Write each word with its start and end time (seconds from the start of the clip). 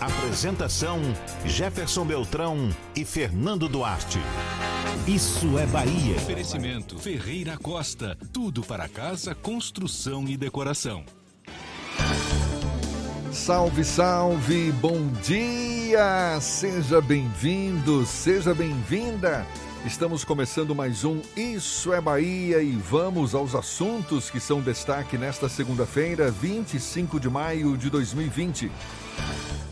Apresentação: 0.00 1.00
Jefferson 1.46 2.04
Beltrão 2.04 2.68
e 2.94 3.04
Fernando 3.04 3.66
Duarte. 3.66 4.18
Isso 5.06 5.58
é 5.58 5.66
Bahia. 5.66 6.16
Oferecimento 6.16 6.98
Ferreira 6.98 7.56
Costa. 7.56 8.16
Tudo 8.32 8.62
para 8.62 8.88
casa, 8.88 9.34
construção 9.34 10.28
e 10.28 10.36
decoração. 10.36 11.04
Salve, 13.32 13.84
salve, 13.84 14.72
bom 14.72 15.08
dia! 15.22 16.38
Seja 16.40 17.00
bem-vindo, 17.00 18.04
seja 18.04 18.54
bem-vinda. 18.54 19.46
Estamos 19.84 20.24
começando 20.24 20.74
mais 20.74 21.04
um 21.04 21.20
Isso 21.36 21.92
é 21.92 22.00
Bahia 22.00 22.60
e 22.60 22.72
vamos 22.72 23.34
aos 23.34 23.54
assuntos 23.54 24.28
que 24.30 24.40
são 24.40 24.60
destaque 24.60 25.16
nesta 25.16 25.48
segunda-feira, 25.48 26.30
25 26.30 27.20
de 27.20 27.30
maio 27.30 27.76
de 27.76 27.88
2020. 27.88 28.70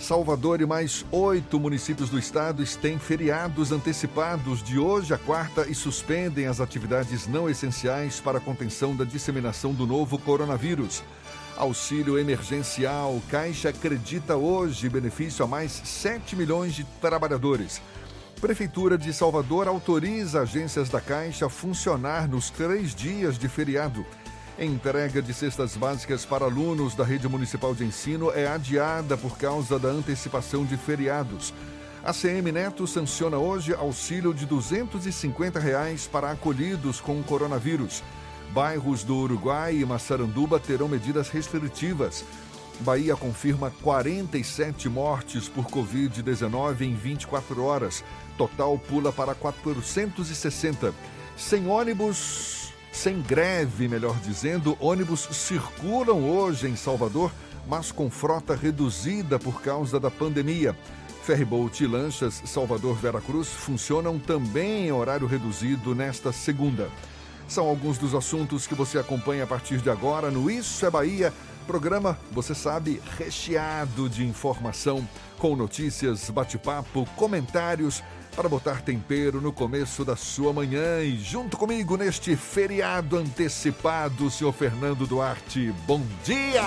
Salvador 0.04 0.60
e 0.60 0.66
mais 0.66 1.02
oito 1.10 1.58
municípios 1.58 2.10
do 2.10 2.18
estado 2.18 2.62
têm 2.76 2.98
feriados 2.98 3.72
antecipados 3.72 4.62
de 4.62 4.78
hoje 4.78 5.14
a 5.14 5.18
quarta 5.18 5.66
e 5.66 5.74
suspendem 5.74 6.44
as 6.46 6.60
atividades 6.60 7.26
não 7.26 7.48
essenciais 7.48 8.20
para 8.20 8.36
a 8.36 8.40
contenção 8.40 8.94
da 8.94 9.02
disseminação 9.02 9.72
do 9.72 9.86
novo 9.86 10.18
coronavírus. 10.18 11.02
Auxílio 11.56 12.18
emergencial. 12.18 13.18
Caixa 13.30 13.70
acredita 13.70 14.36
hoje 14.36 14.90
benefício 14.90 15.42
a 15.42 15.48
mais 15.48 15.72
7 15.72 16.36
milhões 16.36 16.74
de 16.74 16.84
trabalhadores. 17.00 17.80
Prefeitura 18.42 18.98
de 18.98 19.10
Salvador 19.10 19.66
autoriza 19.66 20.42
agências 20.42 20.90
da 20.90 21.00
Caixa 21.00 21.46
a 21.46 21.48
funcionar 21.48 22.28
nos 22.28 22.50
três 22.50 22.94
dias 22.94 23.38
de 23.38 23.48
feriado. 23.48 24.04
Entrega 24.58 25.20
de 25.20 25.34
cestas 25.34 25.76
básicas 25.76 26.24
para 26.24 26.44
alunos 26.44 26.94
da 26.94 27.02
rede 27.02 27.28
municipal 27.28 27.74
de 27.74 27.84
ensino 27.84 28.30
é 28.30 28.46
adiada 28.46 29.16
por 29.16 29.36
causa 29.36 29.80
da 29.80 29.88
antecipação 29.88 30.64
de 30.64 30.76
feriados. 30.76 31.52
A 32.04 32.12
CM 32.12 32.52
Neto 32.52 32.86
sanciona 32.86 33.36
hoje 33.36 33.74
auxílio 33.74 34.32
de 34.32 34.46
250 34.46 35.58
reais 35.58 36.06
para 36.06 36.30
acolhidos 36.30 37.00
com 37.00 37.18
o 37.18 37.24
coronavírus. 37.24 38.00
Bairros 38.52 39.02
do 39.02 39.16
Uruguai 39.16 39.74
e 39.74 39.84
Massaranduba 39.84 40.60
terão 40.60 40.86
medidas 40.86 41.30
restritivas. 41.30 42.24
Bahia 42.80 43.16
confirma 43.16 43.72
47 43.82 44.88
mortes 44.88 45.48
por 45.48 45.64
Covid-19 45.64 46.82
em 46.82 46.94
24 46.94 47.60
horas. 47.64 48.04
Total 48.38 48.78
pula 48.78 49.12
para 49.12 49.34
460. 49.34 50.94
Sem 51.36 51.66
ônibus, 51.66 52.63
sem 52.94 53.20
greve, 53.20 53.88
melhor 53.88 54.16
dizendo, 54.20 54.76
ônibus 54.80 55.28
circulam 55.32 56.30
hoje 56.30 56.68
em 56.68 56.76
Salvador, 56.76 57.32
mas 57.66 57.90
com 57.90 58.08
frota 58.08 58.54
reduzida 58.54 59.36
por 59.36 59.60
causa 59.60 59.98
da 59.98 60.10
pandemia. 60.10 60.76
Ferryboat 61.24 61.82
e 61.82 61.86
lanchas 61.88 62.40
Salvador-Veracruz 62.44 63.48
funcionam 63.48 64.16
também 64.18 64.86
em 64.86 64.92
horário 64.92 65.26
reduzido 65.26 65.92
nesta 65.92 66.32
segunda. 66.32 66.88
São 67.48 67.66
alguns 67.66 67.98
dos 67.98 68.14
assuntos 68.14 68.64
que 68.64 68.76
você 68.76 68.96
acompanha 68.96 69.42
a 69.42 69.46
partir 69.46 69.78
de 69.78 69.90
agora 69.90 70.30
no 70.30 70.48
Isso 70.48 70.86
é 70.86 70.90
Bahia, 70.90 71.32
programa, 71.66 72.16
você 72.30 72.54
sabe, 72.54 73.02
recheado 73.18 74.08
de 74.08 74.24
informação, 74.24 75.06
com 75.38 75.56
notícias, 75.56 76.30
bate-papo, 76.30 77.06
comentários, 77.16 78.04
para 78.34 78.48
botar 78.48 78.82
tempero 78.82 79.40
no 79.40 79.52
começo 79.52 80.04
da 80.04 80.16
sua 80.16 80.52
manhã. 80.52 81.00
E 81.00 81.16
junto 81.16 81.56
comigo 81.56 81.96
neste 81.96 82.36
feriado 82.36 83.16
antecipado, 83.16 84.30
senhor 84.30 84.52
Fernando 84.52 85.06
Duarte. 85.06 85.72
Bom 85.86 86.02
dia! 86.24 86.62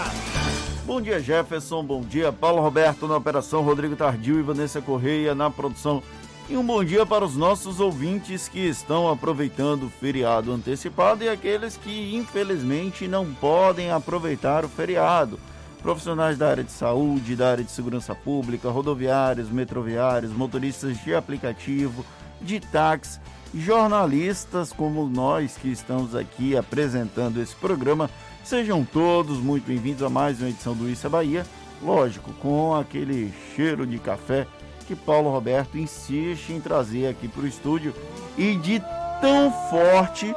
Bom 0.86 1.02
dia, 1.02 1.20
Jefferson. 1.20 1.84
Bom 1.84 2.02
dia, 2.02 2.32
Paulo 2.32 2.62
Roberto 2.62 3.08
na 3.08 3.18
operação, 3.18 3.62
Rodrigo 3.62 3.96
Tardio 3.96 4.40
e 4.40 4.42
Vanessa 4.42 4.82
Correia 4.82 5.36
na 5.36 5.50
produção. 5.50 6.02
E 6.50 6.56
um 6.56 6.66
bom 6.66 6.82
dia 6.82 7.06
para 7.06 7.26
os 7.26 7.36
nossos 7.36 7.82
ouvintes 7.82 8.48
que 8.48 8.60
estão 8.60 9.10
aproveitando 9.10 9.88
o 9.88 9.90
feriado 9.90 10.54
antecipado 10.54 11.22
e 11.26 11.28
aqueles 11.28 11.76
que 11.76 12.16
infelizmente 12.16 13.06
não 13.06 13.34
podem 13.34 13.92
aproveitar 13.92 14.64
o 14.64 14.70
feriado. 14.70 15.38
Profissionais 15.88 16.38
da 16.38 16.50
área 16.50 16.66
de 16.66 16.72
saúde, 16.74 17.34
da 17.34 17.50
área 17.50 17.64
de 17.64 17.72
segurança 17.72 18.14
pública, 18.14 18.70
rodoviários, 18.70 19.50
metroviários, 19.50 20.34
motoristas 20.34 21.02
de 21.02 21.16
aplicativo, 21.16 22.06
de 22.42 22.60
táxi, 22.60 23.22
jornalistas 23.56 24.74
como 24.74 25.08
nós 25.08 25.56
que 25.56 25.70
estamos 25.70 26.14
aqui 26.14 26.58
apresentando 26.58 27.42
esse 27.42 27.56
programa, 27.56 28.10
sejam 28.44 28.84
todos 28.84 29.38
muito 29.38 29.66
bem-vindos 29.66 30.04
a 30.04 30.10
mais 30.10 30.42
uma 30.42 30.50
edição 30.50 30.76
do 30.76 30.90
Isso 30.90 31.08
é 31.08 31.10
Bahia. 31.10 31.46
Lógico, 31.82 32.34
com 32.34 32.76
aquele 32.76 33.34
cheiro 33.56 33.88
de 33.88 33.98
café 33.98 34.46
que 34.88 34.94
Paulo 34.94 35.32
Roberto 35.32 35.78
insiste 35.78 36.50
em 36.52 36.60
trazer 36.60 37.08
aqui 37.08 37.30
para 37.30 37.44
o 37.44 37.48
estúdio 37.48 37.94
e 38.38 38.58
de 38.58 38.82
tão 39.22 39.50
forte 39.70 40.36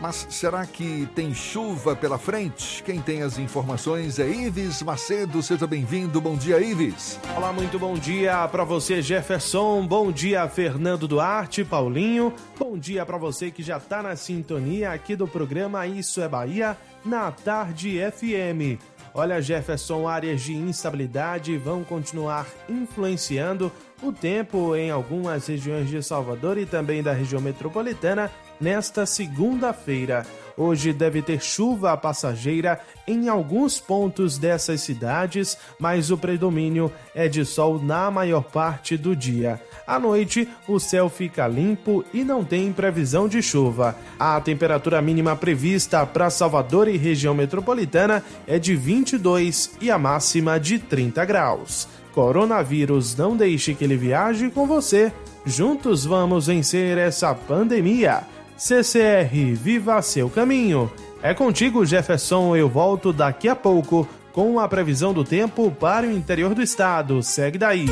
Mas 0.05 0.27
será 0.29 0.67
que 0.67 1.09
tem 1.15 1.33
chuva 1.33 1.97
pela 1.97 2.19
frente? 2.19 2.83
Quem 2.83 3.01
tem 3.01 3.23
as 3.23 3.39
informações 3.39 4.19
é 4.19 4.29
Ives 4.29 4.83
Macedo. 4.83 5.43
Seja 5.43 5.67
bem-vindo. 5.67 6.21
Bom 6.21 6.37
dia, 6.37 6.61
Ives. 6.61 7.19
Olá, 7.35 7.55
muito 7.55 7.79
bom 7.79 7.95
dia 7.95 8.47
para 8.49 8.65
você, 8.65 9.01
Jefferson. 9.01 9.87
Bom 9.87 10.13
dia, 10.13 10.47
Fernando 10.47 11.09
Duarte, 11.09 11.65
Paulinho. 11.65 12.35
Bom 12.59 12.77
dia 12.77 13.07
para 13.07 13.17
você 13.17 13.51
que 13.51 13.63
já 13.63 13.79
está 13.79 14.03
na 14.03 14.15
sintonia 14.15 14.93
aqui 14.93 15.17
do 15.17 15.27
programa 15.27 15.87
Isso 15.87 16.21
é 16.21 16.29
Bahia, 16.29 16.77
na 17.03 17.33
Tarde 17.33 17.99
FM. 17.99 18.79
Olha, 19.15 19.41
Jefferson, 19.41 20.07
áreas 20.07 20.43
de 20.43 20.53
instabilidade 20.53 21.57
vão 21.57 21.83
continuar 21.83 22.47
influenciando 22.69 23.73
o 24.03 24.13
tempo 24.13 24.77
em 24.77 24.91
algumas 24.91 25.47
regiões 25.47 25.89
de 25.89 26.03
Salvador 26.03 26.59
e 26.59 26.67
também 26.67 27.03
da 27.03 27.13
região 27.13 27.41
metropolitana 27.41 28.31
nesta 28.61 29.07
segunda-feira. 29.07 30.27
Hoje 30.57 30.93
deve 30.93 31.21
ter 31.21 31.43
chuva 31.43 31.97
passageira 31.97 32.81
em 33.09 33.29
alguns 33.29 33.81
pontos 33.81 34.39
dessas 34.39 34.81
cidades, 34.83 35.59
mas 35.81 36.11
o 36.11 36.17
predomínio 36.17 36.93
é 37.15 37.29
de 37.29 37.45
sol 37.45 37.81
na 37.83 38.11
maior 38.11 38.45
parte 38.45 38.97
do 38.97 39.17
dia. 39.17 39.61
À 39.87 39.99
noite, 39.99 40.49
o 40.69 40.79
céu 40.79 41.09
fica 41.09 41.47
limpo 41.49 42.05
e 42.15 42.23
não 42.23 42.45
tem 42.45 42.73
previsão 42.73 43.29
de 43.29 43.43
chuva. 43.43 43.97
A 44.19 44.41
temperatura 44.41 45.03
mínima 45.03 45.35
prevista 45.35 46.07
para 46.07 46.31
Salvador 46.31 46.89
e 46.89 46.97
região 46.97 47.35
metropolitana 47.35 48.23
é 48.47 48.59
de 48.59 48.77
22 48.77 49.73
e 49.81 49.91
a 49.91 49.99
máxima 49.99 50.59
de 50.59 50.79
30 50.79 51.25
graus. 51.25 51.89
Coronavírus, 52.15 53.17
não 53.17 53.37
deixe 53.37 53.75
que 53.75 53.83
ele 53.83 53.97
viaje 53.97 54.49
com 54.49 54.69
você. 54.69 55.13
Juntos 55.45 56.05
vamos 56.05 56.47
vencer 56.47 56.97
essa 56.97 57.35
pandemia. 57.35 58.23
CCR, 58.57 59.55
viva 59.55 60.01
seu 60.03 60.31
caminho. 60.31 60.91
É 61.23 61.35
contigo, 61.35 61.85
Jefferson. 61.85 62.55
Eu 62.55 62.69
volto 62.69 63.13
daqui 63.13 63.49
a 63.49 63.57
pouco 63.57 64.09
com 64.33 64.59
a 64.59 64.69
previsão 64.69 65.13
do 65.13 65.25
tempo 65.25 65.71
para 65.71 66.07
o 66.07 66.13
interior 66.13 66.55
do 66.55 66.63
estado. 66.63 67.23
Segue 67.23 67.59
daí. 67.59 67.87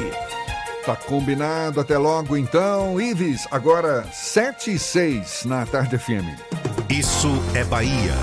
Tá 0.84 0.96
combinado. 0.96 1.80
Até 1.80 1.96
logo, 1.96 2.36
então. 2.36 3.00
Ives, 3.00 3.46
agora 3.50 4.04
7 4.12 4.74
e 4.74 4.78
6 4.78 5.44
na 5.44 5.64
Tarde 5.64 5.96
FM. 5.98 6.28
Isso 6.90 7.30
é 7.54 7.64
Bahia. 7.64 8.14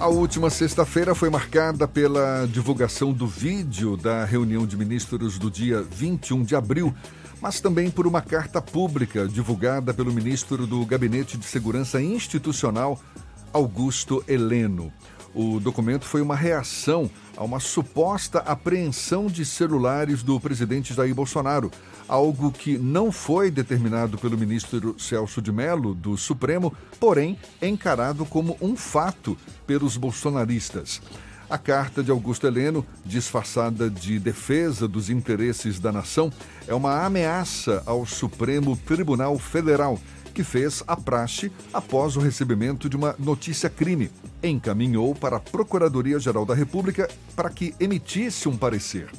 A 0.00 0.08
última 0.08 0.48
sexta-feira 0.48 1.14
foi 1.14 1.28
marcada 1.28 1.86
pela 1.86 2.46
divulgação 2.46 3.12
do 3.12 3.26
vídeo 3.26 3.98
da 3.98 4.24
reunião 4.24 4.66
de 4.66 4.74
ministros 4.74 5.38
do 5.38 5.50
dia 5.50 5.82
21 5.82 6.42
de 6.42 6.56
abril, 6.56 6.94
mas 7.40 7.60
também 7.60 7.90
por 7.90 8.06
uma 8.06 8.20
carta 8.20 8.60
pública 8.60 9.26
divulgada 9.26 9.94
pelo 9.94 10.12
ministro 10.12 10.66
do 10.66 10.84
Gabinete 10.84 11.38
de 11.38 11.44
Segurança 11.44 12.00
Institucional, 12.00 13.00
Augusto 13.52 14.22
Heleno. 14.28 14.92
O 15.34 15.60
documento 15.60 16.04
foi 16.04 16.20
uma 16.20 16.34
reação 16.34 17.08
a 17.36 17.44
uma 17.44 17.60
suposta 17.60 18.40
apreensão 18.40 19.26
de 19.26 19.44
celulares 19.44 20.22
do 20.22 20.38
presidente 20.40 20.92
Jair 20.92 21.14
Bolsonaro, 21.14 21.70
algo 22.08 22.50
que 22.50 22.76
não 22.76 23.12
foi 23.12 23.50
determinado 23.50 24.18
pelo 24.18 24.36
ministro 24.36 24.96
Celso 24.98 25.40
de 25.40 25.52
Mello, 25.52 25.94
do 25.94 26.16
Supremo, 26.16 26.74
porém 26.98 27.38
encarado 27.62 28.26
como 28.26 28.56
um 28.60 28.76
fato 28.76 29.38
pelos 29.66 29.96
bolsonaristas. 29.96 31.00
A 31.50 31.58
carta 31.58 32.00
de 32.00 32.12
Augusto 32.12 32.46
Heleno, 32.46 32.86
disfarçada 33.04 33.90
de 33.90 34.20
defesa 34.20 34.86
dos 34.86 35.10
interesses 35.10 35.80
da 35.80 35.90
nação, 35.90 36.32
é 36.68 36.72
uma 36.72 37.04
ameaça 37.04 37.82
ao 37.86 38.06
Supremo 38.06 38.76
Tribunal 38.76 39.36
Federal 39.36 39.98
que 40.32 40.44
fez 40.44 40.80
a 40.86 40.96
praxe 40.96 41.50
após 41.74 42.16
o 42.16 42.20
recebimento 42.20 42.88
de 42.88 42.96
uma 42.96 43.16
notícia-crime. 43.18 44.12
Encaminhou 44.40 45.12
para 45.12 45.38
a 45.38 45.40
Procuradoria-Geral 45.40 46.46
da 46.46 46.54
República 46.54 47.10
para 47.34 47.50
que 47.50 47.74
emitisse 47.80 48.48
um 48.48 48.56
parecer. 48.56 49.10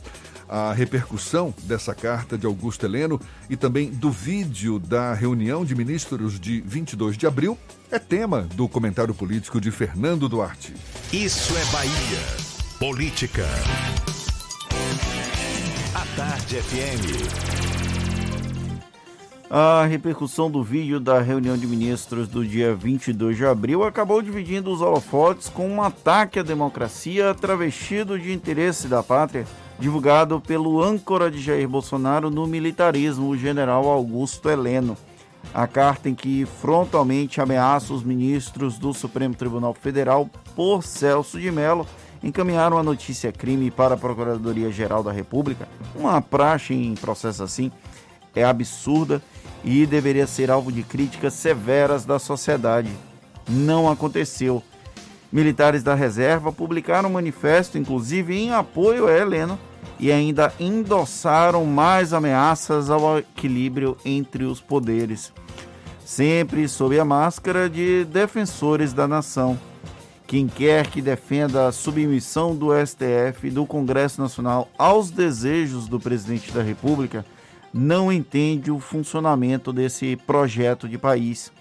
A 0.52 0.74
repercussão 0.74 1.54
dessa 1.64 1.96
carta 1.96 2.38
de 2.38 2.46
Augusto 2.46 2.86
Heleno 2.86 3.18
e 3.50 3.56
também 3.56 3.90
do 3.90 4.12
vídeo 4.12 4.80
da 4.80 5.14
reunião 5.14 5.64
de 5.64 5.74
ministros 5.74 6.38
de 6.38 6.60
22 6.60 7.18
de 7.18 7.26
abril 7.26 7.58
é 7.90 7.98
tema 7.98 8.42
do 8.54 8.68
comentário 8.68 9.14
político 9.14 9.62
de 9.62 9.72
Fernando 9.72 10.28
Duarte. 10.28 10.74
Isso 11.14 11.56
é 11.56 11.64
Bahia. 11.72 12.20
Política. 12.78 13.46
A 15.96 16.06
Tarde 16.18 16.58
FM. 16.58 17.62
A 19.50 19.86
repercussão 19.86 20.52
do 20.52 20.62
vídeo 20.62 21.00
da 21.00 21.22
reunião 21.22 21.58
de 21.58 21.66
ministros 21.66 22.28
do 22.28 22.46
dia 22.46 22.76
22 22.76 23.38
de 23.38 23.46
abril 23.46 23.84
acabou 23.84 24.22
dividindo 24.22 24.70
os 24.70 24.82
holofotes 24.82 25.48
com 25.48 25.70
um 25.70 25.82
ataque 25.82 26.40
à 26.40 26.44
democracia 26.44 27.34
travestido 27.34 28.20
de 28.20 28.34
interesse 28.34 28.90
da 28.90 29.02
pátria, 29.02 29.46
divulgado 29.82 30.40
pelo 30.40 30.80
âncora 30.80 31.32
de 31.32 31.42
Jair 31.42 31.68
Bolsonaro 31.68 32.30
no 32.30 32.46
militarismo, 32.46 33.30
o 33.30 33.36
general 33.36 33.90
Augusto 33.90 34.48
Heleno. 34.48 34.96
A 35.56 35.66
carta 35.66 36.08
em 36.08 36.14
que 36.14 36.46
frontalmente 36.46 37.42
ameaça 37.42 37.92
os 37.92 38.04
ministros 38.04 38.78
do 38.78 38.94
Supremo 38.94 39.34
Tribunal 39.34 39.74
Federal 39.74 40.30
por 40.56 40.84
Celso 40.84 41.40
de 41.40 41.50
Mello 41.52 41.88
encaminharam 42.22 42.78
a 42.78 42.84
notícia 42.84 43.32
crime 43.32 43.72
para 43.72 43.96
a 43.96 43.98
Procuradoria-Geral 43.98 45.02
da 45.02 45.12
República. 45.12 45.68
Uma 45.96 46.22
praxe 46.22 46.76
em 46.76 46.94
processo 46.94 47.42
assim 47.42 47.72
é 48.36 48.44
absurda 48.44 49.20
e 49.64 49.88
deveria 49.88 50.28
ser 50.28 50.52
alvo 50.52 50.72
de 50.72 50.84
críticas 50.84 51.34
severas 51.34 52.06
da 52.06 52.20
sociedade. 52.20 52.92
Não 53.50 53.90
aconteceu. 53.90 54.62
Militares 55.32 55.82
da 55.82 55.96
reserva 55.96 56.52
publicaram 56.52 57.10
um 57.10 57.14
manifesto, 57.14 57.80
inclusive 57.80 58.38
em 58.38 58.54
apoio 58.54 59.08
a 59.08 59.12
Heleno, 59.12 59.58
e 60.02 60.12
ainda 60.12 60.52
endossaram 60.60 61.64
mais 61.64 62.12
ameaças 62.12 62.90
ao 62.90 63.20
equilíbrio 63.20 63.96
entre 64.04 64.44
os 64.44 64.60
poderes, 64.60 65.32
sempre 66.04 66.68
sob 66.68 67.00
a 67.00 67.06
máscara 67.06 67.70
de 67.70 68.04
defensores 68.06 68.94
da 68.94 69.08
nação. 69.08 69.60
Quem 70.26 70.48
quer 70.48 70.88
que 70.88 71.02
defenda 71.02 71.68
a 71.68 71.72
submissão 71.72 72.56
do 72.56 72.70
STF 72.74 73.48
e 73.48 73.52
do 73.52 73.66
Congresso 73.66 74.20
Nacional 74.20 74.68
aos 74.76 75.12
desejos 75.12 75.88
do 75.88 76.00
presidente 76.00 76.52
da 76.52 76.64
República 76.64 77.24
não 77.72 78.12
entende 78.12 78.72
o 78.72 78.80
funcionamento 78.80 79.72
desse 79.72 80.16
projeto 80.16 80.90
de 80.90 80.98
país. 80.98 81.52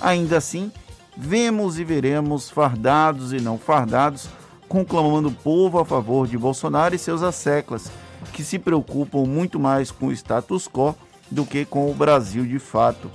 Ainda 0.00 0.38
assim, 0.38 0.72
vemos 1.16 1.78
e 1.78 1.84
veremos 1.84 2.50
fardados 2.50 3.32
e 3.32 3.40
não 3.40 3.56
fardados 3.56 4.28
conclamando 4.74 5.28
o 5.28 5.32
povo 5.32 5.78
a 5.78 5.84
favor 5.84 6.26
de 6.26 6.36
Bolsonaro 6.36 6.96
e 6.96 6.98
seus 6.98 7.22
asseclas, 7.22 7.92
que 8.32 8.42
se 8.42 8.58
preocupam 8.58 9.24
muito 9.24 9.60
mais 9.60 9.92
com 9.92 10.06
o 10.06 10.12
status 10.12 10.66
quo 10.66 10.96
do 11.30 11.46
que 11.46 11.64
com 11.64 11.88
o 11.88 11.94
Brasil 11.94 12.44
de 12.44 12.58
fato. 12.58 13.08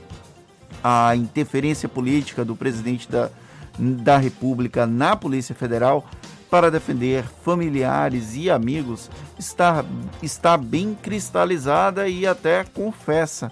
A 0.81 1.13
interferência 1.17 1.89
política 1.89 2.45
do 2.45 2.55
presidente 2.55 3.11
da, 3.11 3.29
da 3.77 4.15
República 4.15 4.87
na 4.87 5.17
Polícia 5.17 5.53
Federal 5.53 6.05
para 6.49 6.71
defender 6.71 7.25
familiares 7.43 8.37
e 8.37 8.49
amigos 8.49 9.11
está, 9.37 9.83
está 10.23 10.55
bem 10.55 10.97
cristalizada 11.01 12.07
e 12.07 12.25
até 12.25 12.63
confessa, 12.63 13.51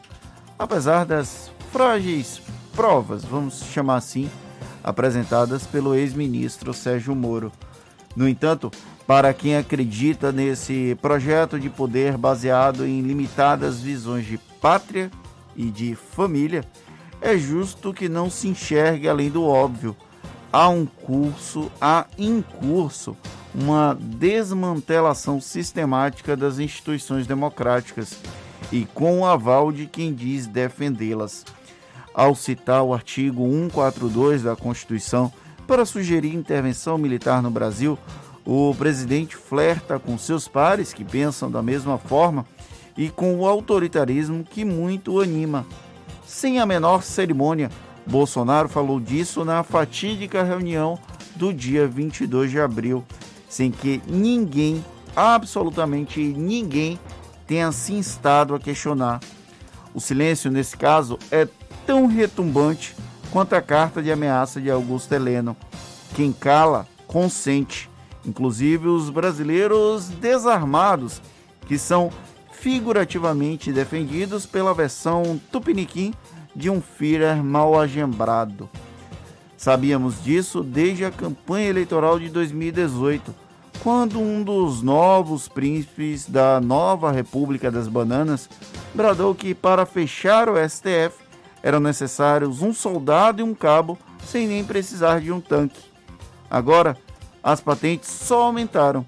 apesar 0.57 1.05
das 1.05 1.51
frágeis 1.73 2.41
provas, 2.73 3.25
vamos 3.25 3.63
chamar 3.73 3.97
assim, 3.97 4.29
apresentadas 4.81 5.67
pelo 5.67 5.93
ex-ministro 5.93 6.73
Sérgio 6.73 7.13
Moro. 7.13 7.51
No 8.17 8.27
entanto, 8.27 8.71
para 9.05 9.31
quem 9.31 9.55
acredita 9.55 10.31
nesse 10.31 10.97
projeto 10.99 11.59
de 11.59 11.69
poder 11.69 12.17
baseado 12.17 12.83
em 12.83 12.99
limitadas 13.01 13.79
visões 13.79 14.25
de 14.25 14.39
pátria 14.59 15.11
e 15.55 15.67
de 15.69 15.93
família, 15.93 16.65
é 17.21 17.37
justo 17.37 17.93
que 17.93 18.09
não 18.09 18.27
se 18.27 18.47
enxergue 18.47 19.07
além 19.07 19.29
do 19.29 19.43
óbvio 19.43 19.95
há 20.51 20.67
um 20.67 20.83
curso, 20.83 21.71
há 21.79 22.07
em 22.17 22.41
curso 22.41 23.15
uma 23.53 23.95
desmantelação 23.99 25.39
sistemática 25.39 26.35
das 26.35 26.57
instituições 26.57 27.27
democráticas 27.27 28.17
e 28.71 28.85
com 28.95 29.19
o 29.19 29.25
aval 29.27 29.71
de 29.71 29.85
quem 29.85 30.11
diz 30.11 30.47
defendê-las. 30.47 31.45
Ao 32.15 32.33
citar 32.33 32.81
o 32.81 32.95
artigo 32.95 33.43
142 33.43 34.41
da 34.41 34.55
Constituição 34.55 35.31
para 35.67 35.85
sugerir 35.85 36.33
intervenção 36.33 36.97
militar 36.97 37.43
no 37.43 37.51
Brasil, 37.51 37.99
o 38.45 38.73
presidente 38.75 39.35
flerta 39.35 39.99
com 39.99 40.17
seus 40.17 40.47
pares 40.47 40.93
que 40.93 41.03
pensam 41.03 41.51
da 41.51 41.61
mesma 41.61 41.97
forma 41.97 42.45
e 42.97 43.09
com 43.09 43.35
o 43.35 43.45
autoritarismo 43.45 44.45
que 44.45 44.63
muito 44.63 45.15
o 45.15 45.19
anima. 45.19 45.65
Sem 46.25 46.59
a 46.59 46.65
menor 46.65 47.03
cerimônia, 47.03 47.69
Bolsonaro 48.05 48.69
falou 48.69 48.99
disso 48.99 49.43
na 49.43 49.61
fatídica 49.63 50.41
reunião 50.41 50.97
do 51.35 51.53
dia 51.53 51.85
22 51.85 52.49
de 52.49 52.59
abril, 52.59 53.03
sem 53.49 53.69
que 53.69 54.01
ninguém, 54.07 54.83
absolutamente 55.13 56.21
ninguém, 56.21 56.97
tenha 57.45 57.71
se 57.73 57.93
instado 57.93 58.55
a 58.55 58.59
questionar. 58.59 59.19
O 59.93 59.99
silêncio, 59.99 60.49
nesse 60.49 60.77
caso, 60.77 61.19
é 61.29 61.47
tão 61.85 62.07
retumbante 62.07 62.95
quanto 63.31 63.53
a 63.53 63.61
carta 63.61 64.01
de 64.01 64.11
ameaça 64.11 64.59
de 64.59 64.69
Augusto 64.69 65.13
Heleno. 65.13 65.55
Quem 66.15 66.31
cala, 66.31 66.87
consente. 67.07 67.89
Inclusive 68.25 68.87
os 68.87 69.09
brasileiros 69.09 70.09
desarmados, 70.09 71.21
que 71.65 71.77
são 71.77 72.11
figurativamente 72.51 73.71
defendidos 73.71 74.45
pela 74.45 74.73
versão 74.73 75.39
tupiniquim 75.51 76.13
de 76.55 76.69
um 76.69 76.81
Führer 76.81 77.43
mal 77.43 77.79
agembrado. 77.79 78.69
Sabíamos 79.55 80.23
disso 80.23 80.63
desde 80.63 81.05
a 81.05 81.11
campanha 81.11 81.69
eleitoral 81.69 82.19
de 82.19 82.29
2018, 82.29 83.33
quando 83.83 84.19
um 84.19 84.43
dos 84.43 84.81
novos 84.81 85.47
príncipes 85.47 86.27
da 86.27 86.59
nova 86.59 87.11
República 87.11 87.71
das 87.71 87.87
Bananas 87.87 88.49
bradou 88.93 89.33
que 89.33 89.53
para 89.53 89.85
fechar 89.85 90.49
o 90.49 90.55
STF 90.57 91.26
eram 91.67 91.81
necessários 91.81 92.61
um 92.61 92.73
soldado 92.73 93.41
e 93.41 93.43
um 93.43 93.53
cabo 93.53 93.99
sem 94.23 94.47
nem 94.47 94.63
precisar 94.63 95.19
de 95.19 95.33
um 95.33 95.41
tanque. 95.41 95.81
Agora, 96.49 96.95
as 97.43 97.59
patentes 97.59 98.09
só 98.09 98.43
aumentaram. 98.43 99.05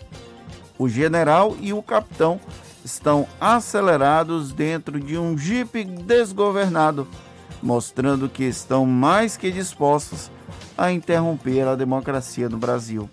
O 0.78 0.89
general 0.89 1.56
e 1.62 1.72
o 1.72 1.82
capitão 1.82 2.38
estão 2.84 3.25
acelerados 3.39 4.51
dentro 4.51 5.00
de 5.00 5.18
um 5.18 5.38
jipe 5.38 5.86
desgovernado, 5.86 7.08
mostrando 7.63 8.28
que 8.28 8.44
estão 8.44 8.86
mais 8.86 9.38
que 9.38 9.50
dispostos 9.51 10.30
a 10.78 10.92
interromper 10.92 11.66
a 11.66 11.75
democracia 11.75 12.50
no 12.50 12.58
Brasil. 12.58 13.10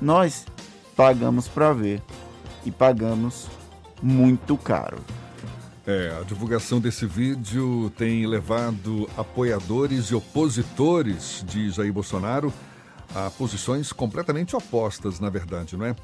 Nós 0.00 0.46
pagamos 0.94 1.48
para 1.48 1.72
ver 1.72 2.00
e 2.64 2.70
pagamos 2.70 3.48
muito 4.00 4.56
caro. 4.56 4.98
É, 5.86 6.16
a 6.18 6.22
divulgação 6.22 6.80
desse 6.80 7.04
vídeo 7.04 7.92
tem 7.96 8.26
levado 8.26 9.08
apoiadores 9.18 10.06
e 10.06 10.14
opositores 10.14 11.44
de 11.46 11.70
Jair 11.70 11.92
Bolsonaro 11.92 12.52
a 13.14 13.30
posições 13.30 13.92
completamente 13.92 14.56
opostas, 14.56 15.20
na 15.20 15.28
verdade, 15.28 15.76
não 15.76 15.84
é? 15.84 15.94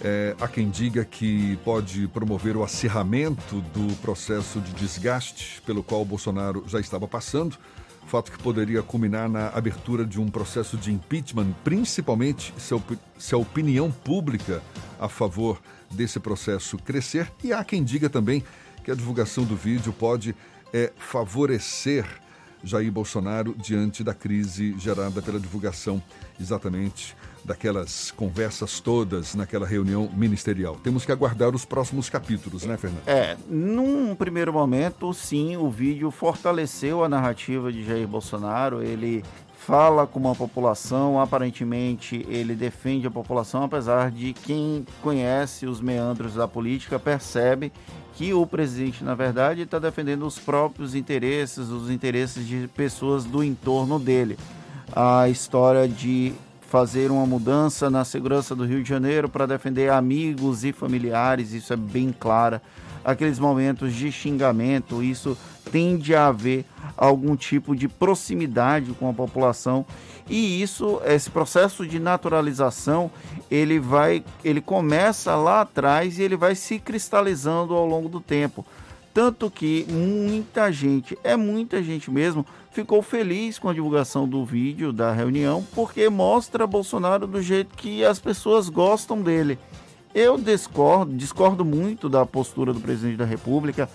é? 0.00 0.34
Há 0.40 0.48
quem 0.48 0.70
diga 0.70 1.04
que 1.04 1.58
pode 1.62 2.08
promover 2.08 2.56
o 2.56 2.64
acirramento 2.64 3.60
do 3.74 3.94
processo 3.96 4.60
de 4.60 4.72
desgaste 4.72 5.60
pelo 5.66 5.82
qual 5.82 6.04
Bolsonaro 6.06 6.64
já 6.66 6.80
estava 6.80 7.06
passando 7.06 7.58
fato 8.06 8.30
que 8.30 8.38
poderia 8.38 8.82
culminar 8.82 9.26
na 9.26 9.48
abertura 9.48 10.04
de 10.04 10.20
um 10.20 10.28
processo 10.28 10.76
de 10.76 10.92
impeachment, 10.92 11.52
principalmente 11.64 12.52
se 12.58 12.74
a, 12.74 12.78
se 13.18 13.34
a 13.34 13.38
opinião 13.38 13.90
pública 13.90 14.62
a 15.00 15.08
favor 15.08 15.60
desse 15.90 16.20
processo 16.20 16.76
crescer. 16.76 17.32
E 17.42 17.54
há 17.54 17.64
quem 17.64 17.82
diga 17.82 18.10
também 18.10 18.44
que 18.82 18.90
a 18.90 18.94
divulgação 18.94 19.44
do 19.44 19.56
vídeo 19.56 19.92
pode 19.92 20.34
é, 20.72 20.92
favorecer 20.96 22.04
Jair 22.64 22.92
Bolsonaro 22.92 23.54
diante 23.58 24.04
da 24.04 24.14
crise 24.14 24.74
gerada 24.78 25.20
pela 25.20 25.40
divulgação 25.40 26.02
exatamente 26.40 27.16
daquelas 27.44 28.12
conversas 28.12 28.78
todas 28.78 29.34
naquela 29.34 29.66
reunião 29.66 30.08
ministerial. 30.14 30.76
Temos 30.76 31.04
que 31.04 31.10
aguardar 31.10 31.54
os 31.54 31.64
próximos 31.64 32.08
capítulos, 32.08 32.64
né, 32.64 32.76
Fernando? 32.76 33.02
É, 33.06 33.36
num 33.48 34.14
primeiro 34.14 34.52
momento, 34.52 35.12
sim, 35.12 35.56
o 35.56 35.68
vídeo 35.68 36.10
fortaleceu 36.10 37.02
a 37.02 37.08
narrativa 37.08 37.72
de 37.72 37.84
Jair 37.84 38.06
Bolsonaro. 38.06 38.80
Ele 38.80 39.24
fala 39.56 40.06
com 40.06 40.20
uma 40.20 40.34
população, 40.34 41.20
aparentemente 41.20 42.24
ele 42.28 42.54
defende 42.54 43.06
a 43.06 43.10
população, 43.10 43.64
apesar 43.64 44.10
de 44.10 44.32
quem 44.32 44.84
conhece 45.02 45.66
os 45.66 45.80
meandros 45.80 46.34
da 46.34 46.48
política 46.48 46.98
percebe 46.98 47.72
que 48.14 48.32
o 48.34 48.46
presidente, 48.46 49.02
na 49.02 49.14
verdade, 49.14 49.62
está 49.62 49.78
defendendo 49.78 50.26
os 50.26 50.38
próprios 50.38 50.94
interesses, 50.94 51.68
os 51.68 51.90
interesses 51.90 52.46
de 52.46 52.68
pessoas 52.68 53.24
do 53.24 53.42
entorno 53.42 53.98
dele. 53.98 54.38
A 54.94 55.28
história 55.28 55.88
de 55.88 56.34
fazer 56.72 57.10
uma 57.10 57.26
mudança 57.26 57.90
na 57.90 58.04
segurança 58.04 58.54
do 58.54 58.64
Rio 58.64 58.82
de 58.82 58.88
Janeiro 58.88 59.28
para 59.28 59.46
defender 59.46 59.90
amigos 59.90 60.64
e 60.64 60.72
familiares, 60.72 61.52
isso 61.52 61.72
é 61.72 61.76
bem 61.76 62.14
clara. 62.18 62.62
Aqueles 63.04 63.38
momentos 63.38 63.94
de 63.94 64.12
xingamento, 64.12 65.02
isso 65.02 65.36
tende 65.70 66.14
a 66.14 66.28
haver 66.28 66.64
algum 66.96 67.34
tipo 67.34 67.74
de 67.74 67.88
proximidade 67.88 68.92
com 68.92 69.08
a 69.08 69.12
população 69.12 69.84
e 70.28 70.62
isso, 70.62 71.00
esse 71.04 71.30
processo 71.30 71.86
de 71.86 71.98
naturalização, 71.98 73.10
ele 73.50 73.78
vai, 73.78 74.24
ele 74.44 74.60
começa 74.60 75.34
lá 75.36 75.62
atrás 75.62 76.18
e 76.18 76.22
ele 76.22 76.36
vai 76.36 76.54
se 76.54 76.78
cristalizando 76.78 77.74
ao 77.74 77.86
longo 77.86 78.08
do 78.08 78.20
tempo. 78.20 78.64
Tanto 79.12 79.50
que 79.50 79.84
muita 79.90 80.72
gente, 80.72 81.18
é 81.22 81.36
muita 81.36 81.82
gente 81.82 82.10
mesmo, 82.10 82.46
ficou 82.70 83.02
feliz 83.02 83.58
com 83.58 83.68
a 83.68 83.74
divulgação 83.74 84.26
do 84.26 84.44
vídeo 84.44 84.90
da 84.92 85.12
reunião, 85.12 85.62
porque 85.74 86.08
mostra 86.08 86.66
Bolsonaro 86.66 87.26
do 87.26 87.42
jeito 87.42 87.76
que 87.76 88.02
as 88.04 88.18
pessoas 88.18 88.70
gostam 88.70 89.20
dele. 89.20 89.58
Eu 90.14 90.38
discordo, 90.38 91.14
discordo 91.14 91.64
muito 91.64 92.08
da 92.08 92.24
postura 92.24 92.72
do 92.72 92.80
presidente 92.80 93.16
da 93.16 93.24
República. 93.24 93.88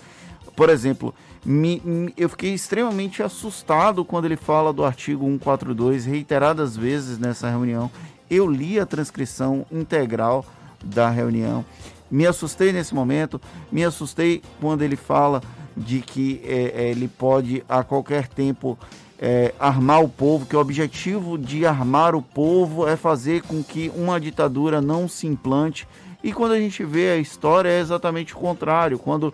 Por 0.58 0.68
exemplo, 0.70 1.14
me, 1.44 1.80
me, 1.84 2.12
eu 2.16 2.28
fiquei 2.28 2.52
extremamente 2.52 3.22
assustado 3.22 4.04
quando 4.04 4.24
ele 4.24 4.36
fala 4.36 4.72
do 4.72 4.84
artigo 4.84 5.24
142 5.24 6.04
reiteradas 6.04 6.76
vezes 6.76 7.16
nessa 7.16 7.48
reunião. 7.48 7.88
Eu 8.28 8.50
li 8.50 8.78
a 8.78 8.84
transcrição 8.84 9.64
integral 9.70 10.44
da 10.84 11.08
reunião 11.08 11.64
me 12.10 12.26
assustei 12.26 12.72
nesse 12.72 12.94
momento, 12.94 13.40
me 13.70 13.84
assustei 13.84 14.42
quando 14.60 14.82
ele 14.82 14.96
fala 14.96 15.42
de 15.76 16.00
que 16.00 16.40
é, 16.44 16.84
é, 16.84 16.90
ele 16.90 17.06
pode 17.06 17.62
a 17.68 17.82
qualquer 17.82 18.26
tempo 18.26 18.78
é, 19.18 19.52
armar 19.58 20.02
o 20.02 20.08
povo, 20.08 20.46
que 20.46 20.56
o 20.56 20.60
objetivo 20.60 21.36
de 21.36 21.66
armar 21.66 22.14
o 22.14 22.22
povo 22.22 22.88
é 22.88 22.96
fazer 22.96 23.42
com 23.42 23.62
que 23.62 23.92
uma 23.94 24.18
ditadura 24.18 24.80
não 24.80 25.06
se 25.06 25.26
implante. 25.26 25.86
E 26.22 26.32
quando 26.32 26.52
a 26.52 26.58
gente 26.58 26.82
vê 26.84 27.10
a 27.10 27.16
história 27.16 27.68
é 27.68 27.78
exatamente 27.78 28.34
o 28.34 28.38
contrário. 28.38 28.98
Quando 28.98 29.32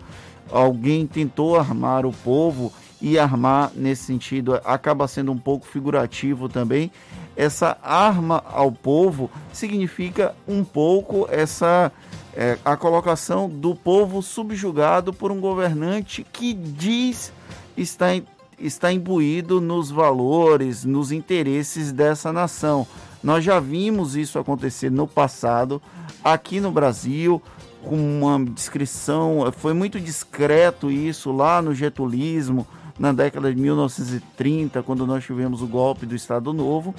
alguém 0.51 1.05
tentou 1.07 1.55
armar 1.55 2.05
o 2.05 2.11
povo 2.11 2.71
e 3.01 3.19
armar 3.19 3.71
nesse 3.75 4.03
sentido 4.03 4.59
acaba 4.63 5.07
sendo 5.07 5.31
um 5.31 5.37
pouco 5.37 5.65
figurativo 5.65 6.47
também. 6.47 6.91
Essa 7.35 7.77
arma 7.83 8.43
ao 8.47 8.71
povo 8.71 9.29
significa 9.51 10.33
um 10.47 10.63
pouco 10.63 11.27
essa 11.29 11.91
é, 12.35 12.57
a 12.65 12.75
colocação 12.75 13.49
do 13.49 13.73
povo 13.73 14.21
subjugado 14.21 15.13
por 15.13 15.31
um 15.31 15.39
governante 15.39 16.25
que 16.33 16.53
diz 16.53 17.31
estar, 17.77 18.21
está 18.59 18.91
imbuído 18.91 19.61
nos 19.61 19.89
valores, 19.89 20.83
nos 20.83 21.11
interesses 21.11 21.91
dessa 21.91 22.33
nação. 22.33 22.85
Nós 23.23 23.43
já 23.43 23.59
vimos 23.59 24.15
isso 24.15 24.37
acontecer 24.37 24.91
no 24.91 25.07
passado, 25.07 25.81
aqui 26.23 26.59
no 26.59 26.71
Brasil, 26.71 27.41
com 27.85 27.95
uma 27.95 28.43
descrição, 28.43 29.51
foi 29.57 29.73
muito 29.73 29.99
discreto 29.99 30.91
isso 30.91 31.31
lá 31.31 31.61
no 31.61 31.73
getulismo, 31.73 32.67
na 32.97 33.11
década 33.11 33.53
de 33.53 33.59
1930, 33.59 34.81
quando 34.83 35.05
nós 35.05 35.23
tivemos 35.23 35.61
o 35.61 35.67
golpe 35.67 36.05
do 36.05 36.15
Estado 36.15 36.51
Novo, 36.51 36.95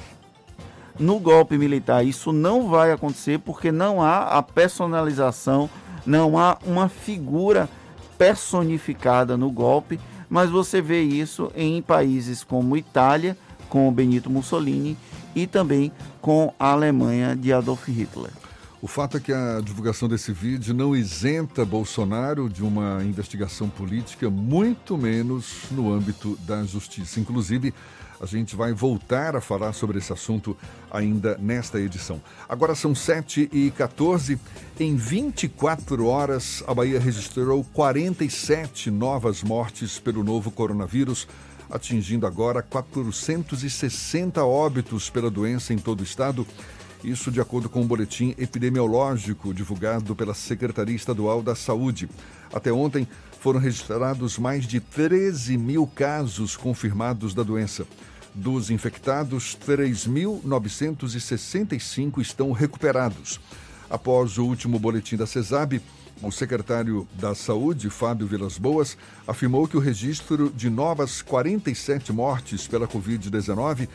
no 0.98 1.18
golpe 1.18 1.58
militar 1.58 2.04
isso 2.04 2.32
não 2.32 2.68
vai 2.68 2.92
acontecer 2.92 3.38
porque 3.38 3.70
não 3.70 4.00
há 4.00 4.38
a 4.38 4.42
personalização, 4.42 5.68
não 6.06 6.38
há 6.38 6.56
uma 6.64 6.88
figura 6.88 7.68
personificada 8.16 9.36
no 9.36 9.50
golpe, 9.50 10.00
mas 10.28 10.50
você 10.50 10.80
vê 10.80 11.02
isso 11.02 11.50
em 11.54 11.82
países 11.82 12.42
como 12.42 12.76
Itália, 12.76 13.36
com 13.68 13.92
Benito 13.92 14.30
Mussolini 14.30 14.96
e 15.34 15.46
também 15.46 15.92
com 16.20 16.52
a 16.58 16.70
Alemanha 16.70 17.36
de 17.36 17.52
Adolf 17.52 17.88
Hitler. 17.88 18.30
O 18.82 18.86
fato 18.86 19.16
é 19.16 19.20
que 19.20 19.32
a 19.32 19.60
divulgação 19.64 20.06
desse 20.06 20.32
vídeo 20.32 20.74
não 20.74 20.94
isenta 20.94 21.64
Bolsonaro 21.64 22.46
de 22.48 22.62
uma 22.62 23.02
investigação 23.02 23.70
política, 23.70 24.28
muito 24.28 24.98
menos 24.98 25.62
no 25.70 25.90
âmbito 25.90 26.38
da 26.42 26.62
justiça. 26.62 27.18
Inclusive, 27.18 27.72
a 28.20 28.26
gente 28.26 28.54
vai 28.54 28.74
voltar 28.74 29.34
a 29.34 29.40
falar 29.40 29.72
sobre 29.72 29.98
esse 29.98 30.12
assunto 30.12 30.54
ainda 30.90 31.38
nesta 31.38 31.80
edição. 31.80 32.20
Agora 32.46 32.74
são 32.74 32.94
7 32.94 33.48
e 33.50 33.70
14 33.70 34.38
Em 34.78 34.94
24 34.94 36.06
horas, 36.06 36.62
a 36.66 36.74
Bahia 36.74 37.00
registrou 37.00 37.64
47 37.72 38.90
novas 38.90 39.42
mortes 39.42 39.98
pelo 39.98 40.22
novo 40.22 40.50
coronavírus, 40.50 41.26
atingindo 41.70 42.26
agora 42.26 42.62
460 42.62 44.44
óbitos 44.44 45.08
pela 45.08 45.30
doença 45.30 45.72
em 45.72 45.78
todo 45.78 46.00
o 46.00 46.04
estado. 46.04 46.46
Isso 47.04 47.30
de 47.30 47.40
acordo 47.40 47.68
com 47.68 47.80
o 47.80 47.82
um 47.82 47.86
boletim 47.86 48.34
epidemiológico 48.38 49.52
divulgado 49.54 50.16
pela 50.16 50.34
Secretaria 50.34 50.96
Estadual 50.96 51.42
da 51.42 51.54
Saúde. 51.54 52.08
Até 52.52 52.72
ontem, 52.72 53.06
foram 53.40 53.60
registrados 53.60 54.38
mais 54.38 54.66
de 54.66 54.80
13 54.80 55.56
mil 55.56 55.86
casos 55.86 56.56
confirmados 56.56 57.32
da 57.34 57.42
doença. 57.42 57.86
Dos 58.34 58.70
infectados, 58.70 59.58
3.965 59.66 62.20
estão 62.20 62.52
recuperados. 62.52 63.40
Após 63.88 64.36
o 64.36 64.44
último 64.44 64.78
boletim 64.78 65.16
da 65.16 65.26
CESAB, 65.26 65.80
O 66.22 66.30
secretário 66.30 67.06
da 67.12 67.34
Saúde, 67.34 67.90
Fábio 67.90 68.26
Vilas 68.26 68.56
Boas, 68.56 68.96
afirmou 69.26 69.68
que 69.68 69.76
o 69.76 69.80
registro 69.80 70.50
de 70.50 70.70
novas 70.70 71.20
47 71.20 72.10
mortes 72.10 72.66
pela 72.66 72.88
Covid-19 72.88 73.86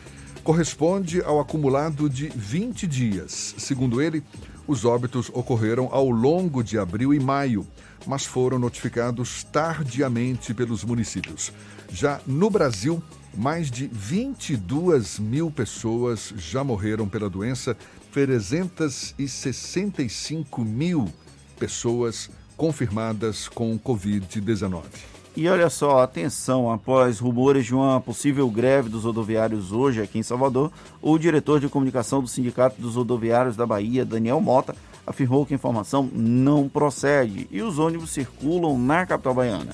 corresponde 0.42 1.22
ao 1.22 1.40
acumulado 1.40 2.10
de 2.10 2.28
20 2.28 2.86
dias. 2.86 3.54
Segundo 3.58 4.02
ele, 4.02 4.22
os 4.66 4.84
óbitos 4.84 5.30
ocorreram 5.32 5.88
ao 5.90 6.10
longo 6.10 6.62
de 6.62 6.78
abril 6.78 7.14
e 7.14 7.20
maio, 7.20 7.66
mas 8.06 8.24
foram 8.24 8.58
notificados 8.58 9.44
tardiamente 9.44 10.52
pelos 10.54 10.82
municípios. 10.84 11.52
Já 11.90 12.20
no 12.26 12.50
Brasil, 12.50 13.02
mais 13.36 13.70
de 13.70 13.86
22 13.86 15.18
mil 15.18 15.50
pessoas 15.50 16.32
já 16.36 16.62
morreram 16.64 17.08
pela 17.08 17.30
doença, 17.30 17.76
365 18.12 20.64
mil 20.64 21.12
pessoas 21.58 22.30
confirmadas 22.56 23.48
com 23.48 23.78
Covid-19. 23.78 25.11
E 25.34 25.48
olha 25.48 25.70
só, 25.70 26.02
atenção, 26.02 26.70
após 26.70 27.18
rumores 27.18 27.64
de 27.64 27.74
uma 27.74 27.98
possível 28.02 28.50
greve 28.50 28.90
dos 28.90 29.04
rodoviários 29.04 29.72
hoje 29.72 30.02
aqui 30.02 30.18
em 30.18 30.22
Salvador, 30.22 30.70
o 31.00 31.16
diretor 31.16 31.58
de 31.58 31.70
comunicação 31.70 32.20
do 32.20 32.28
Sindicato 32.28 32.78
dos 32.78 32.96
Rodoviários 32.96 33.56
da 33.56 33.64
Bahia, 33.64 34.04
Daniel 34.04 34.42
Mota, 34.42 34.76
afirmou 35.06 35.46
que 35.46 35.54
a 35.54 35.56
informação 35.56 36.06
não 36.12 36.68
procede 36.68 37.48
e 37.50 37.62
os 37.62 37.78
ônibus 37.78 38.10
circulam 38.10 38.78
na 38.78 39.06
capital 39.06 39.32
baiana. 39.32 39.72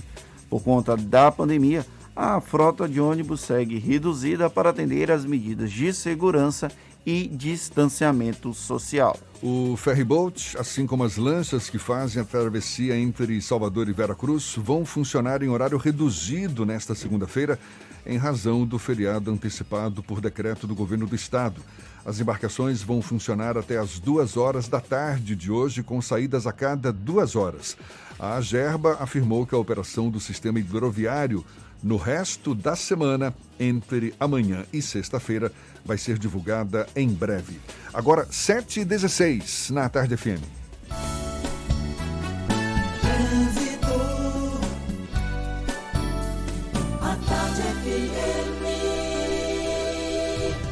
Por 0.49 0.63
conta 0.63 0.97
da 0.97 1.33
pandemia, 1.33 1.85
a 2.15 2.41
frota 2.41 2.89
de 2.89 3.01
ônibus 3.01 3.41
segue 3.41 3.81
reduzida 3.81 4.49
para 4.49 4.71
atender 4.71 5.11
às 5.11 5.25
medidas 5.25 5.73
de 5.73 5.93
segurança 5.93 6.71
e 7.05 7.27
distanciamento 7.27 8.55
social. 8.55 9.17
O 9.41 9.77
ferryboat, 9.77 10.59
assim 10.59 10.85
como 10.85 11.05
as 11.05 11.17
lanchas 11.17 11.71
que 11.71 11.79
fazem 11.79 12.21
a 12.21 12.25
travessia 12.25 12.99
entre 12.99 13.41
Salvador 13.41 13.89
e 13.89 13.93
Veracruz, 13.93 14.57
vão 14.57 14.85
funcionar 14.85 15.45
em 15.45 15.49
horário 15.49 15.79
reduzido 15.79 16.67
nesta 16.67 16.93
segunda-feira, 16.93 17.57
em 18.05 18.17
razão 18.17 18.67
do 18.67 18.81
feriado 18.81 19.31
antecipado 19.31 20.03
por 20.03 20.21
decreto 20.21 20.67
do 20.67 20.75
governo 20.75 21.07
do 21.07 21.15
estado. 21.15 21.63
As 22.05 22.19
embarcações 22.19 22.83
vão 22.83 23.01
funcionar 23.01 23.57
até 23.57 23.79
as 23.79 24.01
duas 24.01 24.37
horas 24.37 24.67
da 24.67 24.81
tarde 24.81 25.37
de 25.37 25.53
hoje, 25.53 25.85
com 25.85 26.03
saídas 26.03 26.45
a 26.45 26.53
cada 26.53 26.93
duas 26.93 27.37
horas. 27.37 27.77
A 28.19 28.35
Agerba 28.35 28.97
afirmou 28.99 29.47
que 29.47 29.55
a 29.55 29.59
operação 29.59 30.11
do 30.11 30.19
sistema 30.19 30.59
hidroviário 30.59 31.45
no 31.83 31.97
resto 31.97 32.55
da 32.55 32.75
semana, 32.77 33.35
entre 33.59 34.15
amanhã 34.19 34.65
e 34.73 34.83
sexta-feira, 34.83 35.53
vai 35.85 35.99
ser 35.99 36.19
divulgada 36.19 36.87
em 36.95 37.09
breve. 37.09 37.61
Agora, 37.93 38.27
7h16 38.27 39.71
na 39.71 39.89
Tarde 39.89 40.17
FM. 40.17 41.18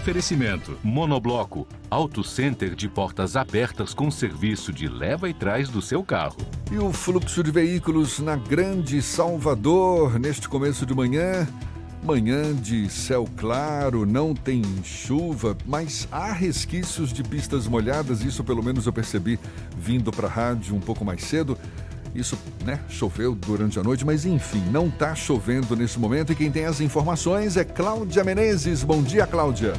Oferecimento: 0.07 0.79
Monobloco, 0.85 1.67
Auto 1.91 2.23
Center 2.23 2.77
de 2.77 2.89
portas 2.89 3.35
abertas 3.35 3.93
com 3.93 4.09
serviço 4.09 4.73
de 4.73 4.87
leva 4.87 5.29
e 5.29 5.35
trás 5.35 5.69
do 5.69 5.83
seu 5.83 6.01
carro. 6.01 6.37
E 6.71 6.79
o 6.79 6.93
fluxo 6.93 7.43
de 7.43 7.51
veículos 7.51 8.21
na 8.21 8.37
Grande 8.37 9.03
Salvador 9.03 10.17
neste 10.21 10.49
começo 10.49 10.87
de 10.87 10.95
manhã. 10.95 11.45
Manhã 12.05 12.55
de 12.55 12.89
céu 12.89 13.29
claro, 13.37 14.07
não 14.07 14.33
tem 14.33 14.63
chuva, 14.85 15.57
mas 15.67 16.07
há 16.13 16.31
resquícios 16.31 17.13
de 17.13 17.25
pistas 17.25 17.67
molhadas, 17.67 18.23
isso 18.23 18.45
pelo 18.45 18.63
menos 18.63 18.87
eu 18.87 18.93
percebi 18.93 19.41
vindo 19.77 20.13
para 20.13 20.29
a 20.29 20.31
rádio 20.31 20.77
um 20.77 20.81
pouco 20.81 21.05
mais 21.05 21.25
cedo. 21.25 21.59
Isso, 22.17 22.39
né, 22.65 22.81
choveu 22.89 23.35
durante 23.35 23.79
a 23.79 23.83
noite, 23.83 24.05
mas 24.05 24.25
enfim, 24.25 24.63
não 24.71 24.87
está 24.87 25.15
chovendo 25.15 25.77
nesse 25.77 25.99
momento. 25.99 26.33
E 26.33 26.35
quem 26.35 26.51
tem 26.51 26.65
as 26.65 26.81
informações 26.81 27.59
é 27.59 27.65
Cláudia 27.65 28.25
Menezes. 28.25 28.83
Bom 28.83 29.03
dia, 29.03 29.27
Cláudia. 29.27 29.75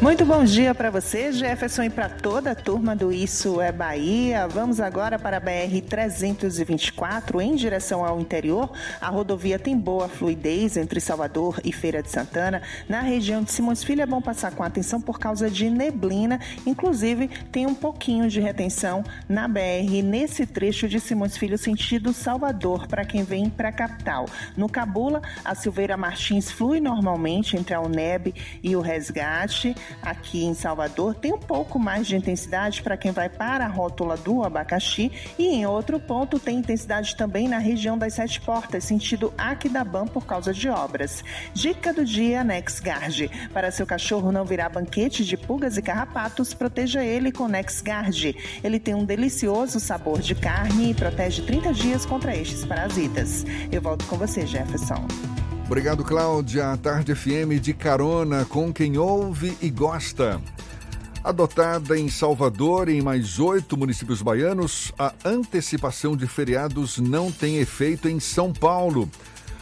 Muito 0.00 0.24
bom 0.24 0.42
dia 0.42 0.74
para 0.74 0.90
você, 0.90 1.30
Jefferson, 1.30 1.84
e 1.84 1.90
para 1.90 2.08
toda 2.08 2.50
a 2.50 2.54
turma 2.56 2.96
do 2.96 3.12
Isso 3.12 3.60
é 3.60 3.70
Bahia. 3.70 4.48
Vamos 4.48 4.80
agora 4.80 5.16
para 5.16 5.36
a 5.36 5.40
BR 5.40 5.80
324, 5.88 7.40
em 7.40 7.54
direção 7.54 8.04
ao 8.04 8.18
interior. 8.20 8.72
A 9.00 9.08
rodovia 9.08 9.60
tem 9.60 9.78
boa 9.78 10.08
fluidez 10.08 10.76
entre 10.76 10.98
Salvador 10.98 11.60
e 11.62 11.72
Feira 11.72 12.02
de 12.02 12.10
Santana. 12.10 12.62
Na 12.88 13.00
região 13.00 13.44
de 13.44 13.52
Simões 13.52 13.84
Filho 13.84 14.02
é 14.02 14.06
bom 14.06 14.20
passar 14.20 14.52
com 14.52 14.64
atenção 14.64 15.00
por 15.00 15.20
causa 15.20 15.48
de 15.48 15.70
neblina. 15.70 16.40
Inclusive, 16.66 17.28
tem 17.52 17.66
um 17.66 17.74
pouquinho 17.74 18.28
de 18.28 18.40
retenção 18.40 19.04
na 19.28 19.46
BR 19.46 20.02
nesse 20.02 20.46
trecho 20.46 20.88
de 20.88 20.98
Simões 20.98 21.36
Filho, 21.36 21.56
sentido 21.56 21.81
Salvador, 22.12 22.86
para 22.86 23.04
quem 23.04 23.24
vem 23.24 23.50
para 23.50 23.68
a 23.68 23.72
capital. 23.72 24.26
No 24.56 24.68
Cabula, 24.68 25.20
a 25.44 25.54
Silveira 25.54 25.96
Martins 25.96 26.50
flui 26.50 26.80
normalmente 26.80 27.56
entre 27.56 27.74
a 27.74 27.80
UNEB 27.80 28.34
e 28.62 28.76
o 28.76 28.80
Resgate 28.80 29.74
aqui 30.00 30.44
em 30.44 30.54
Salvador 30.54 31.14
tem 31.14 31.32
um 31.32 31.38
pouco 31.38 31.78
mais 31.78 32.06
de 32.06 32.16
intensidade 32.16 32.82
para 32.82 32.96
quem 32.96 33.10
vai 33.12 33.28
para 33.28 33.64
a 33.64 33.68
rótula 33.68 34.16
do 34.16 34.44
abacaxi 34.44 35.10
e 35.38 35.48
em 35.48 35.66
outro 35.66 35.98
ponto 35.98 36.38
tem 36.38 36.58
intensidade 36.58 37.16
também 37.16 37.48
na 37.48 37.58
região 37.58 37.98
das 37.98 38.14
Sete 38.14 38.40
Portas, 38.40 38.84
sentido 38.84 39.32
Aquidabam 39.36 40.06
por 40.06 40.24
causa 40.24 40.52
de 40.52 40.68
obras. 40.68 41.24
Dica 41.52 41.92
do 41.92 42.04
dia 42.04 42.44
NexGard. 42.44 43.30
Para 43.52 43.70
seu 43.70 43.86
cachorro 43.86 44.32
não 44.32 44.44
virar 44.44 44.68
banquete 44.68 45.24
de 45.24 45.36
pulgas 45.36 45.76
e 45.76 45.82
carrapatos, 45.82 46.54
proteja 46.54 47.04
ele 47.04 47.32
com 47.32 47.48
NexGard. 47.48 48.36
Ele 48.62 48.78
tem 48.78 48.94
um 48.94 49.04
delicioso 49.04 49.80
sabor 49.80 50.20
de 50.20 50.34
carne 50.34 50.90
e 50.90 50.94
protege 50.94 51.42
30 51.42 51.61
dias 51.70 52.04
contra 52.04 52.34
estes 52.36 52.64
parasitas. 52.64 53.44
Eu 53.70 53.80
volto 53.80 54.04
com 54.06 54.16
você, 54.16 54.46
Jefferson. 54.46 55.06
Obrigado, 55.66 56.04
Cláudia. 56.04 56.72
A 56.72 56.76
Tarde 56.76 57.14
FM 57.14 57.60
de 57.60 57.72
carona 57.72 58.44
com 58.44 58.72
quem 58.72 58.98
ouve 58.98 59.56
e 59.62 59.70
gosta. 59.70 60.40
Adotada 61.24 61.96
em 61.96 62.08
Salvador 62.08 62.88
e 62.88 62.98
em 62.98 63.00
mais 63.00 63.38
oito 63.38 63.76
municípios 63.76 64.20
baianos, 64.20 64.92
a 64.98 65.14
antecipação 65.24 66.16
de 66.16 66.26
feriados 66.26 66.98
não 66.98 67.30
tem 67.30 67.58
efeito 67.58 68.08
em 68.08 68.18
São 68.18 68.52
Paulo. 68.52 69.08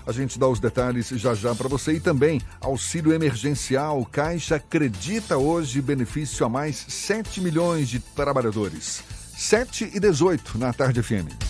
A 0.07 0.13
gente 0.13 0.39
dá 0.39 0.49
os 0.49 0.59
detalhes 0.59 1.09
já 1.11 1.35
já 1.35 1.55
para 1.55 1.69
você 1.69 1.93
e 1.93 2.01
também 2.01 2.41
auxílio 2.61 3.13
emergencial. 3.13 4.05
Caixa 4.11 4.57
acredita 4.57 5.37
hoje 5.37 5.83
benefício 5.83 6.45
a 6.47 6.49
mais 6.49 6.85
7 6.89 7.41
milhões 7.43 7.89
de 7.89 8.01
trabalhadores. 8.01 9.03
7 9.37 9.91
e 9.95 10.01
18 10.01 10.59
na 10.59 10.73
Tarde 10.73 11.03
FM. 11.03 11.50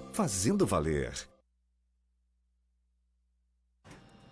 fazendo 0.13 0.65
valer. 0.65 1.11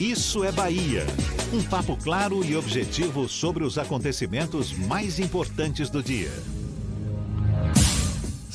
Isso 0.00 0.42
é 0.44 0.50
Bahia. 0.50 1.04
Um 1.52 1.62
papo 1.62 1.96
claro 1.96 2.44
e 2.44 2.56
objetivo 2.56 3.28
sobre 3.28 3.62
os 3.62 3.78
acontecimentos 3.78 4.72
mais 4.72 5.18
importantes 5.20 5.88
do 5.88 6.02
dia. 6.02 6.30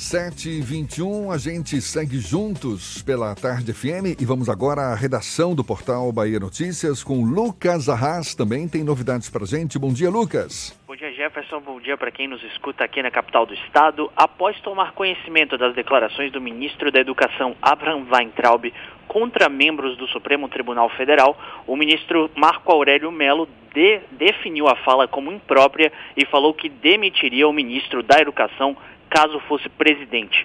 7 0.04 0.48
e 0.48 0.60
21 0.60 1.32
a 1.32 1.38
gente 1.38 1.80
segue 1.80 2.18
juntos 2.18 3.00
pela 3.02 3.34
Tarde 3.34 3.72
FM 3.72 4.20
e 4.20 4.24
vamos 4.24 4.50
agora 4.50 4.82
à 4.82 4.94
redação 4.94 5.54
do 5.54 5.64
portal 5.64 6.12
Bahia 6.12 6.38
Notícias 6.38 7.02
com 7.02 7.24
Lucas 7.24 7.88
Arras. 7.88 8.34
Também 8.34 8.68
tem 8.68 8.84
novidades 8.84 9.30
pra 9.30 9.46
gente. 9.46 9.78
Bom 9.78 9.92
dia, 9.92 10.10
Lucas. 10.10 10.78
Bom 10.86 10.94
dia, 10.94 11.10
Jefferson. 11.12 11.60
Bom 11.60 11.80
dia 11.80 11.96
para 11.96 12.10
quem 12.10 12.28
nos 12.28 12.42
escuta 12.44 12.84
aqui 12.84 13.02
na 13.02 13.10
capital 13.10 13.46
do 13.46 13.54
estado. 13.54 14.10
Após 14.14 14.60
tomar 14.60 14.92
conhecimento 14.92 15.56
das 15.56 15.74
declarações 15.74 16.30
do 16.30 16.40
ministro 16.40 16.92
da 16.92 17.00
Educação, 17.00 17.56
Abraham 17.62 18.06
Weintraub, 18.12 18.72
contra 19.06 19.48
membros 19.48 19.96
do 19.96 20.06
Supremo 20.08 20.48
Tribunal 20.48 20.88
Federal, 20.90 21.36
o 21.66 21.76
ministro 21.76 22.30
Marco 22.34 22.72
Aurélio 22.72 23.10
Melo 23.10 23.48
de, 23.72 24.00
definiu 24.12 24.68
a 24.68 24.76
fala 24.76 25.08
como 25.08 25.32
imprópria 25.32 25.92
e 26.16 26.24
falou 26.26 26.54
que 26.54 26.68
demitiria 26.68 27.48
o 27.48 27.52
ministro 27.52 28.02
da 28.02 28.20
Educação 28.20 28.76
caso 29.14 29.38
fosse 29.40 29.68
presidente. 29.68 30.44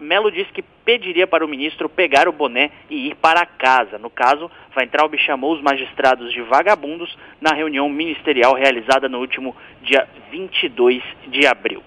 Melo 0.00 0.30
disse 0.30 0.50
que 0.50 0.62
pediria 0.62 1.26
para 1.26 1.44
o 1.44 1.48
ministro 1.48 1.90
pegar 1.90 2.26
o 2.26 2.32
boné 2.32 2.70
e 2.88 3.08
ir 3.08 3.14
para 3.16 3.44
casa. 3.44 3.98
No 3.98 4.08
caso, 4.08 4.50
Weintraub 4.74 5.14
chamou 5.18 5.52
os 5.52 5.60
magistrados 5.60 6.32
de 6.32 6.40
vagabundos 6.40 7.14
na 7.38 7.52
reunião 7.52 7.86
ministerial 7.90 8.54
realizada 8.54 9.10
no 9.10 9.18
último 9.18 9.54
dia 9.82 10.08
22 10.30 11.02
de 11.26 11.46
abril. 11.46 11.82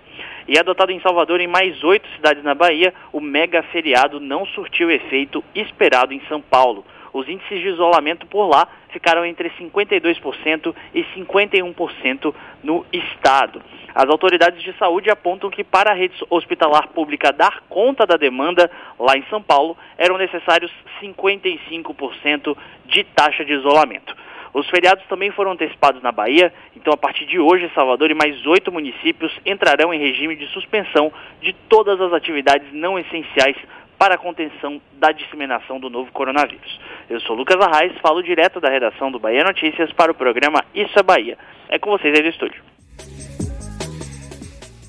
E 0.47 0.57
adotado 0.57 0.91
em 0.91 0.99
Salvador 1.01 1.39
em 1.39 1.47
mais 1.47 1.83
oito 1.83 2.07
cidades 2.15 2.43
na 2.43 2.55
Bahia, 2.55 2.93
o 3.11 3.19
mega 3.19 3.61
feriado 3.63 4.19
não 4.19 4.45
surtiu 4.45 4.87
o 4.87 4.91
efeito 4.91 5.43
esperado 5.55 6.13
em 6.13 6.21
São 6.27 6.41
Paulo. 6.41 6.85
Os 7.13 7.27
índices 7.27 7.59
de 7.59 7.67
isolamento 7.67 8.25
por 8.25 8.47
lá 8.47 8.67
ficaram 8.89 9.25
entre 9.25 9.49
52% 9.51 10.73
e 10.93 11.03
51% 11.15 12.33
no 12.63 12.85
estado. 12.91 13.61
As 13.93 14.09
autoridades 14.09 14.63
de 14.63 14.73
saúde 14.77 15.09
apontam 15.09 15.49
que 15.49 15.63
para 15.63 15.91
a 15.91 15.93
rede 15.93 16.15
hospitalar 16.29 16.87
pública 16.89 17.33
dar 17.33 17.61
conta 17.67 18.05
da 18.05 18.15
demanda 18.15 18.71
lá 18.97 19.17
em 19.17 19.23
São 19.29 19.41
Paulo, 19.41 19.77
eram 19.97 20.17
necessários 20.17 20.71
55% 21.01 22.55
de 22.85 23.03
taxa 23.03 23.43
de 23.43 23.53
isolamento. 23.53 24.15
Os 24.53 24.69
feriados 24.69 25.05
também 25.07 25.31
foram 25.31 25.51
antecipados 25.51 26.01
na 26.01 26.11
Bahia, 26.11 26.53
então 26.75 26.93
a 26.93 26.97
partir 26.97 27.25
de 27.25 27.39
hoje, 27.39 27.71
Salvador 27.73 28.11
e 28.11 28.13
mais 28.13 28.45
oito 28.45 28.71
municípios 28.71 29.31
entrarão 29.45 29.93
em 29.93 29.99
regime 29.99 30.35
de 30.35 30.47
suspensão 30.47 31.11
de 31.41 31.53
todas 31.69 31.99
as 32.01 32.11
atividades 32.11 32.71
não 32.73 32.99
essenciais 32.99 33.55
para 33.97 34.15
a 34.15 34.17
contenção 34.17 34.81
da 34.93 35.11
disseminação 35.11 35.79
do 35.79 35.89
novo 35.89 36.11
coronavírus. 36.11 36.79
Eu 37.07 37.19
sou 37.21 37.35
Lucas 37.35 37.61
Arraes, 37.61 37.93
falo 38.01 38.23
direto 38.23 38.59
da 38.59 38.67
redação 38.67 39.11
do 39.11 39.19
Bahia 39.19 39.43
Notícias 39.43 39.93
para 39.93 40.11
o 40.11 40.15
programa 40.15 40.65
Isso 40.73 40.97
é 40.97 41.03
Bahia. 41.03 41.37
É 41.69 41.77
com 41.77 41.91
vocês 41.91 42.13
aí 42.13 42.23
do 42.23 42.29
estúdio. 42.29 42.63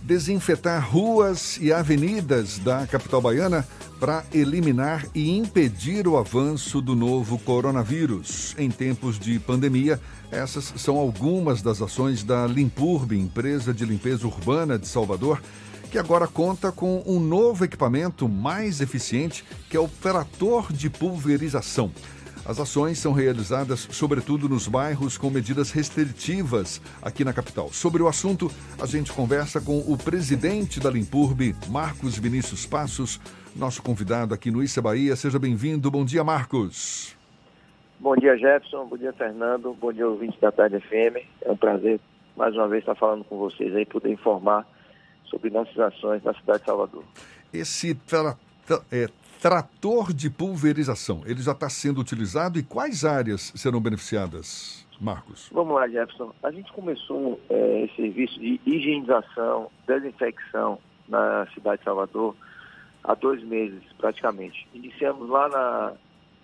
Desinfetar 0.03 0.91
ruas 0.91 1.59
e 1.59 1.73
avenidas 1.73 2.59
da 2.59 2.87
capital 2.87 3.21
baiana 3.21 3.65
para 4.03 4.25
eliminar 4.35 5.07
e 5.15 5.31
impedir 5.31 6.09
o 6.09 6.17
avanço 6.17 6.81
do 6.81 6.97
novo 6.97 7.39
coronavírus. 7.39 8.53
Em 8.59 8.69
tempos 8.69 9.17
de 9.17 9.39
pandemia, 9.39 10.01
essas 10.29 10.73
são 10.77 10.97
algumas 10.97 11.63
das 11.63 11.81
ações 11.81 12.25
da 12.25 12.45
Limpurb, 12.49 13.17
empresa 13.17 13.73
de 13.73 13.85
limpeza 13.85 14.27
urbana 14.27 14.77
de 14.77 14.89
Salvador, 14.89 15.41
que 15.89 15.99
agora 15.99 16.27
conta 16.27 16.73
com 16.73 17.01
um 17.07 17.21
novo 17.21 17.65
equipamento 17.65 18.29
mais 18.29 18.81
eficiente, 18.81 19.45
que 19.71 19.77
é 19.77 19.81
o 19.81 19.87
trator 19.87 20.73
de 20.73 20.91
pulverização. 20.91 21.93
As 22.45 22.59
ações 22.59 22.99
são 22.99 23.13
realizadas, 23.13 23.87
sobretudo, 23.93 24.49
nos 24.49 24.67
bairros 24.67 25.17
com 25.17 25.31
medidas 25.31 25.71
restritivas 25.71 26.81
aqui 27.01 27.25
na 27.25 27.33
capital. 27.33 27.73
Sobre 27.73 28.03
o 28.03 28.09
assunto, 28.09 28.51
a 28.81 28.87
gente 28.87 29.13
conversa 29.13 29.61
com 29.61 29.79
o 29.79 29.97
presidente 29.97 30.81
da 30.81 30.91
Limpurb, 30.91 31.55
Marcos 31.69 32.19
Vinícius 32.19 32.67
Passos, 32.67 33.21
nosso 33.57 33.83
convidado 33.83 34.35
aqui 34.35 34.51
no 34.51 34.63
Issa 34.63 34.81
Bahia. 34.81 35.15
Seja 35.17 35.39
bem-vindo. 35.39 35.91
Bom 35.91 36.05
dia, 36.05 36.25
Marcos. 36.25 37.17
Bom 37.99 38.17
dia, 38.17 38.37
Jefferson. 38.37 38.87
Bom 38.87 38.97
dia, 38.97 39.13
Fernando. 39.13 39.75
Bom 39.75 39.93
dia, 39.93 40.09
ouvintes 40.09 40.39
da 40.41 40.51
Tarde 40.51 40.81
FM. 40.81 41.25
É 41.43 41.51
um 41.51 41.57
prazer, 41.57 42.01
mais 42.37 42.55
uma 42.55 42.67
vez, 42.69 42.83
estar 42.83 42.95
falando 42.95 43.25
com 43.25 43.39
vocês 43.39 43.75
aí, 43.77 43.87
poder 43.87 44.11
informar 44.11 44.67
sobre 45.27 45.51
nossas 45.51 45.79
ações 45.79 46.23
na 46.23 46.35
cidade 46.35 46.61
de 46.61 46.65
Salvador. 46.67 47.05
Esse 47.53 47.95
tra 47.95 48.37
tra 48.67 48.81
é, 48.91 49.09
trator 49.41 50.13
de 50.13 50.31
pulverização, 50.31 51.23
ele 51.27 51.43
já 51.43 51.53
está 51.53 51.69
sendo 51.69 52.01
utilizado 52.01 52.59
e 52.59 52.63
quais 52.63 53.05
áreas 53.05 53.53
serão 53.57 53.81
beneficiadas, 53.81 54.87
Marcos? 55.01 55.49
Vamos 55.53 55.75
lá, 55.75 55.89
Jefferson. 55.89 56.33
A 56.43 56.51
gente 56.51 56.73
começou 56.73 57.41
é, 57.51 57.85
esse 57.85 57.97
serviço 57.97 58.39
de 58.39 58.61
higienização, 58.65 59.69
desinfecção 59.87 60.79
na 61.09 61.47
cidade 61.55 61.79
de 61.79 61.85
Salvador 61.85 62.37
há 63.05 63.15
dois 63.15 63.43
meses, 63.43 63.83
praticamente. 63.99 64.67
Iniciamos 64.75 65.29
lá 65.29 65.49
na, 65.49 65.93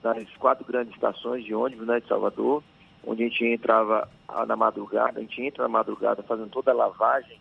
nas 0.03 0.29
quatro 0.37 0.65
grandes 0.65 0.95
estações 0.95 1.45
de 1.45 1.55
ônibus 1.55 1.87
né, 1.87 2.01
de 2.01 2.09
Salvador, 2.09 2.63
onde 3.05 3.23
a 3.23 3.29
gente 3.29 3.45
entrava 3.45 4.09
na 4.47 4.57
madrugada, 4.57 5.19
a 5.19 5.23
gente 5.23 5.43
entra 5.43 5.63
na 5.63 5.69
madrugada 5.69 6.23
fazendo 6.23 6.51
toda 6.51 6.71
a 6.71 6.75
lavagem 6.75 7.39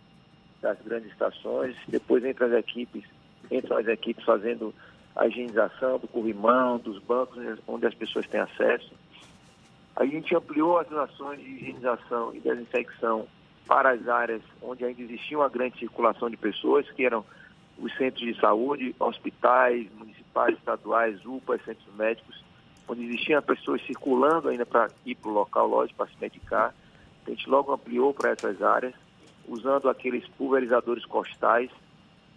das 0.60 0.78
grandes 0.80 1.10
estações, 1.10 1.76
depois 1.86 2.24
entra 2.24 2.46
as 2.46 2.52
equipes, 2.52 3.04
entram 3.50 3.76
as 3.76 3.86
equipes 3.86 4.24
fazendo 4.24 4.74
a 5.14 5.26
higienização 5.26 5.98
do 5.98 6.08
corrimão, 6.08 6.78
dos 6.78 6.98
bancos 7.02 7.38
onde 7.66 7.86
as 7.86 7.94
pessoas 7.94 8.26
têm 8.28 8.40
acesso. 8.40 8.92
A 9.96 10.06
gente 10.06 10.34
ampliou 10.34 10.78
as 10.78 10.90
ações 10.92 11.40
de 11.40 11.50
higienização 11.50 12.34
e 12.34 12.40
desinfecção 12.40 13.26
para 13.66 13.90
as 13.90 14.08
áreas 14.08 14.42
onde 14.62 14.84
ainda 14.84 15.02
existia 15.02 15.36
uma 15.36 15.48
grande 15.48 15.78
circulação 15.78 16.30
de 16.30 16.36
pessoas, 16.36 16.88
que 16.92 17.04
eram 17.04 17.24
os 17.78 17.94
centros 17.96 18.20
de 18.26 18.38
saúde, 18.40 18.94
hospitais, 18.98 19.86
municipais, 19.94 20.56
estaduais, 20.56 21.24
UPAs, 21.24 21.64
centros 21.64 21.94
médicos. 21.94 22.44
onde 22.90 23.04
existiam 23.04 23.42
pessoas 23.42 23.82
circulando 23.82 24.48
ainda 24.48 24.64
para 24.64 24.88
ir 25.04 25.14
para 25.14 25.30
o 25.30 25.34
local, 25.34 25.68
lógico, 25.68 25.98
para 25.98 26.06
se 26.06 26.18
medicar. 26.18 26.74
A 27.26 27.30
gente 27.30 27.48
logo 27.48 27.72
ampliou 27.72 28.14
para 28.14 28.30
essas 28.30 28.62
áreas, 28.62 28.94
usando 29.46 29.90
aqueles 29.90 30.26
pulverizadores 30.28 31.04
costais, 31.04 31.70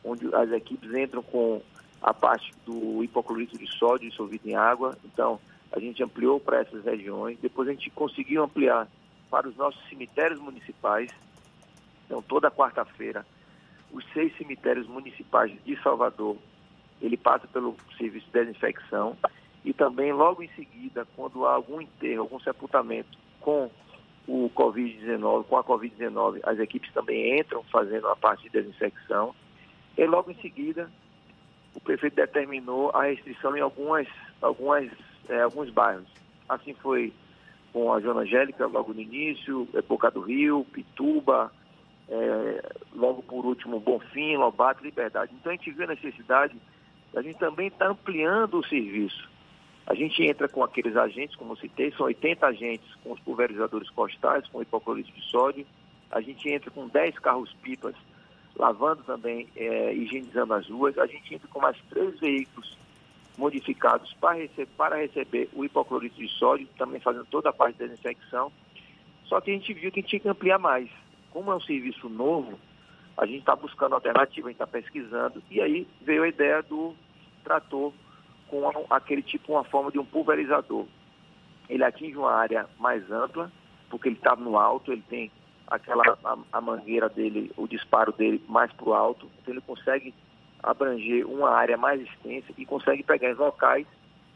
onde 0.04 0.34
as 0.36 0.52
equipes 0.52 0.94
entram 0.94 1.24
com 1.24 1.62
a 2.02 2.14
parte 2.14 2.52
do 2.66 3.02
hipoclorito 3.02 3.58
de 3.58 3.68
sódio 3.78 4.10
dissolvido 4.10 4.50
em 4.50 4.56
água. 4.56 4.98
Então, 5.06 5.40
a 5.72 5.80
gente 5.80 6.04
ampliou 6.04 6.40
para 6.40 6.60
essas 6.60 6.84
regiões. 6.84 7.38
Depois 7.40 7.70
a 7.70 7.72
gente 7.72 7.90
conseguiu 7.92 8.44
ampliar 8.44 8.88
para 9.30 9.48
os 9.48 9.56
nossos 9.56 9.82
cemitérios 9.88 10.40
municipais. 10.40 11.10
Então, 12.06 12.22
toda 12.22 12.52
quarta-feira, 12.52 13.26
os 13.94 14.06
seis 14.14 14.36
cemitérios 14.38 14.88
municipais 14.88 15.52
de 15.64 15.82
Salvador, 15.82 16.38
ele 17.02 17.18
passa 17.18 17.48
pelo 17.48 17.76
serviço 17.98 18.26
de 18.28 18.32
desinfecção. 18.32 19.18
E 19.64 19.74
também, 19.74 20.12
logo 20.12 20.42
em 20.42 20.50
seguida, 20.50 21.08
quando 21.16 21.46
há 21.46 21.54
algum 21.54 21.82
enterro, 21.82 22.22
algum 22.22 22.40
sepultamento 22.40 23.18
com 23.40 23.70
o 24.28 24.50
Covid-19, 24.56 25.46
com 25.46 25.58
a 25.58 25.64
Covid-19, 25.64 26.40
as 26.44 26.60
equipes 26.60 26.92
também 26.94 27.40
entram 27.40 27.64
fazendo 27.64 28.08
a 28.08 28.16
parte 28.16 28.44
de 28.44 28.50
desinfecção. 28.50 29.36
E 29.98 30.06
logo 30.06 30.32
em 30.32 30.36
seguida, 30.36 30.90
o 31.76 31.80
prefeito 31.80 32.16
determinou 32.16 32.92
a 32.92 33.04
restrição 33.04 33.56
em 33.56 33.62
algumas, 33.62 34.08
algumas, 34.42 34.90
é, 35.30 35.42
alguns 35.42 35.70
bairros. 35.70 36.08
Assim 36.48 36.74
foi 36.76 37.14
com 37.74 37.92
a 37.94 38.00
Zona 38.00 38.22
Angélica 38.22 38.66
logo 38.68 38.94
no 38.94 39.02
início, 39.02 39.68
é, 39.74 39.82
Boca 39.82 40.12
do 40.12 40.22
Rio, 40.22 40.66
Pituba, 40.72 41.52
é, 42.12 42.62
logo 42.93 43.24
por 43.24 43.45
último 43.45 43.80
Bonfim, 43.80 44.36
Lobato, 44.36 44.84
Liberdade. 44.84 45.32
Então 45.34 45.52
a 45.52 45.56
gente 45.56 45.71
viu 45.71 45.86
a 45.86 45.88
necessidade, 45.88 46.56
a 47.15 47.21
gente 47.21 47.39
também 47.39 47.67
está 47.67 47.88
ampliando 47.88 48.60
o 48.60 48.67
serviço. 48.67 49.30
A 49.88 49.95
gente 49.95 50.21
entra 50.24 50.47
com 50.47 50.63
aqueles 50.63 50.95
agentes, 50.95 51.36
como 51.36 51.56
citei, 51.56 51.91
são 51.93 52.06
80 52.06 52.45
agentes 52.45 52.95
com 53.04 53.13
os 53.13 53.19
pulverizadores 53.21 53.89
costais, 53.89 54.45
com 54.47 54.62
hipoclorito 54.62 55.12
de 55.12 55.21
sódio. 55.24 55.65
A 56.12 56.21
gente 56.21 56.47
entra 56.50 56.69
com 56.69 56.88
10 56.88 57.17
carros-pipas, 57.19 57.95
lavando 58.56 59.04
também, 59.04 59.47
é, 59.56 59.93
higienizando 59.93 60.54
as 60.54 60.67
ruas. 60.69 60.97
A 60.97 61.08
gente 61.08 61.34
entra 61.34 61.47
com 61.47 61.62
mais 61.62 61.78
três 61.89 62.19
veículos 62.19 62.78
modificados 63.38 64.13
para, 64.19 64.36
rece 64.36 64.65
para 64.78 64.97
receber 64.97 65.50
o 65.54 65.63
hipoclorito 65.63 66.15
de 66.15 66.28
sódio, 66.28 66.67
também 66.78 67.00
fazendo 67.00 67.26
toda 67.26 67.50
a 67.50 67.54
parte 67.54 67.80
da 67.80 67.86
desinfecção. 67.86 68.52
Só 69.26 69.39
que 69.39 69.50
a 69.50 69.54
gente 69.54 69.74
viu 69.74 69.91
que 69.91 70.00
a 70.00 70.02
gente 70.02 70.10
tinha 70.10 70.19
que 70.19 70.30
ampliar 70.30 70.60
mais. 70.60 70.89
Como 71.32 71.52
é 71.52 71.56
um 71.56 71.62
serviço 71.62 72.10
novo, 72.10 72.60
a 73.17 73.26
gente 73.26 73.39
está 73.39 73.56
buscando 73.56 73.96
alternativa, 73.96 74.48
a 74.48 74.52
gente 74.52 74.62
está 74.62 74.67
pesquisando, 74.67 75.41
e 75.50 75.62
aí 75.62 75.88
veio 76.02 76.24
a 76.24 76.28
ideia 76.28 76.62
do 76.62 76.94
trator 77.44 77.94
com 78.48 78.86
aquele 78.89 79.22
tipo, 79.22 79.54
uma 79.54 79.63
forma 79.63 79.91
de 79.91 80.00
um 80.00 80.06
pulverizador. 80.06 80.86
Ele 81.70 81.84
atinge 81.84 82.17
uma 82.17 82.34
área 82.34 82.67
mais 82.78 83.10
ampla, 83.10 83.52
porque 83.89 84.10
ele 84.10 84.17
está 84.17 84.36
no 84.36 84.58
alto, 84.58 84.91
ele 84.91 85.04
tem 85.10 85.32
aquela 85.67 86.04
a, 86.24 86.38
a, 86.52 86.62
mangueira 86.62 87.08
dele, 87.08 87.52
o 87.56 87.65
disparo 87.65 88.12
dele 88.12 88.44
mais 88.48 88.72
para 88.74 88.89
o 88.89 88.94
alto, 88.94 89.30
então 89.41 89.54
ele 89.54 89.62
consegue 89.62 90.13
abranger 90.62 91.26
uma 91.26 91.50
área 91.50 91.78
mais 91.78 92.02
extensa 92.02 92.48
e 92.58 92.65
consegue 92.65 93.04
pegar 93.04 93.30
em 93.30 93.36
locais 93.36 93.88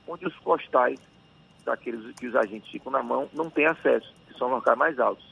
onde 0.08 0.26
os 0.26 0.36
costais 0.38 1.00
daqueles 1.66 2.16
que 2.16 2.28
os 2.28 2.36
agentes 2.36 2.70
ficam 2.70 2.92
na 2.92 3.04
mão 3.04 3.30
não 3.34 3.50
têm 3.50 3.66
acesso, 3.66 4.14
que 4.28 4.38
são 4.38 4.50
locais 4.50 4.78
mais 4.78 5.00
altos. 5.00 5.26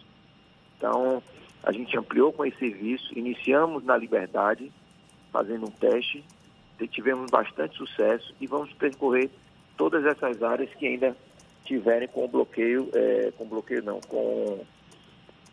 Então, 0.78 1.23
a 1.63 1.71
gente 1.71 1.97
ampliou 1.97 2.32
com 2.34 2.45
esse 2.45 2.58
serviço, 2.58 3.17
iniciamos 3.17 3.84
na 3.84 3.97
Liberdade, 3.97 4.71
fazendo 5.32 5.65
um 5.65 5.71
teste, 5.71 6.23
tivemos 6.91 7.32
bastante 7.32 7.78
sucesso 7.78 8.34
e 8.41 8.47
vamos 8.47 8.73
percorrer 8.73 9.30
todas 9.78 10.06
essas 10.06 10.43
áreas 10.43 10.69
que 10.76 10.86
ainda 10.86 11.15
tiverem 11.63 12.08
com 12.08 12.28
bloqueio, 12.28 12.89
é, 12.93 13.32
com 13.38 13.47
bloqueio 13.47 13.82
não, 13.84 14.02
com 14.02 14.65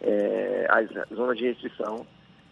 é, 0.01 0.66
as 0.70 0.88
zonas 1.14 1.38
de 1.38 1.44
restrição 1.44 2.05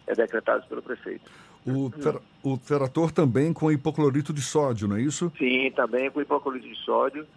é, 0.07 0.15
decretadas 0.15 0.65
pelo 0.65 0.81
prefeito. 0.81 1.29
O, 1.67 1.89
ter, 1.89 2.17
o 2.41 2.57
terator 2.57 3.11
também 3.11 3.51
com 3.51 3.71
hipoclorito 3.71 4.31
de 4.31 4.41
sódio, 4.41 4.87
não 4.87 4.95
é 4.95 5.01
isso? 5.01 5.31
Sim, 5.37 5.69
também 5.71 6.09
com 6.09 6.21
hipoclorito 6.21 6.67
de 6.67 6.75
sódio. 6.77 7.27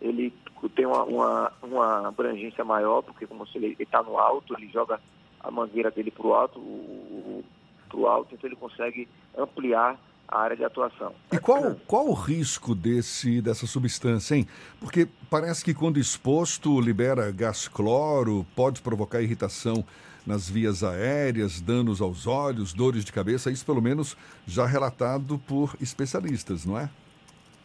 Ele 0.00 0.32
tem 0.74 0.86
uma, 0.86 1.04
uma, 1.04 1.52
uma 1.62 2.08
abrangência 2.08 2.64
maior, 2.64 3.02
porque 3.02 3.26
como 3.26 3.46
se 3.46 3.58
ele 3.58 3.76
está 3.78 4.02
no 4.02 4.18
alto, 4.18 4.54
ele 4.58 4.68
joga 4.72 5.00
a 5.40 5.50
mangueira 5.50 5.90
dele 5.90 6.10
para 6.10 6.26
o 6.26 6.34
alto, 6.34 7.44
para 7.88 7.98
o 7.98 8.06
alto, 8.06 8.34
então 8.34 8.48
ele 8.48 8.56
consegue 8.56 9.08
ampliar 9.36 9.98
a 10.28 10.40
área 10.40 10.56
de 10.56 10.64
atuação. 10.64 11.12
E 11.32 11.38
qual, 11.38 11.74
qual 11.86 12.06
o 12.06 12.12
risco 12.12 12.74
desse, 12.74 13.42
dessa 13.42 13.66
substância, 13.66 14.36
hein? 14.36 14.46
Porque 14.78 15.08
parece 15.28 15.64
que 15.64 15.74
quando 15.74 15.98
exposto 15.98 16.80
libera 16.80 17.32
gás 17.32 17.66
cloro, 17.66 18.46
pode 18.54 18.80
provocar 18.80 19.20
irritação 19.20 19.84
nas 20.24 20.48
vias 20.48 20.84
aéreas, 20.84 21.60
danos 21.60 22.00
aos 22.00 22.26
olhos, 22.26 22.72
dores 22.72 23.04
de 23.04 23.12
cabeça, 23.12 23.50
isso 23.50 23.66
pelo 23.66 23.82
menos 23.82 24.16
já 24.46 24.66
relatado 24.66 25.38
por 25.48 25.74
especialistas, 25.80 26.64
não 26.64 26.78
é? 26.78 26.88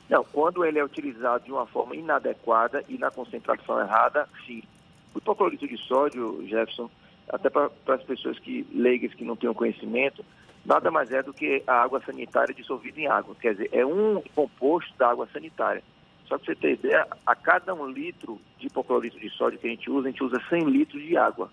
Não, 0.09 0.23
quando 0.23 0.63
ele 0.63 0.79
é 0.79 0.83
utilizado 0.83 1.43
de 1.43 1.51
uma 1.51 1.65
forma 1.65 1.95
inadequada 1.95 2.83
e 2.87 2.97
na 2.97 3.11
concentração 3.11 3.79
errada, 3.79 4.27
sim. 4.45 4.63
O 5.13 5.17
hipoclorito 5.17 5.67
de 5.67 5.77
sódio, 5.77 6.45
Jefferson, 6.47 6.89
até 7.29 7.49
para 7.49 7.69
as 7.87 8.03
pessoas 8.03 8.37
que 8.39 8.65
leigas 8.73 9.13
que 9.13 9.25
não 9.25 9.35
tenham 9.35 9.53
conhecimento, 9.53 10.23
nada 10.65 10.91
mais 10.91 11.11
é 11.11 11.21
do 11.21 11.33
que 11.33 11.63
a 11.65 11.81
água 11.81 12.01
sanitária 12.01 12.53
dissolvida 12.53 12.99
em 12.99 13.07
água. 13.07 13.35
Quer 13.39 13.53
dizer, 13.53 13.69
é 13.71 13.85
um 13.85 14.21
composto 14.33 14.93
da 14.97 15.09
água 15.09 15.27
sanitária. 15.31 15.83
Só 16.27 16.37
para 16.37 16.45
você 16.45 16.55
ter 16.55 16.73
ideia, 16.73 17.07
a 17.25 17.35
cada 17.35 17.73
um 17.73 17.87
litro 17.87 18.39
de 18.57 18.67
hipoclorito 18.67 19.19
de 19.19 19.29
sódio 19.29 19.59
que 19.59 19.67
a 19.67 19.69
gente 19.69 19.89
usa, 19.89 20.07
a 20.07 20.11
gente 20.11 20.23
usa 20.23 20.41
100 20.49 20.63
litros 20.65 21.01
de 21.03 21.15
água. 21.17 21.51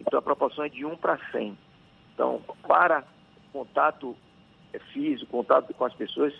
Então 0.00 0.18
a 0.18 0.22
proporção 0.22 0.64
é 0.64 0.68
de 0.68 0.84
1 0.84 0.96
para 0.96 1.18
100. 1.30 1.56
Então, 2.14 2.42
para 2.66 3.04
contato 3.52 4.16
físico, 4.92 5.30
contato 5.30 5.72
com 5.74 5.84
as 5.84 5.94
pessoas, 5.94 6.34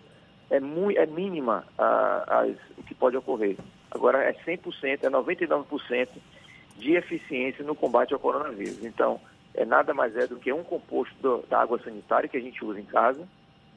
é, 0.50 0.59
muito, 0.61 0.98
é 0.98 1.07
mínima 1.07 1.64
a, 1.76 2.40
a, 2.40 2.46
o 2.76 2.83
que 2.83 2.94
pode 2.94 3.16
ocorrer. 3.16 3.57
Agora 3.90 4.22
é 4.22 4.33
100%, 4.33 5.04
é 5.04 5.11
99% 5.11 6.09
de 6.78 6.94
eficiência 6.94 7.64
no 7.64 7.74
combate 7.74 8.14
ao 8.14 8.20
coronavírus. 8.20 8.84
Então, 8.84 9.20
é 9.54 9.64
nada 9.64 9.92
mais 9.92 10.16
é 10.16 10.26
do 10.26 10.36
que 10.36 10.52
um 10.52 10.62
composto 10.62 11.14
do, 11.20 11.44
da 11.48 11.60
água 11.60 11.78
sanitária 11.82 12.28
que 12.28 12.36
a 12.36 12.40
gente 12.40 12.64
usa 12.64 12.80
em 12.80 12.84
casa. 12.84 13.26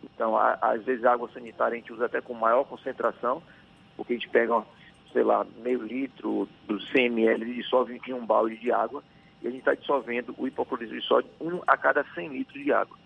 Então, 0.04 0.38
a, 0.38 0.54
às 0.62 0.84
vezes 0.84 1.04
a 1.04 1.14
água 1.14 1.30
sanitária 1.34 1.76
a 1.76 1.78
gente 1.78 1.92
usa 1.92 2.06
até 2.06 2.22
com 2.22 2.34
maior 2.34 2.64
concentração, 2.66 3.42
porque 3.98 4.14
a 4.14 4.16
gente 4.16 4.30
pega, 4.30 4.64
sei 5.12 5.24
lá, 5.24 5.46
meio 5.64 5.82
litro 5.82 6.48
dos 6.68 6.90
100 6.92 7.08
ml 7.08 7.52
e 7.52 7.56
dissolve 7.56 8.00
em 8.08 8.14
um 8.14 8.26
balde 8.26 8.58
de 8.58 8.72
água 8.72 9.04
e 9.42 9.48
a 9.48 9.50
gente 9.50 9.60
está 9.60 9.74
dissolvendo 9.74 10.36
o 10.38 10.48
hipoclorito 10.48 10.94
de 10.94 11.02
sódio 11.02 11.30
um 11.40 11.62
a 11.66 11.76
cada 11.76 12.04
100 12.14 12.30
litros 12.30 12.64
de 12.64 12.72
água. 12.72 12.98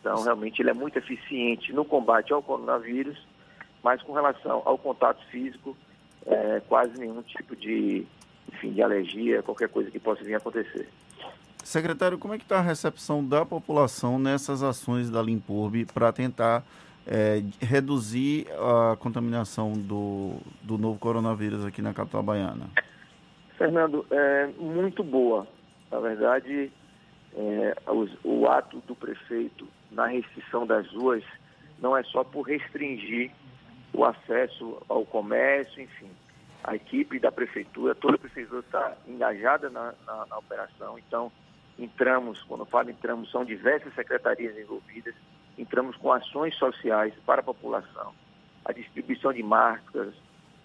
Então, 0.00 0.22
realmente, 0.22 0.62
ele 0.62 0.70
é 0.70 0.74
muito 0.74 0.98
eficiente 0.98 1.72
no 1.72 1.84
combate 1.84 2.32
ao 2.32 2.42
coronavírus, 2.42 3.26
mas 3.82 4.00
com 4.02 4.12
relação 4.12 4.62
ao 4.64 4.78
contato 4.78 5.20
físico, 5.26 5.76
é, 6.26 6.62
quase 6.68 6.96
nenhum 6.98 7.22
tipo 7.22 7.56
de, 7.56 8.06
enfim, 8.52 8.72
de 8.72 8.82
alergia, 8.82 9.42
qualquer 9.42 9.68
coisa 9.68 9.90
que 9.90 9.98
possa 9.98 10.22
vir 10.24 10.34
a 10.34 10.38
acontecer. 10.38 10.88
Secretário, 11.62 12.18
como 12.18 12.34
é 12.34 12.38
que 12.38 12.44
está 12.44 12.58
a 12.58 12.62
recepção 12.62 13.24
da 13.24 13.44
população 13.44 14.18
nessas 14.18 14.62
ações 14.62 15.10
da 15.10 15.20
Limpurb 15.20 15.84
para 15.92 16.12
tentar 16.12 16.64
é, 17.06 17.42
reduzir 17.60 18.46
a 18.52 18.96
contaminação 18.96 19.72
do, 19.72 20.36
do 20.62 20.78
novo 20.78 20.98
coronavírus 20.98 21.64
aqui 21.64 21.82
na 21.82 21.92
capital 21.92 22.22
baiana? 22.22 22.70
Fernando, 23.56 24.06
é 24.10 24.46
muito 24.58 25.02
boa. 25.02 25.46
Na 25.90 26.00
verdade, 26.00 26.70
é, 27.36 27.76
os, 27.86 28.10
o 28.24 28.46
ato 28.46 28.82
do 28.86 28.94
prefeito 28.94 29.66
na 29.90 30.06
restrição 30.06 30.66
das 30.66 30.86
ruas 30.92 31.22
não 31.80 31.96
é 31.96 32.02
só 32.04 32.24
por 32.24 32.42
restringir 32.42 33.30
o 33.92 34.04
acesso 34.04 34.80
ao 34.88 35.04
comércio, 35.04 35.82
enfim. 35.82 36.10
A 36.64 36.74
equipe 36.74 37.18
da 37.18 37.30
prefeitura, 37.30 37.94
toda 37.94 38.16
a 38.16 38.18
prefeitura 38.18 38.60
está 38.60 38.96
engajada 39.06 39.70
na, 39.70 39.94
na, 40.06 40.26
na 40.26 40.38
operação, 40.38 40.98
então 40.98 41.32
entramos, 41.78 42.42
quando 42.42 42.64
falo 42.66 42.90
entramos, 42.90 43.30
são 43.30 43.44
diversas 43.44 43.94
secretarias 43.94 44.56
envolvidas, 44.58 45.14
entramos 45.56 45.96
com 45.96 46.12
ações 46.12 46.54
sociais 46.56 47.14
para 47.24 47.40
a 47.40 47.44
população, 47.44 48.12
a 48.64 48.72
distribuição 48.72 49.32
de 49.32 49.42
máscaras, 49.42 50.14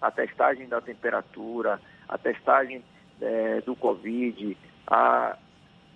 a 0.00 0.10
testagem 0.10 0.68
da 0.68 0.80
temperatura, 0.80 1.80
a 2.08 2.18
testagem 2.18 2.84
é, 3.20 3.60
do 3.62 3.74
Covid, 3.76 4.56
a, 4.86 5.38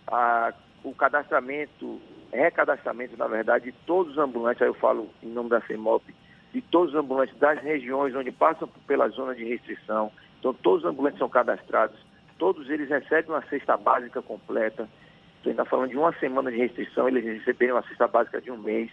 a, 0.06 0.54
o 0.82 0.94
cadastramento, 0.94 2.00
recadastramento, 2.32 3.16
na 3.16 3.26
verdade, 3.26 3.66
de 3.66 3.72
todos 3.86 4.12
os 4.12 4.18
ambulantes, 4.18 4.62
aí 4.62 4.68
eu 4.68 4.74
falo 4.74 5.10
em 5.22 5.28
nome 5.28 5.50
da 5.50 5.60
CEMOP, 5.62 6.14
de 6.52 6.62
todos 6.62 6.94
os 6.94 7.00
ambulantes 7.00 7.36
das 7.38 7.60
regiões 7.62 8.14
onde 8.14 8.32
passam 8.32 8.68
pela 8.86 9.08
zona 9.08 9.34
de 9.34 9.44
restrição. 9.44 10.10
Então, 10.38 10.54
todos 10.54 10.84
os 10.84 10.90
ambulantes 10.90 11.18
são 11.18 11.28
cadastrados, 11.28 11.98
todos 12.38 12.70
eles 12.70 12.88
recebem 12.88 13.30
uma 13.30 13.42
cesta 13.42 13.76
básica 13.76 14.22
completa. 14.22 14.88
Estou 15.36 15.50
ainda 15.50 15.64
falando 15.64 15.90
de 15.90 15.96
uma 15.96 16.12
semana 16.14 16.50
de 16.50 16.58
restrição, 16.58 17.08
eles 17.08 17.24
receberem 17.24 17.74
uma 17.74 17.82
cesta 17.82 18.08
básica 18.08 18.40
de 18.40 18.50
um 18.50 18.56
mês. 18.56 18.90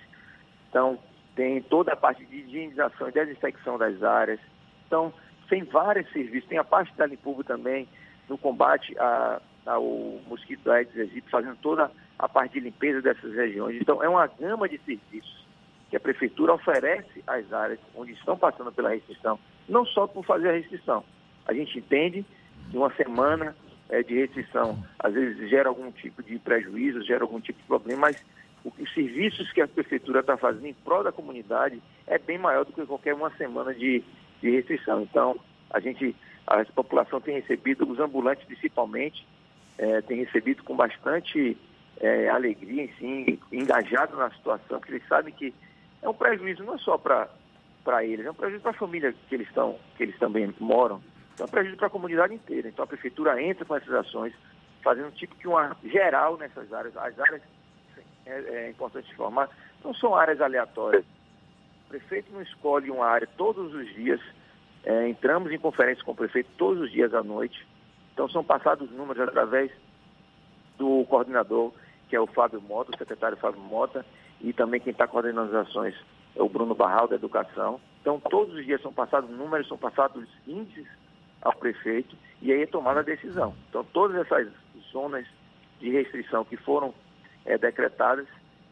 Então, 0.69 0.99
tem 1.35 1.61
toda 1.61 1.93
a 1.93 1.95
parte 1.95 2.25
de 2.25 2.37
higienização 2.37 3.09
e 3.09 3.11
desinfecção 3.11 3.77
das 3.77 4.01
áreas. 4.03 4.39
Então, 4.87 5.13
tem 5.49 5.63
vários 5.63 6.11
serviços, 6.11 6.49
tem 6.49 6.57
a 6.57 6.63
parte 6.63 6.95
da 6.95 7.05
Limpurbo 7.05 7.43
também, 7.43 7.87
no 8.27 8.37
combate 8.37 8.97
a, 8.97 9.41
ao 9.65 9.83
mosquito 10.27 10.71
Aedes 10.71 10.97
aegypti, 10.97 11.29
fazendo 11.29 11.55
toda 11.57 11.91
a 12.17 12.27
parte 12.27 12.53
de 12.53 12.61
limpeza 12.61 13.01
dessas 13.01 13.33
regiões. 13.33 13.79
Então, 13.79 14.03
é 14.03 14.09
uma 14.09 14.27
gama 14.27 14.67
de 14.67 14.79
serviços 14.79 15.44
que 15.89 15.95
a 15.95 15.99
prefeitura 15.99 16.53
oferece 16.53 17.23
às 17.27 17.51
áreas 17.53 17.79
onde 17.95 18.13
estão 18.13 18.37
passando 18.37 18.71
pela 18.71 18.89
restrição, 18.89 19.39
não 19.67 19.85
só 19.85 20.07
por 20.07 20.25
fazer 20.25 20.49
a 20.49 20.53
restrição. 20.53 21.03
A 21.47 21.53
gente 21.53 21.77
entende 21.77 22.25
que 22.71 22.77
uma 22.77 22.91
semana 22.95 23.55
é, 23.89 24.01
de 24.01 24.15
restrição 24.15 24.83
às 24.97 25.13
vezes 25.13 25.49
gera 25.49 25.69
algum 25.69 25.91
tipo 25.91 26.23
de 26.23 26.39
prejuízo, 26.39 27.03
gera 27.03 27.23
algum 27.23 27.39
tipo 27.39 27.59
de 27.59 27.67
problema, 27.67 28.01
mas 28.01 28.23
os 28.63 28.93
serviços 28.93 29.51
que 29.51 29.61
a 29.61 29.67
prefeitura 29.67 30.21
está 30.21 30.35
fazendo 30.37 30.65
em 30.65 30.73
prol 30.73 31.03
da 31.03 31.11
comunidade 31.11 31.79
é 32.07 32.17
bem 32.17 32.37
maior 32.37 32.65
do 32.65 32.73
que 32.73 32.85
qualquer 32.85 33.13
uma 33.13 33.29
semana 33.31 33.73
de, 33.73 34.03
de 34.41 34.49
restrição. 34.49 35.01
Então, 35.01 35.39
a 35.69 35.79
gente, 35.79 36.15
a 36.47 36.65
população 36.65 37.21
tem 37.21 37.35
recebido, 37.35 37.87
os 37.87 37.99
ambulantes 37.99 38.45
principalmente, 38.45 39.25
é, 39.77 40.01
tem 40.01 40.17
recebido 40.17 40.63
com 40.63 40.75
bastante 40.75 41.55
é, 41.99 42.27
alegria, 42.29 42.89
sim, 42.97 43.39
engajado 43.51 44.17
na 44.17 44.31
situação, 44.31 44.79
porque 44.79 44.93
eles 44.93 45.07
sabem 45.07 45.33
que 45.33 45.53
é 46.05 46.09
um 46.09 46.13
prejuízo 46.13 46.63
não 46.63 46.77
só 46.77 46.97
para 46.99 48.03
eles, 48.03 48.25
é 48.25 48.31
um 48.31 48.35
prejuízo 48.35 48.61
para 48.61 48.71
a 48.71 48.75
família 48.75 49.13
que 49.27 49.35
eles, 49.35 49.47
estão, 49.47 49.77
que 49.97 50.03
eles 50.03 50.17
também 50.19 50.53
moram, 50.59 51.01
é 51.39 51.43
um 51.43 51.47
prejuízo 51.47 51.77
para 51.77 51.87
a 51.87 51.89
comunidade 51.89 52.33
inteira. 52.33 52.69
Então 52.69 52.85
a 52.85 52.87
prefeitura 52.87 53.41
entra 53.41 53.65
com 53.65 53.75
essas 53.75 53.91
ações, 53.91 54.33
fazendo 54.83 55.11
tipo 55.15 55.35
que 55.35 55.47
uma 55.47 55.75
geral 55.83 56.37
nessas 56.37 56.71
áreas. 56.71 56.95
As 56.95 57.19
áreas, 57.19 57.41
é, 58.27 58.31
é 58.31 58.69
importante 58.69 59.11
informar, 59.11 59.49
não 59.83 59.93
são 59.95 60.15
áreas 60.15 60.39
aleatórias. 60.39 61.03
O 61.85 61.89
prefeito 61.89 62.31
não 62.31 62.41
escolhe 62.41 62.91
uma 62.91 63.07
área 63.07 63.27
todos 63.35 63.73
os 63.73 63.93
dias. 63.95 64.21
É, 64.83 65.09
entramos 65.09 65.51
em 65.51 65.57
conferência 65.57 66.03
com 66.03 66.11
o 66.11 66.15
prefeito 66.15 66.49
todos 66.55 66.83
os 66.83 66.91
dias 66.91 67.13
à 67.15 67.23
noite. 67.23 67.67
Então 68.13 68.29
são 68.29 68.43
passados 68.43 68.91
números 68.91 69.27
através 69.27 69.71
do 70.77 71.03
coordenador, 71.05 71.73
que 72.07 72.15
é 72.15 72.19
o 72.19 72.27
Fábio 72.27 72.61
Mota, 72.61 72.91
o 72.93 72.97
secretário 72.97 73.37
Fábio 73.37 73.59
Mota, 73.59 74.05
e 74.41 74.53
também 74.53 74.79
quem 74.79 74.91
está 74.91 75.07
coordenando 75.07 75.55
as 75.57 75.67
ações 75.67 75.95
é 76.35 76.41
o 76.41 76.49
Bruno 76.49 76.75
Barral, 76.75 77.07
da 77.07 77.15
Educação. 77.15 77.79
Então, 78.01 78.19
todos 78.19 78.53
os 78.55 78.65
dias 78.65 78.81
são 78.81 78.93
passados 78.93 79.29
números, 79.29 79.67
são 79.67 79.77
passados 79.77 80.27
índices 80.45 80.87
ao 81.41 81.53
prefeito 81.53 82.15
e 82.41 82.51
aí 82.51 82.63
é 82.63 82.67
tomada 82.67 82.99
a 82.99 83.03
decisão. 83.03 83.55
Então, 83.69 83.83
todas 83.83 84.17
essas 84.17 84.47
zonas 84.91 85.25
de 85.79 85.89
restrição 85.89 86.43
que 86.43 86.57
foram 86.57 86.93
é, 87.45 87.57
decretadas 87.57 88.27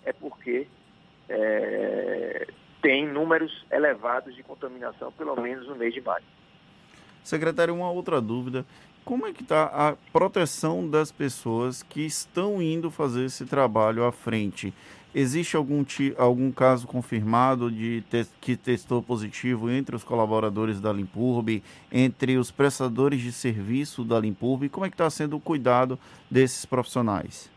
é 0.06 0.12
porque 0.12 0.68
é, 1.30 2.48
tem 2.82 3.08
números 3.08 3.66
elevados 3.72 4.36
de 4.36 4.44
contaminação, 4.44 5.12
pelo 5.14 5.40
menos 5.40 5.68
no 5.68 5.76
mês 5.76 5.94
de 5.94 6.02
maio. 6.02 6.24
Secretário, 7.24 7.74
uma 7.74 7.90
outra 7.90 8.20
dúvida. 8.20 8.66
Como 9.06 9.26
é 9.26 9.34
que 9.34 9.44
está 9.44 9.66
a 9.66 9.96
proteção 10.12 10.88
das 10.88 11.12
pessoas 11.12 11.84
que 11.84 12.02
estão 12.06 12.62
indo 12.62 12.92
fazer 12.92 13.26
esse 13.26 13.46
trabalho 13.46 14.06
à 14.06 14.12
frente? 14.12 14.74
Existe 15.16 15.56
algum, 15.56 15.86
algum 16.18 16.52
caso 16.52 16.88
confirmado 16.88 17.70
de 17.70 18.02
te 18.10 18.26
que 18.42 18.58
testou 18.58 19.02
positivo 19.02 19.70
entre 19.70 19.96
os 19.96 20.04
colaboradores 20.04 20.82
da 20.82 20.92
Limpurb, 20.92 21.62
entre 21.92 22.36
os 22.36 22.50
prestadores 22.50 23.22
de 23.22 23.32
serviço 23.32 24.04
da 24.04 24.20
Limpurb? 24.20 24.68
Como 24.70 24.88
é 24.88 24.90
que 24.90 24.96
está 24.96 25.08
sendo 25.12 25.38
o 25.38 25.40
cuidado 25.40 26.00
desses 26.32 26.66
profissionais? 26.66 27.52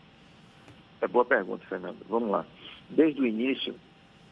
É 1.00 1.08
boa 1.08 1.24
pergunta, 1.24 1.64
Fernando. 1.66 1.96
Vamos 2.10 2.28
lá. 2.28 2.44
Desde 2.90 3.22
o 3.22 3.26
início, 3.26 3.74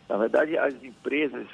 na 0.07 0.19
verdade, 0.19 0.59
as 0.59 0.75
empresas, 0.85 1.47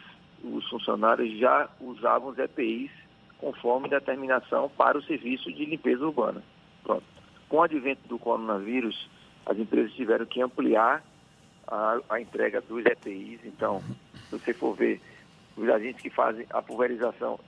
os 0.43 0.69
funcionários 0.69 1.39
já 1.39 1.69
usavam 1.81 2.31
os 2.31 2.39
EPIs 2.39 2.91
conforme 3.39 3.89
determinação 3.89 4.69
para 4.77 4.99
o 4.99 5.03
serviço 5.03 5.53
de 5.53 5.65
limpeza 5.67 6.05
urbana. 6.05 6.43
Pronto. 6.83 7.05
Com 7.49 7.59
o 7.59 7.63
advento 7.63 8.07
do 8.09 8.19
coronavírus, 8.19 9.09
as 9.47 9.57
empresas 9.57 9.93
tiveram 9.93 10.27
que 10.27 10.43
ampliar 10.43 11.03
a, 11.71 12.01
a 12.09 12.21
entrega 12.21 12.61
dos 12.61 12.85
EPIs. 12.85 13.41
Então, 13.45 13.81
se 14.29 14.39
você 14.39 14.53
for 14.53 14.75
ver, 14.75 15.01
os 15.57 15.69
agentes 15.69 16.03
que 16.03 16.11
fazem 16.11 16.47
a 16.51 16.61
pulverização 16.61 17.39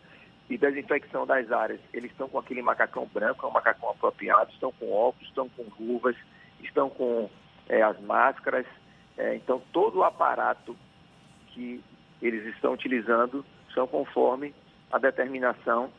e 0.49 0.57
desinfecção 0.59 1.27
das 1.27 1.51
áreas, 1.51 1.81
eles 1.93 2.11
estão 2.11 2.29
com 2.29 2.39
aquele 2.39 2.63
macacão 2.63 3.09
branco, 3.13 3.47
é 3.47 3.49
um 3.49 3.53
macacão 3.53 3.91
apropriado, 3.91 4.51
estão 4.53 4.73
com 4.73 4.93
óculos, 4.93 5.29
estão 5.29 5.49
com 5.49 5.65
luvas, 5.79 6.17
estão 6.61 6.91
com 6.91 7.29
é, 7.69 7.83
as 7.83 7.99
máscaras. 8.01 8.67
É, 9.17 9.35
então, 9.35 9.63
todo 9.73 9.99
o 9.99 10.05
aparato 10.05 10.77
que 11.49 11.83
eles 12.21 12.45
estão 12.55 12.73
utilizando 12.73 13.45
são 13.75 13.87
conforme 13.87 14.55
a 14.91 14.99
determinação 14.99 15.91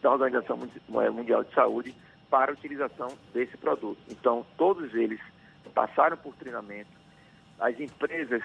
da 0.00 0.10
Organização 0.10 0.58
é, 1.02 1.10
Mundial 1.10 1.44
de 1.44 1.52
Saúde 1.54 1.94
para 2.30 2.52
a 2.52 2.54
utilização 2.54 3.08
desse 3.34 3.56
produto. 3.56 3.98
Então, 4.08 4.46
todos 4.56 4.94
eles 4.94 5.20
passaram 5.74 6.16
por 6.16 6.34
treinamento. 6.36 7.01
As 7.60 7.78
empresas, 7.78 8.42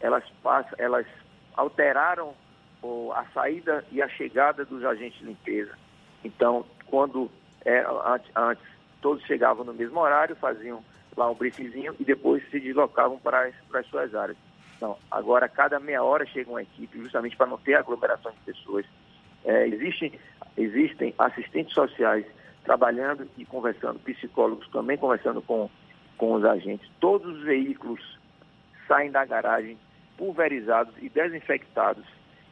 elas, 0.00 0.24
passam, 0.42 0.74
elas 0.78 1.06
alteraram 1.56 2.34
a 3.14 3.24
saída 3.34 3.84
e 3.90 4.00
a 4.00 4.08
chegada 4.08 4.64
dos 4.64 4.84
agentes 4.84 5.18
de 5.18 5.26
limpeza. 5.26 5.72
Então, 6.24 6.64
quando 6.86 7.30
é, 7.64 7.84
antes, 8.36 8.64
todos 9.00 9.24
chegavam 9.24 9.64
no 9.64 9.74
mesmo 9.74 9.98
horário, 9.98 10.36
faziam 10.36 10.82
lá 11.16 11.30
um 11.30 11.34
briefzinho 11.34 11.94
e 11.98 12.04
depois 12.04 12.48
se 12.50 12.60
deslocavam 12.60 13.18
para 13.18 13.46
as, 13.46 13.54
para 13.68 13.80
as 13.80 13.86
suas 13.86 14.14
áreas. 14.14 14.36
Então, 14.76 14.96
agora, 15.10 15.48
cada 15.48 15.80
meia 15.80 16.02
hora 16.02 16.26
chega 16.26 16.50
uma 16.50 16.62
equipe, 16.62 17.00
justamente 17.00 17.36
para 17.36 17.46
não 17.46 17.58
ter 17.58 17.74
aglomeração 17.74 18.30
de 18.32 18.52
pessoas. 18.52 18.84
É, 19.44 19.66
existem, 19.68 20.12
existem 20.56 21.14
assistentes 21.18 21.72
sociais 21.72 22.26
trabalhando 22.64 23.28
e 23.38 23.44
conversando, 23.44 23.98
psicólogos 24.00 24.68
também 24.68 24.98
conversando 24.98 25.40
com, 25.40 25.70
com 26.18 26.34
os 26.34 26.44
agentes. 26.44 26.90
Todos 27.00 27.38
os 27.38 27.44
veículos 27.44 28.15
saem 28.86 29.10
da 29.10 29.24
garagem 29.24 29.78
pulverizados 30.16 30.94
e 31.00 31.08
desinfectados. 31.08 32.04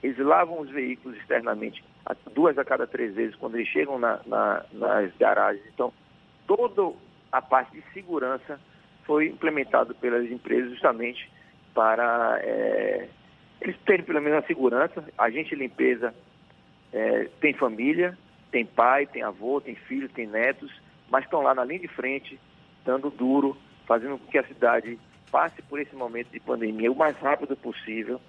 Eles 0.02 0.18
lavam 0.18 0.60
os 0.60 0.70
veículos 0.70 1.16
externamente 1.18 1.82
duas 2.34 2.58
a 2.58 2.64
cada 2.64 2.86
três 2.86 3.14
vezes 3.14 3.34
quando 3.36 3.56
eles 3.56 3.68
chegam 3.68 3.98
na, 3.98 4.20
na, 4.26 4.64
nas 4.72 5.10
garagens. 5.16 5.64
Então, 5.72 5.92
toda 6.46 6.94
a 7.32 7.40
parte 7.40 7.72
de 7.72 7.82
segurança 7.92 8.60
foi 9.04 9.28
implementado 9.28 9.94
pelas 9.94 10.30
empresas 10.30 10.70
justamente 10.70 11.30
para 11.72 12.38
é, 12.42 13.08
eles 13.60 13.76
terem 13.86 14.04
pelo 14.04 14.20
menos 14.20 14.44
a 14.44 14.46
segurança. 14.46 15.04
A 15.16 15.30
gente 15.30 15.54
limpeza 15.54 16.14
é, 16.92 17.28
tem 17.40 17.54
família, 17.54 18.16
tem 18.52 18.64
pai, 18.64 19.06
tem 19.06 19.22
avô, 19.22 19.60
tem 19.60 19.74
filho, 19.74 20.08
tem 20.08 20.26
netos, 20.26 20.70
mas 21.10 21.24
estão 21.24 21.42
lá 21.42 21.54
na 21.54 21.64
linha 21.64 21.80
de 21.80 21.88
frente, 21.88 22.38
dando 22.84 23.10
duro, 23.10 23.56
fazendo 23.86 24.18
com 24.18 24.26
que 24.26 24.38
a 24.38 24.46
cidade 24.46 24.98
passe 25.34 25.60
por 25.62 25.80
esse 25.80 25.96
momento 25.96 26.30
de 26.30 26.38
pandemia 26.38 26.92
o 26.92 26.94
mais 26.94 27.16
rápido 27.16 27.56
possível. 27.56 28.20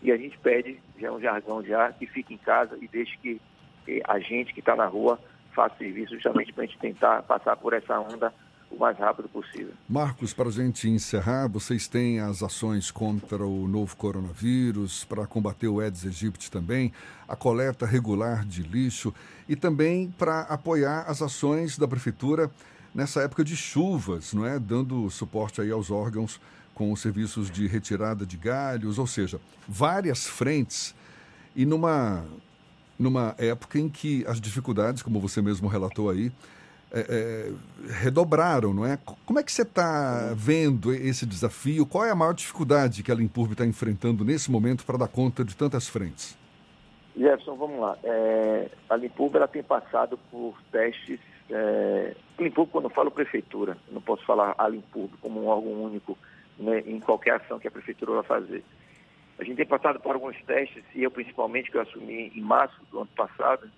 E 0.00 0.12
a 0.12 0.16
gente 0.16 0.38
pede, 0.38 0.80
já 1.00 1.08
é 1.08 1.10
um 1.10 1.20
jargão 1.20 1.64
já, 1.64 1.90
que 1.90 2.06
fique 2.06 2.32
em 2.32 2.38
casa 2.38 2.78
e 2.80 2.86
deixe 2.86 3.18
que, 3.18 3.40
que 3.84 4.00
a 4.06 4.20
gente 4.20 4.54
que 4.54 4.60
está 4.60 4.76
na 4.76 4.86
rua 4.86 5.18
faça 5.52 5.74
serviço 5.78 6.14
justamente 6.14 6.52
para 6.52 6.62
a 6.62 6.66
gente 6.66 6.78
tentar 6.78 7.22
passar 7.24 7.56
por 7.56 7.72
essa 7.72 7.98
onda 7.98 8.32
o 8.70 8.78
mais 8.78 8.96
rápido 8.96 9.28
possível. 9.28 9.72
Marcos, 9.88 10.32
para 10.32 10.48
a 10.48 10.52
gente 10.52 10.88
encerrar, 10.88 11.48
vocês 11.48 11.88
têm 11.88 12.20
as 12.20 12.40
ações 12.40 12.88
contra 12.88 13.44
o 13.44 13.66
novo 13.66 13.96
coronavírus, 13.96 15.04
para 15.04 15.26
combater 15.26 15.66
o 15.66 15.80
Aedes 15.80 16.04
aegypti 16.04 16.52
também, 16.52 16.92
a 17.26 17.34
coleta 17.34 17.84
regular 17.84 18.44
de 18.44 18.62
lixo 18.62 19.12
e 19.48 19.56
também 19.56 20.08
para 20.16 20.42
apoiar 20.42 21.04
as 21.08 21.20
ações 21.20 21.76
da 21.76 21.88
prefeitura 21.88 22.48
nessa 22.94 23.22
época 23.22 23.44
de 23.44 23.56
chuvas, 23.56 24.32
não 24.32 24.46
é? 24.46 24.58
Dando 24.58 25.10
suporte 25.10 25.60
aí 25.60 25.70
aos 25.70 25.90
órgãos 25.90 26.40
com 26.74 26.92
os 26.92 27.00
serviços 27.00 27.50
de 27.50 27.66
retirada 27.66 28.24
de 28.26 28.36
galhos, 28.36 28.98
ou 28.98 29.06
seja, 29.06 29.40
várias 29.66 30.26
frentes 30.26 30.94
e 31.54 31.64
numa 31.64 32.24
numa 32.96 33.34
época 33.38 33.78
em 33.78 33.88
que 33.88 34.24
as 34.26 34.40
dificuldades, 34.40 35.02
como 35.02 35.18
você 35.18 35.42
mesmo 35.42 35.66
relatou 35.66 36.08
aí, 36.08 36.30
é, 36.92 37.00
é, 37.08 37.52
redobraram, 37.92 38.72
não 38.72 38.86
é? 38.86 38.96
Como 39.26 39.38
é 39.38 39.42
que 39.42 39.50
você 39.50 39.62
está 39.62 40.32
vendo 40.32 40.92
esse 40.92 41.26
desafio? 41.26 41.84
Qual 41.84 42.04
é 42.04 42.10
a 42.10 42.14
maior 42.14 42.32
dificuldade 42.32 43.02
que 43.02 43.10
a 43.10 43.14
Limpurb 43.16 43.50
está 43.50 43.66
enfrentando 43.66 44.24
nesse 44.24 44.48
momento 44.48 44.86
para 44.86 44.96
dar 44.96 45.08
conta 45.08 45.44
de 45.44 45.56
tantas 45.56 45.88
frentes? 45.88 46.38
Jefferson, 47.16 47.56
vamos 47.56 47.80
lá. 47.80 47.98
É, 48.04 48.70
a 48.88 48.94
Limpurb 48.94 49.34
ela 49.34 49.48
tem 49.48 49.62
passado 49.62 50.16
por 50.30 50.54
testes. 50.70 51.18
É, 51.50 52.14
Limpurb, 52.38 52.70
quando 52.70 52.84
eu 52.84 52.90
falo 52.90 53.10
prefeitura, 53.10 53.76
não 53.90 54.00
posso 54.00 54.24
falar 54.24 54.54
a 54.56 54.68
Limpurb 54.68 55.12
como 55.20 55.42
um 55.42 55.46
órgão 55.46 55.72
único 55.72 56.18
né, 56.58 56.82
em 56.86 56.98
qualquer 57.00 57.34
ação 57.34 57.58
que 57.58 57.68
a 57.68 57.70
prefeitura 57.70 58.12
vai 58.12 58.22
fazer. 58.22 58.64
A 59.38 59.44
gente 59.44 59.56
tem 59.56 59.66
passado 59.66 60.00
por 60.00 60.14
alguns 60.14 60.40
testes, 60.44 60.84
e 60.94 61.02
eu 61.02 61.10
principalmente, 61.10 61.70
que 61.70 61.76
eu 61.76 61.82
assumi 61.82 62.32
em 62.34 62.40
março 62.40 62.80
do 62.90 63.00
ano 63.00 63.10
passado, 63.16 63.68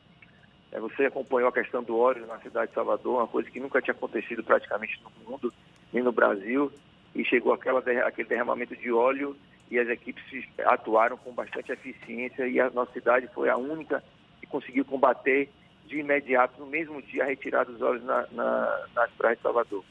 é, 0.70 0.78
você 0.78 1.06
acompanhou 1.06 1.48
a 1.48 1.52
questão 1.52 1.82
do 1.82 1.98
óleo 1.98 2.26
na 2.26 2.38
cidade 2.38 2.68
de 2.68 2.74
Salvador, 2.74 3.20
uma 3.20 3.26
coisa 3.26 3.50
que 3.50 3.60
nunca 3.60 3.80
tinha 3.80 3.94
acontecido 3.94 4.44
praticamente 4.44 5.00
no 5.02 5.30
mundo, 5.30 5.52
nem 5.92 6.02
no 6.02 6.12
Brasil, 6.12 6.70
e 7.14 7.24
chegou 7.24 7.52
aquela, 7.52 7.80
aquele 7.80 8.28
derramamento 8.28 8.76
de 8.76 8.92
óleo 8.92 9.36
e 9.70 9.78
as 9.78 9.88
equipes 9.88 10.22
atuaram 10.64 11.16
com 11.16 11.32
bastante 11.32 11.72
eficiência 11.72 12.46
e 12.46 12.60
a 12.60 12.70
nossa 12.70 12.92
cidade 12.92 13.28
foi 13.28 13.48
a 13.48 13.56
única 13.56 14.02
e 14.42 14.46
conseguiu 14.46 14.84
combater 14.84 15.48
de 15.86 15.98
imediato, 15.98 16.60
no 16.60 16.66
mesmo 16.66 17.00
dia, 17.02 17.24
a 17.24 17.26
retirada 17.26 17.72
dos 17.72 17.80
olhos 17.80 18.04
na, 18.04 18.26
na, 18.32 18.86
nas 18.94 19.10
praias 19.12 19.38
de 19.38 19.42
Salvador. 19.42 19.84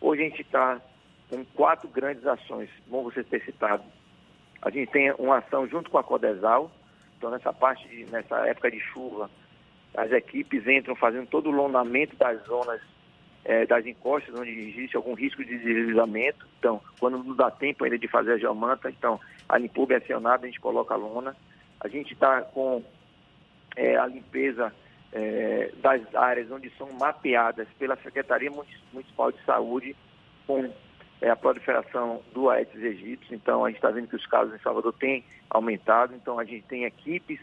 Hoje 0.00 0.22
a 0.22 0.28
gente 0.28 0.42
está 0.42 0.80
com 1.28 1.44
quatro 1.54 1.88
grandes 1.88 2.26
ações, 2.26 2.68
bom 2.86 3.02
você 3.02 3.22
ter 3.22 3.42
citado. 3.44 3.84
A 4.62 4.70
gente 4.70 4.90
tem 4.90 5.12
uma 5.12 5.38
ação 5.38 5.66
junto 5.68 5.90
com 5.90 5.98
a 5.98 6.04
Codesal, 6.04 6.70
então 7.16 7.30
nessa 7.30 7.52
parte, 7.52 7.86
de, 7.88 8.04
nessa 8.06 8.46
época 8.46 8.70
de 8.70 8.80
chuva, 8.80 9.30
as 9.96 10.10
equipes 10.10 10.66
entram 10.66 10.94
fazendo 10.96 11.26
todo 11.26 11.48
o 11.48 11.52
lonamento 11.52 12.16
das 12.16 12.42
zonas 12.44 12.80
é, 13.44 13.66
das 13.66 13.84
encostas 13.86 14.34
onde 14.34 14.50
existe 14.50 14.96
algum 14.96 15.14
risco 15.14 15.44
de 15.44 15.58
deslizamento. 15.58 16.46
Então, 16.58 16.80
quando 16.98 17.22
não 17.22 17.36
dá 17.36 17.50
tempo 17.50 17.84
ainda 17.84 17.98
de 17.98 18.08
fazer 18.08 18.32
a 18.32 18.38
geomanta, 18.38 18.88
então 18.88 19.20
a 19.48 19.58
limpeza 19.58 19.94
é 19.94 19.96
acionada, 19.98 20.44
a 20.44 20.46
gente 20.46 20.60
coloca 20.60 20.94
a 20.94 20.96
lona. 20.96 21.36
A 21.80 21.88
gente 21.88 22.14
está 22.14 22.40
com 22.40 22.82
é, 23.76 23.96
a 23.96 24.06
limpeza 24.06 24.72
é, 25.14 25.70
das 25.76 26.02
áreas 26.14 26.50
onde 26.50 26.68
são 26.76 26.88
mapeadas 26.92 27.68
pela 27.78 27.96
Secretaria 27.96 28.50
Municipal 28.92 29.30
de 29.30 29.42
Saúde 29.44 29.96
com 30.44 30.68
é, 31.22 31.30
a 31.30 31.36
proliferação 31.36 32.20
do 32.34 32.50
Aedes 32.50 32.82
aegypti. 32.82 33.32
Então, 33.32 33.64
a 33.64 33.68
gente 33.68 33.76
está 33.76 33.90
vendo 33.90 34.08
que 34.08 34.16
os 34.16 34.26
casos 34.26 34.52
em 34.52 34.58
Salvador 34.58 34.92
têm 34.94 35.24
aumentado. 35.48 36.14
Então, 36.14 36.38
a 36.38 36.44
gente 36.44 36.64
tem 36.66 36.84
equipes 36.84 37.40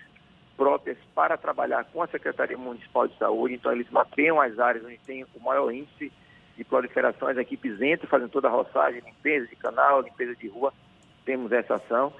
próprias 0.57 0.97
para 1.15 1.37
trabalhar 1.37 1.85
com 1.85 2.03
a 2.03 2.07
Secretaria 2.07 2.57
Municipal 2.57 3.07
de 3.07 3.17
Saúde. 3.17 3.55
Então, 3.55 3.71
eles 3.71 3.89
mapeiam 3.89 4.41
as 4.41 4.59
áreas 4.59 4.83
onde 4.83 4.97
tem 4.99 5.23
o 5.23 5.39
maior 5.39 5.71
índice 5.71 6.11
de 6.57 6.63
proliferação. 6.65 7.29
As 7.29 7.37
equipes 7.37 7.81
entram 7.81 8.09
fazendo 8.09 8.29
toda 8.29 8.49
a 8.49 8.51
roçagem, 8.51 9.01
limpeza 9.01 9.47
de 9.47 9.55
canal, 9.55 10.01
limpeza 10.01 10.35
de 10.35 10.49
rua. 10.49 10.73
Temos 11.23 11.53
essa 11.53 11.75
ação. 11.75 12.13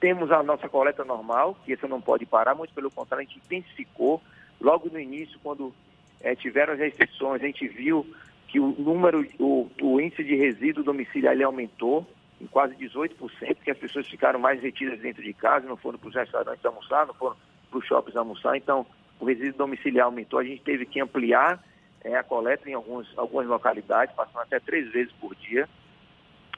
Temos 0.00 0.32
a 0.32 0.42
nossa 0.42 0.66
coleta 0.66 1.04
normal, 1.04 1.56
que 1.64 1.74
essa 1.74 1.86
não 1.86 2.00
pode 2.00 2.24
parar, 2.26 2.54
muito 2.54 2.74
pelo 2.74 2.90
contrário, 2.90 3.26
a 3.26 3.30
gente 3.30 3.38
intensificou. 3.44 4.20
Logo 4.60 4.88
no 4.90 4.98
início, 4.98 5.38
quando 5.42 5.74
é, 6.20 6.34
tiveram 6.34 6.72
as 6.72 6.78
restrições, 6.78 7.42
a 7.42 7.46
gente 7.46 7.66
viu 7.68 8.06
que 8.48 8.60
o 8.60 8.68
número, 8.78 9.26
o, 9.38 9.68
o 9.82 10.00
índice 10.00 10.22
de 10.22 10.36
resíduo 10.36 10.84
domiciliar 10.84 11.34
ele 11.34 11.42
aumentou 11.42 12.06
em 12.40 12.46
quase 12.46 12.74
18%, 12.76 13.56
que 13.62 13.70
as 13.70 13.78
pessoas 13.78 14.06
ficaram 14.06 14.38
mais 14.38 14.60
retidas 14.60 15.00
dentro 15.00 15.22
de 15.22 15.32
casa, 15.32 15.66
não 15.66 15.76
foram 15.76 15.98
para 15.98 16.08
os 16.08 16.14
restaurantes 16.14 16.64
almoçar, 16.64 17.06
não 17.06 17.14
foram 17.14 17.36
para 17.70 17.78
os 17.78 17.86
shoppings 17.86 18.16
almoçar, 18.16 18.56
então 18.56 18.86
o 19.18 19.24
resíduo 19.24 19.58
domiciliar 19.58 20.06
aumentou, 20.06 20.38
a 20.38 20.44
gente 20.44 20.62
teve 20.62 20.86
que 20.86 21.00
ampliar 21.00 21.62
é, 22.02 22.16
a 22.16 22.22
coleta 22.22 22.68
em 22.68 22.74
alguns, 22.74 23.06
algumas 23.16 23.46
localidades, 23.46 24.14
passando 24.14 24.42
até 24.42 24.60
três 24.60 24.90
vezes 24.92 25.12
por 25.14 25.34
dia. 25.34 25.68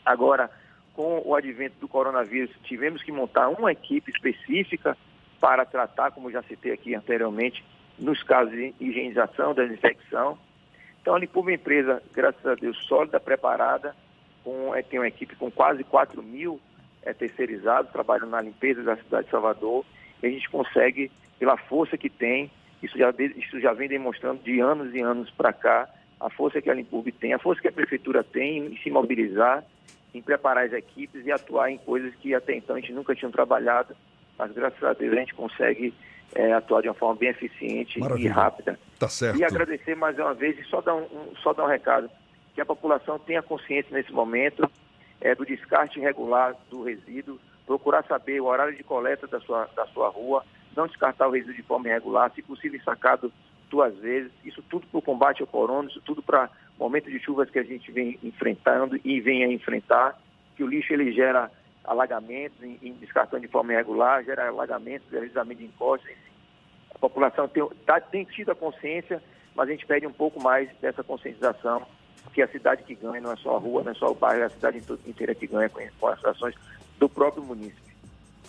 Agora, 0.05 0.51
com 0.93 1.23
o 1.25 1.35
advento 1.35 1.77
do 1.79 1.89
coronavírus, 1.89 2.51
tivemos 2.65 3.03
que 3.03 3.13
montar 3.13 3.49
uma 3.49 3.71
equipe 3.71 4.11
específica 4.11 4.97
para 5.41 5.65
tratar, 5.65 6.11
como 6.11 6.31
já 6.31 6.43
citei 6.43 6.73
aqui 6.73 6.95
anteriormente, 6.95 7.63
nos 7.99 8.23
casos 8.23 8.53
de 8.53 8.75
higienização, 8.81 9.55
desinfecção. 9.55 10.39
Então, 11.01 11.15
a 11.15 11.19
Limpub 11.19 11.47
é 11.47 11.51
uma 11.51 11.55
empresa, 11.55 12.03
graças 12.13 12.45
a 12.45 12.55
Deus, 12.55 12.77
sólida, 12.87 13.21
preparada, 13.21 13.95
com, 14.43 14.75
é, 14.75 14.83
tem 14.83 14.99
uma 14.99 15.09
equipe 15.09 15.37
com 15.37 15.51
quase 15.51 15.85
4 15.85 16.23
mil 16.23 16.61
é, 17.03 17.13
terceirizados 17.13 17.93
trabalhando 17.93 18.31
na 18.31 18.41
limpeza 18.41 18.83
da 18.83 18.97
cidade 18.97 19.27
de 19.27 19.31
Salvador 19.31 19.85
a 20.23 20.29
gente 20.29 20.49
consegue, 20.49 21.11
pela 21.39 21.57
força 21.57 21.97
que 21.97 22.09
tem, 22.09 22.51
isso 22.83 22.97
já, 22.97 23.13
isso 23.37 23.61
já 23.61 23.73
vem 23.73 23.89
demonstrando 23.89 24.43
de 24.43 24.61
anos 24.61 24.95
e 24.95 25.01
anos 25.01 25.31
para 25.31 25.53
cá, 25.53 25.89
a 26.19 26.31
força 26.31 26.63
que 26.63 26.71
a 26.71 26.75
Limpub 26.75 27.11
tem, 27.13 27.35
a 27.35 27.39
força 27.39 27.61
que 27.61 27.69
a 27.69 27.73
Prefeitura 27.73 28.25
tem 28.25 28.59
em 28.59 28.77
se 28.79 28.91
mobilizar, 28.91 29.65
em 30.15 30.23
preparar 30.23 30.65
as 30.65 30.73
equipes 30.73 31.27
e 31.27 31.33
atuar 31.33 31.71
em 31.71 31.79
coisas 31.79 32.15
que 32.17 32.35
até 32.35 32.55
então 32.55 32.77
a 32.77 32.81
gente 32.81 32.93
nunca 32.93 33.15
tinha 33.15 33.31
trabalhado, 33.31 33.95
mas 34.39 34.51
graças 34.53 34.83
a 34.83 34.95
Deus 34.95 35.13
a 35.13 35.21
gente 35.21 35.35
consegue 35.35 35.93
é, 36.35 36.53
atuar 36.53 36.83
de 36.83 36.89
uma 36.89 36.95
forma 36.95 37.17
bem 37.17 37.31
eficiente 37.31 37.99
Maravilha. 37.99 38.27
e 38.27 38.31
rápida. 38.31 38.79
Tá 38.99 39.09
certo. 39.09 39.39
E 39.39 39.45
agradecer 39.45 39.95
mais 39.95 40.19
uma 40.19 40.35
vez 40.35 40.59
e 40.59 40.65
só 40.65 40.81
dar 40.81 40.95
um, 40.95 41.05
um, 41.05 41.37
só 41.43 41.53
dar 41.53 41.65
um 41.65 41.69
recado, 41.69 42.11
que 42.55 42.61
a 42.61 42.67
população 42.67 43.19
tenha 43.19 43.43
consciência 43.43 43.97
nesse 43.97 44.13
momento 44.13 44.69
é, 45.21 45.35
do 45.35 45.45
descarte 45.45 45.99
irregular 45.99 46.55
do 46.71 46.83
resíduo, 46.83 47.39
procurar 47.67 48.05
saber 48.05 48.41
o 48.41 48.47
horário 48.47 48.77
de 48.77 48.83
coleta 48.83 49.27
da 49.27 49.41
sua, 49.41 49.69
da 49.75 49.87
sua 49.87 50.09
rua, 50.09 50.45
não 50.77 50.87
descartar 50.87 51.29
o 51.29 51.31
resíduo 51.31 51.55
de 51.55 51.63
forma 51.63 51.89
irregular, 51.89 52.31
se 52.35 52.43
possível 52.43 52.81
sacado 52.83 53.33
duas 53.71 53.97
vezes, 53.99 54.31
isso 54.45 54.63
tudo 54.69 54.87
para 54.87 54.99
o 54.99 55.03
combate 55.03 55.41
ao 55.41 55.47
corona, 55.47 55.89
isso 55.89 56.01
tudo 56.05 56.23
para 56.23 56.51
momento 56.79 57.11
de 57.11 57.19
chuvas 57.19 57.51
que 57.51 57.59
a 57.59 57.63
gente 57.63 57.91
vem 57.91 58.19
enfrentando 58.23 59.01
e 59.05 59.21
vem 59.21 59.45
a 59.45 59.49
enfrentar, 59.51 60.19
que 60.57 60.63
o 60.63 60.67
lixo 60.67 60.93
ele 60.93 61.13
gera 61.13 61.51
alagamentos, 61.87 62.63
em, 62.63 62.79
em 62.83 62.93
descartando 62.95 63.43
de 63.43 63.49
forma 63.49 63.73
irregular, 63.73 64.25
gera 64.25 64.49
alagamentos, 64.49 65.09
deslizamento 65.11 65.61
de 65.61 65.67
encostas, 65.67 66.15
a 66.95 66.99
população 66.99 67.47
tem, 67.47 67.67
tá, 67.85 68.01
tem 68.01 68.25
tido 68.25 68.51
a 68.51 68.55
consciência, 68.55 69.23
mas 69.55 69.69
a 69.69 69.73
gente 69.73 69.87
pede 69.87 70.07
um 70.07 70.13
pouco 70.13 70.43
mais 70.43 70.69
dessa 70.81 71.05
conscientização, 71.05 71.87
que 72.33 72.43
a 72.43 72.49
cidade 72.49 72.83
que 72.83 72.95
ganha 72.95 73.21
não 73.21 73.33
é 73.33 73.37
só 73.37 73.57
a 73.57 73.59
rua, 73.59 73.83
não 73.83 73.93
é 73.93 73.95
só 73.95 74.11
o 74.11 74.15
bairro, 74.15 74.43
é 74.43 74.47
a 74.47 74.51
cidade 74.51 74.83
inteira 75.07 75.35
que 75.35 75.47
ganha 75.47 75.69
com, 75.69 75.81
com 75.99 76.07
as 76.09 76.25
ações 76.25 76.55
do 76.99 77.09
próprio 77.09 77.43
município. 77.43 77.87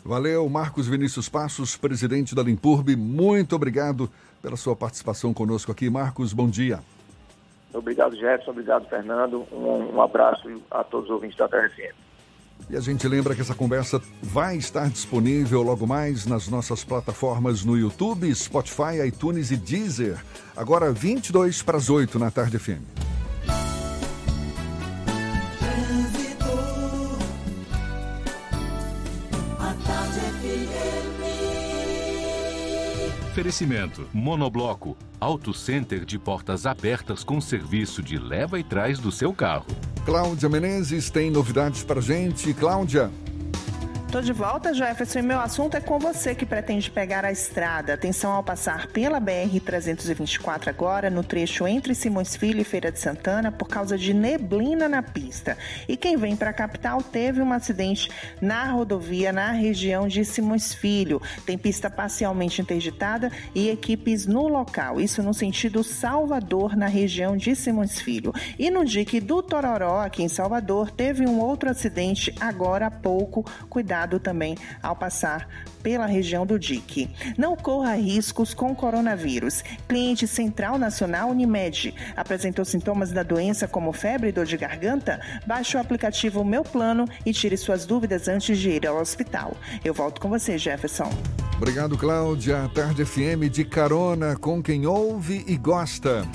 Valeu, 0.04 0.48
Marcos 0.48 0.88
Vinícius 0.88 1.28
Passos, 1.28 1.76
presidente 1.76 2.34
da 2.34 2.42
Limpurbe. 2.42 2.96
Muito 2.96 3.56
obrigado 3.56 4.10
pela 4.42 4.56
sua 4.56 4.76
participação 4.76 5.34
conosco 5.34 5.72
aqui. 5.72 5.90
Marcos, 5.90 6.32
bom 6.32 6.50
dia. 6.50 6.80
Obrigado, 7.74 8.16
Jefferson. 8.16 8.52
Obrigado, 8.52 8.88
Fernando. 8.88 9.46
Um, 9.52 9.96
um 9.96 10.02
abraço 10.02 10.62
a 10.72 10.84
todos 10.84 11.10
os 11.10 11.16
ouvintes 11.16 11.38
da 11.38 11.48
TRFM. 11.48 12.07
E 12.70 12.76
a 12.76 12.82
gente 12.82 13.08
lembra 13.08 13.34
que 13.34 13.41
essa 13.41 13.55
conversa 13.55 14.01
vai 14.22 14.58
estar 14.58 14.89
disponível 14.89 15.62
logo 15.62 15.88
mais 15.88 16.26
nas 16.26 16.47
nossas 16.47 16.84
plataformas 16.84 17.64
no 17.64 17.78
YouTube, 17.78 18.34
Spotify, 18.36 19.08
iTunes 19.08 19.51
e 19.51 19.55
Deezer. 19.55 20.18
Agora 20.55 20.91
22 20.91 21.62
para 21.62 21.78
as 21.78 21.89
8 21.89 22.20
na 22.20 22.30
tarde 22.30 22.60
FM. 22.60 23.16
Oferecimento: 33.38 34.10
Monobloco, 34.12 34.98
Auto 35.20 35.54
Center 35.54 36.04
de 36.04 36.18
portas 36.18 36.66
abertas 36.66 37.24
com 37.24 37.40
serviço 37.40 38.02
de 38.02 38.18
leva 38.18 38.60
e 38.60 38.64
trás 38.64 38.98
do 38.98 39.12
seu 39.12 39.32
carro. 39.32 39.68
Cláudia 40.04 40.50
Menezes 40.50 41.12
tem 41.12 41.30
novidades 41.30 41.84
para 41.84 42.02
gente. 42.02 42.52
Cláudia. 42.56 43.12
Tô 44.18 44.22
de 44.22 44.34
volta, 44.34 44.74
Jefferson, 44.74 45.20
e 45.20 45.22
meu 45.22 45.39
assunto 45.39 45.78
é 45.78 45.80
com 45.80 45.99
você 45.99 46.34
que 46.34 46.43
pretende 46.43 46.89
pegar 46.89 47.24
a 47.24 47.32
estrada. 47.32 47.93
Atenção 47.93 48.32
ao 48.32 48.43
passar 48.43 48.88
pela 48.88 49.22
BR-324 49.22 50.70
agora, 50.70 51.07
no 51.07 51.24
trecho 51.24 51.68
entre 51.68 51.93
Simões 51.93 52.36
Filho 52.36 52.59
e 52.59 52.63
Feira 52.63 52.91
de 52.91 52.99
Santana, 52.99 53.51
por 53.51 53.68
causa 53.68 53.95
de 53.95 54.15
neblina 54.15 54.89
na 54.89 55.03
pista. 55.03 55.55
E 55.88 55.95
quem 55.95 56.18
vem 56.18 56.36
para 56.36 56.49
a 56.49 56.53
capital 56.53 57.03
teve 57.03 57.43
um 57.43 57.53
acidente 57.53 58.09
na 58.41 58.65
rodovia, 58.72 59.32
na 59.32 59.51
região 59.51 60.07
de 60.07 60.26
Simões 60.26 60.74
Filho. 60.74 61.22
Tem 61.45 61.55
pista 61.55 61.88
parcialmente 61.88 62.59
interditada 62.59 63.32
e 63.53 63.70
equipes 63.70 64.26
no 64.26 64.47
local. 64.47 64.99
Isso 64.99 65.22
no 65.22 65.32
sentido 65.32 65.84
Salvador, 65.84 66.76
na 66.76 66.88
região 66.88 67.38
de 67.38 67.55
Simões 67.55 67.99
Filho. 67.99 68.34
E 68.57 68.72
no 68.72 68.84
dique 68.84 69.22
do 69.22 69.43
Tororó, 69.43 70.01
aqui 70.01 70.24
em 70.24 70.28
Salvador, 70.28 70.89
teve 70.89 71.24
um 71.24 71.39
outro 71.39 71.70
acidente 71.70 72.34
agora 72.39 72.88
há 72.88 72.91
pouco. 72.91 73.45
Cuidado 73.70 74.07
cuidado 74.08 74.20
também 74.20 74.58
ao 74.82 74.95
passar 74.95 75.47
pela 75.84 76.05
região 76.05 76.45
do 76.45 76.58
DIC. 76.58 77.10
Não 77.38 77.55
corra 77.55 77.95
riscos 77.95 78.53
com 78.53 78.74
coronavírus. 78.74 79.64
Cliente 79.88 80.28
Central 80.28 80.78
Nacional 80.78 81.30
Unimed 81.30 81.93
apresentou 82.16 82.66
sintomas 82.66 83.12
da 83.12 83.24
doença 83.24 83.68
como 83.68 83.91
febre 83.91 84.30
e 84.30 84.32
dor 84.32 84.45
de 84.45 84.58
garganta? 84.58 85.20
Baixe 85.45 85.78
o 85.78 85.80
aplicativo 85.80 86.43
Meu 86.43 86.64
Plano 86.64 87.05
e 87.26 87.34
tire 87.34 87.58
suas 87.58 87.86
dúvidas 87.86 88.28
antes 88.28 88.58
de 88.58 88.70
ir 88.70 88.88
ao 88.88 88.97
hospital. 88.97 89.55
Eu 89.84 89.93
volto 89.93 90.22
com 90.22 90.30
você, 90.30 90.58
Jefferson. 90.58 91.10
Obrigado, 91.58 91.97
Cláudia. 91.97 92.70
Tarde 92.74 93.03
FM 93.03 93.49
de 93.51 93.66
carona 93.66 94.36
com 94.36 94.62
quem 94.62 94.86
ouve 94.86 95.43
e 95.47 95.58
gosta. 95.58 96.26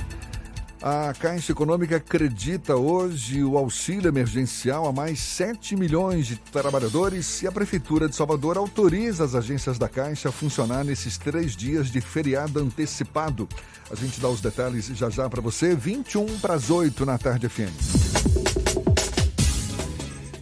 A 0.82 1.14
Caixa 1.14 1.52
Econômica 1.52 1.98
acredita 1.98 2.74
hoje 2.74 3.44
o 3.44 3.56
auxílio 3.56 4.08
emergencial 4.08 4.84
a 4.88 4.92
mais 4.92 5.20
7 5.20 5.76
milhões 5.76 6.26
de 6.26 6.34
trabalhadores 6.34 7.40
e 7.40 7.46
a 7.46 7.52
Prefeitura 7.52 8.08
de 8.08 8.16
Salvador 8.16 8.58
autoriza 8.58 9.22
as 9.22 9.36
agências 9.36 9.78
da 9.78 9.88
Caixa 9.88 10.30
a 10.30 10.32
funcionar 10.32 10.82
nesses 10.82 11.16
três 11.16 11.54
dias 11.54 11.88
de 11.88 12.00
feriado 12.00 12.58
antecipado. 12.58 13.48
A 13.92 13.94
gente 13.94 14.20
dá 14.20 14.28
os 14.28 14.40
detalhes 14.40 14.86
já 14.86 15.08
já 15.08 15.30
para 15.30 15.40
você, 15.40 15.76
21 15.76 16.40
para 16.40 16.54
as 16.54 16.68
8 16.68 17.06
na 17.06 17.16
tarde 17.16 17.48
FM. 17.48 17.70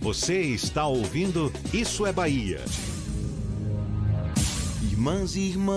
Você 0.01 0.41
está 0.41 0.87
ouvindo 0.87 1.53
Isso 1.71 2.07
é 2.07 2.13
Bahia. 2.15 2.65
Irmãs 4.91 5.37
e 5.37 5.41
irmãos, 5.41 5.77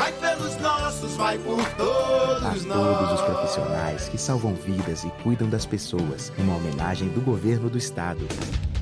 vai 0.00 0.12
pelos 0.12 0.56
nossos, 0.56 1.14
vai 1.16 1.38
por 1.38 1.62
todos 1.74 2.42
a 2.42 2.52
nós. 2.52 2.64
todos 2.64 3.12
os 3.12 3.20
profissionais 3.20 4.08
que 4.08 4.16
salvam 4.16 4.54
vidas 4.54 5.04
e 5.04 5.10
cuidam 5.22 5.48
das 5.48 5.66
pessoas. 5.66 6.32
Uma 6.38 6.56
homenagem 6.56 7.08
do 7.10 7.20
governo 7.20 7.68
do 7.68 7.76
estado. 7.76 8.26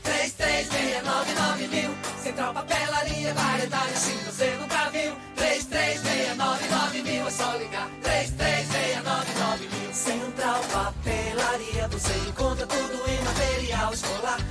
3369 0.04 1.68
mil. 1.68 1.92
Central 2.24 2.54
Papelaria, 2.54 3.34
variedade 3.34 3.94
assim 3.94 4.18
você 4.26 4.56
nunca 4.60 4.90
viu. 4.90 5.14
3369 5.36 7.04
mil, 7.04 7.28
é 7.28 7.30
só 7.30 7.56
ligar. 7.58 7.90
3369 8.02 9.68
mil. 9.68 9.94
Central 9.94 10.62
Papelaria, 10.72 11.88
você 11.90 12.30
encontra 12.30 12.66
tudo 12.66 13.10
em 13.10 13.24
material 13.24 13.94
escolar. 13.94 14.51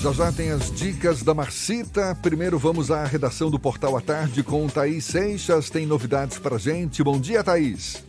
Já 0.00 0.12
já 0.12 0.30
tem 0.30 0.52
as 0.52 0.70
dicas 0.70 1.24
da 1.24 1.34
Marcita. 1.34 2.14
Primeiro 2.22 2.56
vamos 2.56 2.88
à 2.88 3.04
redação 3.04 3.50
do 3.50 3.58
Portal 3.58 3.96
à 3.96 4.00
Tarde 4.00 4.44
com 4.44 4.68
Thaís 4.68 5.04
Seixas. 5.04 5.70
Tem 5.70 5.86
novidades 5.86 6.38
pra 6.38 6.56
gente. 6.56 7.02
Bom 7.02 7.20
dia, 7.20 7.42
Thaís. 7.42 8.06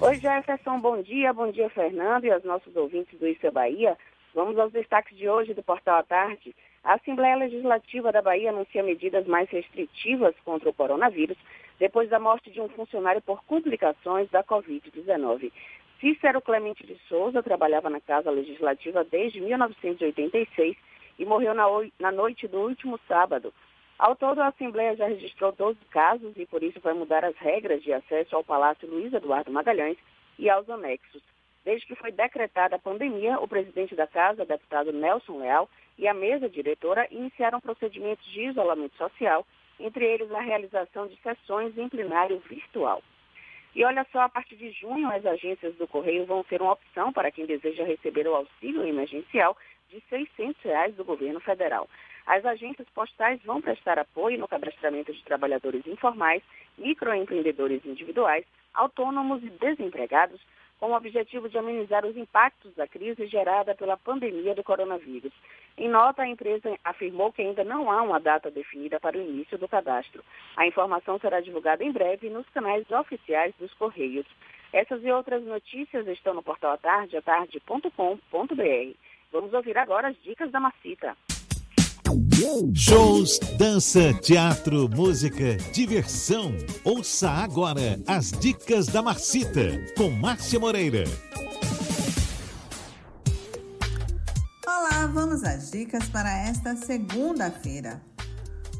Oi, 0.00 0.14
Jefferson, 0.14 0.80
bom 0.80 1.02
dia. 1.02 1.30
Bom 1.34 1.52
dia, 1.52 1.68
Fernando 1.68 2.24
e 2.24 2.30
aos 2.30 2.42
nossos 2.42 2.74
ouvintes 2.74 3.18
do 3.20 3.28
Isso 3.28 3.46
é 3.46 3.50
Bahia. 3.50 3.98
Vamos 4.34 4.58
aos 4.58 4.72
destaques 4.72 5.14
de 5.14 5.28
hoje 5.28 5.52
do 5.52 5.62
Portal 5.62 5.98
à 5.98 6.02
Tarde. 6.02 6.56
A 6.82 6.94
Assembleia 6.94 7.36
Legislativa 7.36 8.10
da 8.10 8.22
Bahia 8.22 8.48
anuncia 8.48 8.82
medidas 8.82 9.26
mais 9.26 9.50
restritivas 9.50 10.34
contra 10.42 10.70
o 10.70 10.74
coronavírus 10.74 11.36
depois 11.78 12.08
da 12.08 12.18
morte 12.18 12.50
de 12.50 12.62
um 12.62 12.68
funcionário 12.70 13.20
por 13.20 13.44
complicações 13.44 14.30
da 14.30 14.42
Covid-19. 14.42 15.52
Cícero 16.00 16.40
Clemente 16.40 16.86
de 16.86 16.98
Souza 17.08 17.42
trabalhava 17.42 17.90
na 17.90 18.00
Casa 18.00 18.30
Legislativa 18.30 19.04
desde 19.04 19.42
1986 19.42 20.74
e 21.18 21.24
morreu 21.24 21.54
na, 21.54 21.66
na 21.98 22.12
noite 22.12 22.48
do 22.48 22.58
último 22.58 22.98
sábado. 23.06 23.52
Ao 23.98 24.16
todo, 24.16 24.40
a 24.40 24.48
Assembleia 24.48 24.96
já 24.96 25.06
registrou 25.06 25.52
12 25.52 25.78
casos 25.90 26.32
e, 26.36 26.46
por 26.46 26.62
isso, 26.62 26.80
vai 26.80 26.94
mudar 26.94 27.24
as 27.24 27.36
regras 27.36 27.82
de 27.82 27.92
acesso 27.92 28.34
ao 28.34 28.42
Palácio 28.42 28.88
Luiz 28.88 29.12
Eduardo 29.12 29.52
Magalhães 29.52 29.96
e 30.38 30.50
aos 30.50 30.68
anexos. 30.68 31.22
Desde 31.64 31.86
que 31.86 31.94
foi 31.94 32.10
decretada 32.10 32.76
a 32.76 32.78
pandemia, 32.78 33.38
o 33.38 33.48
presidente 33.48 33.94
da 33.94 34.06
Casa, 34.06 34.44
deputado 34.44 34.92
Nelson 34.92 35.38
Leal, 35.38 35.68
e 35.96 36.08
a 36.08 36.12
mesa 36.12 36.48
diretora 36.48 37.06
iniciaram 37.10 37.60
procedimentos 37.60 38.26
de 38.26 38.42
isolamento 38.42 38.96
social, 38.96 39.46
entre 39.78 40.04
eles 40.04 40.30
a 40.32 40.40
realização 40.40 41.06
de 41.06 41.16
sessões 41.22 41.76
em 41.78 41.88
plenário 41.88 42.38
virtual. 42.48 43.02
E 43.74 43.84
olha 43.84 44.06
só, 44.12 44.20
a 44.20 44.28
partir 44.28 44.56
de 44.56 44.70
junho, 44.70 45.10
as 45.10 45.24
agências 45.26 45.74
do 45.76 45.88
Correio 45.88 46.26
vão 46.26 46.44
ser 46.44 46.62
uma 46.62 46.72
opção 46.72 47.12
para 47.12 47.30
quem 47.30 47.46
deseja 47.46 47.84
receber 47.84 48.26
o 48.28 48.34
auxílio 48.34 48.86
emergencial 48.86 49.56
de 49.94 50.02
600 50.10 50.60
reais 50.62 50.94
do 50.96 51.04
governo 51.04 51.38
federal. 51.38 51.88
As 52.26 52.44
agências 52.44 52.88
postais 52.90 53.40
vão 53.44 53.60
prestar 53.60 53.98
apoio 53.98 54.38
no 54.38 54.48
cadastramento 54.48 55.12
de 55.12 55.22
trabalhadores 55.22 55.86
informais, 55.86 56.42
microempreendedores 56.76 57.84
individuais, 57.84 58.44
autônomos 58.74 59.42
e 59.44 59.50
desempregados, 59.50 60.40
com 60.80 60.90
o 60.90 60.96
objetivo 60.96 61.48
de 61.48 61.56
amenizar 61.56 62.04
os 62.04 62.16
impactos 62.16 62.74
da 62.74 62.88
crise 62.88 63.26
gerada 63.28 63.74
pela 63.74 63.96
pandemia 63.96 64.54
do 64.54 64.64
coronavírus. 64.64 65.32
Em 65.78 65.88
nota, 65.88 66.22
a 66.22 66.28
empresa 66.28 66.76
afirmou 66.82 67.32
que 67.32 67.42
ainda 67.42 67.62
não 67.62 67.90
há 67.90 68.02
uma 68.02 68.18
data 68.18 68.50
definida 68.50 68.98
para 68.98 69.16
o 69.16 69.22
início 69.22 69.56
do 69.56 69.68
cadastro. 69.68 70.24
A 70.56 70.66
informação 70.66 71.18
será 71.20 71.40
divulgada 71.40 71.84
em 71.84 71.92
breve 71.92 72.28
nos 72.28 72.48
canais 72.50 72.90
oficiais 72.90 73.54
dos 73.58 73.72
Correios. 73.74 74.26
Essas 74.72 75.04
e 75.04 75.10
outras 75.12 75.44
notícias 75.44 76.06
estão 76.08 76.34
no 76.34 76.42
portal 76.42 76.72
atarde, 76.72 77.16
atarde.com.br. 77.16 78.96
Vamos 79.34 79.52
ouvir 79.52 79.76
agora 79.76 80.10
as 80.10 80.16
dicas 80.22 80.48
da 80.52 80.60
Macita. 80.60 81.16
Shows, 82.72 83.40
dança, 83.58 84.14
teatro, 84.20 84.88
música, 84.88 85.56
diversão. 85.72 86.52
Ouça 86.84 87.28
agora 87.28 87.98
as 88.06 88.30
dicas 88.30 88.86
da 88.86 89.02
Marcita 89.02 89.84
com 89.96 90.08
Márcia 90.08 90.60
Moreira. 90.60 91.02
Olá, 94.64 95.08
vamos 95.12 95.42
às 95.42 95.72
dicas 95.72 96.08
para 96.08 96.30
esta 96.30 96.76
segunda-feira. 96.76 98.00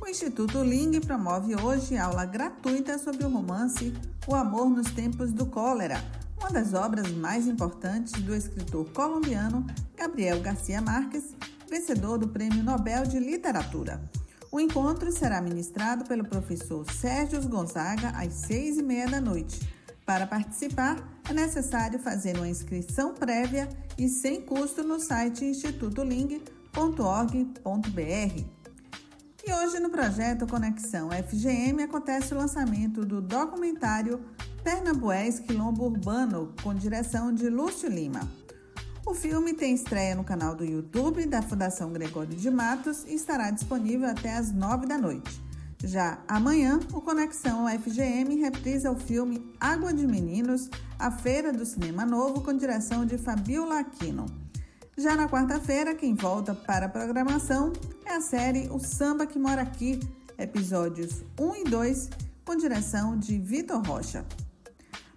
O 0.00 0.06
Instituto 0.06 0.62
Ling 0.62 1.00
promove 1.00 1.60
hoje 1.60 1.96
aula 1.96 2.24
gratuita 2.26 2.96
sobre 2.96 3.24
o 3.24 3.28
romance 3.28 3.92
O 4.28 4.36
Amor 4.36 4.70
nos 4.70 4.92
Tempos 4.92 5.32
do 5.32 5.46
Cólera, 5.46 5.96
uma 6.44 6.52
das 6.52 6.74
obras 6.74 7.10
mais 7.10 7.46
importantes 7.46 8.12
do 8.20 8.34
escritor 8.34 8.84
colombiano 8.90 9.66
Gabriel 9.96 10.42
Garcia 10.42 10.82
Marques, 10.82 11.34
vencedor 11.70 12.18
do 12.18 12.28
Prêmio 12.28 12.62
Nobel 12.62 13.04
de 13.04 13.18
Literatura. 13.18 13.98
O 14.52 14.60
encontro 14.60 15.10
será 15.10 15.40
ministrado 15.40 16.04
pelo 16.04 16.22
professor 16.22 16.84
Sérgio 16.92 17.40
Gonzaga 17.48 18.10
às 18.10 18.34
seis 18.34 18.76
e 18.76 18.82
meia 18.82 19.08
da 19.08 19.22
noite. 19.22 19.66
Para 20.04 20.26
participar, 20.26 21.02
é 21.30 21.32
necessário 21.32 21.98
fazer 21.98 22.36
uma 22.36 22.46
inscrição 22.46 23.14
prévia 23.14 23.66
e 23.96 24.06
sem 24.06 24.42
custo 24.42 24.84
no 24.84 25.00
site 25.00 25.46
institutoling.org.br. 25.46 28.44
E 29.46 29.52
hoje 29.52 29.80
no 29.80 29.88
projeto 29.88 30.46
Conexão 30.46 31.08
FGM 31.10 31.84
acontece 31.84 32.34
o 32.34 32.36
lançamento 32.36 33.02
do 33.04 33.22
documentário 33.22 34.20
Pernambués 34.64 35.40
Quilombo 35.40 35.84
Urbano, 35.84 36.54
com 36.62 36.74
direção 36.74 37.34
de 37.34 37.50
Lúcio 37.50 37.86
Lima. 37.86 38.26
O 39.06 39.12
filme 39.12 39.52
tem 39.52 39.74
estreia 39.74 40.14
no 40.14 40.24
canal 40.24 40.54
do 40.54 40.64
YouTube 40.64 41.26
da 41.26 41.42
Fundação 41.42 41.92
Gregório 41.92 42.34
de 42.34 42.50
Matos 42.50 43.04
e 43.04 43.14
estará 43.14 43.50
disponível 43.50 44.08
até 44.08 44.34
às 44.34 44.50
nove 44.50 44.86
da 44.86 44.96
noite. 44.96 45.38
Já 45.84 46.18
amanhã, 46.26 46.80
o 46.94 47.02
Conexão 47.02 47.66
FGM 47.68 48.36
reprisa 48.36 48.90
o 48.90 48.96
filme 48.96 49.52
Água 49.60 49.92
de 49.92 50.06
Meninos, 50.06 50.70
a 50.98 51.10
Feira 51.10 51.52
do 51.52 51.66
Cinema 51.66 52.06
Novo, 52.06 52.40
com 52.40 52.56
direção 52.56 53.04
de 53.04 53.18
Fabiola 53.18 53.80
Aquino. 53.80 54.24
Já 54.96 55.14
na 55.14 55.28
quarta-feira, 55.28 55.94
quem 55.94 56.14
volta 56.14 56.54
para 56.54 56.86
a 56.86 56.88
programação 56.88 57.70
é 58.06 58.14
a 58.14 58.20
série 58.22 58.70
O 58.70 58.78
Samba 58.78 59.26
que 59.26 59.38
Mora 59.38 59.60
Aqui, 59.60 60.00
episódios 60.38 61.22
1 61.38 61.56
e 61.56 61.64
2, 61.64 62.08
com 62.46 62.56
direção 62.56 63.18
de 63.18 63.38
Vitor 63.38 63.82
Rocha. 63.86 64.24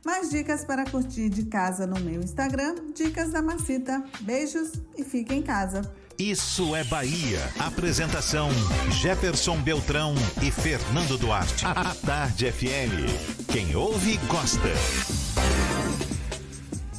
Mais 0.07 0.29
dicas 0.29 0.63
para 0.63 0.89
curtir 0.89 1.27
de 1.27 1.43
casa 1.43 1.85
no 1.85 1.99
meu 1.99 2.21
Instagram, 2.21 2.75
Dicas 2.95 3.31
da 3.31 3.41
Macita. 3.41 4.01
Beijos 4.21 4.71
e 4.97 5.03
fique 5.03 5.33
em 5.33 5.41
casa. 5.41 5.81
Isso 6.17 6.73
é 6.73 6.85
Bahia. 6.85 7.41
Apresentação: 7.59 8.47
Jefferson 8.89 9.61
Beltrão 9.61 10.15
e 10.41 10.49
Fernando 10.49 11.17
Duarte. 11.17 11.65
A 11.65 11.93
Tarde 11.93 12.49
FM. 12.49 13.51
Quem 13.51 13.75
ouve, 13.75 14.15
gosta. 14.29 14.69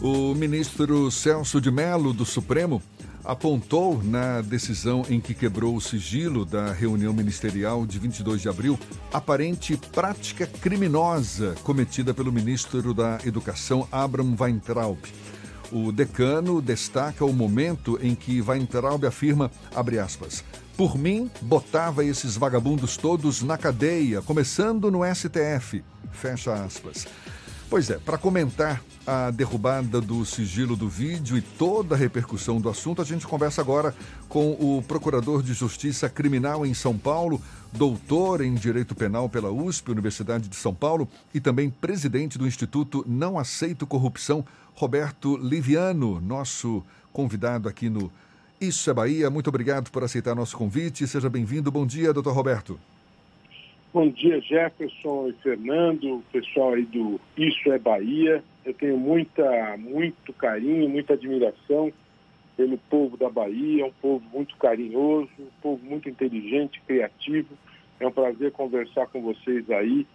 O 0.02 0.34
ministro 0.34 1.10
Celso 1.10 1.62
de 1.62 1.70
Mello, 1.70 2.12
do 2.12 2.26
Supremo, 2.26 2.82
apontou 3.24 4.02
na 4.02 4.40
decisão 4.40 5.04
em 5.08 5.20
que 5.20 5.34
quebrou 5.34 5.76
o 5.76 5.80
sigilo 5.80 6.44
da 6.44 6.72
reunião 6.72 7.12
ministerial 7.12 7.86
de 7.86 7.98
22 7.98 8.42
de 8.42 8.48
abril 8.48 8.78
aparente 9.12 9.76
prática 9.76 10.46
criminosa 10.46 11.54
cometida 11.62 12.14
pelo 12.14 12.32
ministro 12.32 12.94
da 12.94 13.18
Educação, 13.24 13.86
Abraham 13.90 14.34
Weintraub. 14.38 14.98
O 15.70 15.92
decano 15.92 16.62
destaca 16.62 17.24
o 17.24 17.32
momento 17.32 17.98
em 18.02 18.14
que 18.14 18.40
Weintraub 18.40 19.04
afirma, 19.04 19.50
abre 19.74 19.98
aspas, 19.98 20.42
por 20.78 20.96
mim, 20.96 21.28
botava 21.42 22.04
esses 22.04 22.36
vagabundos 22.36 22.96
todos 22.96 23.42
na 23.42 23.58
cadeia, 23.58 24.22
começando 24.22 24.90
no 24.90 25.00
STF. 25.04 25.82
Fecha 26.12 26.54
aspas. 26.54 27.04
Pois 27.70 27.90
é, 27.90 27.98
para 27.98 28.16
comentar 28.16 28.82
a 29.06 29.30
derrubada 29.30 30.00
do 30.00 30.24
sigilo 30.24 30.74
do 30.74 30.88
vídeo 30.88 31.36
e 31.36 31.42
toda 31.42 31.94
a 31.94 31.98
repercussão 31.98 32.58
do 32.58 32.68
assunto, 32.70 33.02
a 33.02 33.04
gente 33.04 33.26
conversa 33.26 33.60
agora 33.60 33.94
com 34.26 34.52
o 34.52 34.82
Procurador 34.88 35.42
de 35.42 35.52
Justiça 35.52 36.08
Criminal 36.08 36.64
em 36.64 36.72
São 36.72 36.96
Paulo, 36.96 37.42
doutor 37.70 38.40
em 38.40 38.54
Direito 38.54 38.94
Penal 38.94 39.28
pela 39.28 39.50
USP, 39.50 39.90
Universidade 39.90 40.48
de 40.48 40.56
São 40.56 40.74
Paulo, 40.74 41.06
e 41.34 41.40
também 41.40 41.68
presidente 41.68 42.38
do 42.38 42.46
Instituto 42.46 43.04
Não 43.06 43.38
Aceito 43.38 43.86
Corrupção, 43.86 44.42
Roberto 44.74 45.36
Liviano, 45.36 46.22
nosso 46.22 46.82
convidado 47.12 47.68
aqui 47.68 47.90
no 47.90 48.10
Isso 48.58 48.88
é 48.88 48.94
Bahia. 48.94 49.28
Muito 49.28 49.48
obrigado 49.48 49.90
por 49.90 50.02
aceitar 50.02 50.34
nosso 50.34 50.56
convite. 50.56 51.06
Seja 51.06 51.28
bem-vindo. 51.28 51.70
Bom 51.70 51.86
dia, 51.86 52.14
doutor 52.14 52.32
Roberto. 52.32 52.80
Bom 53.90 54.10
dia, 54.10 54.38
Jefferson 54.42 55.28
e 55.28 55.32
Fernando, 55.42 56.22
pessoal 56.30 56.74
aí 56.74 56.84
do 56.84 57.18
Isso 57.34 57.72
é 57.72 57.78
Bahia. 57.78 58.44
Eu 58.62 58.74
tenho 58.74 58.98
muita, 58.98 59.78
muito 59.78 60.30
carinho, 60.34 60.90
muita 60.90 61.14
admiração 61.14 61.90
pelo 62.54 62.76
povo 62.76 63.16
da 63.16 63.30
Bahia, 63.30 63.86
um 63.86 63.92
povo 63.92 64.22
muito 64.30 64.54
carinhoso, 64.58 65.30
um 65.38 65.48
povo 65.62 65.82
muito 65.86 66.06
inteligente, 66.06 66.82
criativo. 66.86 67.56
É 67.98 68.06
um 68.06 68.12
prazer 68.12 68.52
conversar 68.52 69.06
com 69.06 69.22
vocês 69.22 69.70
aí 69.70 70.06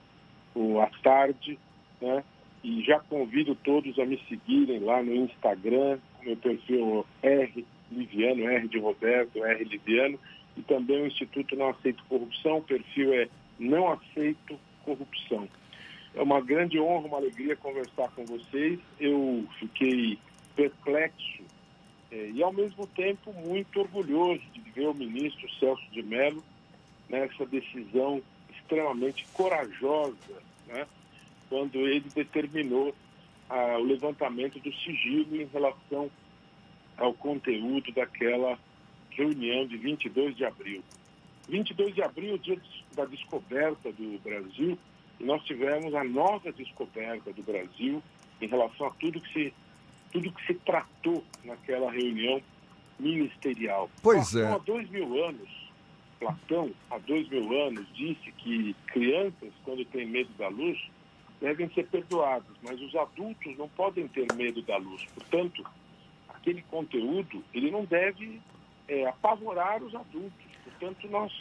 à 0.79 1.01
tarde, 1.01 1.57
né? 1.99 2.23
E 2.63 2.83
já 2.83 2.99
convido 2.99 3.55
todos 3.55 3.97
a 3.97 4.05
me 4.05 4.19
seguirem 4.29 4.81
lá 4.81 5.01
no 5.01 5.15
Instagram, 5.15 5.97
meu 6.23 6.37
perfil 6.37 7.07
R 7.23 7.65
Liviano, 7.91 8.47
R 8.47 8.67
de 8.67 8.77
Roberto, 8.77 9.43
R 9.43 9.63
Liviano, 9.63 10.19
e 10.55 10.61
também 10.61 11.01
o 11.01 11.07
Instituto 11.07 11.55
Não 11.55 11.69
Aceito 11.69 12.03
Corrupção, 12.07 12.57
o 12.57 12.61
perfil 12.61 13.13
é 13.13 13.27
não 13.63 13.91
aceito 13.91 14.59
corrupção. 14.83 15.47
É 16.13 16.21
uma 16.21 16.41
grande 16.41 16.79
honra, 16.79 17.07
uma 17.07 17.17
alegria 17.17 17.55
conversar 17.55 18.09
com 18.11 18.25
vocês. 18.25 18.79
Eu 18.99 19.45
fiquei 19.59 20.19
perplexo 20.55 21.43
é, 22.11 22.29
e, 22.29 22.43
ao 22.43 22.53
mesmo 22.53 22.85
tempo, 22.87 23.33
muito 23.33 23.79
orgulhoso 23.79 24.43
de 24.53 24.61
ver 24.71 24.87
o 24.87 24.93
ministro 24.93 25.49
Celso 25.55 25.83
de 25.91 26.03
Mello 26.03 26.43
nessa 27.09 27.45
decisão 27.45 28.21
extremamente 28.55 29.25
corajosa, 29.33 30.15
né, 30.67 30.85
quando 31.49 31.75
ele 31.79 32.07
determinou 32.13 32.93
ah, 33.49 33.77
o 33.79 33.83
levantamento 33.83 34.59
do 34.59 34.73
sigilo 34.73 35.35
em 35.35 35.45
relação 35.45 36.09
ao 36.97 37.13
conteúdo 37.13 37.91
daquela 37.91 38.57
reunião 39.09 39.65
de 39.67 39.77
22 39.77 40.35
de 40.35 40.45
abril. 40.45 40.83
22 41.47 41.95
de 41.95 42.01
abril, 42.01 42.37
dia 42.37 42.59
da 42.95 43.05
descoberta 43.05 43.91
do 43.91 44.19
Brasil, 44.23 44.77
e 45.19 45.23
nós 45.23 45.43
tivemos 45.43 45.93
a 45.93 46.03
nova 46.03 46.51
descoberta 46.51 47.31
do 47.33 47.43
Brasil 47.43 48.01
em 48.41 48.47
relação 48.47 48.87
a 48.87 48.91
tudo 48.91 49.21
que 49.21 49.33
se, 49.33 49.53
tudo 50.11 50.31
que 50.31 50.45
se 50.45 50.53
tratou 50.55 51.23
naquela 51.43 51.91
reunião 51.91 52.41
ministerial. 52.99 53.89
Pois 54.01 54.31
Platão, 54.31 54.49
é. 54.49 54.55
Há 54.55 54.57
dois 54.59 54.89
mil 54.89 55.25
anos, 55.25 55.49
Platão, 56.19 56.71
há 56.89 56.97
dois 56.99 57.27
mil 57.29 57.61
anos, 57.67 57.85
disse 57.93 58.31
que 58.37 58.75
crianças, 58.87 59.51
quando 59.63 59.85
têm 59.85 60.07
medo 60.07 60.29
da 60.37 60.47
luz, 60.47 60.79
devem 61.41 61.69
ser 61.73 61.87
perdoadas, 61.87 62.55
mas 62.61 62.81
os 62.81 62.95
adultos 62.95 63.57
não 63.57 63.67
podem 63.69 64.07
ter 64.07 64.31
medo 64.33 64.61
da 64.61 64.77
luz. 64.77 65.05
Portanto, 65.13 65.63
aquele 66.29 66.61
conteúdo, 66.63 67.43
ele 67.53 67.69
não 67.69 67.83
deve 67.83 68.41
é, 68.87 69.05
apavorar 69.07 69.83
os 69.83 69.93
adultos. 69.93 70.52
Portanto, 70.83 71.07
nós 71.09 71.31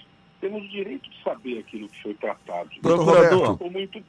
temos 0.40 0.62
o 0.62 0.68
direito 0.68 1.10
de 1.10 1.22
saber 1.24 1.58
aquilo 1.58 1.88
que 1.88 2.00
foi 2.00 2.14
tratado. 2.14 2.70
Doutor 2.80 3.04
Roberto. 3.04 3.70
Muito... 3.70 4.04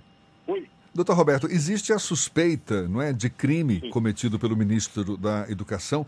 Oi. 0.46 0.70
Doutor 0.94 1.16
Roberto, 1.16 1.48
existe 1.48 1.92
a 1.92 1.98
suspeita 1.98 2.88
não 2.88 3.02
é, 3.02 3.12
de 3.12 3.32
crime 3.32 3.90
cometido 3.90 4.38
pelo 4.38 4.56
ministro 4.56 5.18
da 5.18 5.50
Educação. 5.50 6.06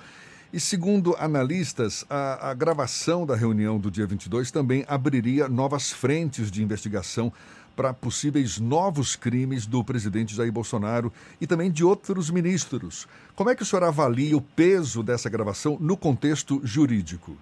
E 0.53 0.59
segundo 0.59 1.15
analistas, 1.17 2.05
a, 2.07 2.51
a, 2.51 2.53
gravação 2.53 3.25
da 3.25 3.35
reunião 3.35 3.79
do 3.79 3.89
dia 3.89 4.05
22 4.05 4.51
também 4.51 4.85
abriria 4.87 5.49
novas 5.49 5.91
frentes 5.91 6.51
de 6.51 6.61
investigação 6.61 7.33
para 7.75 7.93
possíveis 7.93 8.59
novos 8.59 9.15
crimes 9.15 9.65
do 9.65 9.83
presidente 9.83 10.35
Jair 10.35 10.51
Bolsonaro 10.51 11.11
e 11.41 11.47
também 11.47 11.71
de 11.71 11.83
outros 11.83 12.29
ministros. 12.29 13.07
Como 13.35 13.49
é 13.49 13.55
que 13.55 13.63
o 13.63 13.65
senhor 13.65 13.83
avalia 13.83 14.37
o 14.37 14.41
peso 14.41 15.01
dessa 15.01 15.29
gravação 15.29 15.77
no 15.81 15.97
contexto 15.97 16.61
jurídico? 16.63 17.35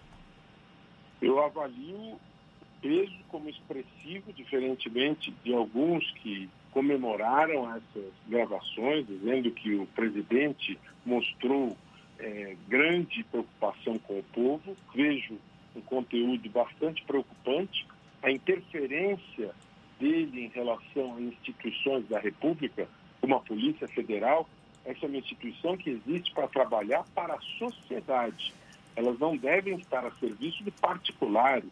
Eu 1.24 1.42
avalio 1.42 2.20
peso 2.82 3.16
como 3.30 3.50
expressivo, 3.50 4.34
diferentemente 4.34 5.32
de 5.42 5.54
alguns 5.54 6.12
que 6.16 6.50
comemoraram 6.72 7.74
essas 7.74 8.12
gravações, 8.28 9.08
dizendo 9.08 9.50
que 9.52 9.74
o 9.76 9.86
presidente 9.88 10.78
mostrou 11.06 11.78
é, 12.20 12.58
grande 12.68 13.24
preocupação 13.24 13.98
com 14.00 14.20
o 14.20 14.24
povo. 14.34 14.76
Vejo 14.94 15.38
um 15.74 15.80
conteúdo 15.80 16.50
bastante 16.50 17.02
preocupante. 17.06 17.88
A 18.22 18.30
interferência 18.30 19.56
dele 19.98 20.46
em 20.46 20.50
relação 20.50 21.16
a 21.16 21.22
instituições 21.22 22.06
da 22.10 22.20
República, 22.20 22.86
como 23.22 23.36
a 23.36 23.40
Polícia 23.40 23.88
Federal, 23.88 24.50
essa 24.84 25.06
é 25.06 25.08
uma 25.08 25.18
instituição 25.20 25.78
que 25.78 25.90
existe 25.90 26.34
para 26.34 26.50
trabalhar 26.50 27.06
para 27.16 27.36
a 27.36 27.42
sociedade. 27.58 28.54
Elas 28.96 29.18
não 29.20 29.36
devem 29.36 29.76
estar 29.78 30.06
a 30.06 30.12
serviço 30.12 30.64
de 30.64 30.72
particulares. 30.72 31.70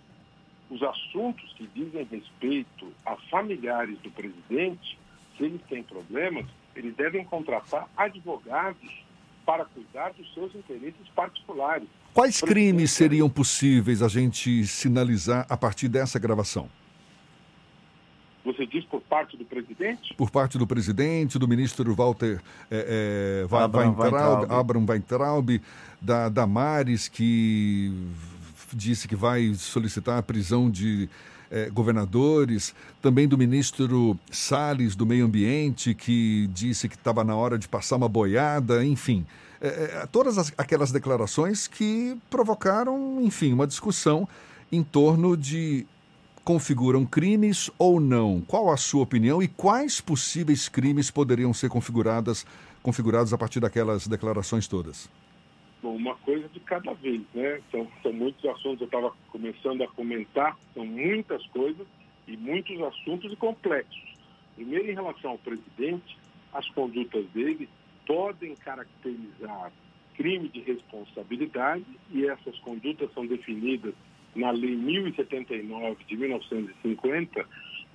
Os 0.70 0.82
assuntos 0.82 1.54
que 1.54 1.68
dizem 1.68 2.08
respeito 2.10 2.92
a 3.06 3.16
familiares 3.30 3.98
do 4.00 4.10
presidente, 4.10 4.98
se 5.38 5.44
eles 5.44 5.62
têm 5.70 5.84
problemas, 5.84 6.46
eles 6.76 6.96
devem 6.96 7.26
contratar 7.26 7.88
advogados 7.98 9.04
para 9.46 9.66
cuidar 9.66 10.14
dos 10.14 10.34
seus 10.34 10.56
interesses 10.56 11.08
particulares. 11.16 11.88
Quais 12.14 12.42
crimes 12.42 12.92
seriam 12.92 13.30
possíveis 13.30 14.02
a 14.02 14.08
gente 14.08 14.66
sinalizar 14.66 15.46
a 15.50 15.58
partir 15.58 15.88
dessa 15.88 16.20
gravação? 16.20 16.70
Você 18.44 18.66
diz 18.66 18.84
por 18.86 19.02
parte 19.02 19.38
do 19.38 19.46
presidente? 19.46 20.14
Por 20.16 20.32
parte 20.32 20.58
do 20.58 20.66
presidente, 20.66 21.38
do 21.38 21.48
ministro 21.48 21.94
Walter 21.94 22.42
é, 22.72 23.46
é, 23.50 23.56
Abraham 23.56 23.90
Weintraub, 23.90 24.14
Weintraub. 24.14 24.52
Abraham 24.52 24.86
Weintraub, 24.88 25.62
da 26.02 26.28
Damares, 26.30 27.08
que 27.08 27.94
disse 28.74 29.08
que 29.08 29.16
vai 29.16 29.54
solicitar 29.54 30.18
a 30.18 30.24
prisão 30.24 30.72
de 30.72 31.08
é, 31.52 31.70
governadores, 31.70 32.74
também 33.02 33.28
do 33.28 33.38
ministro 33.38 34.18
Salles, 34.32 34.96
do 34.96 35.06
Meio 35.06 35.26
Ambiente, 35.26 35.94
que 35.94 36.48
disse 36.48 36.88
que 36.88 36.96
estava 36.96 37.24
na 37.24 37.36
hora 37.36 37.60
de 37.60 37.68
passar 37.68 37.98
uma 37.98 38.10
boiada, 38.10 38.84
enfim. 38.84 39.26
É, 39.60 40.08
todas 40.12 40.40
as, 40.40 40.52
aquelas 40.58 40.92
declarações 40.92 41.68
que 41.68 42.18
provocaram, 42.30 43.20
enfim, 43.22 43.54
uma 43.54 43.68
discussão 43.68 44.28
em 44.72 44.82
torno 44.82 45.38
de 45.38 45.86
configuram 46.44 47.06
crimes 47.06 47.70
ou 47.78 48.00
não? 48.00 48.42
Qual 48.42 48.72
a 48.72 48.78
sua 48.78 49.04
opinião 49.04 49.42
e 49.42 49.48
quais 49.48 50.02
possíveis 50.02 50.68
crimes 50.68 51.12
poderiam 51.12 51.54
ser 51.54 51.70
configuradas, 51.70 52.46
configurados 52.82 53.34
a 53.34 53.38
partir 53.38 53.60
daquelas 53.60 54.08
declarações 54.08 54.68
todas? 54.68 55.10
Bom, 55.82 55.96
uma 55.96 56.16
coisa 56.18 56.48
de 56.50 56.60
cada 56.60 56.94
vez, 56.94 57.22
né? 57.34 57.60
São, 57.72 57.88
são 58.04 58.14
muitos 58.14 58.44
assuntos, 58.46 58.82
eu 58.82 58.86
estava 58.86 59.12
começando 59.32 59.82
a 59.84 59.88
comentar, 59.88 60.58
são 60.74 60.86
muitas 60.86 61.46
coisas 61.48 61.88
e 62.28 62.38
muitos 62.38 62.80
assuntos 62.82 63.32
e 63.32 63.36
complexos. 63.36 64.16
Primeiro, 64.56 64.92
em 64.92 64.94
relação 64.94 65.32
ao 65.32 65.38
presidente, 65.38 66.18
as 66.54 66.68
condutas 66.70 67.26
dele 67.34 67.68
podem 68.06 68.56
caracterizar 68.56 69.72
crime 70.16 70.50
de 70.50 70.60
responsabilidade 70.62 71.86
e 72.12 72.26
essas 72.26 72.58
condutas 72.60 73.12
são 73.14 73.26
definidas 73.26 73.94
na 74.36 74.52
Lei 74.52 74.76
1079 74.76 76.04
de 76.06 76.18
1950 76.18 77.46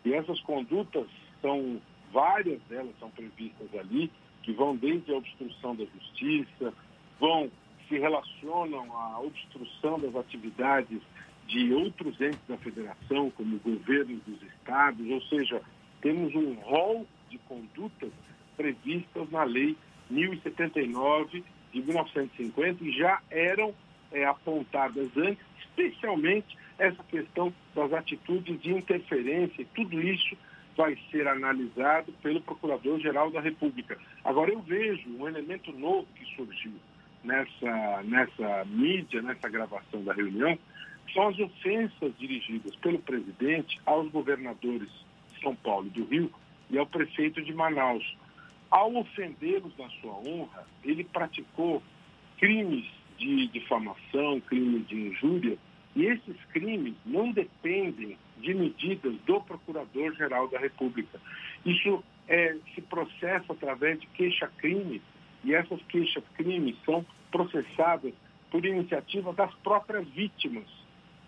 e 0.05 0.15
essas 0.15 0.41
condutas 0.41 1.07
são 1.41 1.81
várias 2.13 2.61
delas 2.69 2.93
são 2.99 3.11
previstas 3.11 3.69
ali 3.79 4.11
que 4.43 4.53
vão 4.53 4.77
desde 4.77 5.13
a 5.13 5.17
obstrução 5.17 5.75
da 5.75 5.85
justiça, 5.85 6.73
vão 7.19 7.51
se 7.89 7.99
relacionam 7.99 8.85
à 8.93 9.21
obstrução 9.21 9.99
das 9.99 10.15
atividades 10.15 11.01
de 11.47 11.73
outros 11.73 12.21
entes 12.21 12.41
da 12.49 12.57
federação, 12.57 13.31
como 13.31 13.59
governos 13.59 14.21
dos 14.25 14.43
estados, 14.43 15.09
ou 15.09 15.21
seja, 15.23 15.63
temos 16.01 16.35
um 16.35 16.55
rol 16.55 17.07
de 17.31 17.39
condutas 17.39 18.13
previstas 18.57 19.31
na 19.31 19.45
Lei 19.45 19.77
1079 20.11 21.45
de 21.73 21.83
1950 21.83 22.85
e 22.85 22.93
já 22.93 23.21
eram 23.31 23.75
é, 24.13 24.25
apontadas 24.25 25.09
antes, 25.17 25.45
especialmente 25.77 26.57
essa 26.79 27.03
questão 27.05 27.53
das 27.75 27.93
atitudes 27.93 28.61
de 28.61 28.73
interferência, 28.73 29.63
e 29.63 29.67
tudo 29.67 30.01
isso 30.01 30.37
vai 30.77 30.97
ser 31.11 31.27
analisado 31.27 32.13
pelo 32.23 32.41
Procurador-Geral 32.41 33.31
da 33.31 33.41
República. 33.41 33.99
Agora, 34.25 34.51
eu 34.51 34.61
vejo 34.61 35.09
um 35.09 35.27
elemento 35.27 35.73
novo 35.73 36.07
que 36.15 36.25
surgiu 36.37 36.73
nessa, 37.25 38.03
nessa 38.05 38.65
mídia, 38.67 39.23
nessa 39.23 39.49
gravação 39.49 40.03
da 40.05 40.13
reunião, 40.13 40.59
são 41.13 41.29
as 41.29 41.39
ofensas 41.39 42.13
dirigidas 42.19 42.75
pelo 42.77 42.99
presidente 42.99 43.81
aos 43.87 44.11
governadores 44.11 44.89
de 45.33 45.41
São 45.41 45.55
Paulo 45.57 45.87
e 45.87 45.91
do 45.91 46.05
Rio 46.05 46.31
e 46.69 46.77
ao 46.77 46.87
prefeito 46.87 47.43
de 47.43 47.55
Manaus. 47.55 48.17
Ao 48.71 48.95
ofendê-los 48.97 49.77
na 49.79 49.89
sua 50.01 50.13
honra, 50.13 50.67
ele 50.85 51.05
praticou 51.05 51.83
crimes 52.39 52.85
de 53.17 53.47
difamação, 53.49 54.41
crimes 54.41 54.87
de 54.89 55.09
injúria, 55.09 55.57
e 55.97 56.05
esses 56.05 56.37
crimes 56.53 56.95
não 57.07 57.33
dependem 57.33 58.19
de 58.37 58.55
medidas 58.55 59.15
do 59.27 59.41
Procurador-Geral 59.41 60.47
da 60.49 60.59
República. 60.59 61.19
Isso 61.65 62.05
é, 62.29 62.55
se 62.75 62.83
processa 62.83 63.51
através 63.55 63.99
de 63.99 64.07
queixa-crime, 64.09 65.01
e 65.43 65.55
essas 65.55 65.83
queixas-crime 65.85 66.77
são 66.85 67.05
processadas 67.31 68.13
por 68.51 68.65
iniciativa 68.65 69.33
das 69.33 69.55
próprias 69.57 70.07
vítimas. 70.09 70.69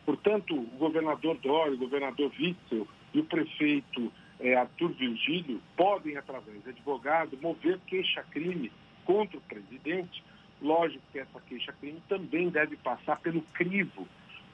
Portanto, 0.04 0.54
o 0.54 0.76
governador 0.78 1.38
Dória, 1.38 1.74
o 1.74 1.78
governador 1.78 2.30
Witzel 2.38 2.86
e 3.14 3.20
o 3.20 3.24
prefeito 3.24 4.12
é, 4.38 4.54
Arthur 4.54 4.90
Virgílio 4.90 5.62
podem, 5.76 6.16
através 6.16 6.62
de 6.62 6.70
advogado, 6.70 7.38
mover 7.40 7.78
queixa-crime 7.86 8.70
contra 9.06 9.38
o 9.38 9.42
presidente. 9.42 10.22
Lógico 10.60 11.02
que 11.10 11.20
essa 11.20 11.40
queixa-crime 11.48 12.02
também 12.08 12.50
deve 12.50 12.76
passar 12.76 13.18
pelo 13.20 13.40
crivo 13.54 14.06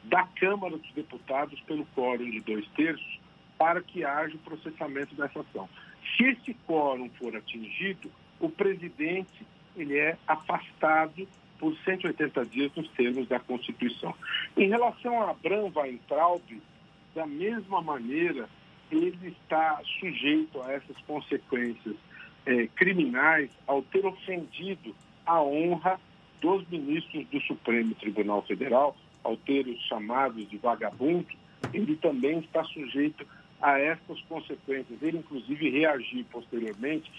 da 0.05 0.25
Câmara 0.25 0.77
dos 0.77 0.93
Deputados, 0.93 1.61
pelo 1.61 1.87
quórum 1.95 2.31
de 2.31 2.41
dois 2.41 2.67
terços, 2.77 3.21
para 3.59 3.81
que 3.81 4.05
haja 4.05 4.35
o 4.35 4.41
processamento 4.41 5.15
dessa 5.15 5.41
ação. 5.41 5.69
Se 6.17 6.25
esse 6.25 6.55
quórum 6.67 7.09
for 7.19 7.35
atingido, 7.37 8.11
o 8.41 8.49
presidente 8.49 9.47
ele 9.77 9.99
é 9.99 10.17
afastado 10.27 11.27
por 11.59 11.75
180 11.85 12.45
dias 12.47 12.73
nos 12.77 12.89
termos 12.91 13.29
da 13.29 13.41
Constituição. 13.41 14.15
Em 14.57 14.69
relação 14.69 15.23
a 15.23 15.31
Abraham 15.31 15.73
Weintraub, 15.75 16.43
da 17.15 17.27
mesma 17.27 17.81
maneira, 17.81 18.49
ele 18.91 19.29
está 19.29 19.81
sujeito 19.99 20.61
a 20.63 20.73
essas 20.73 20.97
consequências 21.07 21.97
eh, 22.47 22.69
criminais 22.75 23.51
ao 23.67 23.83
ter 23.83 24.05
ofendido 24.05 24.95
a 25.25 25.41
honra 25.43 25.99
dos 26.41 26.69
ministros 26.69 27.27
do 27.29 27.41
Supremo 27.41 27.95
Tribunal 27.95 28.43
Federal, 28.43 28.97
ao 29.25 29.37
ter 29.37 29.67
os 29.67 29.81
chamados 29.87 30.49
de 30.49 30.59
vagabundo, 30.59 31.27
ele 31.73 31.97
também 31.97 32.39
está 32.39 32.63
sujeito 32.65 33.27
a 33.61 33.79
essas 33.81 34.21
consequências. 34.29 35.03
Ele, 35.03 35.19
inclusive, 35.19 35.71
reagiu 35.71 36.25
posteriormente, 36.31 37.11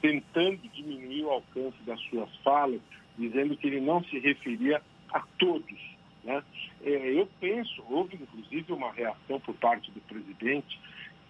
tentando 0.00 0.60
diminuir 0.72 1.24
o 1.24 1.30
alcance 1.30 1.76
das 1.84 2.00
suas 2.02 2.34
falas, 2.38 2.80
dizendo 3.18 3.56
que 3.56 3.66
ele 3.66 3.80
não 3.80 4.02
se 4.04 4.18
referia 4.20 4.80
a 5.12 5.20
todos. 5.38 5.98
Né? 6.22 6.42
É, 6.84 7.20
eu 7.20 7.28
penso, 7.40 7.82
houve 7.88 8.16
inclusive 8.16 8.72
uma 8.72 8.92
reação 8.92 9.40
por 9.40 9.54
parte 9.56 9.90
do 9.90 10.00
presidente, 10.02 10.78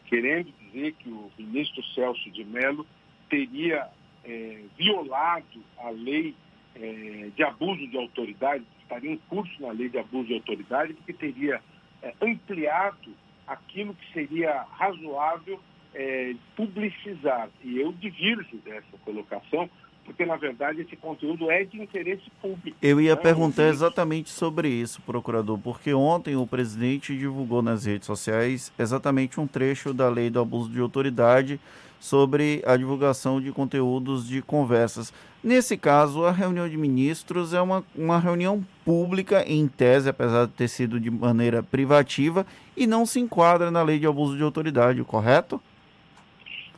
querendo 0.06 0.52
dizer 0.60 0.92
que 0.94 1.08
o 1.08 1.30
ministro 1.38 1.82
Celso 1.94 2.30
de 2.30 2.44
Mello 2.44 2.86
teria 3.30 3.88
é, 4.24 4.60
violado 4.76 5.62
a 5.78 5.90
lei 5.90 6.34
é, 6.74 7.30
de 7.34 7.42
abuso 7.42 7.86
de 7.86 7.96
autoridade, 7.96 8.64
estaria 8.88 9.12
em 9.12 9.20
curso 9.28 9.52
na 9.60 9.70
lei 9.70 9.88
de 9.90 9.98
abuso 9.98 10.28
de 10.28 10.34
autoridade, 10.34 10.94
porque 10.94 11.12
teria 11.12 11.60
é, 12.02 12.14
ampliado 12.22 13.10
aquilo 13.46 13.94
que 13.94 14.12
seria 14.12 14.64
razoável 14.72 15.60
é, 15.94 16.34
publicizar. 16.56 17.48
E 17.62 17.78
eu 17.78 17.92
divirjo 17.92 18.56
dessa 18.64 18.96
colocação, 19.04 19.68
porque 20.04 20.24
na 20.24 20.36
verdade 20.36 20.80
esse 20.80 20.96
conteúdo 20.96 21.50
é 21.50 21.64
de 21.64 21.80
interesse 21.80 22.30
público. 22.40 22.76
Eu 22.80 23.00
ia 23.00 23.14
né? 23.14 23.20
perguntar 23.20 23.68
exatamente 23.68 24.30
sobre 24.30 24.68
isso, 24.68 25.02
procurador, 25.02 25.58
porque 25.58 25.92
ontem 25.92 26.34
o 26.34 26.46
presidente 26.46 27.16
divulgou 27.16 27.62
nas 27.62 27.84
redes 27.84 28.06
sociais 28.06 28.72
exatamente 28.78 29.38
um 29.38 29.46
trecho 29.46 29.92
da 29.92 30.08
lei 30.08 30.30
do 30.30 30.40
abuso 30.40 30.70
de 30.70 30.80
autoridade 30.80 31.60
sobre 32.00 32.62
a 32.66 32.76
divulgação 32.76 33.40
de 33.40 33.52
conteúdos 33.52 34.26
de 34.26 34.40
conversas. 34.42 35.12
Nesse 35.42 35.76
caso, 35.76 36.24
a 36.24 36.32
reunião 36.32 36.68
de 36.68 36.76
ministros 36.76 37.54
é 37.54 37.60
uma, 37.60 37.84
uma 37.94 38.18
reunião 38.18 38.64
pública, 38.84 39.44
em 39.46 39.68
tese, 39.68 40.08
apesar 40.08 40.46
de 40.46 40.52
ter 40.52 40.68
sido 40.68 40.98
de 40.98 41.10
maneira 41.10 41.62
privativa, 41.62 42.46
e 42.76 42.86
não 42.86 43.06
se 43.06 43.20
enquadra 43.20 43.70
na 43.70 43.82
lei 43.82 43.98
de 43.98 44.06
abuso 44.06 44.36
de 44.36 44.42
autoridade, 44.42 45.02
correto? 45.04 45.60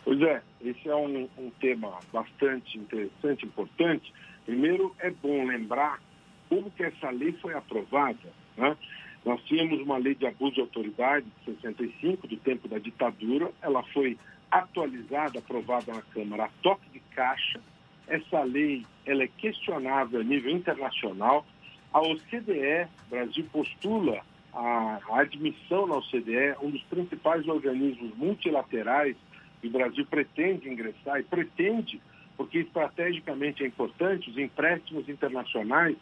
Pois 0.05 0.21
é, 0.23 0.43
esse 0.63 0.89
é 0.89 0.95
um, 0.95 1.29
um 1.39 1.51
tema 1.61 1.99
bastante 2.13 2.79
interessante, 2.79 3.47
importante. 3.47 4.13
Primeiro, 4.45 4.95
é 4.99 5.11
bom 5.11 5.47
lembrar 5.47 6.01
como 6.49 6.71
que 6.71 6.83
essa 6.83 7.11
lei 7.11 7.33
foi 7.41 7.55
aprovada. 7.55 8.19
Né? 8.57 8.77
Nós 9.25 9.41
tínhamos 9.45 9.81
uma 9.81 9.97
lei 9.97 10.15
de 10.15 10.27
abuso 10.27 10.55
de 10.55 10.61
autoridade 10.61 11.27
de 11.47 11.55
65, 11.55 12.27
do 12.27 12.37
tempo 12.37 12.69
da 12.69 12.79
ditadura. 12.79 13.51
Ela 13.63 13.83
foi 13.85 14.19
atualizada, 14.51 15.39
aprovada 15.39 15.93
na 15.93 16.03
Câmara 16.03 16.45
a 16.45 16.51
toque 16.63 16.89
de 16.91 17.01
caixa. 17.15 17.61
Essa 18.09 18.43
lei 18.43 18.85
ela 19.07 19.23
é 19.23 19.29
questionável 19.29 20.21
a 20.21 20.25
nível 20.25 20.51
internacional. 20.51 21.47
A 21.93 22.01
OCDE, 22.01 22.89
Brasil 23.09 23.47
postula 23.53 24.21
a, 24.53 24.99
admissão 25.13 25.87
na 25.87 25.97
OCDE, 25.97 26.57
um 26.63 26.71
dos 26.71 26.83
principais 26.85 27.47
organismos 27.47 28.17
multilaterais 28.17 29.17
que 29.61 29.69
o 29.69 29.71
Brasil 29.71 30.07
pretende 30.07 30.69
ingressar 30.69 31.21
e 31.21 31.25
pretende, 31.25 32.01
porque 32.37 32.59
estrategicamente 32.59 33.63
é 33.63 33.67
importante, 33.67 34.31
os 34.31 34.39
empréstimos 34.39 35.09
internacionais 35.09 35.97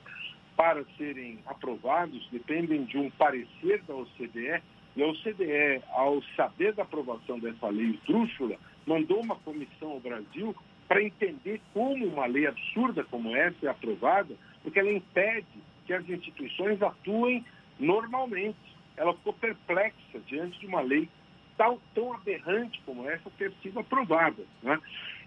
para 0.57 0.85
serem 0.97 1.39
aprovados 1.47 2.27
dependem 2.33 2.85
de 2.85 2.99
um 2.99 3.11
parecer 3.11 3.83
da 3.87 3.95
OCDE 3.95 4.63
e 4.99 5.03
a 5.03 5.07
OCDE, 5.07 5.85
ao 5.93 6.21
saber 6.35 6.73
da 6.73 6.83
aprovação 6.83 7.39
dessa 7.39 7.69
lei 7.69 7.91
esdrúxula, 7.91 8.57
mandou 8.85 9.21
uma 9.21 9.37
comissão 9.37 9.93
ao 9.93 10.01
Brasil 10.01 10.57
para 10.89 11.01
entender 11.01 11.61
como 11.73 12.05
uma 12.05 12.27
lei 12.27 12.49
absurda 12.49 13.05
como 13.05 13.37
essa 13.37 13.67
é 13.67 13.69
aprovada, 13.69 14.35
porque 14.61 14.81
ela 14.81 14.91
impede 14.91 15.47
que 15.87 15.93
as 15.93 16.09
instituições 16.09 16.83
atuem 16.83 17.45
normalmente. 17.79 18.59
Ela 18.97 19.15
ficou 19.15 19.33
perplexa 19.35 20.19
diante 20.27 20.59
de 20.59 20.67
uma 20.67 20.81
lei 20.81 21.09
tão, 21.57 21.79
tão 21.95 22.13
aberrante 22.15 22.81
como 22.85 23.09
essa 23.09 23.31
ter 23.39 23.53
sido 23.63 23.79
aprovada. 23.79 24.43
Né? 24.61 24.81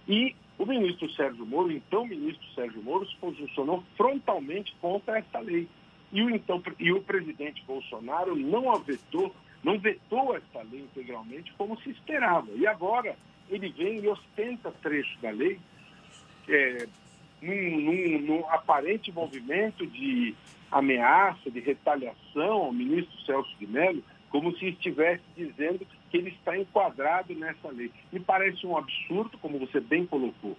E 0.06 0.36
o 0.58 0.66
ministro 0.66 1.10
Sérgio 1.14 1.46
Moro, 1.46 1.72
então 1.72 2.06
ministro 2.06 2.46
Sérgio 2.54 2.84
Moro, 2.84 3.08
se 3.08 3.16
posicionou 3.16 3.82
frontalmente 3.96 4.76
contra 4.82 5.20
essa 5.20 5.40
lei. 5.40 5.70
E 6.12 6.22
o, 6.22 6.30
então, 6.30 6.62
e 6.78 6.92
o 6.92 7.02
presidente 7.02 7.64
Bolsonaro 7.66 8.36
não 8.36 8.70
a 8.70 8.78
vetou 8.80 9.34
não 9.64 9.80
vetou 9.80 10.36
esta 10.36 10.62
lei 10.64 10.82
integralmente 10.82 11.54
como 11.58 11.80
se 11.82 11.92
esperava. 11.92 12.50
E 12.56 12.66
agora 12.66 13.16
ele 13.50 13.70
vem 13.70 14.00
e 14.00 14.08
ostenta 14.08 14.72
trecho 14.82 15.20
da 15.22 15.30
lei 15.30 15.60
é, 16.48 16.88
num, 17.42 17.82
num, 17.82 18.20
num, 18.20 18.50
aparente 18.50 19.12
movimento 19.12 19.86
de 19.86 20.36
ameaça, 20.72 21.52
de 21.52 21.60
retaliação 21.60 22.54
ao 22.54 22.72
ministro 22.72 23.20
Celso 23.26 23.54
de 23.60 23.68
Mello, 23.68 24.04
como 24.30 24.56
se 24.58 24.70
estivesse 24.70 25.24
dizendo 25.36 25.86
que 26.10 26.18
ele 26.18 26.30
está 26.30 26.58
enquadrado 26.58 27.34
nessa 27.36 27.70
lei. 27.70 27.92
Me 28.12 28.20
parece 28.20 28.66
um 28.66 28.78
absurdo, 28.78 29.38
como 29.38 29.60
você 29.60 29.80
bem 29.80 30.06
colocou. 30.06 30.58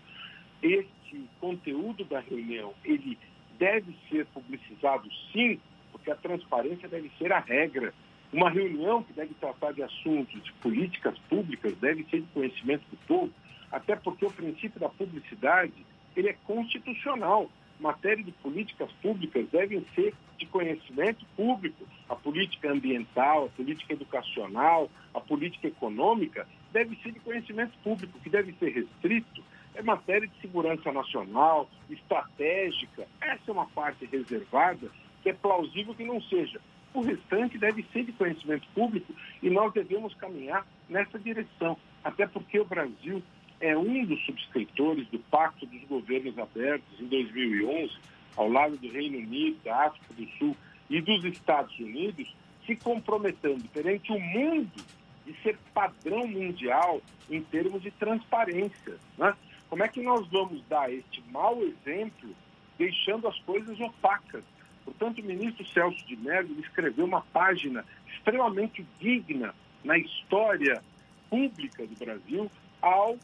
Este 0.62 1.28
conteúdo 1.40 2.04
da 2.04 2.20
reunião, 2.20 2.74
ele 2.84 3.18
deve 3.58 3.94
ser 4.08 4.26
publicizado 4.26 5.08
sim, 5.32 5.58
porque 5.90 6.10
a 6.10 6.16
transparência 6.16 6.88
deve 6.88 7.10
ser 7.18 7.32
a 7.32 7.38
regra. 7.38 7.94
Uma 8.32 8.48
reunião 8.48 9.02
que 9.02 9.12
deve 9.12 9.34
tratar 9.34 9.72
de 9.72 9.82
assuntos 9.82 10.42
de 10.42 10.52
políticas 10.54 11.18
públicas 11.28 11.76
deve 11.76 12.02
ser 12.04 12.22
de 12.22 12.26
conhecimento 12.28 12.82
do 12.90 12.96
povo, 13.06 13.30
até 13.70 13.94
porque 13.94 14.24
o 14.24 14.30
princípio 14.30 14.80
da 14.80 14.88
publicidade 14.88 15.74
ele 16.16 16.30
é 16.30 16.36
constitucional. 16.44 17.50
Matéria 17.78 18.24
de 18.24 18.32
políticas 18.32 18.90
públicas 19.02 19.46
devem 19.50 19.84
ser 19.94 20.14
de 20.38 20.46
conhecimento 20.46 21.26
público. 21.36 21.86
A 22.08 22.16
política 22.16 22.70
ambiental, 22.70 23.46
a 23.46 23.48
política 23.50 23.92
educacional, 23.92 24.90
a 25.12 25.20
política 25.20 25.68
econômica 25.68 26.46
deve 26.72 26.96
ser 27.02 27.12
de 27.12 27.20
conhecimento 27.20 27.72
público, 27.84 28.18
que 28.20 28.30
deve 28.30 28.54
ser 28.54 28.70
restrito. 28.70 29.42
É 29.74 29.82
matéria 29.82 30.26
de 30.26 30.40
segurança 30.40 30.90
nacional, 30.90 31.68
estratégica. 31.90 33.06
Essa 33.20 33.42
é 33.48 33.52
uma 33.52 33.66
parte 33.66 34.06
reservada 34.06 34.90
que 35.22 35.28
é 35.28 35.34
plausível 35.34 35.94
que 35.94 36.04
não 36.04 36.20
seja. 36.22 36.60
O 36.94 37.00
restante 37.00 37.56
deve 37.58 37.84
ser 37.92 38.04
de 38.04 38.12
conhecimento 38.12 38.66
público 38.74 39.14
e 39.42 39.48
nós 39.48 39.72
devemos 39.72 40.14
caminhar 40.14 40.66
nessa 40.88 41.18
direção. 41.18 41.76
Até 42.04 42.26
porque 42.26 42.60
o 42.60 42.64
Brasil 42.64 43.22
é 43.60 43.76
um 43.76 44.04
dos 44.04 44.20
subscritores 44.26 45.06
do 45.08 45.18
Pacto 45.18 45.64
dos 45.66 45.82
Governos 45.84 46.36
Abertos 46.38 47.00
em 47.00 47.06
2011, 47.06 47.92
ao 48.36 48.48
lado 48.48 48.76
do 48.76 48.90
Reino 48.90 49.18
Unido, 49.18 49.56
da 49.64 49.86
África 49.86 50.12
do 50.14 50.26
Sul 50.38 50.56
e 50.90 51.00
dos 51.00 51.24
Estados 51.24 51.78
Unidos, 51.78 52.34
se 52.66 52.76
comprometendo 52.76 53.66
perante 53.68 54.12
o 54.12 54.20
mundo 54.20 54.84
de 55.24 55.34
ser 55.42 55.56
padrão 55.72 56.26
mundial 56.26 57.00
em 57.30 57.40
termos 57.42 57.82
de 57.82 57.90
transparência. 57.92 58.96
Né? 59.16 59.34
Como 59.70 59.82
é 59.82 59.88
que 59.88 60.02
nós 60.02 60.26
vamos 60.28 60.62
dar 60.68 60.92
este 60.92 61.22
mau 61.30 61.62
exemplo 61.62 62.30
deixando 62.76 63.28
as 63.28 63.38
coisas 63.40 63.78
opacas? 63.80 64.44
Portanto, 64.84 65.20
o 65.20 65.24
ministro 65.24 65.66
Celso 65.66 66.06
de 66.06 66.16
Mello 66.16 66.58
escreveu 66.60 67.04
uma 67.04 67.20
página 67.20 67.84
extremamente 68.12 68.86
digna 69.00 69.54
na 69.84 69.98
história 69.98 70.82
pública 71.28 71.86
do 71.86 71.96
Brasil 71.96 72.50
ao 72.80 73.16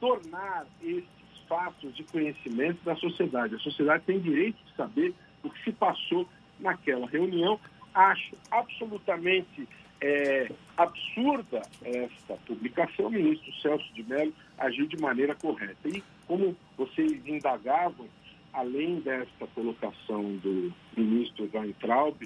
tornar 0.00 0.66
esses 0.82 1.06
fatos 1.48 1.94
de 1.94 2.02
conhecimento 2.04 2.82
da 2.84 2.96
sociedade. 2.96 3.54
A 3.54 3.58
sociedade 3.58 4.04
tem 4.04 4.18
direito 4.18 4.56
de 4.64 4.74
saber 4.74 5.14
o 5.42 5.50
que 5.50 5.64
se 5.64 5.72
passou 5.72 6.26
naquela 6.58 7.06
reunião. 7.06 7.58
Acho 7.94 8.36
absolutamente 8.50 9.68
é, 10.00 10.50
absurda 10.76 11.62
esta 11.84 12.34
publicação. 12.46 13.06
O 13.06 13.10
ministro 13.10 13.52
Celso 13.60 13.92
de 13.92 14.02
Mello 14.02 14.32
agiu 14.58 14.86
de 14.86 14.96
maneira 14.96 15.34
correta. 15.34 15.88
E 15.88 16.02
como 16.26 16.56
vocês 16.76 17.26
indagavam, 17.26 18.06
além 18.52 19.00
desta 19.00 19.46
colocação 19.48 20.36
do 20.36 20.72
ministro 20.96 21.48
Weintraub, 21.52 22.16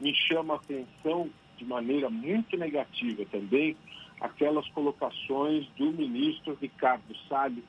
me 0.00 0.14
chama 0.14 0.54
a 0.54 0.56
atenção 0.56 1.30
de 1.56 1.64
maneira 1.64 2.08
muito 2.08 2.56
negativa 2.56 3.24
também 3.30 3.76
aquelas 4.20 4.68
colocações 4.68 5.66
do 5.78 5.92
ministro 5.92 6.56
Ricardo 6.60 7.14
Salles, 7.28 7.64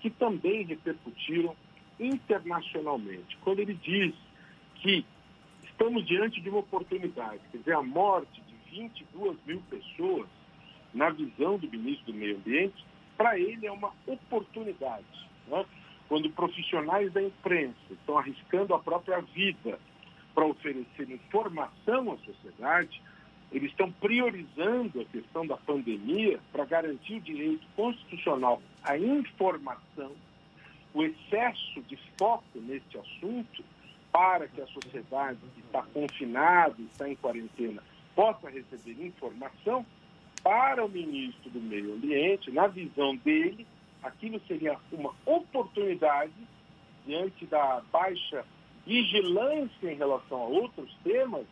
que 0.00 0.08
também 0.08 0.64
repercutiram 0.64 1.56
internacionalmente. 1.98 3.36
Quando 3.42 3.58
ele 3.58 3.74
diz 3.74 4.14
que 4.76 5.04
estamos 5.64 6.06
diante 6.06 6.40
de 6.40 6.48
uma 6.48 6.60
oportunidade, 6.60 7.40
quer 7.50 7.58
dizer, 7.58 7.74
a 7.74 7.82
morte 7.82 8.40
de 8.42 8.70
22 8.70 9.36
mil 9.44 9.60
pessoas, 9.68 10.28
na 10.94 11.10
visão 11.10 11.58
do 11.58 11.68
ministro 11.68 12.12
do 12.12 12.18
Meio 12.18 12.36
Ambiente, 12.36 12.84
para 13.16 13.38
ele 13.38 13.66
é 13.66 13.72
uma 13.72 13.92
oportunidade. 14.06 15.04
Né? 15.48 15.64
Quando 16.08 16.30
profissionais 16.30 17.12
da 17.12 17.22
imprensa 17.22 17.76
estão 17.90 18.16
arriscando 18.16 18.74
a 18.74 18.78
própria 18.78 19.20
vida 19.20 19.78
para 20.34 20.46
oferecer 20.46 21.10
informação 21.10 22.12
à 22.12 22.16
sociedade, 22.18 23.02
eles 23.52 23.70
estão 23.70 23.90
priorizando 23.92 25.00
a 25.00 25.04
questão 25.04 25.46
da 25.46 25.56
pandemia 25.56 26.38
para 26.52 26.64
garantir 26.64 27.16
o 27.16 27.20
direito 27.20 27.66
constitucional 27.76 28.62
à 28.82 28.96
informação, 28.96 30.12
o 30.94 31.02
excesso 31.02 31.82
de 31.82 31.98
foco 32.18 32.44
neste 32.54 32.98
assunto, 32.98 33.62
para 34.10 34.48
que 34.48 34.60
a 34.60 34.66
sociedade 34.66 35.38
que 35.54 35.60
está 35.60 35.82
confinada, 35.82 36.76
está 36.80 37.08
em 37.08 37.16
quarentena, 37.16 37.82
possa 38.14 38.48
receber 38.48 39.04
informação, 39.04 39.84
para 40.42 40.84
o 40.84 40.88
ministro 40.88 41.50
do 41.50 41.60
Meio 41.60 41.94
Ambiente, 41.94 42.50
na 42.50 42.66
visão 42.66 43.16
dele, 43.16 43.66
aquilo 44.02 44.40
seria 44.46 44.76
uma 44.92 45.12
oportunidade, 45.26 46.32
diante 47.06 47.46
da 47.46 47.82
baixa 47.92 48.44
vigilância 48.86 49.90
em 49.90 49.96
relação 49.96 50.42
a 50.42 50.46
outros 50.46 50.94
temas, 51.02 51.46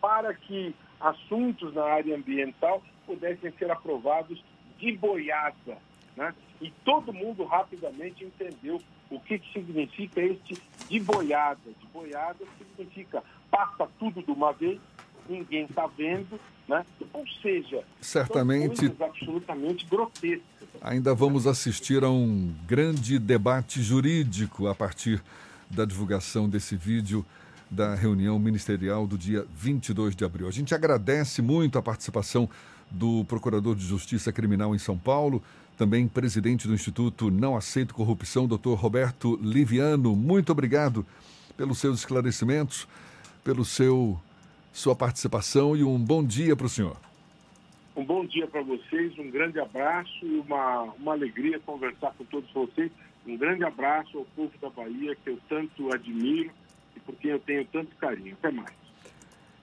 para 0.00 0.34
que 0.34 0.74
assuntos 1.00 1.74
na 1.74 1.84
área 1.84 2.16
ambiental 2.16 2.82
pudessem 3.06 3.52
ser 3.52 3.70
aprovados 3.70 4.42
de 4.78 4.92
boiada. 4.96 5.78
Né? 6.16 6.34
E 6.60 6.70
todo 6.84 7.12
mundo 7.12 7.44
rapidamente 7.44 8.24
entendeu 8.24 8.80
o 9.10 9.20
que, 9.20 9.38
que 9.38 9.52
significa 9.52 10.20
este 10.20 10.54
de 10.88 11.00
boiada. 11.00 11.60
De 11.80 11.86
boiada 11.86 12.44
significa 12.58 13.22
passa 13.50 13.88
tudo 13.98 14.22
de 14.22 14.30
uma 14.30 14.52
vez, 14.52 14.80
ninguém 15.28 15.64
está 15.64 15.86
vendo, 15.86 16.38
né? 16.68 16.84
Ou 17.12 17.24
seja, 17.40 17.82
certamente 18.00 18.92
absolutamente 19.00 19.86
grotescas. 19.86 20.42
Ainda 20.80 21.14
vamos 21.14 21.46
assistir 21.46 22.02
a 22.02 22.10
um 22.10 22.52
grande 22.66 23.18
debate 23.18 23.82
jurídico 23.82 24.66
a 24.66 24.74
partir 24.74 25.22
da 25.70 25.84
divulgação 25.84 26.48
desse 26.48 26.76
vídeo 26.76 27.24
da 27.70 27.94
reunião 27.94 28.38
ministerial 28.38 29.06
do 29.06 29.16
dia 29.16 29.46
22 29.56 30.14
de 30.14 30.24
abril. 30.24 30.46
A 30.46 30.50
gente 30.50 30.74
agradece 30.74 31.40
muito 31.40 31.78
a 31.78 31.82
participação 31.82 32.48
do 32.90 33.24
Procurador 33.24 33.74
de 33.74 33.84
Justiça 33.86 34.30
Criminal 34.30 34.74
em 34.74 34.78
São 34.78 34.98
Paulo, 34.98 35.42
também 35.78 36.06
presidente 36.06 36.68
do 36.68 36.74
Instituto 36.74 37.30
Não 37.30 37.56
Aceito 37.56 37.94
Corrupção, 37.94 38.46
doutor 38.46 38.78
Roberto 38.78 39.38
Liviano. 39.42 40.14
Muito 40.14 40.52
obrigado 40.52 41.06
pelos 41.56 41.78
seus 41.78 42.00
esclarecimentos, 42.00 42.86
pelo 43.42 43.64
seu 43.64 44.20
sua 44.72 44.96
participação 44.96 45.76
e 45.76 45.84
um 45.84 45.98
bom 45.98 46.24
dia 46.24 46.56
para 46.56 46.66
o 46.66 46.68
senhor. 46.68 46.96
Um 47.94 48.04
bom 48.04 48.24
dia 48.24 48.46
para 48.46 48.62
vocês, 48.62 49.18
um 49.18 49.30
grande 49.30 49.60
abraço 49.60 50.24
e 50.24 50.38
uma, 50.38 50.84
uma 50.98 51.12
alegria 51.12 51.60
conversar 51.60 52.12
com 52.16 52.24
todos 52.24 52.50
vocês. 52.52 52.90
Um 53.26 53.36
grande 53.36 53.64
abraço 53.64 54.18
ao 54.18 54.24
povo 54.36 54.52
da 54.60 54.70
Bahia, 54.70 55.14
que 55.14 55.30
eu 55.30 55.38
tanto 55.48 55.92
admiro 55.92 56.50
e 56.96 57.00
por 57.00 57.14
quem 57.16 57.32
eu 57.32 57.38
tenho 57.38 57.64
tanto 57.66 57.94
carinho. 57.96 58.32
Até 58.32 58.50
mais. 58.50 58.82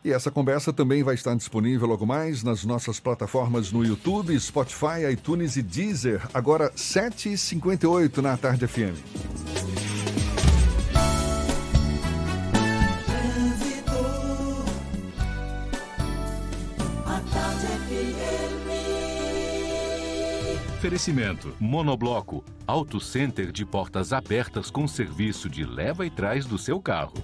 E 0.03 0.13
essa 0.13 0.31
conversa 0.31 0.71
também 0.71 1.03
vai 1.03 1.15
estar 1.15 1.35
disponível 1.35 1.87
logo 1.87 2.05
mais 2.05 2.41
nas 2.41 2.63
nossas 2.63 2.99
plataformas 2.99 3.71
no 3.71 3.83
YouTube, 3.83 4.39
Spotify, 4.39 5.11
iTunes 5.11 5.57
e 5.57 5.61
Deezer. 5.61 6.21
Agora 6.33 6.71
7h58 6.71 8.17
na 8.19 8.37
Tarde 8.37 8.65
FM. 8.65 9.88
Oferecimento: 20.79 21.53
Monobloco, 21.59 22.41
Auto 22.65 23.01
Center 23.01 23.51
de 23.51 23.65
portas 23.65 24.13
abertas 24.13 24.71
com 24.71 24.87
serviço 24.87 25.49
de 25.49 25.65
leva 25.65 26.05
e 26.05 26.09
trás 26.09 26.45
do 26.45 26.57
seu 26.57 26.79
carro. 26.79 27.15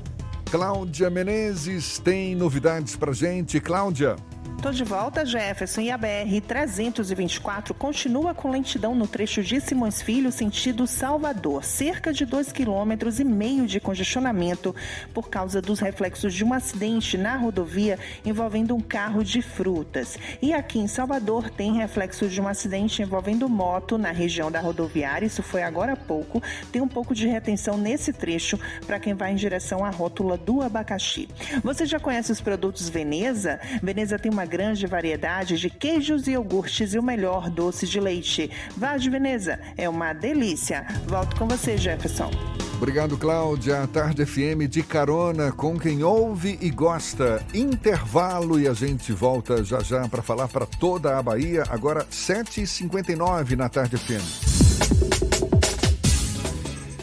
Cláudia 0.52 1.10
Menezes 1.10 1.98
tem 1.98 2.36
novidades 2.36 2.98
pra 2.98 3.14
gente. 3.14 3.62
Cláudia. 3.62 4.18
Tô 4.62 4.72
de 4.72 4.84
volta, 4.84 5.24
Jefferson, 5.24 5.82
e 5.82 5.92
a 5.92 6.00
BR-324 6.00 7.74
continua 7.74 8.34
com 8.34 8.50
lentidão 8.50 8.96
no 8.96 9.06
trecho 9.06 9.44
de 9.44 9.62
Simões 9.62 10.02
Filho, 10.02 10.32
sentido 10.32 10.88
Salvador, 10.88 11.64
cerca 11.64 12.12
de 12.12 12.26
2,5 12.26 12.54
km 12.54 13.20
e 13.20 13.24
meio 13.24 13.68
de 13.68 13.80
congestionamento 13.80 14.76
por 15.14 15.30
causa 15.30 15.62
dos 15.62 15.80
reflexos 15.80 16.34
de 16.34 16.44
um 16.44 16.52
acidente 16.52 17.16
na 17.16 17.36
rodovia 17.36 18.00
envolvendo 18.26 18.76
um 18.76 18.82
carro 18.82 19.24
de 19.24 19.40
frutas. 19.42 20.18
E 20.42 20.52
aqui 20.52 20.80
em 20.80 20.88
Salvador 20.88 21.52
tem 21.52 21.74
reflexo 21.74 22.28
de 22.28 22.42
um 22.42 22.48
acidente 22.48 23.04
envolvendo 23.04 23.48
moto 23.48 24.00
na 24.00 24.12
região 24.12 24.50
da 24.52 24.60
rodoviária, 24.60 25.28
isso 25.28 25.44
foi 25.44 25.62
agora 25.62 25.94
há 25.94 25.98
pouco. 25.98 26.42
Tem 26.72 26.82
um 26.82 26.88
pouco 26.88 27.14
de 27.14 27.28
retenção 27.28 27.78
nesse 27.78 28.12
trecho 28.12 28.60
para 28.88 29.00
quem 29.00 29.14
vai 29.14 29.32
em 29.32 29.36
direção 29.36 29.86
à 29.86 29.92
rótula 29.92 30.38
do 30.38 30.64
abacaxi. 30.64 31.30
Você 31.64 31.86
já 31.86 32.00
conhece 32.00 32.32
os 32.32 32.42
produtos 32.42 32.90
Veneza? 32.90 33.60
Veneza 33.84 34.18
tem 34.18 34.32
uma 34.32 34.45
grande 34.46 34.88
variedade 34.88 35.58
de 35.58 35.70
queijos 35.70 36.28
e 36.28 36.32
iogurtes 36.32 36.94
e 36.94 37.00
o 37.00 37.04
melhor 37.04 37.50
doce 37.50 37.86
de 37.88 38.00
leite. 38.00 38.50
Vá 38.78 38.98
de 38.98 39.10
Veneza, 39.10 39.60
é 39.78 39.90
uma 39.90 40.14
delícia. 40.14 40.86
Volto 41.08 41.36
com 41.36 41.48
você, 41.48 41.78
Jefferson. 41.78 42.32
Obrigado, 42.78 43.18
Cláudia. 43.18 43.88
Tarde 43.88 44.26
FM 44.26 44.68
de 44.70 44.84
carona 44.84 45.52
com 45.52 45.80
quem 45.80 46.04
ouve 46.04 46.58
e 46.62 46.70
gosta. 46.70 47.46
Intervalo 47.54 48.60
e 48.60 48.68
a 48.68 48.74
gente 48.74 49.14
volta 49.14 49.64
já 49.64 49.80
já 49.80 50.08
para 50.10 50.22
falar 50.22 50.50
para 50.50 50.66
toda 50.66 51.18
a 51.18 51.24
Bahia. 51.24 51.64
Agora, 51.70 52.06
7h59 52.06 53.56
na 53.56 53.70
Tarde 53.70 53.98
FM. 53.98 54.56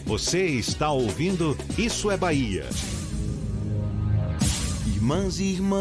Você 0.04 0.44
está 0.44 0.90
ouvindo 0.90 1.56
Isso 1.78 2.10
é 2.10 2.18
Bahia. 2.18 2.66
Irmãs 4.94 5.40
e 5.40 5.44
irmãos, 5.44 5.80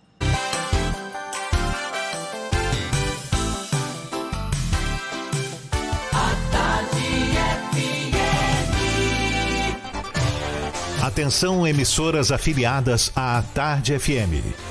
Atenção, 11.03 11.67
emissoras 11.67 12.31
afiliadas 12.31 13.11
à 13.13 13.43
Tarde 13.53 13.99
FM. 13.99 14.70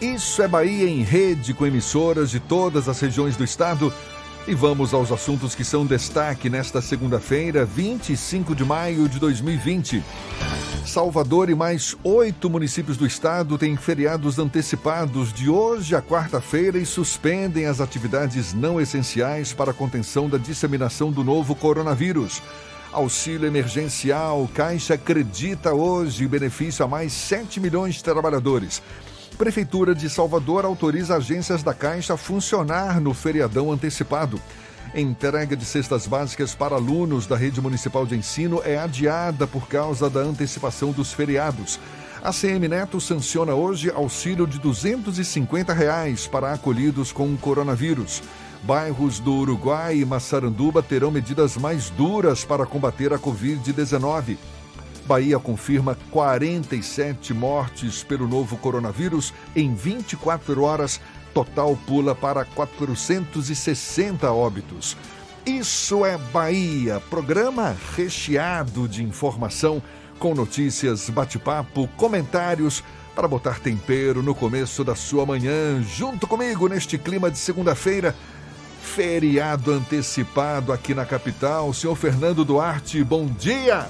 Isso 0.00 0.42
é 0.42 0.48
Bahia 0.48 0.86
em 0.86 1.02
rede 1.02 1.54
com 1.54 1.64
emissoras 1.64 2.30
de 2.30 2.38
todas 2.38 2.86
as 2.86 3.00
regiões 3.00 3.34
do 3.34 3.42
estado. 3.42 3.90
E 4.46 4.54
vamos 4.54 4.92
aos 4.92 5.10
assuntos 5.10 5.54
que 5.54 5.64
são 5.64 5.86
destaque 5.86 6.50
nesta 6.50 6.82
segunda-feira, 6.82 7.64
25 7.64 8.54
de 8.54 8.62
maio 8.62 9.08
de 9.08 9.18
2020. 9.18 10.04
Salvador 10.84 11.48
e 11.48 11.54
mais 11.54 11.96
oito 12.04 12.50
municípios 12.50 12.98
do 12.98 13.06
estado 13.06 13.56
têm 13.56 13.74
feriados 13.74 14.38
antecipados 14.38 15.32
de 15.32 15.48
hoje 15.48 15.96
à 15.96 16.02
quarta-feira 16.02 16.76
e 16.76 16.84
suspendem 16.84 17.64
as 17.64 17.80
atividades 17.80 18.52
não 18.52 18.78
essenciais 18.78 19.54
para 19.54 19.70
a 19.70 19.74
contenção 19.74 20.28
da 20.28 20.36
disseminação 20.36 21.10
do 21.10 21.24
novo 21.24 21.54
coronavírus. 21.54 22.42
Auxílio 22.92 23.46
emergencial, 23.46 24.48
Caixa 24.54 24.94
acredita 24.94 25.72
hoje 25.74 26.26
benefício 26.28 26.84
a 26.84 26.88
mais 26.88 27.12
7 27.12 27.60
milhões 27.60 27.96
de 27.96 28.04
trabalhadores. 28.04 28.82
Prefeitura 29.36 29.94
de 29.94 30.08
Salvador 30.08 30.64
autoriza 30.64 31.14
agências 31.14 31.62
da 31.62 31.74
Caixa 31.74 32.14
a 32.14 32.16
funcionar 32.16 32.98
no 33.02 33.12
feriadão 33.12 33.70
antecipado. 33.70 34.40
Entrega 34.94 35.54
de 35.54 35.64
cestas 35.66 36.06
básicas 36.06 36.54
para 36.54 36.76
alunos 36.76 37.26
da 37.26 37.36
rede 37.36 37.60
municipal 37.60 38.06
de 38.06 38.16
ensino 38.16 38.62
é 38.64 38.78
adiada 38.78 39.46
por 39.46 39.68
causa 39.68 40.08
da 40.08 40.20
antecipação 40.20 40.90
dos 40.90 41.12
feriados. 41.12 41.78
A 42.24 42.32
CM 42.32 42.66
Neto 42.66 42.98
sanciona 42.98 43.54
hoje 43.54 43.90
auxílio 43.90 44.46
de 44.46 44.58
250 44.58 45.70
reais 45.74 46.26
para 46.26 46.54
acolhidos 46.54 47.12
com 47.12 47.36
coronavírus. 47.36 48.22
Bairros 48.62 49.18
do 49.18 49.34
Uruguai 49.34 49.98
e 49.98 50.04
Massaranduba 50.06 50.82
terão 50.82 51.10
medidas 51.10 51.58
mais 51.58 51.90
duras 51.90 52.42
para 52.42 52.64
combater 52.64 53.12
a 53.12 53.18
Covid-19. 53.18 54.38
Bahia 55.06 55.38
confirma 55.38 55.96
47 56.10 57.32
mortes 57.32 58.02
pelo 58.02 58.26
novo 58.26 58.56
coronavírus 58.56 59.32
em 59.54 59.74
24 59.74 60.62
horas. 60.62 61.00
Total 61.32 61.76
pula 61.86 62.14
para 62.14 62.44
460 62.44 64.32
óbitos. 64.32 64.96
Isso 65.46 66.04
é 66.04 66.18
Bahia, 66.18 67.00
programa 67.08 67.76
recheado 67.94 68.88
de 68.88 69.04
informação, 69.04 69.80
com 70.18 70.34
notícias, 70.34 71.08
bate-papo, 71.08 71.88
comentários 71.96 72.82
para 73.14 73.28
botar 73.28 73.60
tempero 73.60 74.24
no 74.24 74.34
começo 74.34 74.82
da 74.82 74.96
sua 74.96 75.24
manhã, 75.24 75.80
junto 75.82 76.26
comigo 76.26 76.68
neste 76.68 76.98
clima 76.98 77.30
de 77.30 77.38
segunda-feira. 77.38 78.14
Feriado 78.82 79.72
antecipado 79.72 80.72
aqui 80.72 80.94
na 80.94 81.04
capital. 81.04 81.72
Senhor 81.72 81.94
Fernando 81.94 82.44
Duarte, 82.44 83.04
bom 83.04 83.26
dia! 83.26 83.86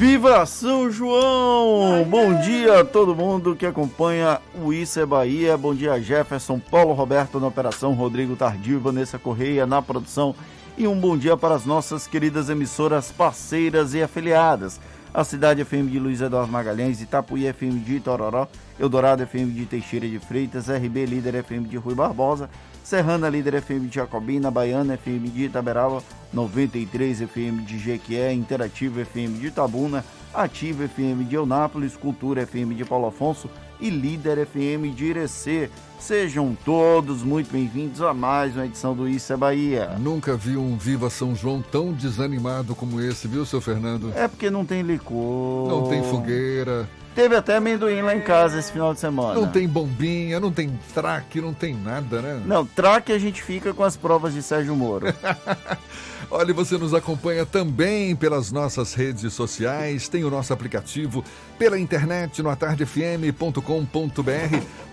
Viva 0.00 0.46
São 0.46 0.90
João! 0.90 2.06
Bom 2.08 2.32
dia 2.40 2.80
a 2.80 2.84
todo 2.86 3.14
mundo 3.14 3.54
que 3.54 3.66
acompanha 3.66 4.40
o 4.54 4.72
Isso 4.72 4.98
é 4.98 5.04
Bahia. 5.04 5.58
Bom 5.58 5.74
dia, 5.74 6.00
Jefferson, 6.00 6.58
Paulo 6.58 6.94
Roberto 6.94 7.38
na 7.38 7.48
operação, 7.48 7.92
Rodrigo 7.92 8.34
Tardio 8.34 8.76
e 8.76 8.80
Vanessa 8.80 9.18
Correia 9.18 9.66
na 9.66 9.82
produção. 9.82 10.34
E 10.78 10.88
um 10.88 10.98
bom 10.98 11.18
dia 11.18 11.36
para 11.36 11.54
as 11.54 11.66
nossas 11.66 12.06
queridas 12.06 12.48
emissoras 12.48 13.12
parceiras 13.12 13.92
e 13.92 14.02
afiliadas. 14.02 14.80
A 15.12 15.22
Cidade 15.22 15.62
FM 15.62 15.90
de 15.90 15.98
Luiz 15.98 16.22
Eduardo 16.22 16.50
Magalhães, 16.50 17.02
Itapuí 17.02 17.52
FM 17.52 17.84
de 17.84 17.96
Itororó, 17.96 18.48
Eldorado 18.78 19.26
FM 19.26 19.52
de 19.52 19.66
Teixeira 19.66 20.08
de 20.08 20.18
Freitas, 20.18 20.70
RB 20.70 21.04
Líder 21.04 21.44
FM 21.44 21.68
de 21.68 21.76
Rui 21.76 21.94
Barbosa, 21.94 22.48
Serrana 22.84 23.28
Líder 23.28 23.60
FM 23.62 23.88
de 23.88 23.96
Jacobina, 23.96 24.50
Baiana 24.50 24.96
FM 24.96 25.32
de 25.32 25.44
Itaberaba, 25.44 26.02
93 26.32 27.20
FM 27.20 27.64
de 27.64 27.78
Jequié, 27.78 28.32
Interativo 28.32 29.04
FM 29.04 29.38
de 29.40 29.48
Itabuna, 29.48 30.04
Ativa 30.32 30.86
FM 30.88 31.28
de 31.28 31.34
Eunápolis, 31.34 31.96
Cultura 31.96 32.46
FM 32.46 32.74
de 32.76 32.84
Paulo 32.84 33.06
Afonso 33.08 33.48
e 33.80 33.90
Líder 33.90 34.46
FM 34.46 34.94
de 34.94 35.06
Irecê. 35.06 35.70
Sejam 35.98 36.56
todos 36.64 37.22
muito 37.22 37.52
bem-vindos 37.52 38.00
a 38.00 38.14
mais 38.14 38.54
uma 38.54 38.64
edição 38.64 38.94
do 38.94 39.08
Isso 39.08 39.32
é 39.32 39.36
Bahia. 39.36 39.96
Nunca 39.98 40.36
vi 40.36 40.56
um 40.56 40.76
Viva 40.76 41.10
São 41.10 41.34
João 41.34 41.62
tão 41.62 41.92
desanimado 41.92 42.74
como 42.74 43.00
esse, 43.00 43.28
viu, 43.28 43.44
seu 43.44 43.60
Fernando? 43.60 44.12
É 44.16 44.26
porque 44.26 44.48
não 44.50 44.64
tem 44.64 44.82
licor. 44.82 45.68
Não 45.68 45.88
tem 45.88 46.02
fogueira. 46.02 46.88
Teve 47.14 47.34
até 47.34 47.56
amendoim 47.56 48.02
lá 48.02 48.14
em 48.14 48.20
casa 48.20 48.58
esse 48.58 48.70
final 48.70 48.94
de 48.94 49.00
semana. 49.00 49.34
Não 49.34 49.48
tem 49.48 49.66
bombinha, 49.66 50.38
não 50.38 50.52
tem 50.52 50.78
traque, 50.94 51.40
não 51.40 51.52
tem 51.52 51.74
nada, 51.74 52.22
né? 52.22 52.42
Não, 52.46 52.64
traque 52.64 53.12
a 53.12 53.18
gente 53.18 53.42
fica 53.42 53.74
com 53.74 53.82
as 53.82 53.96
provas 53.96 54.32
de 54.32 54.42
Sérgio 54.42 54.76
Moro. 54.76 55.06
Olha, 56.30 56.54
você 56.54 56.78
nos 56.78 56.94
acompanha 56.94 57.44
também 57.44 58.14
pelas 58.14 58.52
nossas 58.52 58.94
redes 58.94 59.32
sociais, 59.32 60.08
tem 60.08 60.22
o 60.22 60.30
nosso 60.30 60.52
aplicativo 60.52 61.24
pela 61.58 61.76
internet 61.76 62.40
no 62.40 62.48
atardefm.com.br. 62.48 63.60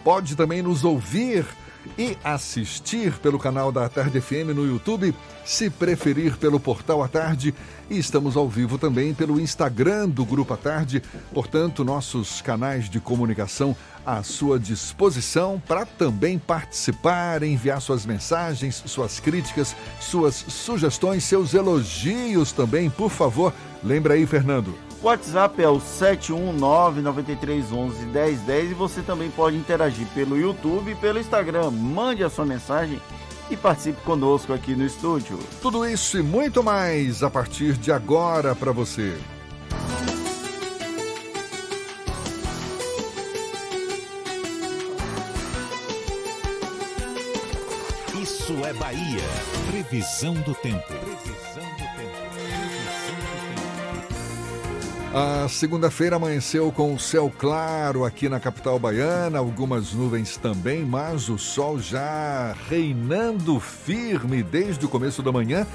Pode 0.03 0.35
também 0.35 0.63
nos 0.63 0.83
ouvir 0.83 1.45
e 1.97 2.17
assistir 2.23 3.13
pelo 3.19 3.37
canal 3.37 3.71
da 3.71 3.87
Tarde 3.87 4.19
FM 4.19 4.55
no 4.55 4.65
YouTube, 4.65 5.13
se 5.45 5.69
preferir 5.69 6.37
pelo 6.37 6.59
portal 6.59 7.03
à 7.03 7.07
tarde. 7.07 7.53
E 7.89 7.97
estamos 7.97 8.35
ao 8.35 8.49
vivo 8.49 8.77
também 8.77 9.13
pelo 9.13 9.39
Instagram 9.39 10.09
do 10.09 10.25
Grupo 10.25 10.53
à 10.53 10.57
Tarde. 10.57 11.01
Portanto, 11.33 11.85
nossos 11.85 12.41
canais 12.41 12.89
de 12.89 12.99
comunicação 12.99 13.75
à 14.05 14.23
sua 14.23 14.57
disposição 14.57 15.61
para 15.67 15.85
também 15.85 16.39
participar, 16.39 17.43
enviar 17.43 17.81
suas 17.81 18.05
mensagens, 18.05 18.83
suas 18.85 19.19
críticas, 19.19 19.75
suas 19.99 20.35
sugestões, 20.35 21.23
seus 21.23 21.53
elogios 21.53 22.51
também, 22.51 22.89
por 22.89 23.09
favor. 23.09 23.53
Lembra 23.83 24.13
aí, 24.15 24.25
Fernando. 24.25 24.86
O 25.01 25.07
WhatsApp 25.07 25.61
é 25.61 25.69
o 25.69 25.77
71993111010 25.77 28.71
e 28.71 28.73
você 28.73 29.01
também 29.01 29.29
pode 29.29 29.55
interagir 29.55 30.07
pelo 30.07 30.37
YouTube 30.37 30.91
e 30.91 30.95
pelo 30.95 31.19
Instagram. 31.19 31.69
Mande 31.69 32.23
a 32.23 32.29
sua 32.29 32.45
mensagem 32.45 32.99
e 33.49 33.55
participe 33.55 34.01
conosco 34.01 34.51
aqui 34.53 34.75
no 34.75 34.85
estúdio. 34.85 35.39
Tudo 35.61 35.87
isso 35.87 36.17
e 36.17 36.23
muito 36.23 36.63
mais 36.63 37.21
a 37.21 37.29
partir 37.29 37.73
de 37.73 37.91
agora 37.91 38.55
para 38.55 38.71
você. 38.71 39.15
Isso 48.21 48.53
é 48.65 48.73
Bahia. 48.73 49.23
Previsão 49.69 50.33
do 50.33 50.55
tempo. 50.55 50.93
A 55.19 55.47
segunda-feira 55.49 56.17
amanheceu 56.17 56.71
com 56.71 56.93
o 56.93 56.99
céu 56.99 57.33
claro 57.35 58.05
aqui 58.05 58.29
na 58.29 58.39
capital 58.39 58.77
baiana, 58.77 59.39
algumas 59.39 59.91
nuvens 59.91 60.37
também, 60.37 60.85
mas 60.85 61.27
o 61.27 61.39
sol 61.39 61.79
já 61.79 62.55
reinando 62.69 63.59
firme 63.59 64.43
desde 64.43 64.85
o 64.85 64.87
começo 64.87 65.23
da 65.23 65.31
manhã 65.31 65.65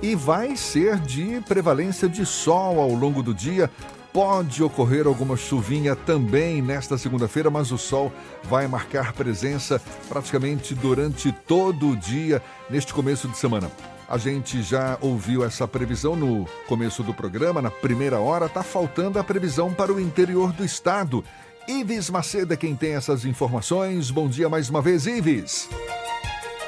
e 0.00 0.14
vai 0.14 0.56
ser 0.56 0.98
de 0.98 1.42
prevalência 1.42 2.08
de 2.08 2.24
sol 2.24 2.80
ao 2.80 2.88
longo 2.88 3.22
do 3.22 3.34
dia. 3.34 3.70
Pode 4.14 4.62
ocorrer 4.62 5.06
alguma 5.06 5.36
chuvinha 5.36 5.94
também 5.94 6.62
nesta 6.62 6.96
segunda-feira, 6.96 7.50
mas 7.50 7.70
o 7.72 7.76
sol 7.76 8.10
vai 8.44 8.66
marcar 8.66 9.12
presença 9.12 9.78
praticamente 10.08 10.74
durante 10.74 11.30
todo 11.30 11.90
o 11.90 11.96
dia 11.96 12.42
neste 12.70 12.94
começo 12.94 13.28
de 13.28 13.36
semana. 13.36 13.70
A 14.08 14.18
gente 14.18 14.62
já 14.62 14.96
ouviu 15.00 15.44
essa 15.44 15.66
previsão 15.66 16.14
no 16.14 16.46
começo 16.68 17.02
do 17.02 17.12
programa, 17.12 17.60
na 17.60 17.70
primeira 17.70 18.20
hora. 18.20 18.48
Tá 18.48 18.62
faltando 18.62 19.18
a 19.18 19.24
previsão 19.24 19.74
para 19.74 19.92
o 19.92 20.00
interior 20.00 20.52
do 20.52 20.64
estado. 20.64 21.24
Ives 21.66 22.08
Macedo 22.08 22.54
é 22.54 22.56
quem 22.56 22.76
tem 22.76 22.94
essas 22.94 23.24
informações. 23.24 24.10
Bom 24.10 24.28
dia 24.28 24.48
mais 24.48 24.70
uma 24.70 24.80
vez, 24.80 25.06
Ives. 25.06 25.68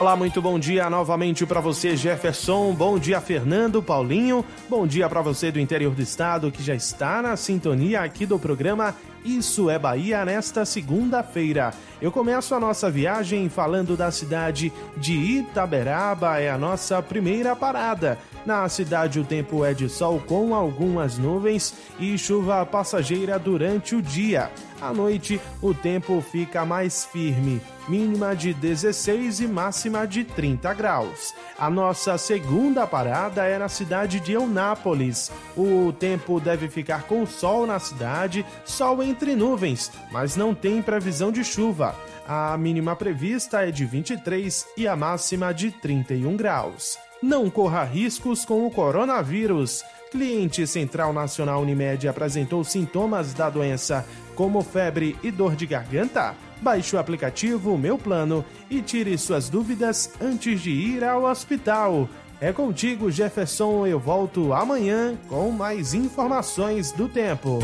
Olá, 0.01 0.14
muito 0.14 0.40
bom 0.40 0.61
dia 0.61 0.88
novamente 0.88 1.44
para 1.44 1.61
você, 1.61 1.96
Jefferson. 1.96 2.72
Bom 2.72 3.01
dia, 3.01 3.20
Fernando, 3.20 3.82
Paulinho. 3.82 4.44
Bom 4.68 4.86
dia 4.86 5.09
para 5.09 5.20
você 5.20 5.51
do 5.51 5.59
interior 5.59 5.92
do 5.92 6.01
estado 6.01 6.53
que 6.53 6.62
já 6.62 6.72
está 6.72 7.20
na 7.20 7.36
sintonia 7.36 8.03
aqui 8.03 8.24
do 8.24 8.38
programa 8.38 8.94
Isso 9.24 9.68
é 9.68 9.76
Bahia 9.76 10.24
nesta 10.24 10.64
segunda-feira. 10.64 11.74
Eu 12.01 12.12
começo 12.12 12.55
a 12.55 12.61
nossa 12.61 12.88
viagem 12.88 13.49
falando 13.49 13.96
da 13.96 14.12
cidade 14.12 14.72
de 14.96 15.14
Itaberaba, 15.14 16.38
é 16.38 16.49
a 16.49 16.57
nossa 16.57 17.03
primeira 17.03 17.57
parada. 17.57 18.16
Na 18.47 18.68
cidade, 18.68 19.20
o 19.20 19.24
tempo 19.24 19.64
é 19.64 19.74
de 19.74 19.89
sol 19.89 20.22
com 20.26 20.55
algumas 20.55 21.18
nuvens 21.18 21.74
e 21.99 22.16
chuva 22.16 22.64
passageira 22.64 23.39
durante 23.39 23.95
o 23.95 24.03
dia. 24.03 24.51
À 24.80 24.93
noite, 24.93 25.41
o 25.61 25.74
tempo 25.74 26.20
fica 26.20 26.64
mais 26.64 27.05
firme, 27.05 27.61
mínima 27.89 28.34
de 28.36 28.55
16 28.55 29.41
e 29.41 29.49
máxima 29.49 30.07
de 30.07 30.22
30 30.22 30.72
graus. 30.74 31.34
A 31.59 31.68
nossa 31.68 32.16
segunda 32.16 32.86
parada 32.86 33.45
é 33.45 33.59
na 33.59 33.68
cidade 33.68 34.20
de 34.20 34.32
Eunápolis. 34.32 35.32
O 35.57 35.93
tempo 35.93 36.39
deve 36.39 36.68
ficar 36.68 37.03
com 37.03 37.26
sol 37.26 37.66
na 37.66 37.80
cidade, 37.80 38.47
sol 38.64 39.03
entre 39.03 39.34
nuvens, 39.34 39.91
mas 40.12 40.36
não 40.36 40.55
tem 40.55 40.80
previsão 40.80 41.32
de 41.32 41.43
chuva. 41.43 41.95
A 42.26 42.57
mínima 42.57 42.95
prevista 42.95 43.66
é 43.66 43.70
de 43.72 43.84
23 43.84 44.66
e 44.76 44.86
a 44.86 44.95
máxima 44.95 45.53
de 45.53 45.72
31 45.72 46.36
graus. 46.36 47.07
Não 47.22 47.50
corra 47.50 47.82
riscos 47.82 48.44
com 48.44 48.66
o 48.66 48.70
coronavírus. 48.70 49.84
Cliente 50.10 50.66
Central 50.66 51.12
Nacional 51.12 51.60
Unimed 51.60 52.06
apresentou 52.09 52.62
sintomas 52.64 53.34
da 53.34 53.51
doença, 53.51 54.06
como 54.34 54.62
febre 54.62 55.16
e 55.22 55.30
dor 55.30 55.56
de 55.56 55.66
garganta? 55.66 56.34
Baixe 56.62 56.97
o 56.97 56.98
aplicativo 56.98 57.76
Meu 57.76 57.98
Plano 57.98 58.44
e 58.70 58.80
tire 58.80 59.18
suas 59.18 59.48
dúvidas 59.48 60.12
antes 60.20 60.60
de 60.60 60.70
ir 60.70 61.05
ao 61.05 61.24
hospital. 61.24 62.09
É 62.40 62.52
contigo, 62.52 63.10
Jefferson. 63.10 63.86
Eu 63.86 63.98
volto 63.98 64.52
amanhã 64.52 65.16
com 65.28 65.51
mais 65.51 65.94
informações 65.94 66.93
do 66.93 67.09
tempo. 67.09 67.59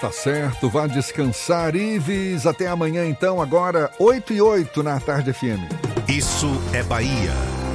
Tá 0.00 0.12
certo, 0.12 0.68
vá 0.68 0.86
descansar, 0.86 1.74
Ives. 1.74 2.46
Até 2.46 2.68
amanhã, 2.68 3.04
então, 3.04 3.40
agora 3.40 3.90
8 3.98 4.32
e 4.32 4.40
8 4.40 4.82
na 4.82 5.00
Tarde 5.00 5.32
FM. 5.32 5.60
Isso 6.08 6.48
é 6.72 6.82
Bahia. 6.82 7.65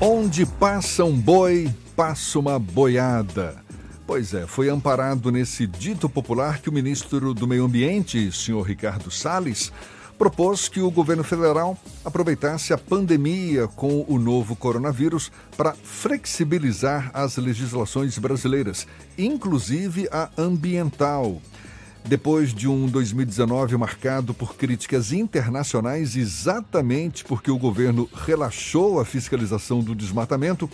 Onde 0.00 0.46
passa 0.46 1.04
um 1.04 1.20
boi, 1.20 1.68
passa 1.96 2.38
uma 2.38 2.56
boiada. 2.56 3.56
Pois 4.06 4.32
é, 4.32 4.46
foi 4.46 4.70
amparado 4.70 5.32
nesse 5.32 5.66
dito 5.66 6.08
popular 6.08 6.60
que 6.60 6.68
o 6.68 6.72
ministro 6.72 7.34
do 7.34 7.48
Meio 7.48 7.64
Ambiente, 7.64 8.30
senhor 8.30 8.62
Ricardo 8.62 9.10
Salles, 9.10 9.72
propôs 10.16 10.68
que 10.68 10.80
o 10.80 10.88
governo 10.88 11.24
federal 11.24 11.76
aproveitasse 12.04 12.72
a 12.72 12.78
pandemia 12.78 13.66
com 13.66 14.04
o 14.06 14.20
novo 14.20 14.54
coronavírus 14.54 15.32
para 15.56 15.74
flexibilizar 15.74 17.10
as 17.12 17.36
legislações 17.36 18.16
brasileiras, 18.18 18.86
inclusive 19.18 20.08
a 20.12 20.30
ambiental. 20.38 21.42
Depois 22.08 22.54
de 22.54 22.66
um 22.66 22.86
2019 22.86 23.76
marcado 23.76 24.32
por 24.32 24.56
críticas 24.56 25.12
internacionais, 25.12 26.16
exatamente 26.16 27.22
porque 27.22 27.50
o 27.50 27.58
governo 27.58 28.08
relaxou 28.24 28.98
a 28.98 29.04
fiscalização 29.04 29.80
do 29.80 29.94
desmatamento, 29.94 30.70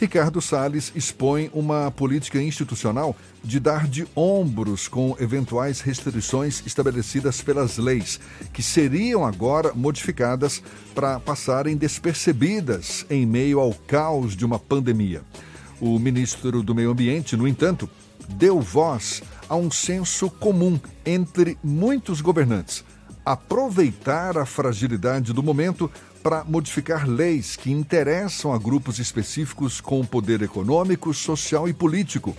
Ricardo 0.00 0.40
Salles 0.40 0.90
expõe 0.96 1.48
uma 1.54 1.88
política 1.92 2.42
institucional 2.42 3.14
de 3.44 3.60
dar 3.60 3.86
de 3.86 4.08
ombros 4.16 4.88
com 4.88 5.16
eventuais 5.20 5.80
restrições 5.80 6.64
estabelecidas 6.66 7.40
pelas 7.40 7.78
leis, 7.78 8.18
que 8.52 8.60
seriam 8.60 9.24
agora 9.24 9.72
modificadas 9.74 10.60
para 10.96 11.20
passarem 11.20 11.76
despercebidas 11.76 13.06
em 13.08 13.24
meio 13.24 13.60
ao 13.60 13.72
caos 13.72 14.34
de 14.34 14.44
uma 14.44 14.58
pandemia. 14.58 15.22
O 15.80 15.96
ministro 16.00 16.60
do 16.60 16.74
Meio 16.74 16.90
Ambiente, 16.90 17.36
no 17.36 17.46
entanto, 17.46 17.88
deu 18.28 18.60
voz 18.60 19.22
a 19.52 19.54
um 19.54 19.70
senso 19.70 20.30
comum 20.30 20.80
entre 21.04 21.58
muitos 21.62 22.22
governantes. 22.22 22.82
Aproveitar 23.22 24.38
a 24.38 24.46
fragilidade 24.46 25.34
do 25.34 25.42
momento 25.42 25.90
para 26.22 26.42
modificar 26.42 27.06
leis 27.06 27.54
que 27.54 27.70
interessam 27.70 28.54
a 28.54 28.58
grupos 28.58 28.98
específicos 28.98 29.78
com 29.78 30.02
poder 30.06 30.40
econômico, 30.40 31.12
social 31.12 31.68
e 31.68 31.74
político. 31.74 32.34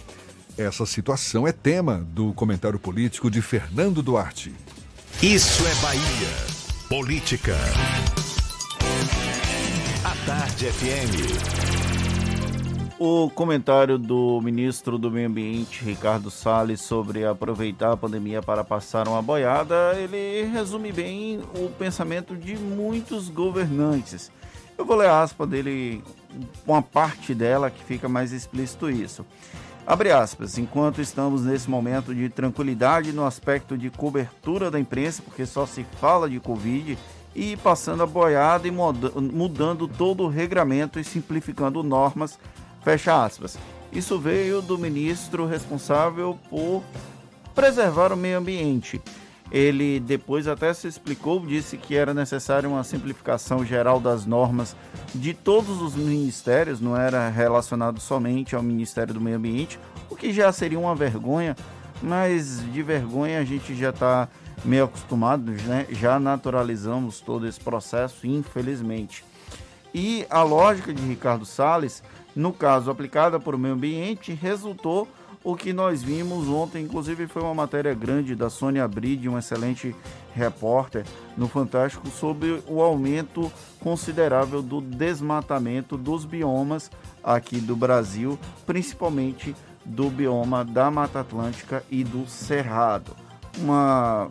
Essa 0.57 0.88
situação 0.88 1.48
é 1.48 1.52
tema 1.52 2.03
do 2.15 2.34
comentário 2.34 2.80
político 2.80 3.30
de 3.30 3.44
Fernando 3.44 4.02
Duarte. 4.02 4.52
Isso 5.22 5.68
é 5.68 5.76
Bahia. 5.84 6.34
Política. 6.90 7.56
A 10.03 10.15
Tarde 10.26 10.65
FM. 10.65 11.93
O 13.06 13.30
comentário 13.30 13.98
do 13.98 14.40
ministro 14.42 14.98
do 14.98 15.12
Meio 15.12 15.28
Ambiente, 15.28 15.84
Ricardo 15.84 16.32
Salles, 16.32 16.80
sobre 16.80 17.26
aproveitar 17.26 17.92
a 17.92 17.98
pandemia 17.98 18.42
para 18.42 18.64
passar 18.64 19.10
uma 19.10 19.22
boiada, 19.22 19.94
ele 19.98 20.50
resume 20.50 20.90
bem 20.94 21.42
o 21.54 21.68
pensamento 21.68 22.34
de 22.34 22.56
muitos 22.56 23.28
governantes. 23.28 24.32
Eu 24.78 24.86
vou 24.86 24.96
ler 24.96 25.10
a 25.10 25.22
aspa 25.22 25.46
dele, 25.46 26.02
uma 26.66 26.82
parte 26.82 27.36
dela 27.36 27.70
que 27.70 27.84
fica 27.84 28.08
mais 28.08 28.32
explícito 28.32 28.90
isso. 28.90 29.26
Abre 29.86 30.14
aspas, 30.14 30.58
enquanto 30.58 31.02
estamos 31.02 31.44
nesse 31.44 31.70
momento 31.70 32.16
de 32.16 32.30
tranquilidade 32.30 33.12
no 33.12 33.26
aspecto 33.26 33.78
de 33.78 33.90
cobertura 33.90 34.72
da 34.72 34.80
imprensa, 34.80 35.22
porque 35.22 35.46
só 35.46 35.66
se 35.66 35.86
fala 36.00 36.30
de 36.30 36.40
Covid, 36.40 36.98
e 37.36 37.58
passando 37.58 38.04
a 38.04 38.06
boiada 38.06 38.68
e 38.68 38.72
mudando 38.72 39.88
todo 39.88 40.24
o 40.24 40.28
regramento 40.30 41.00
e 41.00 41.04
simplificando 41.04 41.84
normas 41.84 42.40
Fecha 42.84 43.23
aspas. 43.23 43.57
Isso 43.91 44.19
veio 44.19 44.61
do 44.61 44.77
ministro 44.77 45.45
responsável 45.45 46.38
por 46.49 46.84
preservar 47.53 48.11
o 48.11 48.18
meio 48.18 48.38
ambiente. 48.38 49.01
Ele 49.51 49.99
depois 49.99 50.47
até 50.47 50.73
se 50.73 50.88
explicou, 50.88 51.39
disse 51.45 51.77
que 51.77 51.95
era 51.95 52.14
necessária 52.14 52.68
uma 52.68 52.84
simplificação 52.84 53.64
geral 53.64 53.99
das 53.99 54.26
normas 54.26 54.76
de 55.14 55.34
todos 55.34 55.80
os 55.81 55.95
ministérios, 55.95 56.81
não 56.81 56.97
era 56.97 57.30
relacionado 57.30 57.99
somente 57.99 58.55
ao 58.55 58.64
Ministério 58.64 59.14
do 59.14 59.22
Meio 59.22 59.38
Ambiente, 59.38 59.80
o 60.10 60.15
que 60.15 60.34
já 60.34 60.51
seria 60.51 60.80
uma 60.80 60.95
vergonha, 60.95 61.55
mas 62.01 62.64
de 62.73 62.81
vergonha 62.81 63.39
a 63.39 63.45
gente 63.45 63.76
já 63.76 63.91
está 63.91 64.27
meio 64.65 64.85
acostumado, 64.85 65.51
né? 65.51 65.85
já 65.91 66.19
naturalizamos 66.19 67.22
todo 67.22 67.47
esse 67.47 67.60
processo, 67.60 68.26
infelizmente. 68.26 69.23
E 69.93 70.26
a 70.31 70.41
lógica 70.41 70.91
de 70.91 71.01
Ricardo 71.03 71.45
Salles 71.45 72.01
no 72.35 72.51
caso 72.51 72.89
aplicada 72.89 73.39
por 73.39 73.57
meio 73.57 73.73
ambiente, 73.73 74.34
resultou 74.34 75.07
o 75.43 75.55
que 75.55 75.73
nós 75.73 76.01
vimos 76.01 76.47
ontem, 76.47 76.84
inclusive 76.84 77.27
foi 77.27 77.41
uma 77.41 77.53
matéria 77.53 77.93
grande 77.93 78.34
da 78.34 78.49
Sônia 78.49 78.88
Bride, 78.88 79.27
um 79.27 79.38
excelente 79.38 79.93
repórter 80.34 81.05
no 81.35 81.49
Fantástico, 81.49 82.07
sobre 82.07 82.64
o 82.65 82.81
aumento 82.81 83.51
considerável 83.81 84.61
do 84.61 84.80
desmatamento 84.80 85.97
dos 85.97 86.23
biomas 86.23 86.89
aqui 87.22 87.57
do 87.60 87.76
Brasil, 87.76 88.39
principalmente 88.65 89.53
do 89.84 90.10
bioma 90.10 90.64
da 90.64 90.89
Mata 90.89 91.19
Atlântica 91.19 91.84
e 91.91 92.05
do 92.05 92.26
Cerrado. 92.26 93.14
Uma, 93.57 94.30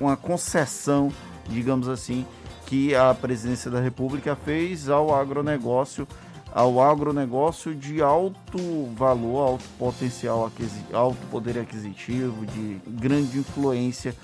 uma 0.00 0.16
concessão, 0.16 1.10
digamos 1.48 1.88
assim, 1.88 2.24
que 2.66 2.94
a 2.94 3.12
presidência 3.14 3.70
da 3.70 3.80
República 3.80 4.36
fez 4.36 4.88
ao 4.88 5.12
agronegócio 5.14 6.06
ao 6.56 6.80
agronegócio 6.80 7.74
de 7.74 8.00
alto 8.00 8.86
valor, 8.96 9.46
alto 9.46 9.64
potencial, 9.78 10.50
alto 10.90 11.18
poder 11.30 11.58
aquisitivo, 11.58 12.46
de 12.46 12.80
grande 12.88 13.38
influência 13.38 14.16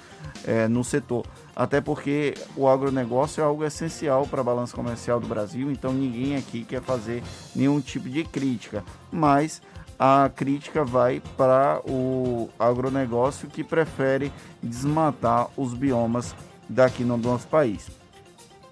é, 0.46 0.66
no 0.66 0.82
setor. 0.82 1.26
Até 1.54 1.82
porque 1.82 2.32
o 2.56 2.66
agronegócio 2.66 3.42
é 3.42 3.44
algo 3.44 3.62
essencial 3.62 4.26
para 4.26 4.40
a 4.40 4.44
balança 4.44 4.74
comercial 4.74 5.20
do 5.20 5.26
Brasil, 5.26 5.70
então 5.70 5.92
ninguém 5.92 6.34
aqui 6.34 6.64
quer 6.64 6.80
fazer 6.80 7.22
nenhum 7.54 7.82
tipo 7.82 8.08
de 8.08 8.24
crítica. 8.24 8.82
Mas 9.10 9.60
a 9.98 10.30
crítica 10.34 10.86
vai 10.86 11.22
para 11.36 11.82
o 11.86 12.48
agronegócio 12.58 13.46
que 13.46 13.62
prefere 13.62 14.32
desmatar 14.62 15.50
os 15.54 15.74
biomas 15.74 16.34
daqui 16.66 17.04
no 17.04 17.18
nosso 17.18 17.46
país. 17.48 17.90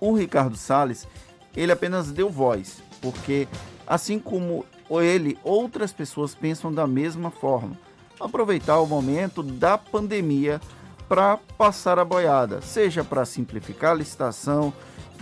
O 0.01 0.15
Ricardo 0.15 0.57
Salles, 0.57 1.07
ele 1.55 1.73
apenas 1.73 2.11
deu 2.11 2.31
voz, 2.31 2.83
porque 3.01 3.49
assim 3.87 4.19
como 4.19 4.65
ele, 4.91 5.39
outras 5.43 5.93
pessoas 5.93 6.35
pensam 6.35 6.73
da 6.73 6.87
mesma 6.87 7.31
forma. 7.31 7.79
Aproveitar 8.19 8.81
o 8.81 8.87
momento 8.87 9.43
da 9.43 9.79
pandemia 9.79 10.61
para 11.09 11.39
passar 11.59 11.99
a 11.99 12.05
boiada, 12.05 12.61
seja 12.61 13.03
para 13.03 13.25
simplificar 13.25 13.93
a 13.93 13.95
licitação, 13.95 14.73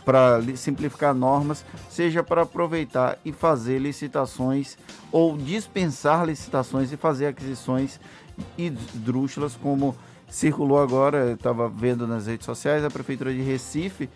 para 0.04 0.40
simplificar 0.56 1.14
normas, 1.14 1.64
seja 1.90 2.22
para 2.22 2.42
aproveitar 2.42 3.18
e 3.24 3.32
fazer 3.32 3.78
licitações 3.78 4.76
ou 5.12 5.36
dispensar 5.36 6.26
licitações 6.26 6.92
e 6.92 6.96
fazer 6.96 7.26
aquisições 7.26 8.00
esdrúxulas, 8.56 9.54
como 9.54 9.94
circulou 10.28 10.80
agora, 10.80 11.32
estava 11.32 11.68
vendo 11.68 12.06
nas 12.06 12.26
redes 12.26 12.44
sociais, 12.44 12.84
a 12.84 12.90
Prefeitura 12.90 13.32
de 13.32 13.40
Recife 13.40 14.08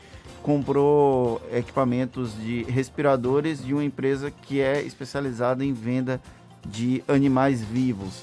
comprou 0.43 1.40
equipamentos 1.52 2.34
de 2.36 2.64
respiradores 2.64 3.64
de 3.64 3.72
uma 3.72 3.84
empresa 3.84 4.30
que 4.30 4.60
é 4.60 4.82
especializada 4.82 5.64
em 5.64 5.72
venda 5.72 6.20
de 6.66 7.02
animais 7.09 7.62
vivos. 7.62 8.22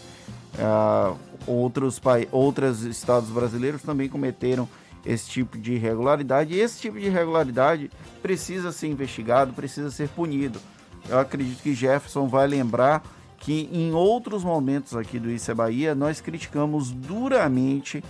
Uh, 0.55 1.17
outros, 1.47 2.01
outros 2.31 2.83
estados 2.83 3.29
brasileiros 3.29 3.81
também 3.81 4.09
cometeram 4.09 4.67
esse 5.05 5.29
tipo 5.29 5.57
de 5.57 5.73
irregularidade 5.73 6.53
e 6.53 6.59
esse 6.59 6.79
tipo 6.79 6.99
de 6.99 7.05
irregularidade 7.05 7.89
precisa 8.21 8.71
ser 8.71 8.87
investigado, 8.87 9.53
precisa 9.53 9.89
ser 9.89 10.09
punido. 10.09 10.59
Eu 11.07 11.19
acredito 11.19 11.61
que 11.61 11.73
Jefferson 11.73 12.27
vai 12.27 12.45
lembrar 12.47 13.01
que 13.39 13.69
em 13.71 13.93
outros 13.93 14.43
momentos 14.43 14.95
aqui 14.95 15.17
do 15.17 15.31
Isso 15.31 15.49
é 15.49 15.53
Bahia 15.53 15.95
nós 15.95 16.19
criticamos 16.21 16.91
duramente 16.91 18.03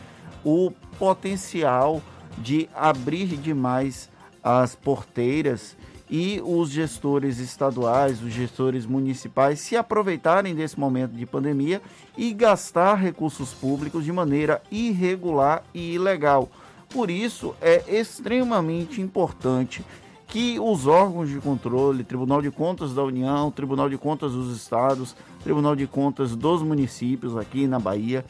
o 0.44 0.72
potencial 0.98 2.02
de 2.38 2.70
abrir 2.74 3.28
demais 3.38 4.10
as 4.44 4.76
porteiras 4.76 5.76
e 6.10 6.42
os 6.44 6.72
gestores 6.72 7.38
estaduais, 7.38 8.24
os 8.24 8.34
gestores 8.34 8.86
municipais 8.86 9.60
se 9.60 9.78
aproveitarem 9.78 10.56
desse 10.56 10.80
momento 10.80 11.12
de 11.12 11.26
pandemia 11.26 11.82
e 12.18 12.34
gastar 12.34 12.96
recursos 12.96 13.54
públicos 13.54 14.04
de 14.04 14.12
maneira 14.12 14.62
irregular 14.72 15.64
e 15.74 15.94
ilegal. 15.94 16.50
Por 16.90 17.12
isso, 17.12 17.54
é 17.62 17.84
extremamente 17.88 19.00
importante 19.00 19.86
que 20.30 20.60
os 20.60 20.86
órgãos 20.86 21.28
de 21.28 21.40
controle, 21.40 22.04
Tribunal 22.04 22.42
de 22.42 22.52
Contas 22.52 22.94
da 22.94 23.04
União, 23.04 23.50
Tribunal 23.50 23.90
de 23.90 23.98
Contas 23.98 24.32
dos 24.32 24.56
Estados, 24.56 25.16
Tribunal 25.44 25.76
de 25.76 25.88
Contas 25.88 26.36
dos 26.36 26.62
municípios 26.62 27.36
aqui 27.36 27.66
na 27.66 27.80
Bahia, 27.80 28.24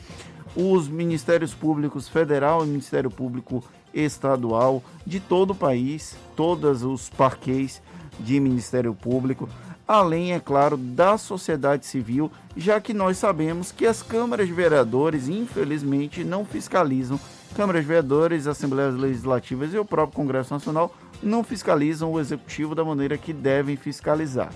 os 0.55 0.87
Ministérios 0.87 1.53
Públicos 1.53 2.07
Federal 2.07 2.63
e 2.63 2.67
Ministério 2.67 3.11
Público 3.11 3.61
Estadual 3.93 4.81
de 5.05 5.19
todo 5.19 5.51
o 5.51 5.55
país, 5.55 6.15
todos 6.37 6.83
os 6.83 7.09
parquês 7.09 7.81
de 8.17 8.39
Ministério 8.39 8.95
Público, 8.95 9.49
além, 9.85 10.33
é 10.33 10.39
claro, 10.39 10.77
da 10.77 11.17
sociedade 11.17 11.85
civil, 11.85 12.31
já 12.55 12.79
que 12.79 12.93
nós 12.93 13.17
sabemos 13.17 13.71
que 13.71 13.85
as 13.85 14.01
câmaras 14.01 14.47
de 14.47 14.53
vereadores, 14.53 15.27
infelizmente, 15.27 16.23
não 16.23 16.45
fiscalizam. 16.45 17.19
Câmaras 17.55 17.85
vereadores, 17.85 18.47
Assembleias 18.47 18.95
Legislativas 18.95 19.73
e 19.73 19.77
o 19.77 19.85
próprio 19.85 20.15
Congresso 20.15 20.53
Nacional 20.53 20.95
não 21.21 21.43
fiscalizam 21.43 22.11
o 22.11 22.19
executivo 22.19 22.73
da 22.73 22.85
maneira 22.85 23.17
que 23.17 23.33
devem 23.33 23.75
fiscalizar. 23.75 24.51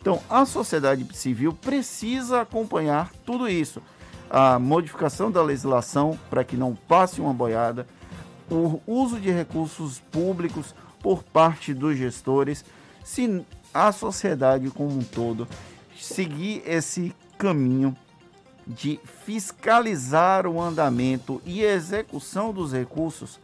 Então, 0.00 0.20
a 0.28 0.44
sociedade 0.44 1.06
civil 1.16 1.52
precisa 1.52 2.40
acompanhar 2.40 3.12
tudo 3.24 3.48
isso 3.48 3.82
a 4.30 4.58
modificação 4.58 5.30
da 5.30 5.42
legislação 5.42 6.18
para 6.28 6.44
que 6.44 6.56
não 6.56 6.74
passe 6.74 7.20
uma 7.20 7.32
boiada, 7.32 7.86
o 8.50 8.80
uso 8.86 9.18
de 9.18 9.30
recursos 9.30 10.00
públicos 10.10 10.74
por 11.02 11.22
parte 11.22 11.72
dos 11.72 11.96
gestores, 11.96 12.64
se 13.04 13.44
a 13.72 13.92
sociedade 13.92 14.70
como 14.70 14.90
um 14.90 15.02
todo 15.02 15.46
seguir 15.98 16.62
esse 16.66 17.14
caminho 17.38 17.96
de 18.68 19.00
fiscalizar 19.24 20.46
o 20.46 20.60
andamento 20.60 21.40
e 21.46 21.62
execução 21.62 22.52
dos 22.52 22.72
recursos, 22.72 23.40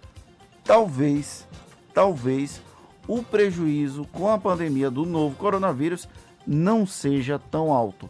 talvez, 0.62 1.48
talvez 1.94 2.60
o 3.08 3.22
prejuízo 3.22 4.06
com 4.12 4.28
a 4.28 4.38
pandemia 4.38 4.90
do 4.90 5.06
novo 5.06 5.34
coronavírus 5.36 6.06
não 6.46 6.86
seja 6.86 7.38
tão 7.38 7.72
alto. 7.72 8.08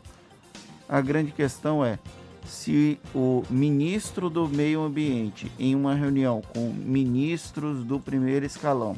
A 0.88 1.00
grande 1.00 1.30
questão 1.30 1.84
é 1.84 2.00
se 2.44 2.98
o 3.14 3.42
ministro 3.48 4.28
do 4.28 4.48
Meio 4.48 4.82
Ambiente, 4.82 5.50
em 5.58 5.74
uma 5.74 5.94
reunião 5.94 6.42
com 6.52 6.72
ministros 6.72 7.84
do 7.84 8.00
primeiro 8.00 8.44
escalão, 8.44 8.96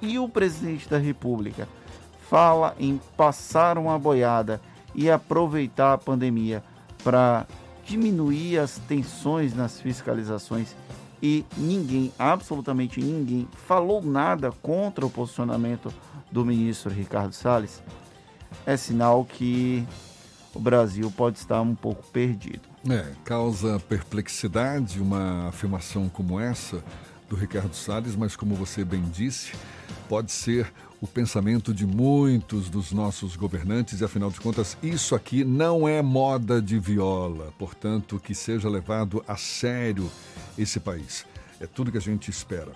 e 0.00 0.16
o 0.18 0.28
presidente 0.28 0.88
da 0.88 0.96
República 0.96 1.68
fala 2.30 2.74
em 2.78 3.00
passar 3.16 3.76
uma 3.78 3.98
boiada 3.98 4.60
e 4.94 5.10
aproveitar 5.10 5.94
a 5.94 5.98
pandemia 5.98 6.62
para 7.02 7.46
diminuir 7.84 8.58
as 8.58 8.78
tensões 8.86 9.54
nas 9.54 9.80
fiscalizações 9.80 10.74
e 11.22 11.44
ninguém, 11.56 12.12
absolutamente 12.18 13.00
ninguém, 13.00 13.48
falou 13.66 14.02
nada 14.02 14.52
contra 14.62 15.04
o 15.04 15.10
posicionamento 15.10 15.92
do 16.30 16.44
ministro 16.44 16.92
Ricardo 16.92 17.32
Salles, 17.32 17.82
é 18.64 18.76
sinal 18.76 19.24
que 19.24 19.86
o 20.54 20.60
Brasil 20.60 21.10
pode 21.16 21.38
estar 21.38 21.60
um 21.60 21.74
pouco 21.74 22.06
perdido. 22.08 22.62
É, 22.88 23.12
causa 23.24 23.80
perplexidade 23.80 25.00
uma 25.00 25.48
afirmação 25.48 26.08
como 26.08 26.38
essa 26.38 26.82
do 27.28 27.36
Ricardo 27.36 27.74
Salles, 27.74 28.14
mas 28.16 28.36
como 28.36 28.54
você 28.54 28.84
bem 28.84 29.02
disse, 29.02 29.52
pode 30.08 30.30
ser 30.30 30.72
o 31.00 31.06
pensamento 31.06 31.72
de 31.72 31.86
muitos 31.86 32.68
dos 32.68 32.92
nossos 32.92 33.36
governantes 33.36 34.00
e, 34.00 34.04
afinal 34.04 34.30
de 34.30 34.40
contas, 34.40 34.76
isso 34.82 35.14
aqui 35.14 35.44
não 35.44 35.86
é 35.86 36.02
moda 36.02 36.60
de 36.60 36.78
viola, 36.78 37.52
portanto, 37.58 38.18
que 38.18 38.34
seja 38.34 38.68
levado 38.68 39.24
a 39.26 39.36
sério 39.36 40.10
esse 40.56 40.80
país. 40.80 41.24
É 41.60 41.66
tudo 41.66 41.92
que 41.92 41.98
a 41.98 42.00
gente 42.00 42.30
espera. 42.30 42.72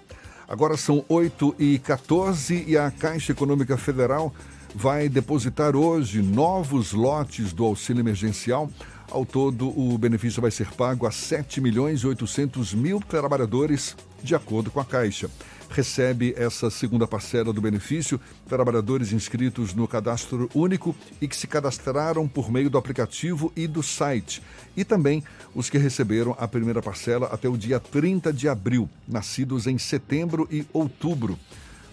Agora 0.49 0.77
são 0.77 1.05
8 1.09 1.57
e 1.59 1.78
14 1.78 2.65
e 2.66 2.77
a 2.77 2.90
Caixa 2.90 3.32
Econômica 3.32 3.77
Federal 3.77 4.32
vai 4.74 5.09
depositar 5.09 5.74
hoje 5.74 6.23
novos 6.23 6.93
lotes 6.93 7.53
do 7.53 7.65
auxílio 7.65 8.01
emergencial. 8.01 8.70
Ao 9.11 9.27
todo, 9.27 9.69
o 9.78 9.99
benefício 9.99 10.40
vai 10.40 10.51
ser 10.51 10.70
pago 10.73 11.07
a 11.07 11.11
7 11.11 11.61
milhões 11.61 12.01
e 12.01 12.07
800 12.07 12.73
mil 12.74 13.01
trabalhadores, 13.01 13.97
de 14.23 14.35
acordo 14.35 14.70
com 14.70 14.81
a 14.81 14.85
Caixa 14.85 15.28
recebe 15.73 16.35
essa 16.36 16.70
segunda 16.70 17.07
parcela 17.07 17.53
do 17.53 17.61
benefício 17.61 18.20
trabalhadores 18.49 19.12
inscritos 19.12 19.74
no 19.74 19.89
cadastro 19.89 20.49
único 20.55 20.94
e 21.20 21.27
que 21.27 21.36
se 21.36 21.47
cadastraram 21.47 22.28
por 22.28 22.53
meio 22.53 22.69
do 22.70 22.78
aplicativo 22.78 23.51
e 23.57 23.66
do 23.66 23.82
site, 23.82 24.43
e 24.77 24.85
também 24.85 25.24
os 25.55 25.69
que 25.70 25.78
receberam 25.78 26.36
a 26.39 26.47
primeira 26.47 26.82
parcela 26.82 27.27
até 27.32 27.49
o 27.49 27.57
dia 27.57 27.81
30 27.81 28.32
de 28.32 28.49
abril, 28.49 28.89
nascidos 29.09 29.66
em 29.66 29.78
setembro 29.78 30.47
e 30.51 30.65
outubro. 30.73 31.39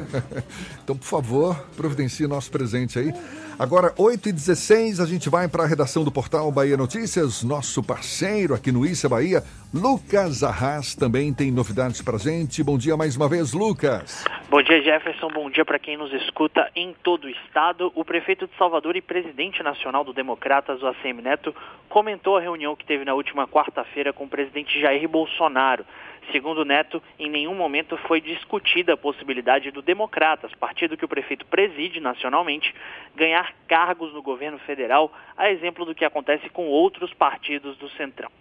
então, 0.83 0.97
por 0.97 1.05
favor, 1.05 1.55
providencie 1.77 2.25
nosso 2.25 2.49
presente 2.49 2.97
aí. 2.97 3.13
Agora, 3.61 3.93
8h16, 3.93 4.99
a 4.99 5.05
gente 5.05 5.29
vai 5.29 5.47
para 5.47 5.61
a 5.61 5.67
redação 5.67 6.03
do 6.03 6.11
portal 6.11 6.51
Bahia 6.51 6.75
Notícias. 6.75 7.43
Nosso 7.43 7.83
parceiro 7.83 8.55
aqui 8.55 8.71
no 8.71 8.83
Issa 8.83 9.07
Bahia, 9.07 9.43
Lucas 9.71 10.41
Arras, 10.41 10.95
também 10.95 11.31
tem 11.31 11.51
novidades 11.51 12.01
para 12.01 12.17
gente. 12.17 12.63
Bom 12.63 12.75
dia 12.75 12.97
mais 12.97 13.15
uma 13.15 13.29
vez, 13.29 13.53
Lucas. 13.53 14.25
Bom 14.49 14.63
dia, 14.63 14.81
Jefferson. 14.81 15.27
Bom 15.27 15.47
dia 15.51 15.63
para 15.63 15.77
quem 15.77 15.95
nos 15.95 16.11
escuta 16.11 16.71
em 16.75 16.95
todo 17.03 17.25
o 17.25 17.29
estado. 17.29 17.91
O 17.93 18.03
prefeito 18.03 18.47
de 18.47 18.57
Salvador 18.57 18.95
e 18.95 19.01
presidente 19.01 19.61
nacional 19.61 20.03
do 20.03 20.11
Democratas, 20.11 20.81
o 20.81 20.87
ACM 20.87 21.21
Neto, 21.21 21.53
comentou 21.87 22.37
a 22.37 22.41
reunião 22.41 22.75
que 22.75 22.83
teve 22.83 23.05
na 23.05 23.13
última 23.13 23.47
quarta-feira 23.47 24.11
com 24.11 24.23
o 24.23 24.27
presidente 24.27 24.81
Jair 24.81 25.07
Bolsonaro. 25.07 25.85
Segundo 26.31 26.63
Neto, 26.63 27.03
em 27.19 27.29
nenhum 27.29 27.53
momento 27.53 27.97
foi 27.97 28.21
discutida 28.21 28.93
a 28.93 28.97
possibilidade 28.97 29.69
do 29.69 29.81
Democratas, 29.81 30.53
partido 30.55 30.95
que 30.95 31.03
o 31.03 31.09
prefeito 31.09 31.45
preside 31.45 31.99
nacionalmente, 31.99 32.73
ganhar 33.15 33.53
cargos 33.67 34.13
no 34.13 34.21
governo 34.21 34.57
federal, 34.59 35.11
a 35.35 35.51
exemplo 35.51 35.83
do 35.83 35.93
que 35.93 36.05
acontece 36.05 36.49
com 36.49 36.67
outros 36.67 37.13
partidos 37.13 37.77
do 37.77 37.89
Centrão. 37.89 38.31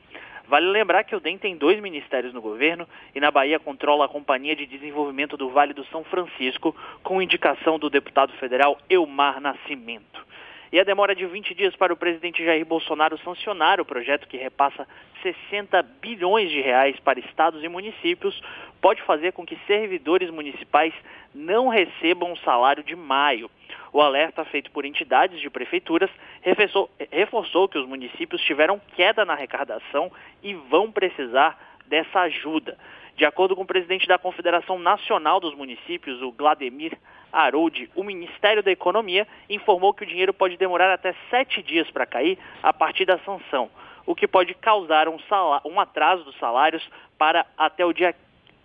Vale 0.46 0.66
lembrar 0.66 1.04
que 1.04 1.14
o 1.14 1.20
DEM 1.20 1.38
tem 1.38 1.56
dois 1.56 1.80
ministérios 1.80 2.32
no 2.32 2.40
governo 2.40 2.88
e 3.14 3.20
na 3.20 3.30
Bahia 3.30 3.58
controla 3.58 4.04
a 4.04 4.08
Companhia 4.08 4.56
de 4.56 4.66
Desenvolvimento 4.66 5.36
do 5.36 5.48
Vale 5.48 5.72
do 5.72 5.84
São 5.86 6.02
Francisco, 6.04 6.74
com 7.02 7.22
indicação 7.22 7.78
do 7.78 7.90
deputado 7.90 8.32
federal 8.34 8.78
Elmar 8.88 9.40
Nascimento. 9.40 10.26
E 10.72 10.78
a 10.78 10.84
demora 10.84 11.16
de 11.16 11.26
20 11.26 11.52
dias 11.54 11.74
para 11.74 11.92
o 11.92 11.96
presidente 11.96 12.44
Jair 12.44 12.64
Bolsonaro 12.64 13.18
sancionar 13.18 13.80
o 13.80 13.84
projeto 13.84 14.28
que 14.28 14.36
repassa 14.36 14.86
60 15.22 15.82
bilhões 16.00 16.50
de 16.50 16.60
reais 16.60 16.98
para 17.00 17.20
estados 17.20 17.62
e 17.62 17.68
municípios 17.68 18.40
pode 18.80 19.02
fazer 19.02 19.32
com 19.32 19.44
que 19.44 19.58
servidores 19.66 20.30
municipais 20.30 20.92
não 21.34 21.68
recebam 21.68 22.32
o 22.32 22.38
salário 22.38 22.82
de 22.82 22.96
maio. 22.96 23.50
O 23.92 24.00
alerta 24.00 24.44
feito 24.44 24.70
por 24.70 24.84
entidades 24.84 25.40
de 25.40 25.50
prefeituras 25.50 26.10
reforçou, 26.40 26.90
reforçou 27.10 27.68
que 27.68 27.78
os 27.78 27.86
municípios 27.86 28.40
tiveram 28.42 28.80
queda 28.96 29.24
na 29.24 29.32
arrecadação 29.32 30.10
e 30.42 30.54
vão 30.54 30.90
precisar 30.90 31.58
dessa 31.86 32.20
ajuda. 32.20 32.78
De 33.16 33.24
acordo 33.24 33.54
com 33.54 33.62
o 33.62 33.66
presidente 33.66 34.06
da 34.06 34.18
Confederação 34.18 34.78
Nacional 34.78 35.40
dos 35.40 35.54
Municípios, 35.54 36.22
o 36.22 36.32
Glademir 36.32 36.96
Harold, 37.32 37.90
o 37.94 38.02
Ministério 38.02 38.62
da 38.62 38.70
Economia 38.70 39.26
informou 39.48 39.92
que 39.92 40.04
o 40.04 40.06
dinheiro 40.06 40.32
pode 40.32 40.56
demorar 40.56 40.92
até 40.92 41.14
sete 41.28 41.62
dias 41.62 41.90
para 41.90 42.06
cair 42.06 42.38
a 42.62 42.72
partir 42.72 43.04
da 43.04 43.18
sanção, 43.18 43.70
o 44.10 44.14
que 44.14 44.26
pode 44.26 44.54
causar 44.54 45.08
um, 45.08 45.20
salário, 45.28 45.70
um 45.70 45.78
atraso 45.78 46.24
dos 46.24 46.36
salários 46.40 46.82
para 47.16 47.46
até 47.56 47.86
o, 47.86 47.92
dia, 47.92 48.12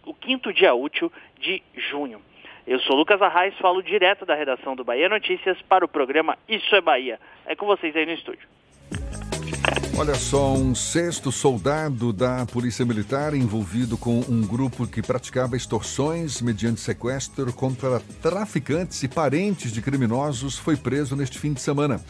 o 0.04 0.12
quinto 0.12 0.52
dia 0.52 0.74
útil 0.74 1.12
de 1.40 1.62
junho. 1.92 2.20
Eu 2.66 2.80
sou 2.80 2.96
Lucas 2.96 3.22
Arraes, 3.22 3.56
falo 3.60 3.84
direto 3.84 4.26
da 4.26 4.34
redação 4.34 4.76
do 4.76 4.84
Bahia 4.84 5.08
Notícias 5.08 5.56
para 5.70 5.86
o 5.86 5.88
programa 5.88 6.36
Isso 6.50 6.76
é 6.76 6.82
Bahia. 6.82 7.20
É 7.46 7.56
com 7.56 7.68
vocês 7.68 7.96
aí 7.96 8.08
no 8.08 8.14
estúdio. 8.14 8.48
Olha 9.96 10.16
só, 10.16 10.52
um 10.52 10.74
sexto 10.74 11.32
soldado 11.32 12.12
da 12.12 12.44
Polícia 12.48 12.84
Militar 12.84 13.36
envolvido 13.36 14.00
com 14.00 14.22
um 14.28 14.42
grupo 14.42 14.88
que 14.88 15.04
praticava 15.04 15.56
extorsões 15.56 16.42
mediante 16.42 16.82
sequestro 16.82 17.54
contra 17.54 18.00
traficantes 18.20 19.04
e 19.04 19.08
parentes 19.08 19.72
de 19.72 19.80
criminosos 19.80 20.58
foi 20.58 20.76
preso 20.76 21.16
neste 21.16 21.38
fim 21.38 21.54
de 21.54 21.62
semana. 21.62 22.02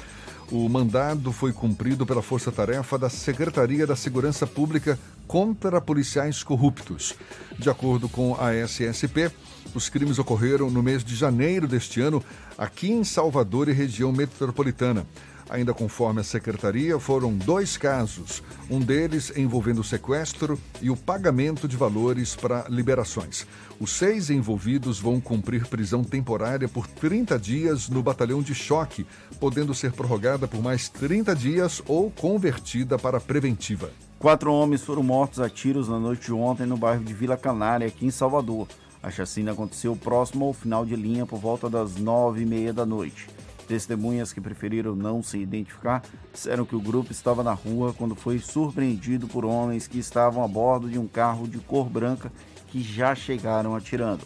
O 0.51 0.69
mandado 0.69 1.31
foi 1.31 1.51
cumprido 1.51 2.05
pela 2.05 2.21
Força 2.21 2.51
Tarefa 2.51 2.99
da 2.99 3.09
Secretaria 3.09 3.87
da 3.87 3.95
Segurança 3.95 4.45
Pública 4.45 4.99
contra 5.27 5.81
policiais 5.81 6.43
corruptos. 6.43 7.15
De 7.57 7.67
acordo 7.67 8.07
com 8.07 8.35
a 8.39 8.53
SSP, 8.53 9.31
os 9.73 9.89
crimes 9.89 10.19
ocorreram 10.19 10.69
no 10.69 10.83
mês 10.83 11.03
de 11.03 11.15
janeiro 11.15 11.67
deste 11.67 11.99
ano, 11.99 12.23
aqui 12.57 12.91
em 12.91 13.03
Salvador 13.03 13.69
e 13.69 13.73
região 13.73 14.11
metropolitana. 14.11 15.05
Ainda 15.49 15.73
conforme 15.73 16.21
a 16.21 16.23
secretaria, 16.23 16.99
foram 16.99 17.31
dois 17.33 17.77
casos, 17.77 18.41
um 18.69 18.79
deles 18.79 19.31
envolvendo 19.37 19.83
sequestro 19.83 20.59
e 20.81 20.89
o 20.89 20.97
pagamento 20.97 21.67
de 21.67 21.77
valores 21.77 22.35
para 22.35 22.65
liberações. 22.67 23.45
Os 23.79 23.91
seis 23.91 24.31
envolvidos 24.31 24.99
vão 24.99 25.21
cumprir 25.21 25.67
prisão 25.67 26.03
temporária 26.03 26.67
por 26.67 26.87
30 26.87 27.37
dias 27.37 27.89
no 27.89 28.01
batalhão 28.01 28.41
de 28.41 28.55
choque, 28.55 29.05
podendo 29.39 29.75
ser 29.75 29.91
prorrogada 29.91 30.47
por 30.47 30.63
mais 30.63 30.89
30 30.89 31.35
dias 31.35 31.81
ou 31.87 32.09
convertida 32.09 32.97
para 32.97 33.19
preventiva. 33.19 33.91
Quatro 34.17 34.51
homens 34.51 34.81
foram 34.81 35.03
mortos 35.03 35.39
a 35.39 35.47
tiros 35.47 35.87
na 35.87 35.99
noite 35.99 36.25
de 36.25 36.33
ontem 36.33 36.65
no 36.65 36.77
bairro 36.77 37.03
de 37.03 37.13
Vila 37.13 37.37
Canária, 37.37 37.85
aqui 37.85 38.07
em 38.07 38.11
Salvador. 38.11 38.67
A 39.03 39.11
chacina 39.11 39.51
aconteceu 39.51 39.95
próximo 39.95 40.45
ao 40.45 40.53
final 40.53 40.83
de 40.83 40.95
linha 40.95 41.27
por 41.27 41.37
volta 41.37 41.69
das 41.69 41.95
nove 41.97 42.41
e 42.41 42.45
meia 42.45 42.73
da 42.73 42.87
noite. 42.87 43.27
Testemunhas 43.67 44.31
que 44.31 44.39
preferiram 44.39 44.95
não 44.95 45.23
se 45.23 45.37
identificar 45.37 46.03
disseram 46.31 46.65
que 46.65 46.75
o 46.75 46.81
grupo 46.81 47.11
estava 47.11 47.43
na 47.43 47.53
rua 47.53 47.93
quando 47.93 48.15
foi 48.15 48.39
surpreendido 48.39 49.27
por 49.27 49.43
homens 49.43 49.87
que 49.87 49.97
estavam 49.97 50.43
a 50.43 50.47
bordo 50.47 50.89
de 50.89 50.99
um 50.99 51.07
carro 51.07 51.47
de 51.47 51.57
cor 51.59 51.89
branca 51.89 52.31
que 52.67 52.81
já 52.81 53.15
chegaram 53.15 53.75
atirando. 53.75 54.23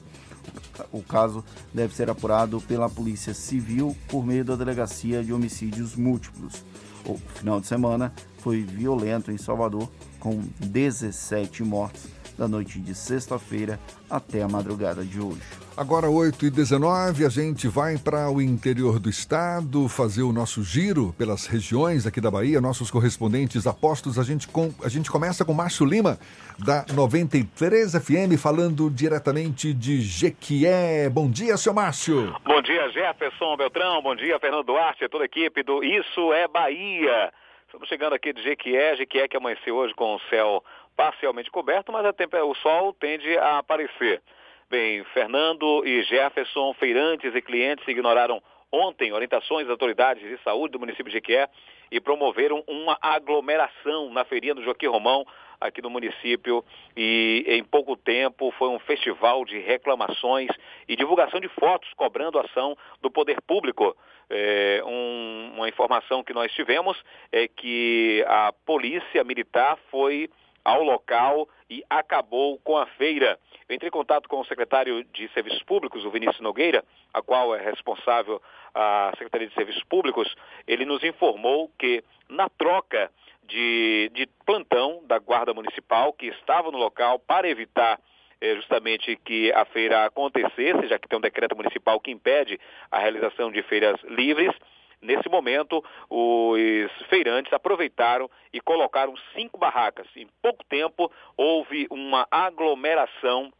O 0.91 1.01
caso 1.01 1.43
deve 1.73 1.95
ser 1.95 2.09
apurado 2.09 2.59
pela 2.61 2.89
Polícia 2.89 3.33
Civil 3.33 3.95
por 4.07 4.25
meio 4.25 4.45
da 4.45 4.55
Delegacia 4.55 5.23
de 5.23 5.33
Homicídios 5.33 5.95
Múltiplos. 5.95 6.63
O 7.05 7.17
final 7.35 7.59
de 7.59 7.67
semana 7.67 8.13
foi 8.39 8.63
violento 8.63 9.31
em 9.31 9.37
Salvador, 9.37 9.89
com 10.19 10.41
17 10.59 11.63
mortes 11.63 12.18
da 12.39 12.47
noite 12.47 12.79
de 12.79 12.95
sexta-feira 12.95 13.77
até 14.09 14.41
a 14.41 14.47
madrugada 14.47 15.03
de 15.03 15.19
hoje. 15.19 15.41
Agora 15.75 16.09
8 16.09 16.45
e 16.45 16.49
19 16.49 17.25
a 17.25 17.29
gente 17.29 17.67
vai 17.67 17.97
para 17.97 18.31
o 18.31 18.41
interior 18.41 18.97
do 18.97 19.09
estado 19.09 19.89
fazer 19.89 20.23
o 20.23 20.31
nosso 20.31 20.63
giro 20.63 21.13
pelas 21.17 21.45
regiões 21.45 22.07
aqui 22.07 22.21
da 22.21 22.31
Bahia, 22.31 22.61
nossos 22.61 22.89
correspondentes 22.89 23.67
apostos. 23.67 24.17
A 24.17 24.23
gente, 24.23 24.47
com, 24.47 24.73
a 24.81 24.87
gente 24.87 25.11
começa 25.11 25.43
com 25.43 25.53
Márcio 25.53 25.85
Lima, 25.85 26.17
da 26.57 26.85
93 26.93 27.91
FM, 27.95 28.39
falando 28.41 28.89
diretamente 28.89 29.73
de 29.73 29.99
Jequié. 29.99 31.09
Bom 31.09 31.29
dia, 31.29 31.57
seu 31.57 31.73
Márcio. 31.73 32.33
Bom 32.45 32.61
dia, 32.61 32.89
Jefferson 32.89 33.57
Beltrão. 33.57 34.01
Bom 34.01 34.15
dia, 34.15 34.39
Fernando 34.39 34.63
Duarte, 34.63 35.09
toda 35.09 35.25
a 35.25 35.27
equipe 35.27 35.61
do 35.61 35.83
Isso 35.83 36.31
é 36.31 36.47
Bahia. 36.47 37.33
Estamos 37.65 37.87
chegando 37.87 38.13
aqui 38.13 38.33
de 38.33 38.41
Jequié, 38.41 38.95
Jequié 38.95 39.27
que 39.27 39.37
amanheceu 39.37 39.75
hoje 39.75 39.93
com 39.93 40.15
o 40.15 40.19
céu 40.29 40.63
parcialmente 40.99 41.49
coberto, 41.49 41.93
mas 41.93 42.05
o 42.43 42.55
sol 42.55 42.91
tende 42.91 43.37
a 43.37 43.59
aparecer. 43.59 44.21
Bem, 44.69 45.01
Fernando 45.13 45.81
e 45.87 46.03
Jefferson, 46.03 46.73
feirantes 46.73 47.33
e 47.33 47.41
clientes 47.41 47.87
ignoraram 47.87 48.43
ontem 48.69 49.13
orientações 49.13 49.65
das 49.65 49.71
autoridades 49.71 50.21
de 50.21 50.37
saúde 50.43 50.73
do 50.73 50.79
município 50.79 51.05
de 51.05 51.13
Jequié 51.13 51.47
e 51.89 52.01
promoveram 52.01 52.61
uma 52.67 52.97
aglomeração 53.01 54.11
na 54.11 54.25
feirinha 54.25 54.53
do 54.53 54.61
Joaquim 54.61 54.87
Romão, 54.87 55.25
aqui 55.61 55.81
no 55.81 55.89
município, 55.89 56.65
e 56.97 57.45
em 57.47 57.63
pouco 57.63 57.95
tempo 57.95 58.51
foi 58.57 58.67
um 58.67 58.79
festival 58.79 59.45
de 59.45 59.57
reclamações 59.57 60.49
e 60.85 60.97
divulgação 60.97 61.39
de 61.39 61.47
fotos 61.47 61.93
cobrando 61.93 62.37
ação 62.39 62.77
do 63.01 63.09
poder 63.09 63.41
público. 63.43 63.95
É, 64.29 64.81
um, 64.85 65.53
uma 65.55 65.69
informação 65.69 66.25
que 66.25 66.33
nós 66.33 66.51
tivemos 66.51 67.01
é 67.31 67.47
que 67.47 68.21
a 68.27 68.53
polícia 68.65 69.23
militar 69.23 69.79
foi 69.89 70.29
ao 70.63 70.83
local 70.83 71.47
e 71.69 71.83
acabou 71.89 72.57
com 72.59 72.77
a 72.77 72.85
feira. 72.85 73.39
Eu 73.67 73.75
entrei 73.75 73.89
em 73.89 73.91
contato 73.91 74.27
com 74.27 74.39
o 74.39 74.45
secretário 74.45 75.03
de 75.05 75.27
Serviços 75.29 75.63
Públicos, 75.63 76.03
o 76.03 76.11
Vinícius 76.11 76.41
Nogueira, 76.41 76.83
a 77.13 77.21
qual 77.21 77.55
é 77.55 77.61
responsável 77.61 78.41
a 78.73 79.11
Secretaria 79.11 79.47
de 79.47 79.53
Serviços 79.53 79.83
Públicos. 79.83 80.35
Ele 80.67 80.85
nos 80.85 81.03
informou 81.03 81.71
que 81.77 82.03
na 82.27 82.49
troca 82.49 83.11
de, 83.43 84.11
de 84.13 84.27
plantão 84.45 85.01
da 85.05 85.17
Guarda 85.19 85.53
Municipal, 85.53 86.13
que 86.13 86.27
estava 86.27 86.71
no 86.71 86.77
local 86.77 87.19
para 87.19 87.49
evitar 87.49 87.99
eh, 88.41 88.55
justamente 88.55 89.15
que 89.17 89.51
a 89.51 89.65
feira 89.65 90.05
acontecesse, 90.05 90.87
já 90.87 90.97
que 90.97 91.07
tem 91.07 91.17
um 91.17 91.21
decreto 91.21 91.55
municipal 91.55 91.99
que 91.99 92.11
impede 92.11 92.59
a 92.91 92.99
realização 92.99 93.51
de 93.51 93.61
feiras 93.63 93.99
livres, 94.03 94.55
Nesse 95.01 95.29
momento, 95.29 95.83
os 96.09 96.91
feirantes 97.07 97.53
aproveitaram 97.53 98.29
e 98.51 98.59
colocaram 98.59 99.15
cinco 99.33 99.57
barracas. 99.57 100.07
Em 100.15 100.27
pouco 100.41 100.63
tempo, 100.65 101.11
houve 101.37 101.87
uma 101.89 102.27
aglomeração 102.29 103.51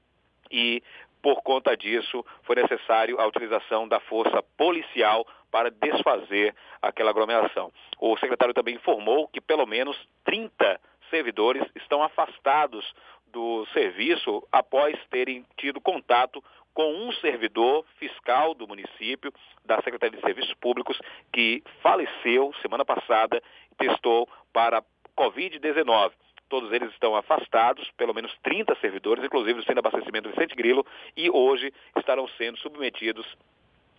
e, 0.52 0.84
por 1.22 1.42
conta 1.42 1.78
disso, 1.78 2.26
foi 2.44 2.56
necessário 2.56 3.20
a 3.20 3.26
utilização 3.26 3.88
da 3.88 4.00
força 4.02 4.44
policial 4.58 5.26
para 5.50 5.72
desfazer 5.72 6.54
aquela 6.82 7.10
aglomeração. 7.10 7.72
O 8.00 8.18
secretário 8.18 8.54
também 8.54 8.76
informou 8.76 9.28
que 9.28 9.42
pelo 9.42 9.66
menos 9.66 9.98
30 10.26 10.80
servidores 11.10 11.64
estão 11.76 12.04
afastados 12.04 12.86
do 13.28 13.66
serviço 13.74 14.46
após 14.52 14.98
terem 15.10 15.46
tido 15.58 15.80
contato 15.80 16.44
com 16.80 16.94
um 16.94 17.12
servidor 17.12 17.84
fiscal 17.98 18.54
do 18.54 18.66
município, 18.66 19.34
da 19.66 19.82
Secretaria 19.82 20.18
de 20.18 20.26
Serviços 20.26 20.54
Públicos, 20.62 20.98
que 21.34 21.62
faleceu 21.84 22.54
semana 22.62 22.86
passada 22.86 23.44
e 23.70 23.76
testou 23.76 24.30
para 24.54 24.82
Covid-19. 25.18 26.14
Todos 26.48 26.72
eles 26.72 26.90
estão 26.94 27.18
afastados, 27.18 27.92
pelo 27.98 28.14
menos 28.14 28.34
30 28.44 28.78
servidores, 28.80 29.22
inclusive 29.22 29.60
o 29.60 29.64
Centro 29.64 29.82
de 29.82 29.88
Abastecimento 29.88 30.30
Vicente 30.30 30.56
Grilo, 30.56 30.86
e 31.18 31.30
hoje 31.30 31.74
estarão 31.98 32.30
sendo 32.38 32.58
submetidos 32.60 33.28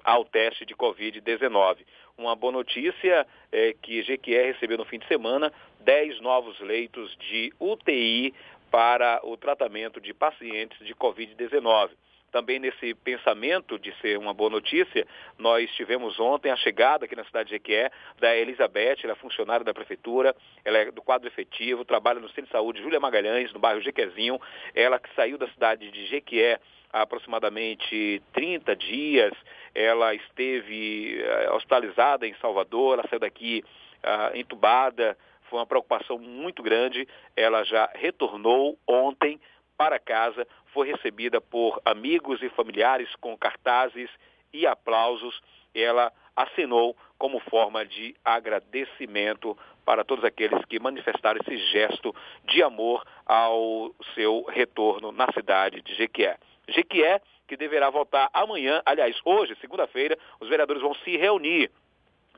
ao 0.03 0.25
teste 0.25 0.65
de 0.65 0.75
Covid-19. 0.75 1.81
Uma 2.17 2.35
boa 2.35 2.55
notícia 2.55 3.27
é 3.53 3.75
que 3.75 4.01
GQE 4.01 4.53
recebeu 4.53 4.79
no 4.79 4.87
fim 4.87 4.99
de 4.99 5.07
semana 5.07 5.53
10 5.81 6.19
novos 6.23 6.59
leitos 6.61 7.15
de 7.19 7.53
UTI 7.61 8.33
para 8.71 9.21
o 9.23 9.37
tratamento 9.37 10.01
de 10.01 10.15
pacientes 10.15 10.79
de 10.87 10.95
Covid-19 10.95 11.91
também 12.31 12.59
nesse 12.59 12.95
pensamento 12.95 13.79
de 13.79 13.93
ser 14.01 14.19
uma 14.19 14.33
boa 14.33 14.51
notícia, 14.51 15.07
nós 15.39 15.71
tivemos 15.73 16.19
ontem 16.19 16.51
a 16.51 16.57
chegada 16.57 17.05
aqui 17.05 17.17
na 17.17 17.25
cidade 17.25 17.49
de 17.49 17.57
Jequié 17.57 17.91
da 18.19 18.37
Elizabeth, 18.37 18.99
ela 19.03 19.13
é 19.13 19.17
funcionária 19.17 19.65
da 19.65 19.75
prefeitura, 19.75 20.35
ela 20.65 20.79
é 20.79 20.91
do 20.91 21.03
quadro 21.03 21.29
efetivo, 21.29 21.85
trabalha 21.85 22.21
no 22.21 22.29
Centro 22.29 22.47
de 22.47 22.53
Saúde 22.53 22.83
Júlia 22.83 23.01
Magalhães, 23.01 23.53
no 23.53 23.59
bairro 23.59 23.81
Jequezinho, 23.81 24.41
ela 24.75 24.99
que 24.99 25.13
saiu 25.15 25.37
da 25.37 25.49
cidade 25.49 25.91
de 25.91 26.07
Jequié 26.07 26.61
há 26.93 27.03
aproximadamente 27.03 28.23
30 28.33 28.75
dias, 28.77 29.33
ela 29.75 30.15
esteve 30.15 31.23
uh, 31.23 31.55
hospitalizada 31.55 32.27
em 32.27 32.35
Salvador, 32.37 32.95
ela 32.95 33.09
saiu 33.09 33.21
daqui 33.21 33.65
uh, 34.05 34.37
entubada, 34.37 35.17
foi 35.49 35.59
uma 35.59 35.67
preocupação 35.67 36.19
muito 36.19 36.63
grande, 36.63 37.07
ela 37.37 37.65
já 37.65 37.91
retornou 37.95 38.79
ontem 38.87 39.41
para 39.77 39.99
casa, 39.99 40.47
foi 40.73 40.89
recebida 40.89 41.41
por 41.41 41.81
amigos 41.85 42.43
e 42.43 42.49
familiares 42.51 43.15
com 43.17 43.37
cartazes 43.37 44.11
e 44.53 44.67
aplausos. 44.67 45.41
Ela 45.75 46.13
assinou 46.35 46.97
como 47.19 47.39
forma 47.41 47.85
de 47.85 48.15
agradecimento 48.25 49.57
para 49.85 50.05
todos 50.05 50.25
aqueles 50.25 50.65
que 50.67 50.79
manifestaram 50.79 51.41
esse 51.41 51.57
gesto 51.73 52.15
de 52.45 52.63
amor 52.63 53.05
ao 53.27 53.95
seu 54.15 54.45
retorno 54.45 55.13
na 55.13 55.31
cidade 55.33 55.83
de 55.83 55.95
Jequié. 55.95 56.39
Jequié, 56.69 57.21
que 57.47 57.57
deverá 57.57 57.91
votar 57.91 58.31
amanhã, 58.33 58.81
aliás, 58.87 59.17
hoje, 59.25 59.57
segunda-feira, 59.61 60.17
os 60.39 60.49
vereadores 60.49 60.83
vão 60.83 60.95
se 60.95 61.17
reunir 61.17 61.71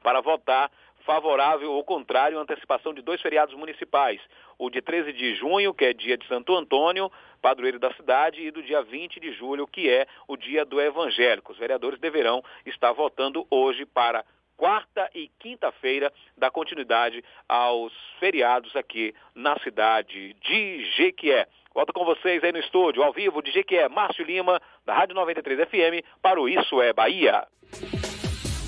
para 0.02 0.20
votar 0.20 0.70
favorável 1.04 1.72
ou 1.72 1.84
contrário 1.84 2.38
à 2.38 2.42
antecipação 2.42 2.92
de 2.94 3.02
dois 3.02 3.20
feriados 3.20 3.54
municipais. 3.54 4.20
O 4.58 4.70
de 4.70 4.80
13 4.80 5.12
de 5.12 5.34
junho, 5.34 5.74
que 5.74 5.84
é 5.84 5.92
dia 5.92 6.16
de 6.16 6.26
Santo 6.26 6.54
Antônio, 6.54 7.10
padroeiro 7.40 7.78
da 7.78 7.92
cidade, 7.94 8.40
e 8.40 8.50
do 8.50 8.62
dia 8.62 8.82
20 8.82 9.18
de 9.20 9.32
julho, 9.32 9.66
que 9.66 9.88
é 9.88 10.06
o 10.28 10.36
dia 10.36 10.64
do 10.64 10.80
evangélico. 10.80 11.52
Os 11.52 11.58
vereadores 11.58 11.98
deverão 11.98 12.42
estar 12.64 12.92
votando 12.92 13.46
hoje 13.50 13.84
para 13.84 14.24
quarta 14.56 15.10
e 15.14 15.28
quinta-feira 15.40 16.12
dar 16.36 16.50
continuidade 16.50 17.24
aos 17.48 17.92
feriados 18.20 18.76
aqui 18.76 19.14
na 19.34 19.58
cidade 19.58 20.34
de 20.34 20.84
Jequié. 20.96 21.48
Volto 21.74 21.92
com 21.92 22.04
vocês 22.04 22.44
aí 22.44 22.52
no 22.52 22.58
estúdio, 22.58 23.02
ao 23.02 23.12
vivo 23.12 23.42
de 23.42 23.50
Jequié, 23.50 23.88
Márcio 23.88 24.24
Lima, 24.24 24.60
da 24.84 24.94
Rádio 24.94 25.14
93 25.14 25.68
FM, 25.68 26.06
para 26.20 26.40
o 26.40 26.48
Isso 26.48 26.80
é 26.80 26.92
Bahia. 26.92 27.46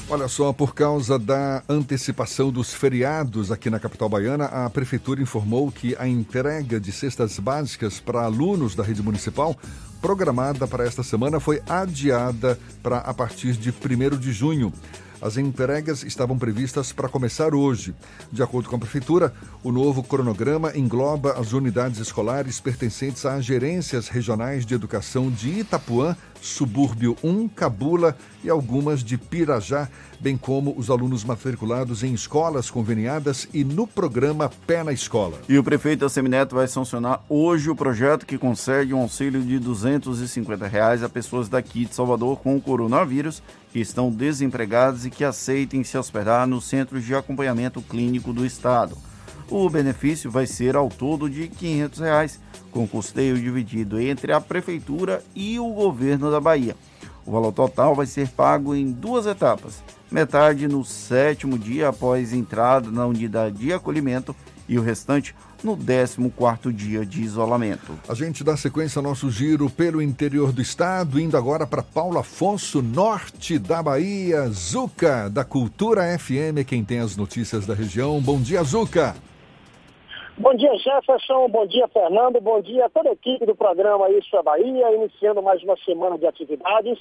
Olha 0.07 0.29
só, 0.29 0.53
por 0.53 0.75
causa 0.75 1.19
da 1.19 1.63
antecipação 1.67 2.53
dos 2.53 2.75
feriados 2.75 3.51
aqui 3.51 3.71
na 3.71 3.81
capital 3.81 4.07
baiana, 4.07 4.45
a 4.45 4.69
prefeitura 4.69 5.23
informou 5.23 5.73
que 5.73 5.97
a 5.99 6.07
entrega 6.07 6.79
de 6.79 6.93
cestas 6.93 7.39
básicas 7.39 8.01
para 8.01 8.23
alunos 8.23 8.75
da 8.75 8.85
rede 8.85 9.03
municipal, 9.03 9.57
programada 10.03 10.69
para 10.69 10.85
esta 10.85 11.03
semana, 11.03 11.41
foi 11.41 11.63
adiada 11.67 12.59
para 12.83 12.99
a 12.99 13.15
partir 13.15 13.55
de 13.55 13.71
1 13.71 14.19
de 14.19 14.31
junho. 14.31 14.71
As 15.23 15.39
entregas 15.39 16.03
estavam 16.03 16.37
previstas 16.37 16.93
para 16.93 17.09
começar 17.09 17.55
hoje. 17.55 17.95
De 18.31 18.43
acordo 18.43 18.69
com 18.69 18.77
a 18.77 18.79
Prefeitura, 18.79 19.33
o 19.63 19.73
novo 19.73 20.03
cronograma 20.03 20.77
engloba 20.77 21.33
as 21.33 21.55
unidades 21.55 21.99
escolares 21.99 22.61
pertencentes 22.61 23.25
às 23.25 23.43
gerências 23.43 24.09
regionais 24.09 24.67
de 24.67 24.75
educação 24.75 25.31
de 25.31 25.61
Itapuã, 25.61 26.15
Subúrbio 26.45 27.17
1, 27.25 27.49
Cabula 27.49 28.15
e 28.45 28.51
algumas 28.51 29.03
de 29.03 29.17
Pirajá, 29.17 29.89
bem 30.21 30.37
como 30.37 30.75
os 30.77 30.91
alunos 30.91 31.25
matriculados 31.25 32.05
em 32.05 32.13
escolas 32.13 32.71
conveniadas 32.71 33.49
e 33.53 33.65
no 33.65 33.87
programa 33.87 34.51
Pé 34.67 34.85
na 34.85 34.93
Escola. 34.93 35.41
E 35.49 35.57
o 35.57 35.65
prefeito 35.65 36.05
Assemineto 36.05 36.55
vai 36.55 36.69
sancionar 36.69 37.25
hoje 37.31 37.71
o 37.71 37.75
projeto 37.75 38.27
que 38.27 38.37
concede 38.37 38.93
um 38.93 39.01
auxílio 39.01 39.41
de 39.41 39.59
250 39.59 40.67
reais 40.67 41.03
a 41.03 41.09
pessoas 41.09 41.49
daqui 41.49 41.87
de 41.87 41.95
Salvador 41.95 42.39
com 42.41 42.55
o 42.55 42.61
coronavírus 42.61 43.43
que 43.73 43.81
estão 43.81 44.11
desempregadas 44.11 45.07
e 45.07 45.11
que 45.11 45.25
aceitem 45.25 45.83
se 45.83 45.97
hospedar 45.97 46.47
nos 46.47 46.67
centros 46.67 47.05
de 47.05 47.15
acompanhamento 47.15 47.81
clínico 47.81 48.35
do 48.35 48.45
Estado. 48.45 48.97
O 49.51 49.69
benefício 49.69 50.31
vai 50.31 50.47
ser 50.47 50.75
ao 50.75 50.89
todo 50.89 51.29
de 51.29 51.49
500 51.49 52.01
reais, 52.01 52.41
com 52.71 52.89
custeio 52.89 53.39
dividido 53.39 54.01
entre 54.01 54.33
a 54.33 54.41
Prefeitura 54.41 55.23
e 55.35 55.59
o 55.59 55.73
governo 55.73 56.31
da 56.31 56.41
Bahia. 56.41 56.75
O 57.27 57.33
valor 57.33 57.53
total 57.53 57.95
vai 57.95 58.07
ser 58.07 58.29
pago 58.29 58.75
em 58.75 58.91
duas 58.91 59.27
etapas: 59.27 59.83
metade 60.11 60.67
no 60.67 60.85
sétimo 60.85 61.59
dia 61.59 61.89
após 61.89 62.33
entrada 62.33 62.91
na 62.91 63.07
unidade 63.07 63.59
de 63.59 63.73
acolhimento 63.73 64.35
e 64.69 64.79
o 64.79 64.83
restante 64.83 65.35
no 65.63 65.77
14º 65.77 66.73
dia 66.73 67.05
de 67.07 67.23
isolamento. 67.23 67.99
A 68.09 68.15
gente 68.15 68.45
dá 68.45 68.57
sequência 68.57 68.99
ao 68.99 69.03
nosso 69.03 69.31
giro 69.31 69.71
pelo 69.71 70.03
interior 70.03 70.53
do 70.53 70.61
estado, 70.61 71.19
indo 71.19 71.37
agora 71.37 71.67
para 71.67 71.83
Paulo 71.83 72.19
Afonso, 72.19 72.83
norte 72.83 73.59
da 73.59 73.83
Bahia. 73.83 74.49
Zuca, 74.49 75.29
da 75.31 75.45
Cultura 75.45 76.19
FM, 76.19 76.67
quem 76.67 76.85
tem 76.85 76.99
as 76.99 77.17
notícias 77.17 77.67
da 77.67 77.75
região. 77.75 78.21
Bom 78.21 78.41
dia, 78.41 78.63
Zuca. 78.63 79.15
Bom 80.37 80.53
dia, 80.57 80.77
Jefferson. 80.79 81.49
Bom 81.49 81.65
dia, 81.65 81.87
Fernando. 81.87 82.41
Bom 82.41 82.61
dia 82.61 82.87
a 82.87 82.91
toda 82.91 83.09
a 83.09 83.13
equipe 83.13 83.47
do 83.47 83.55
programa 83.55 84.11
Isso 84.11 84.37
é 84.37 84.43
Bahia, 84.43 84.93
iniciando 84.93 85.41
mais 85.41 85.63
uma 85.63 85.77
semana 85.77 86.19
de 86.19 86.27
atividades. 86.27 86.99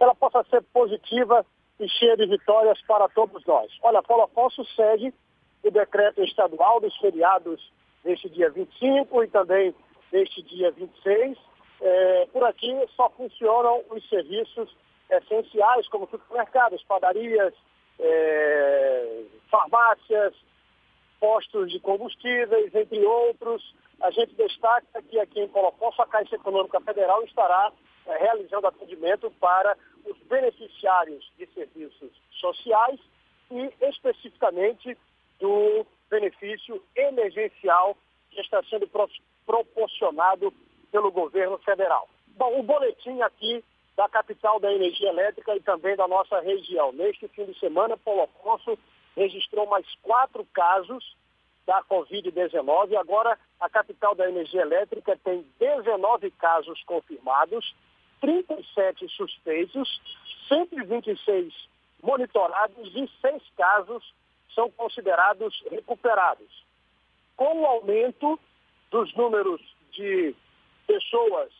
Ela 0.00 0.16
possa 0.16 0.42
ser 0.50 0.62
positiva 0.72 1.46
e 1.78 1.88
cheia 1.88 2.16
de 2.16 2.26
vitórias 2.26 2.82
para 2.82 3.08
todos 3.10 3.46
nós. 3.46 3.70
Olha, 3.82 4.02
Paulo 4.02 4.24
Afonso 4.24 4.64
segue 4.74 5.14
o 5.62 5.70
decreto 5.70 6.24
estadual 6.24 6.80
dos 6.80 6.96
feriados 6.96 7.60
neste 8.04 8.28
dia 8.28 8.50
25 8.50 9.22
e 9.22 9.28
também 9.28 9.72
neste 10.12 10.42
dia 10.42 10.72
26. 10.72 11.38
É, 11.80 12.28
por 12.32 12.42
aqui 12.42 12.76
só 12.96 13.08
funcionam 13.10 13.80
os 13.92 14.08
serviços 14.08 14.76
essenciais, 15.08 15.86
como 15.86 16.08
supermercados, 16.08 16.82
padarias, 16.82 17.54
é, 18.00 19.22
farmácias, 19.48 20.34
postos 21.22 21.70
de 21.70 21.78
combustíveis, 21.78 22.74
entre 22.74 22.98
outros. 23.04 23.62
A 24.00 24.10
gente 24.10 24.34
destaca 24.34 25.00
que 25.02 25.20
aqui 25.20 25.38
em 25.38 25.46
Colofosso 25.46 26.02
a 26.02 26.06
Caixa 26.08 26.34
Econômica 26.34 26.80
Federal 26.80 27.22
estará 27.22 27.72
é, 28.06 28.18
realizando 28.18 28.66
atendimento 28.66 29.30
para 29.38 29.78
os 30.04 30.18
beneficiários 30.26 31.24
de 31.38 31.46
serviços 31.54 32.10
sociais 32.40 32.98
e 33.52 33.72
especificamente 33.82 34.98
do 35.38 35.86
benefício 36.10 36.82
emergencial 36.96 37.96
que 38.32 38.40
está 38.40 38.60
sendo 38.64 38.88
pro 38.88 39.08
proporcionado 39.46 40.52
pelo 40.90 41.10
governo 41.12 41.58
federal. 41.58 42.08
Bom, 42.36 42.58
o 42.58 42.62
boletim 42.62 43.20
aqui 43.20 43.62
da 43.96 44.08
capital 44.08 44.58
da 44.58 44.72
energia 44.72 45.10
elétrica 45.10 45.54
e 45.54 45.60
também 45.60 45.94
da 45.96 46.08
nossa 46.08 46.40
região. 46.40 46.92
Neste 46.92 47.28
fim 47.28 47.44
de 47.44 47.58
semana, 47.58 47.94
Afonso 47.94 48.78
registrou 49.16 49.66
mais 49.66 49.86
quatro 50.02 50.44
casos 50.52 51.16
da 51.66 51.82
Covid-19. 51.84 52.96
Agora, 52.96 53.38
a 53.60 53.68
capital 53.68 54.14
da 54.14 54.28
energia 54.28 54.62
elétrica 54.62 55.18
tem 55.22 55.46
19 55.58 56.30
casos 56.32 56.82
confirmados, 56.84 57.74
37 58.20 59.08
suspeitos, 59.08 60.00
126 60.48 61.54
monitorados 62.02 62.88
e 62.94 63.08
seis 63.20 63.42
casos 63.56 64.14
são 64.54 64.70
considerados 64.70 65.62
recuperados. 65.70 66.64
Com 67.36 67.62
o 67.62 67.66
aumento 67.66 68.38
dos 68.90 69.14
números 69.14 69.60
de 69.92 70.34
pessoas 70.86 71.50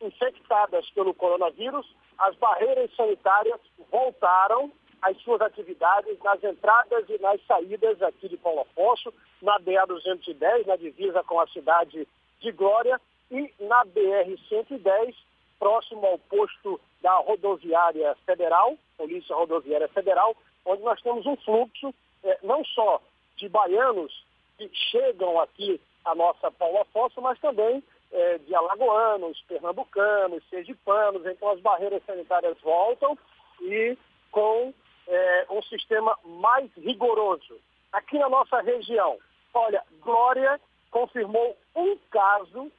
infectadas 0.00 0.88
pelo 0.90 1.12
coronavírus, 1.14 1.86
as 2.18 2.36
barreiras 2.36 2.94
sanitárias 2.94 3.60
voltaram 3.90 4.70
as 5.02 5.16
suas 5.22 5.40
atividades 5.40 6.18
nas 6.20 6.42
entradas 6.42 7.04
e 7.08 7.18
nas 7.20 7.40
saídas 7.46 8.00
aqui 8.02 8.28
de 8.28 8.36
Paulo 8.36 8.60
Afonso, 8.60 9.12
na 9.40 9.58
BA-210, 9.58 10.66
na 10.66 10.76
divisa 10.76 11.22
com 11.24 11.40
a 11.40 11.46
cidade 11.48 12.06
de 12.40 12.52
Glória, 12.52 13.00
e 13.30 13.52
na 13.60 13.84
BR-110, 13.84 15.14
próximo 15.58 16.06
ao 16.06 16.18
posto 16.18 16.80
da 17.02 17.14
Rodoviária 17.18 18.14
Federal, 18.26 18.76
Polícia 18.96 19.34
Rodoviária 19.34 19.88
Federal, 19.88 20.36
onde 20.64 20.82
nós 20.82 21.00
temos 21.02 21.26
um 21.26 21.36
fluxo 21.36 21.94
eh, 22.24 22.38
não 22.42 22.64
só 22.64 23.00
de 23.36 23.48
baianos 23.48 24.24
que 24.56 24.68
chegam 24.90 25.40
aqui 25.40 25.80
à 26.04 26.14
nossa 26.14 26.50
Paulo 26.50 26.80
Afonso, 26.80 27.20
mas 27.20 27.38
também 27.38 27.82
eh, 28.10 28.38
de 28.38 28.54
alagoanos, 28.54 29.40
pernambucanos, 29.46 30.42
sergipanos, 30.48 31.24
então 31.26 31.50
as 31.50 31.60
barreiras 31.60 32.02
sanitárias 32.06 32.58
voltam 32.62 33.16
e 33.60 33.96
com 34.30 34.72
é, 35.08 35.46
um 35.50 35.62
sistema 35.62 36.16
mais 36.24 36.70
rigoroso. 36.76 37.58
Aqui 37.92 38.18
na 38.18 38.28
nossa 38.28 38.60
região, 38.60 39.18
olha, 39.54 39.82
Glória 40.00 40.60
confirmou 40.90 41.56
um 41.74 41.96
caso 42.10 42.70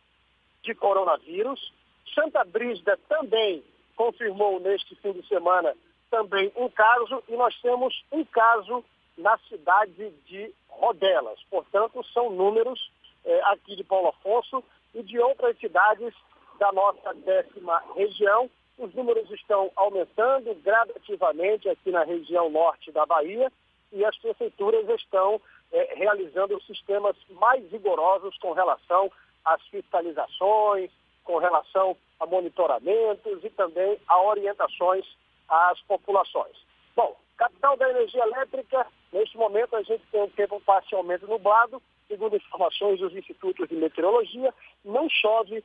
de 0.63 0.75
coronavírus, 0.75 1.73
Santa 2.13 2.43
Brígida 2.43 2.97
também 3.07 3.63
confirmou 3.95 4.59
neste 4.59 4.95
fim 4.95 5.13
de 5.13 5.27
semana 5.27 5.75
também 6.09 6.51
um 6.55 6.69
caso 6.69 7.23
e 7.27 7.35
nós 7.35 7.55
temos 7.61 8.03
um 8.11 8.23
caso 8.25 8.83
na 9.17 9.37
cidade 9.49 10.11
de 10.25 10.53
Rodelas. 10.67 11.39
Portanto, 11.49 12.03
são 12.13 12.29
números 12.29 12.91
é, 13.25 13.41
aqui 13.51 13.75
de 13.75 13.83
Paulo 13.83 14.09
Afonso 14.09 14.63
e 14.95 15.03
de 15.03 15.19
outras 15.19 15.57
cidades 15.59 16.13
da 16.57 16.71
nossa 16.71 17.13
décima 17.13 17.83
região 17.95 18.49
os 18.79 18.93
números 18.95 19.29
estão 19.31 19.71
aumentando 19.75 20.55
gradativamente 20.55 21.67
aqui 21.69 21.91
na 21.91 22.03
região 22.03 22.49
norte 22.49 22.91
da 22.91 23.05
Bahia 23.05 23.51
e 23.91 24.05
as 24.05 24.17
prefeituras 24.17 24.87
estão 24.89 25.41
é, 25.71 25.93
realizando 25.95 26.61
sistemas 26.63 27.15
mais 27.29 27.69
rigorosos 27.71 28.37
com 28.37 28.53
relação 28.53 29.11
às 29.43 29.61
fiscalizações, 29.67 30.89
com 31.23 31.37
relação 31.37 31.95
a 32.19 32.25
monitoramentos 32.25 33.43
e 33.43 33.49
também 33.49 33.99
a 34.07 34.21
orientações 34.21 35.05
às 35.47 35.79
populações. 35.81 36.55
Bom, 36.95 37.15
capital 37.37 37.75
da 37.77 37.89
energia 37.89 38.23
elétrica, 38.23 38.87
neste 39.11 39.37
momento 39.37 39.75
a 39.75 39.83
gente 39.83 40.03
tem 40.11 40.21
um 40.21 40.29
tempo 40.29 40.61
parcialmente 40.61 41.25
nublado, 41.25 41.81
segundo 42.07 42.35
informações 42.35 42.99
dos 42.99 43.15
institutos 43.15 43.67
de 43.67 43.75
meteorologia, 43.75 44.53
não 44.85 45.09
chove 45.09 45.63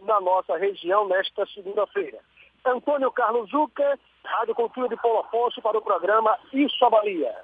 na 0.00 0.20
nossa 0.20 0.56
região 0.56 1.06
nesta 1.08 1.46
segunda-feira. 1.46 2.18
Antônio 2.64 3.10
Carlos 3.10 3.50
Zucca, 3.50 3.98
Rádio 4.24 4.54
Cultura 4.54 4.88
de 4.88 4.96
Paulo 4.96 5.20
Afonso, 5.20 5.60
para 5.60 5.78
o 5.78 5.82
programa 5.82 6.36
Isso 6.52 6.84
a 6.84 6.90
Bahia. 6.90 7.34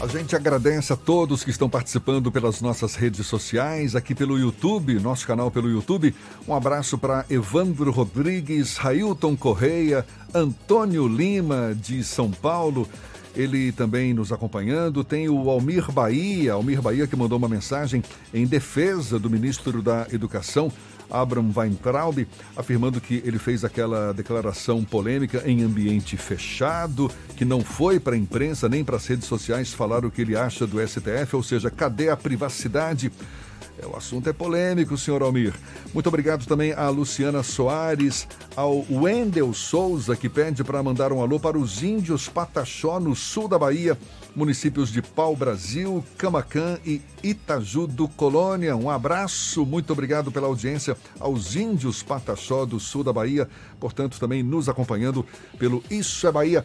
A 0.00 0.06
gente 0.06 0.36
agradece 0.36 0.92
a 0.92 0.96
todos 0.96 1.42
que 1.42 1.50
estão 1.50 1.68
participando 1.68 2.30
pelas 2.30 2.60
nossas 2.60 2.94
redes 2.94 3.26
sociais, 3.26 3.96
aqui 3.96 4.14
pelo 4.14 4.38
YouTube, 4.38 5.00
nosso 5.00 5.26
canal 5.26 5.50
pelo 5.50 5.68
YouTube. 5.68 6.14
Um 6.46 6.54
abraço 6.54 6.98
para 6.98 7.24
Evandro 7.30 7.90
Rodrigues, 7.90 8.76
Railton 8.76 9.36
Correia, 9.36 10.04
Antônio 10.34 11.08
Lima, 11.08 11.74
de 11.74 12.04
São 12.04 12.30
Paulo. 12.30 12.88
Ele 13.34 13.72
também 13.72 14.14
nos 14.14 14.32
acompanhando. 14.32 15.02
Tem 15.02 15.28
o 15.28 15.50
Almir 15.50 15.90
Bahia, 15.90 16.52
Almir 16.52 16.80
Bahia 16.82 17.06
que 17.06 17.16
mandou 17.16 17.38
uma 17.38 17.48
mensagem 17.48 18.02
em 18.32 18.46
defesa 18.46 19.18
do 19.18 19.30
ministro 19.30 19.80
da 19.82 20.06
Educação, 20.12 20.70
Abraham 21.10 21.50
Weintraub, 21.54 22.26
afirmando 22.56 23.00
que 23.00 23.22
ele 23.24 23.38
fez 23.38 23.64
aquela 23.64 24.12
declaração 24.12 24.84
polêmica 24.84 25.42
em 25.46 25.62
ambiente 25.62 26.16
fechado, 26.16 27.10
que 27.36 27.44
não 27.44 27.60
foi 27.60 27.98
para 28.00 28.14
a 28.14 28.18
imprensa 28.18 28.68
nem 28.68 28.84
para 28.84 28.96
as 28.96 29.06
redes 29.06 29.26
sociais 29.26 29.72
falar 29.72 30.04
o 30.04 30.10
que 30.10 30.22
ele 30.22 30.36
acha 30.36 30.66
do 30.66 30.80
STF, 30.86 31.34
ou 31.36 31.42
seja, 31.42 31.70
cadê 31.70 32.08
a 32.08 32.16
privacidade? 32.16 33.12
É, 33.78 33.86
o 33.86 33.96
assunto 33.96 34.28
é 34.28 34.32
polêmico, 34.32 34.96
senhor 34.96 35.22
Almir. 35.22 35.52
Muito 35.92 36.06
obrigado 36.06 36.46
também 36.46 36.72
a 36.72 36.88
Luciana 36.88 37.42
Soares, 37.42 38.26
ao 38.54 38.84
Wendel 38.88 39.52
Souza, 39.52 40.14
que 40.14 40.28
pede 40.28 40.62
para 40.62 40.82
mandar 40.82 41.12
um 41.12 41.20
alô 41.20 41.40
para 41.40 41.58
os 41.58 41.82
índios 41.82 42.28
Pataxó, 42.28 43.00
no 43.00 43.16
sul 43.16 43.48
da 43.48 43.58
Bahia, 43.58 43.98
municípios 44.34 44.90
de 44.90 45.00
Pau 45.00 45.36
Brasil, 45.36 46.04
Camacã 46.18 46.78
e 46.84 47.00
Itaju 47.22 47.86
do 47.86 48.08
Colônia. 48.08 48.76
Um 48.76 48.90
abraço, 48.90 49.64
muito 49.64 49.92
obrigado 49.92 50.32
pela 50.32 50.46
audiência 50.46 50.96
aos 51.20 51.54
índios 51.56 52.02
Pataxó 52.02 52.64
do 52.64 52.80
sul 52.80 53.04
da 53.04 53.12
Bahia, 53.12 53.48
portanto, 53.78 54.18
também 54.18 54.42
nos 54.42 54.68
acompanhando 54.68 55.24
pelo 55.58 55.82
Isso 55.90 56.26
é 56.26 56.32
Bahia. 56.32 56.64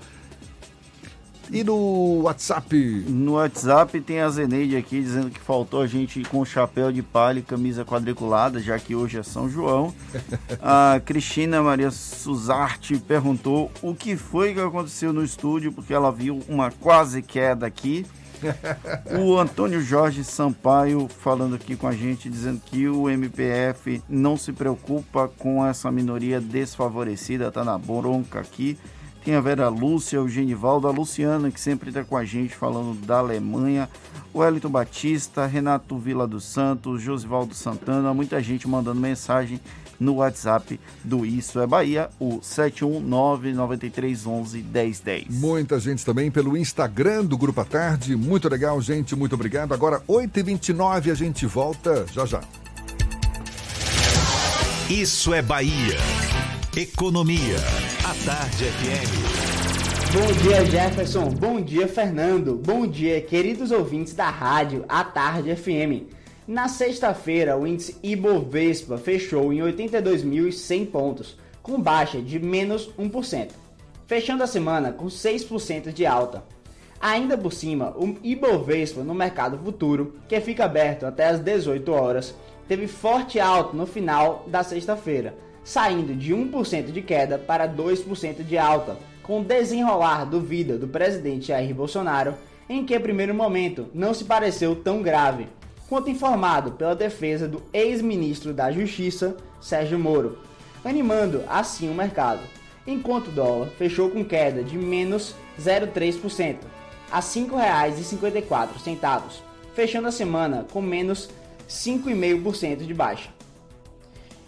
E 1.51 1.63
no 1.63 2.21
WhatsApp? 2.21 2.76
No 3.07 3.34
WhatsApp 3.34 3.99
tem 4.01 4.19
a 4.19 4.30
Zeneide 4.30 4.77
aqui 4.77 5.01
dizendo 5.01 5.31
que 5.31 5.39
faltou 5.39 5.81
a 5.81 5.88
gente 5.88 6.21
com 6.23 6.45
chapéu 6.45 6.91
de 6.91 7.01
palha 7.01 7.39
e 7.39 7.41
camisa 7.41 7.84
quadriculada, 7.84 8.59
já 8.59 8.77
que 8.77 8.93
hoje 8.93 9.17
é 9.17 9.23
São 9.23 9.49
João. 9.49 9.93
A 10.61 11.01
Cristina 11.03 11.61
Maria 11.61 11.89
Suzarte 11.89 12.97
perguntou 12.99 13.71
o 13.81 13.95
que 13.95 14.15
foi 14.15 14.53
que 14.53 14.59
aconteceu 14.59 15.11
no 15.11 15.23
estúdio, 15.23 15.71
porque 15.71 15.93
ela 15.93 16.11
viu 16.11 16.39
uma 16.47 16.69
quase 16.69 17.21
queda 17.21 17.65
aqui. 17.65 18.05
O 19.19 19.38
Antônio 19.38 19.81
Jorge 19.81 20.23
Sampaio 20.23 21.09
falando 21.09 21.55
aqui 21.55 21.76
com 21.76 21.88
a 21.88 21.91
gente, 21.91 22.30
dizendo 22.30 22.61
que 22.63 22.88
o 22.88 23.09
MPF 23.09 24.01
não 24.07 24.38
se 24.38 24.53
preocupa 24.53 25.27
com 25.27 25.65
essa 25.65 25.91
minoria 25.91 26.39
desfavorecida, 26.39 27.51
tá 27.51 27.65
na 27.65 27.77
bronca 27.77 28.39
aqui. 28.39 28.77
Tem 29.23 29.35
a 29.35 29.41
Vera 29.41 29.69
Lúcia, 29.69 30.21
o 30.21 30.29
Genivaldo, 30.29 30.87
a 30.87 30.91
Luciana, 30.91 31.51
que 31.51 31.59
sempre 31.59 31.89
está 31.89 32.03
com 32.03 32.15
a 32.15 32.25
gente 32.25 32.55
falando 32.55 32.95
da 33.05 33.19
Alemanha, 33.19 33.89
o 34.33 34.43
Elton 34.43 34.69
Batista, 34.69 35.45
Renato 35.45 35.97
Vila 35.97 36.27
dos 36.27 36.45
Santos, 36.45 37.01
Josivaldo 37.01 37.53
Santana, 37.53 38.13
muita 38.13 38.41
gente 38.41 38.67
mandando 38.67 38.99
mensagem 38.99 39.59
no 39.99 40.15
WhatsApp 40.15 40.79
do 41.03 41.25
Isso 41.25 41.59
é 41.59 41.67
Bahia, 41.67 42.09
o 42.19 42.39
71993111010. 42.39 45.25
Muita 45.29 45.79
gente 45.79 46.05
também 46.05 46.31
pelo 46.31 46.55
Instagram 46.55 47.25
do 47.25 47.37
Grupo 47.37 47.59
à 47.61 47.65
Tarde. 47.65 48.15
Muito 48.15 48.47
legal, 48.47 48.79
gente. 48.81 49.15
Muito 49.15 49.35
obrigado. 49.35 49.73
Agora, 49.73 50.01
8h29, 50.07 51.11
a 51.11 51.15
gente 51.15 51.45
volta 51.45 52.05
já 52.13 52.25
já. 52.25 52.39
Isso 54.89 55.33
é 55.33 55.41
Bahia. 55.41 55.97
Economia. 56.80 57.57
A 58.06 58.26
Tarde 58.26 58.64
FM. 58.64 60.14
Bom 60.14 60.31
dia, 60.41 60.64
Jefferson. 60.64 61.26
Bom 61.26 61.60
dia, 61.60 61.89
Fernando. 61.89 62.56
Bom 62.56 62.88
dia, 62.88 63.19
queridos 63.19 63.69
ouvintes 63.72 64.14
da 64.14 64.30
rádio 64.30 64.85
A 64.88 65.03
Tarde 65.03 65.53
FM. 65.53 66.07
Na 66.47 66.69
sexta-feira, 66.69 67.57
o 67.57 67.68
índice 67.68 67.97
Ibovespa 68.01 68.97
fechou 68.97 69.51
em 69.51 69.57
82.100 69.57 70.85
pontos, 70.89 71.38
com 71.61 71.81
baixa 71.81 72.22
de 72.22 72.39
menos 72.39 72.89
1%, 72.97 73.49
fechando 74.07 74.43
a 74.43 74.47
semana 74.47 74.93
com 74.93 75.07
6% 75.07 75.91
de 75.91 76.06
alta. 76.06 76.45
Ainda 76.97 77.38
por 77.38 77.51
cima, 77.51 77.93
o 77.97 78.15
Ibovespa 78.23 79.03
no 79.03 79.14
mercado 79.14 79.57
futuro, 79.57 80.15
que 80.30 80.39
fica 80.39 80.64
aberto 80.64 81.06
até 81.06 81.27
às 81.27 81.41
18 81.41 81.91
horas, 81.91 82.34
teve 82.69 82.88
forte 82.88 83.38
alta 83.38 83.76
no 83.76 83.85
final 83.85 84.45
da 84.47 84.64
sexta-feira, 84.64 85.35
saindo 85.69 86.15
de 86.15 86.33
1% 86.33 86.91
de 86.91 86.99
queda 86.99 87.37
para 87.37 87.69
2% 87.69 88.43
de 88.43 88.57
alta, 88.57 88.97
com 89.21 89.39
o 89.39 89.43
desenrolar 89.43 90.25
do 90.25 90.41
vida 90.41 90.79
do 90.79 90.87
presidente 90.87 91.49
Jair 91.49 91.75
Bolsonaro, 91.75 92.33
em 92.67 92.83
que, 92.83 92.99
primeiro 92.99 93.35
momento, 93.35 93.87
não 93.93 94.11
se 94.11 94.23
pareceu 94.23 94.75
tão 94.75 95.03
grave, 95.03 95.47
quanto 95.87 96.09
informado 96.09 96.71
pela 96.71 96.95
defesa 96.95 97.47
do 97.47 97.61
ex-ministro 97.71 98.51
da 98.51 98.71
Justiça, 98.71 99.37
Sérgio 99.61 99.99
Moro, 99.99 100.39
animando 100.83 101.43
assim 101.47 101.87
o 101.87 101.93
mercado, 101.93 102.41
enquanto 102.87 103.27
o 103.27 103.31
dólar 103.31 103.67
fechou 103.77 104.09
com 104.09 104.25
queda 104.25 104.63
de 104.63 104.75
menos 104.75 105.35
0,3% 105.61 106.55
a 107.11 107.17
R$ 107.17 107.21
5,54, 107.21 109.41
fechando 109.75 110.07
a 110.07 110.11
semana 110.11 110.65
com 110.71 110.81
menos 110.81 111.29
5,5% 111.69 112.87
de 112.87 112.93
baixa. 112.95 113.39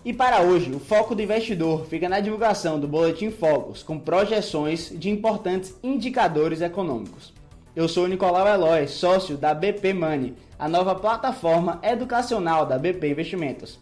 E 0.04 0.12
para 0.12 0.42
hoje, 0.42 0.72
o 0.72 0.80
foco 0.80 1.14
do 1.14 1.22
investidor 1.22 1.86
fica 1.86 2.10
na 2.10 2.20
divulgação 2.20 2.80
do 2.80 2.88
Boletim 2.88 3.30
Focus, 3.30 3.84
com 3.84 4.00
projeções 4.00 4.92
de 4.92 5.12
importantes 5.12 5.76
indicadores 5.84 6.60
econômicos. 6.60 7.32
Eu 7.76 7.88
sou 7.88 8.08
Nicolau 8.08 8.48
Eloy, 8.48 8.88
sócio 8.88 9.38
da 9.38 9.54
BP 9.54 9.94
Money, 9.94 10.34
a 10.58 10.68
nova 10.68 10.96
plataforma 10.96 11.80
educacional 11.84 12.66
da 12.66 12.80
BP 12.80 13.12
Investimentos. 13.12 13.80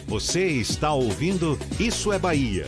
Você 0.07 0.47
está 0.47 0.93
ouvindo 0.93 1.59
Isso 1.79 2.13
é 2.13 2.19
Bahia. 2.19 2.67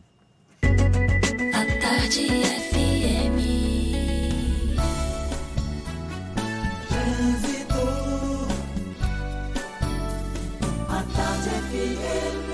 A 0.62 1.66
tarde 1.82 2.28
FM. 2.70 3.40
Trânsito. 6.88 7.82
A 10.88 11.02
tarde 11.16 11.50
FM. 11.50 12.52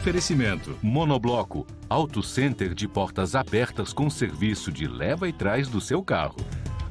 Oferecimento: 0.00 0.78
Monobloco, 0.82 1.66
Auto 1.86 2.22
Center 2.22 2.72
de 2.72 2.88
portas 2.88 3.34
abertas 3.34 3.92
com 3.92 4.08
serviço 4.08 4.72
de 4.72 4.88
leva 4.88 5.28
e 5.28 5.34
trás 5.34 5.68
do 5.68 5.82
seu 5.82 6.02
carro. 6.02 6.36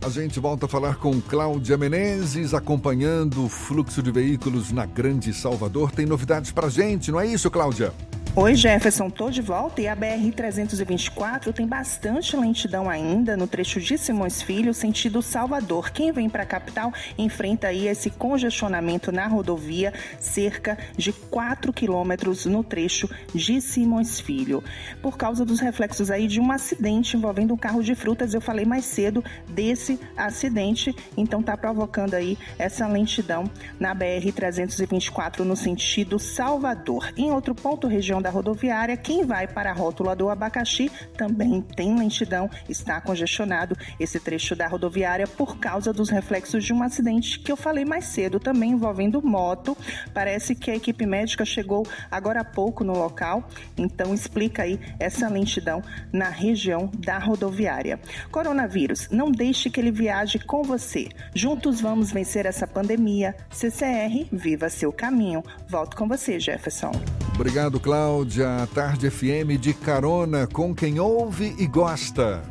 A 0.06 0.10
gente 0.10 0.40
volta 0.40 0.68
a 0.68 0.70
falar 0.70 0.98
com 0.98 1.20
Cláudia 1.20 1.76
Menezes, 1.80 2.54
acompanhando 2.54 3.44
o 3.44 3.50
fluxo 3.50 4.04
de 4.04 4.12
veículos 4.12 4.72
na 4.72 4.86
Grande 4.86 5.34
Salvador. 5.34 5.90
Tem 5.90 6.06
novidades 6.06 6.52
pra 6.52 6.70
gente, 6.70 7.12
não 7.12 7.20
é 7.20 7.26
isso, 7.26 7.50
Cláudia? 7.50 7.92
Oi, 8.38 8.54
Jefferson, 8.54 9.10
tô 9.10 9.30
de 9.30 9.42
volta 9.42 9.82
e 9.82 9.88
a 9.88 9.96
BR-324 9.96 11.54
tem 11.54 11.66
bastante 11.66 12.36
lentidão 12.36 12.90
ainda 12.90 13.38
no 13.38 13.48
trecho 13.48 13.80
de 13.80 13.98
Simões 13.98 14.42
Filho, 14.42 14.74
sentido 14.74 15.22
Salvador. 15.22 15.90
Quem 15.90 16.12
vem 16.12 16.30
para 16.30 16.44
a 16.44 16.46
capital 16.46 16.92
enfrenta 17.18 17.68
aí 17.68 17.88
esse 17.88 18.10
congestionamento 18.10 19.10
na 19.10 19.26
rodovia, 19.26 19.94
cerca 20.20 20.78
de 20.98 21.14
4 21.14 21.72
quilômetros 21.72 22.46
no 22.46 22.62
trecho 22.62 23.10
de 23.34 23.62
Simões 23.62 24.20
Filho. 24.20 24.62
Por 25.02 25.16
causa 25.16 25.46
dos 25.46 25.62
reflexos 25.62 26.12
aí 26.12 26.28
de 26.28 26.42
um 26.42 26.52
acidente 26.52 27.16
envolvendo 27.16 27.54
um 27.54 27.58
carro 27.58 27.82
de 27.82 27.96
frutas, 27.96 28.34
eu 28.34 28.42
falei 28.42 28.66
mais 28.66 28.84
cedo 28.84 29.24
desse 29.48 29.98
acidente, 30.18 30.94
então 31.16 31.42
tá 31.42 31.56
provocando 31.56 32.16
aí 32.16 32.38
essa 32.60 32.86
lentidão 32.86 33.46
na 33.80 33.96
BR-324 33.96 35.40
no 35.40 35.56
sentido 35.56 36.20
Salvador. 36.20 37.14
Em 37.16 37.32
outro 37.32 37.56
ponto, 37.56 37.88
região 37.88 38.25
da 38.26 38.32
rodoviária. 38.32 38.98
Quem 38.98 39.24
vai 39.24 39.48
para 39.48 39.70
a 39.70 39.74
rótula 39.74 40.16
do 40.16 40.30
Abacaxi 40.30 40.92
também 41.16 41.62
tem 41.62 41.96
lentidão, 41.96 42.50
está 42.68 43.00
congestionado 43.00 43.78
esse 44.00 44.20
trecho 44.20 44.56
da 44.56 44.68
rodoviária 44.68 45.28
por 45.28 45.60
causa 45.60 45.94
dos 45.94 46.10
reflexos 46.10 46.64
de 46.64 46.74
um 46.74 46.82
acidente 46.82 47.40
que 47.40 47.52
eu 47.52 47.56
falei 47.56 47.86
mais 47.86 48.06
cedo, 48.06 48.40
também 48.40 48.72
envolvendo 48.72 49.22
moto. 49.22 49.78
Parece 50.12 50.56
que 50.56 50.72
a 50.72 50.76
equipe 50.76 51.06
médica 51.06 51.46
chegou 51.46 51.86
agora 52.10 52.42
há 52.42 52.44
pouco 52.44 52.84
no 52.84 52.94
local, 52.94 53.48
então 53.78 54.12
explica 54.12 54.64
aí 54.64 54.80
essa 55.00 55.30
lentidão 55.30 55.84
na 56.12 56.30
região 56.30 56.90
da 56.98 57.20
rodoviária. 57.20 58.00
Coronavírus, 58.32 59.08
não 59.12 59.32
deixe 59.32 59.70
que 59.70 59.80
ele 59.80 59.92
viaje 59.92 60.40
com 60.40 60.64
você. 60.64 61.10
Juntos 61.36 61.80
vamos 61.80 62.12
vencer 62.12 62.48
essa 62.48 62.66
pandemia. 62.66 63.36
CCR, 63.52 64.26
viva 64.32 64.68
seu 64.68 64.92
caminho. 64.92 65.44
Volto 65.70 65.96
com 65.96 66.08
você, 66.08 66.40
Jefferson. 66.40 66.92
Obrigado, 67.36 67.80
Cláudia. 68.16 68.66
Tarde 68.74 69.10
FM 69.10 69.60
de 69.60 69.74
carona 69.74 70.48
com 70.48 70.74
quem 70.74 71.02
ouve 71.02 71.54
e 71.58 71.68
gosta. 71.68 72.42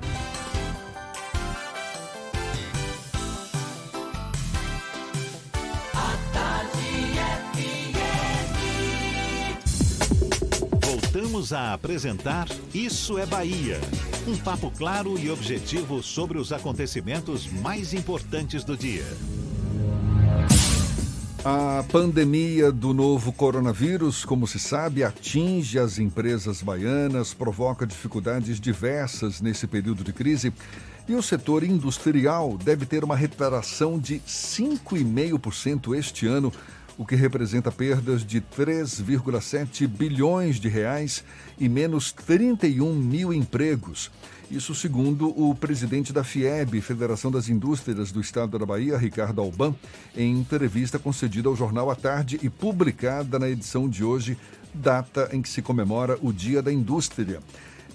Voltamos 10.82 11.54
a 11.54 11.72
apresentar 11.72 12.46
Isso 12.74 13.18
é 13.18 13.24
Bahia. 13.24 13.80
Um 14.28 14.36
papo 14.36 14.70
claro 14.70 15.18
e 15.18 15.30
objetivo 15.30 16.02
sobre 16.02 16.36
os 16.36 16.52
acontecimentos 16.52 17.46
mais 17.46 17.94
importantes 17.94 18.64
do 18.64 18.76
dia. 18.76 19.06
A 21.46 21.84
pandemia 21.90 22.72
do 22.72 22.94
novo 22.94 23.30
coronavírus, 23.30 24.24
como 24.24 24.46
se 24.46 24.58
sabe, 24.58 25.04
atinge 25.04 25.78
as 25.78 25.98
empresas 25.98 26.62
baianas, 26.62 27.34
provoca 27.34 27.86
dificuldades 27.86 28.58
diversas 28.58 29.42
nesse 29.42 29.66
período 29.66 30.02
de 30.02 30.10
crise. 30.10 30.54
E 31.06 31.14
o 31.14 31.22
setor 31.22 31.62
industrial 31.62 32.56
deve 32.56 32.86
ter 32.86 33.04
uma 33.04 33.14
recuperação 33.14 33.98
de 33.98 34.20
5,5% 34.20 35.94
este 35.94 36.26
ano, 36.26 36.50
o 36.96 37.04
que 37.04 37.14
representa 37.14 37.70
perdas 37.70 38.24
de 38.24 38.40
3,7 38.40 39.86
bilhões 39.86 40.56
de 40.58 40.70
reais 40.70 41.22
e 41.58 41.68
menos 41.68 42.10
31 42.10 42.94
mil 42.94 43.34
empregos. 43.34 44.10
Isso 44.50 44.74
segundo 44.74 45.28
o 45.30 45.54
presidente 45.54 46.12
da 46.12 46.22
FIEB, 46.22 46.80
Federação 46.80 47.30
das 47.30 47.48
Indústrias 47.48 48.12
do 48.12 48.20
Estado 48.20 48.58
da 48.58 48.66
Bahia, 48.66 48.98
Ricardo 48.98 49.40
Alban, 49.40 49.74
em 50.16 50.38
entrevista 50.38 50.98
concedida 50.98 51.48
ao 51.48 51.56
Jornal 51.56 51.90
à 51.90 51.96
Tarde 51.96 52.38
e 52.42 52.50
publicada 52.50 53.38
na 53.38 53.48
edição 53.48 53.88
de 53.88 54.04
hoje, 54.04 54.36
data 54.72 55.30
em 55.32 55.40
que 55.40 55.48
se 55.48 55.62
comemora 55.62 56.18
o 56.22 56.32
Dia 56.32 56.62
da 56.62 56.72
Indústria. 56.72 57.40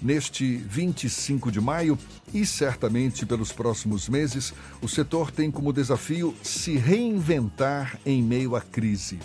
Neste 0.02 0.56
25 0.56 1.52
de 1.52 1.60
maio 1.60 1.98
e 2.32 2.44
certamente 2.46 3.26
pelos 3.26 3.52
próximos 3.52 4.08
meses, 4.08 4.52
o 4.82 4.88
setor 4.88 5.30
tem 5.30 5.50
como 5.50 5.72
desafio 5.72 6.34
se 6.42 6.76
reinventar 6.76 7.98
em 8.04 8.22
meio 8.22 8.56
à 8.56 8.60
crise. 8.60 9.18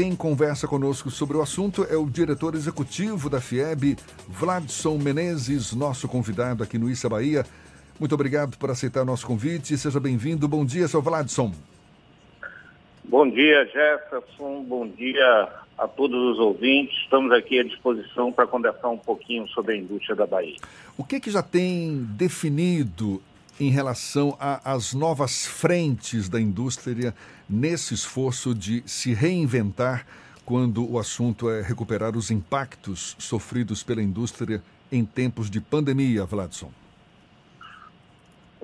Quem 0.00 0.14
conversa 0.14 0.68
conosco 0.68 1.10
sobre 1.10 1.36
o 1.36 1.42
assunto 1.42 1.82
é 1.82 1.96
o 1.96 2.08
diretor 2.08 2.54
executivo 2.54 3.28
da 3.28 3.40
FIEB, 3.40 3.96
Vladson 4.28 4.96
Menezes, 4.96 5.74
nosso 5.74 6.06
convidado 6.06 6.62
aqui 6.62 6.78
no 6.78 6.88
Issa 6.88 7.08
Bahia. 7.08 7.44
Muito 7.98 8.14
obrigado 8.14 8.56
por 8.58 8.70
aceitar 8.70 9.04
nosso 9.04 9.26
convite. 9.26 9.76
Seja 9.76 9.98
bem-vindo. 9.98 10.46
Bom 10.46 10.64
dia, 10.64 10.86
seu 10.86 11.02
Vladson. 11.02 11.52
Bom 13.02 13.28
dia, 13.28 13.64
Jefferson. 13.64 14.62
Bom 14.62 14.86
dia 14.86 15.48
a 15.76 15.88
todos 15.88 16.16
os 16.32 16.38
ouvintes. 16.38 16.96
Estamos 16.98 17.32
aqui 17.32 17.58
à 17.58 17.64
disposição 17.64 18.30
para 18.30 18.46
conversar 18.46 18.90
um 18.90 18.98
pouquinho 18.98 19.48
sobre 19.48 19.74
a 19.74 19.76
indústria 19.78 20.14
da 20.14 20.28
Bahia. 20.28 20.58
O 20.96 21.02
que, 21.02 21.18
que 21.18 21.28
já 21.28 21.42
tem 21.42 22.06
definido 22.16 23.20
em 23.60 23.70
relação 23.70 24.36
às 24.38 24.94
novas 24.94 25.46
frentes 25.46 26.28
da 26.28 26.40
indústria 26.40 27.14
nesse 27.48 27.94
esforço 27.94 28.54
de 28.54 28.82
se 28.86 29.12
reinventar 29.12 30.06
quando 30.44 30.90
o 30.90 30.98
assunto 30.98 31.50
é 31.50 31.60
recuperar 31.60 32.16
os 32.16 32.30
impactos 32.30 33.16
sofridos 33.18 33.82
pela 33.82 34.02
indústria 34.02 34.62
em 34.90 35.04
tempos 35.04 35.50
de 35.50 35.60
pandemia, 35.60 36.24
Vladson? 36.24 36.70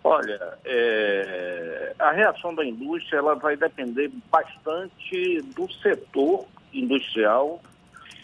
Olha, 0.02 0.58
é, 0.64 1.94
a 1.98 2.10
reação 2.12 2.54
da 2.54 2.64
indústria 2.64 3.18
ela 3.18 3.34
vai 3.34 3.56
depender 3.56 4.10
bastante 4.30 5.42
do 5.54 5.70
setor 5.74 6.46
industrial 6.72 7.62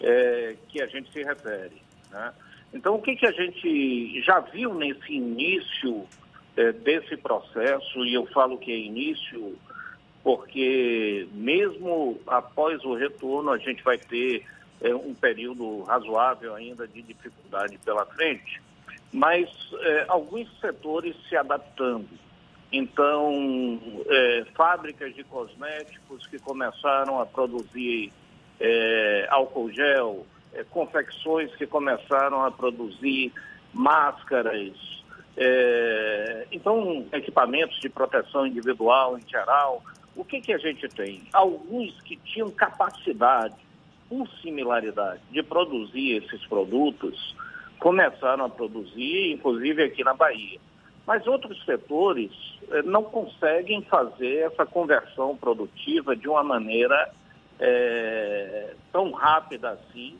é, 0.01 0.55
que 0.69 0.81
a 0.81 0.87
gente 0.87 1.11
se 1.11 1.23
refere. 1.23 1.81
Né? 2.11 2.33
Então, 2.73 2.95
o 2.95 3.01
que, 3.01 3.15
que 3.15 3.25
a 3.25 3.31
gente 3.31 4.21
já 4.21 4.39
viu 4.39 4.73
nesse 4.73 5.13
início 5.13 6.07
é, 6.55 6.71
desse 6.71 7.17
processo, 7.17 8.05
e 8.05 8.13
eu 8.13 8.25
falo 8.27 8.57
que 8.57 8.71
é 8.71 8.77
início, 8.77 9.57
porque 10.23 11.27
mesmo 11.33 12.19
após 12.27 12.83
o 12.83 12.93
retorno, 12.93 13.51
a 13.51 13.57
gente 13.57 13.83
vai 13.83 13.97
ter 13.97 14.45
é, 14.81 14.93
um 14.93 15.13
período 15.13 15.83
razoável 15.83 16.55
ainda 16.55 16.87
de 16.87 17.01
dificuldade 17.01 17.77
pela 17.79 18.05
frente, 18.05 18.61
mas 19.11 19.49
é, 19.81 20.05
alguns 20.07 20.47
setores 20.59 21.15
se 21.27 21.35
adaptando. 21.35 22.07
Então, 22.71 23.79
é, 24.07 24.45
fábricas 24.55 25.13
de 25.13 25.23
cosméticos 25.25 26.25
que 26.27 26.39
começaram 26.39 27.19
a 27.19 27.25
produzir 27.25 28.13
é, 28.59 29.27
álcool 29.29 29.69
gel, 29.71 30.25
é, 30.53 30.63
confecções 30.63 31.53
que 31.55 31.67
começaram 31.67 32.45
a 32.45 32.51
produzir 32.51 33.33
máscaras, 33.73 35.00
é, 35.37 36.47
então, 36.51 37.05
equipamentos 37.13 37.79
de 37.79 37.89
proteção 37.89 38.45
individual 38.45 39.17
em 39.17 39.27
geral, 39.27 39.81
o 40.15 40.25
que, 40.25 40.41
que 40.41 40.53
a 40.53 40.57
gente 40.57 40.87
tem? 40.89 41.23
Alguns 41.31 41.99
que 42.01 42.17
tinham 42.17 42.49
capacidade, 42.51 43.55
por 44.09 44.27
similaridade, 44.41 45.21
de 45.31 45.41
produzir 45.41 46.23
esses 46.23 46.45
produtos, 46.45 47.35
começaram 47.79 48.45
a 48.45 48.49
produzir, 48.49 49.31
inclusive 49.31 49.83
aqui 49.83 50.03
na 50.03 50.13
Bahia. 50.13 50.59
Mas 51.07 51.25
outros 51.25 51.63
setores 51.65 52.31
eh, 52.69 52.83
não 52.83 53.03
conseguem 53.03 53.81
fazer 53.83 54.51
essa 54.51 54.65
conversão 54.65 55.35
produtiva 55.35 56.15
de 56.15 56.27
uma 56.27 56.43
maneira 56.43 57.11
é, 57.59 58.73
tão 58.91 59.11
rápida 59.11 59.71
assim 59.71 60.17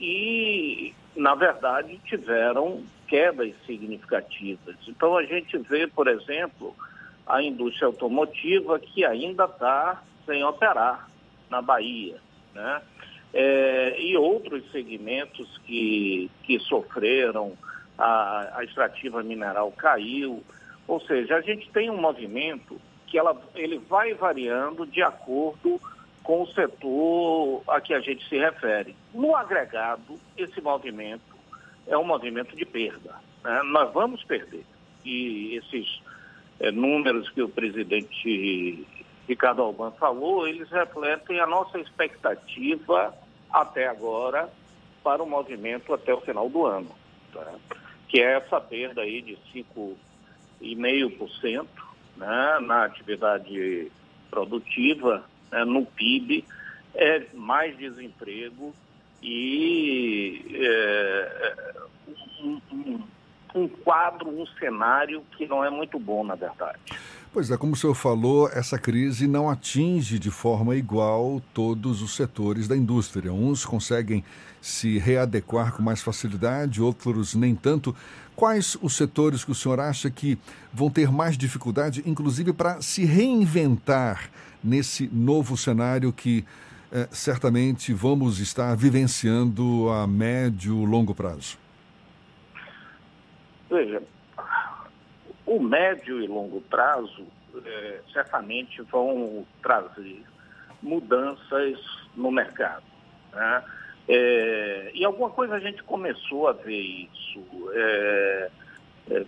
e, 0.00 0.94
na 1.14 1.34
verdade, 1.34 2.00
tiveram 2.04 2.82
quedas 3.08 3.52
significativas. 3.66 4.76
Então, 4.86 5.16
a 5.16 5.24
gente 5.24 5.56
vê, 5.58 5.86
por 5.86 6.06
exemplo, 6.06 6.76
a 7.26 7.42
indústria 7.42 7.86
automotiva 7.86 8.78
que 8.78 9.04
ainda 9.04 9.44
está 9.44 10.02
sem 10.24 10.44
operar 10.44 11.08
na 11.50 11.60
Bahia, 11.62 12.16
né? 12.54 12.82
É, 13.32 14.00
e 14.00 14.16
outros 14.16 14.70
segmentos 14.70 15.58
que, 15.66 16.30
que 16.44 16.58
sofreram, 16.60 17.56
a, 17.98 18.58
a 18.58 18.64
extrativa 18.64 19.22
mineral 19.22 19.72
caiu, 19.72 20.42
ou 20.86 21.00
seja, 21.00 21.36
a 21.36 21.40
gente 21.40 21.68
tem 21.70 21.90
um 21.90 22.00
movimento 22.00 22.80
que 23.06 23.18
ela, 23.18 23.36
ele 23.54 23.78
vai 23.78 24.14
variando 24.14 24.86
de 24.86 25.02
acordo 25.02 25.80
com 26.22 26.42
o 26.42 26.46
setor 26.48 27.62
a 27.68 27.80
que 27.80 27.92
a 27.92 28.00
gente 28.00 28.26
se 28.28 28.38
refere. 28.38 28.94
No 29.12 29.34
agregado, 29.34 30.18
esse 30.36 30.60
movimento 30.60 31.27
é 31.88 31.96
um 31.96 32.04
movimento 32.04 32.54
de 32.56 32.64
perda. 32.64 33.14
Né? 33.42 33.62
Nós 33.64 33.92
vamos 33.92 34.22
perder. 34.24 34.64
E 35.04 35.56
esses 35.56 36.00
é, 36.60 36.70
números 36.70 37.28
que 37.30 37.42
o 37.42 37.48
presidente 37.48 38.86
Ricardo 39.26 39.62
Alban 39.62 39.90
falou, 39.92 40.46
eles 40.46 40.70
refletem 40.70 41.40
a 41.40 41.46
nossa 41.46 41.78
expectativa 41.78 43.14
até 43.50 43.88
agora 43.88 44.48
para 45.02 45.22
o 45.22 45.28
movimento 45.28 45.94
até 45.94 46.12
o 46.12 46.20
final 46.20 46.48
do 46.48 46.66
ano, 46.66 46.90
tá? 47.32 47.54
que 48.08 48.20
é 48.20 48.36
essa 48.36 48.60
perda 48.60 49.02
aí 49.02 49.22
de 49.22 49.38
5,5% 50.60 51.66
né, 52.16 52.58
na 52.62 52.84
atividade 52.84 53.92
produtiva, 54.30 55.24
né, 55.50 55.64
no 55.64 55.86
PIB, 55.86 56.44
é 56.94 57.26
mais 57.32 57.76
desemprego 57.76 58.74
e 59.22 60.44
é, 60.54 61.74
um, 62.42 62.60
um, 62.72 63.02
um 63.54 63.68
quadro, 63.68 64.28
um 64.28 64.46
cenário 64.58 65.22
que 65.36 65.46
não 65.46 65.64
é 65.64 65.70
muito 65.70 65.98
bom, 65.98 66.24
na 66.24 66.34
verdade. 66.34 66.78
Pois 67.32 67.50
é, 67.50 67.56
como 67.56 67.74
o 67.74 67.76
senhor 67.76 67.94
falou, 67.94 68.48
essa 68.48 68.78
crise 68.78 69.28
não 69.28 69.50
atinge 69.50 70.18
de 70.18 70.30
forma 70.30 70.74
igual 70.74 71.42
todos 71.52 72.00
os 72.00 72.16
setores 72.16 72.66
da 72.66 72.76
indústria. 72.76 73.32
Uns 73.32 73.66
conseguem 73.66 74.24
se 74.60 74.98
readequar 74.98 75.72
com 75.72 75.82
mais 75.82 76.02
facilidade, 76.02 76.82
outros 76.82 77.34
nem 77.34 77.54
tanto. 77.54 77.94
Quais 78.34 78.78
os 78.80 78.96
setores 78.96 79.44
que 79.44 79.52
o 79.52 79.54
senhor 79.54 79.78
acha 79.78 80.10
que 80.10 80.38
vão 80.72 80.88
ter 80.88 81.12
mais 81.12 81.36
dificuldade, 81.36 82.02
inclusive 82.06 82.52
para 82.52 82.80
se 82.80 83.04
reinventar 83.04 84.30
nesse 84.64 85.08
novo 85.12 85.56
cenário 85.56 86.12
que 86.12 86.44
eh, 86.92 87.08
certamente 87.10 87.92
vamos 87.92 88.38
estar 88.38 88.76
vivenciando 88.76 89.90
a 89.90 90.06
médio 90.06 90.84
longo 90.84 91.14
prazo? 91.14 91.58
Veja, 93.70 94.02
o 95.44 95.60
médio 95.60 96.22
e 96.22 96.26
longo 96.26 96.60
prazo 96.62 97.26
é, 97.64 98.00
certamente 98.12 98.82
vão 98.82 99.46
trazer 99.62 100.22
mudanças 100.82 101.78
no 102.16 102.30
mercado. 102.30 102.84
Né? 103.32 103.64
É, 104.08 104.90
e 104.94 105.04
alguma 105.04 105.30
coisa 105.30 105.54
a 105.54 105.60
gente 105.60 105.82
começou 105.82 106.48
a 106.48 106.52
ver 106.52 106.80
isso. 106.80 107.42
É, 107.72 108.50
é, 109.10 109.26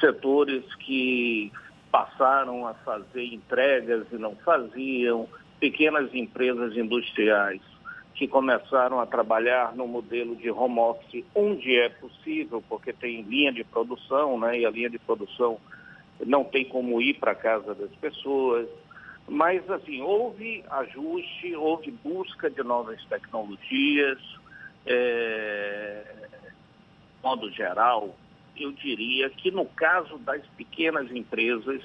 setores 0.00 0.62
que 0.76 1.52
passaram 1.90 2.66
a 2.66 2.74
fazer 2.74 3.24
entregas 3.24 4.06
e 4.12 4.16
não 4.16 4.36
faziam, 4.36 5.28
pequenas 5.60 6.14
empresas 6.14 6.76
industriais 6.76 7.60
que 8.14 8.26
começaram 8.26 8.98
a 8.98 9.06
trabalhar 9.06 9.76
no 9.76 9.86
modelo 9.86 10.34
de 10.34 10.50
home 10.50 10.80
office, 10.80 11.24
onde 11.34 11.78
é 11.78 11.88
possível, 11.88 12.62
porque 12.68 12.92
tem 12.92 13.22
linha 13.22 13.52
de 13.52 13.62
produção, 13.62 14.38
né? 14.40 14.58
E 14.58 14.66
a 14.66 14.70
linha 14.70 14.90
de 14.90 14.98
produção 14.98 15.58
não 16.26 16.42
tem 16.42 16.64
como 16.64 17.00
ir 17.00 17.14
para 17.14 17.34
casa 17.34 17.76
das 17.76 17.90
pessoas. 17.92 18.68
Mas, 19.28 19.70
assim, 19.70 20.00
houve 20.00 20.64
ajuste, 20.68 21.54
houve 21.54 21.92
busca 21.92 22.50
de 22.50 22.62
novas 22.64 23.00
tecnologias. 23.04 24.18
É... 24.84 26.02
De 26.42 27.22
modo 27.22 27.50
geral, 27.52 28.16
eu 28.56 28.72
diria 28.72 29.30
que 29.30 29.50
no 29.50 29.66
caso 29.66 30.18
das 30.18 30.44
pequenas 30.56 31.10
empresas, 31.12 31.82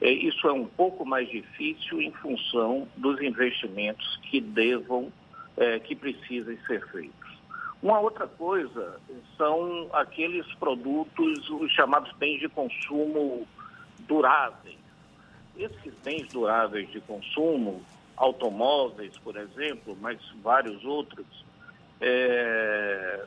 isso 0.00 0.46
é 0.46 0.52
um 0.52 0.66
pouco 0.66 1.04
mais 1.04 1.28
difícil 1.28 2.00
em 2.00 2.12
função 2.12 2.86
dos 2.96 3.20
investimentos 3.20 4.16
que 4.30 4.40
devam 4.40 5.12
é, 5.56 5.78
que 5.80 5.94
precisem 5.96 6.56
ser 6.66 6.86
feitos. 6.88 7.28
Uma 7.82 8.00
outra 8.00 8.26
coisa 8.26 9.00
são 9.36 9.88
aqueles 9.92 10.46
produtos, 10.54 11.48
os 11.50 11.72
chamados 11.72 12.12
bens 12.16 12.40
de 12.40 12.48
consumo 12.48 13.46
duráveis. 14.00 14.78
Esses 15.56 15.94
bens 16.04 16.28
duráveis 16.28 16.90
de 16.90 17.00
consumo, 17.00 17.82
automóveis, 18.16 19.16
por 19.18 19.36
exemplo, 19.36 19.96
mas 20.00 20.18
vários 20.42 20.84
outros, 20.84 21.26
é, 22.00 23.24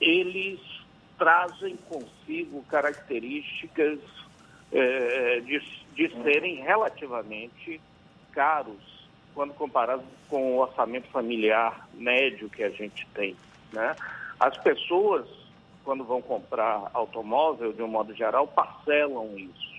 eles 0.00 0.60
trazem 1.18 1.76
consigo 1.88 2.62
características 2.64 3.98
é, 4.72 5.40
de, 5.40 5.58
de 5.94 6.22
serem 6.22 6.56
relativamente 6.56 7.80
caros 8.32 9.06
quando 9.34 9.52
comparado 9.54 10.02
com 10.28 10.54
o 10.54 10.58
orçamento 10.60 11.08
familiar 11.08 11.86
médio 11.94 12.48
que 12.48 12.62
a 12.62 12.70
gente 12.70 13.06
tem. 13.14 13.36
Né? 13.72 13.94
As 14.40 14.56
pessoas, 14.58 15.26
quando 15.84 16.04
vão 16.04 16.22
comprar 16.22 16.90
automóvel, 16.94 17.72
de 17.72 17.82
um 17.82 17.88
modo 17.88 18.14
geral, 18.14 18.48
parcelam 18.48 19.36
isso. 19.36 19.76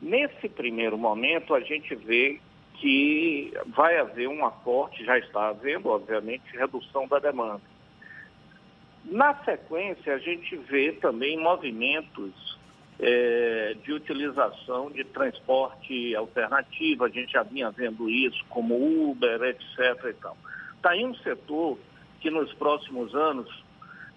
Nesse 0.00 0.48
primeiro 0.48 0.96
momento, 0.96 1.54
a 1.54 1.60
gente 1.60 1.94
vê 1.94 2.40
que 2.74 3.52
vai 3.66 3.98
haver 3.98 4.28
um 4.28 4.44
aporte, 4.46 5.04
já 5.04 5.18
está 5.18 5.48
havendo, 5.48 5.90
obviamente, 5.90 6.56
redução 6.56 7.06
da 7.06 7.18
demanda. 7.18 7.60
Na 9.04 9.34
sequência, 9.44 10.14
a 10.14 10.18
gente 10.18 10.56
vê 10.56 10.92
também 10.92 11.38
movimentos 11.38 12.58
é, 13.02 13.76
de 13.82 13.92
utilização 13.92 14.90
de 14.90 15.04
transporte 15.04 16.14
alternativo, 16.14 17.04
a 17.04 17.08
gente 17.08 17.32
já 17.32 17.42
vinha 17.42 17.70
vendo 17.70 18.10
isso, 18.10 18.44
como 18.50 19.10
Uber, 19.10 19.42
etc. 19.42 20.14
Está 20.76 20.90
aí 20.90 21.04
um 21.04 21.14
setor 21.16 21.78
que 22.20 22.30
nos 22.30 22.52
próximos 22.54 23.14
anos 23.14 23.48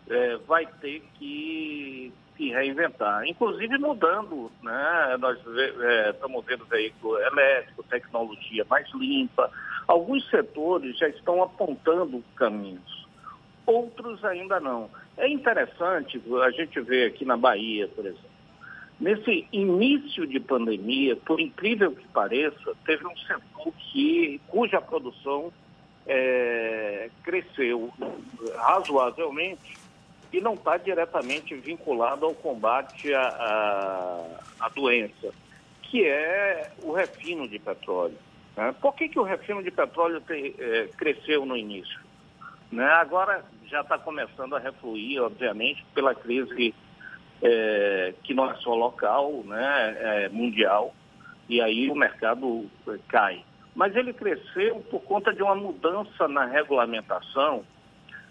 é, 0.10 0.36
vai 0.46 0.66
ter 0.66 1.02
que 1.18 2.12
se 2.36 2.50
reinventar, 2.50 3.26
inclusive 3.26 3.78
mudando, 3.78 4.52
né? 4.62 5.18
Nós 5.20 5.38
é, 5.48 6.10
estamos 6.10 6.44
vendo 6.46 6.66
veículo 6.66 7.18
elétrico, 7.20 7.84
tecnologia 7.84 8.66
mais 8.70 8.92
limpa. 8.94 9.50
Alguns 9.88 10.28
setores 10.30 10.98
já 10.98 11.08
estão 11.08 11.42
apontando 11.42 12.24
caminhos, 12.36 13.08
outros 13.66 14.26
ainda 14.26 14.60
não. 14.60 14.90
É 15.16 15.30
interessante 15.30 16.22
a 16.44 16.52
gente 16.52 16.82
ver 16.82 17.08
aqui 17.08 17.24
na 17.24 17.38
Bahia, 17.38 17.88
por 17.88 18.06
exemplo. 18.06 18.33
Nesse 19.00 19.48
início 19.52 20.26
de 20.26 20.40
pandemia, 20.40 21.16
por 21.16 21.40
incrível 21.40 21.92
que 21.92 22.08
pareça, 22.10 22.74
teve 22.86 23.06
um 23.06 23.18
setor 23.18 23.74
que, 23.92 24.40
cuja 24.48 24.80
produção 24.80 25.52
é, 26.06 27.10
cresceu 27.24 27.92
razoavelmente 28.56 29.74
e 30.32 30.42
não 30.42 30.54
está 30.54 30.78
diretamente 30.78 31.54
vinculado 31.56 32.26
ao 32.26 32.34
combate 32.34 33.14
à, 33.14 34.26
à, 34.60 34.70
doença, 34.70 35.34
que 35.84 36.06
é 36.06 36.72
o 36.82 36.92
refino 36.92 37.48
de 37.48 37.60
petróleo. 37.60 38.18
Né? 38.58 38.74
Por 38.82 38.96
que, 38.96 39.10
que 39.10 39.20
o 39.20 39.24
refino 39.24 39.62
de 39.62 39.70
petróleo 39.70 40.22
te, 40.22 40.56
é, 40.58 40.88
cresceu 40.98 41.46
no 41.46 41.56
início? 41.56 42.00
Né? 42.72 42.86
Agora 42.86 43.46
já 43.68 43.82
está 43.82 43.98
começando 43.98 44.56
a 44.56 44.60
refluir, 44.60 45.22
obviamente, 45.22 45.86
pela 45.94 46.16
crise 46.16 46.74
é, 47.44 48.14
que 48.24 48.34
não 48.34 48.50
é 48.50 48.56
só 48.56 48.74
local, 48.74 49.44
né, 49.46 49.98
é 50.00 50.30
mundial, 50.30 50.96
e 51.50 51.62
aí 51.62 51.90
o 51.92 51.96
mercado 51.96 52.66
é, 52.88 52.98
cai. 53.10 53.44
Mas 53.76 53.96
ele 53.96 54.14
cresceu 54.14 54.80
por 54.90 55.02
conta 55.02 55.34
de 55.34 55.44
uma 55.44 55.56
mudança 55.56 56.28
na 56.28 56.46
regulamentação, 56.46 57.66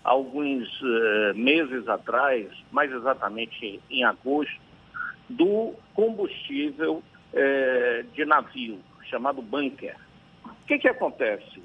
alguns 0.02 0.66
é, 0.82 1.32
meses 1.34 1.86
atrás, 1.88 2.48
mais 2.70 2.90
exatamente 2.90 3.80
em 3.90 4.02
agosto, 4.02 4.60
do 5.28 5.74
combustível 5.94 7.02
é, 7.34 8.04
de 8.14 8.24
navio, 8.24 8.80
chamado 9.10 9.42
bunker. 9.42 9.96
O 10.44 10.66
que, 10.66 10.78
que 10.78 10.88
acontece? 10.88 11.62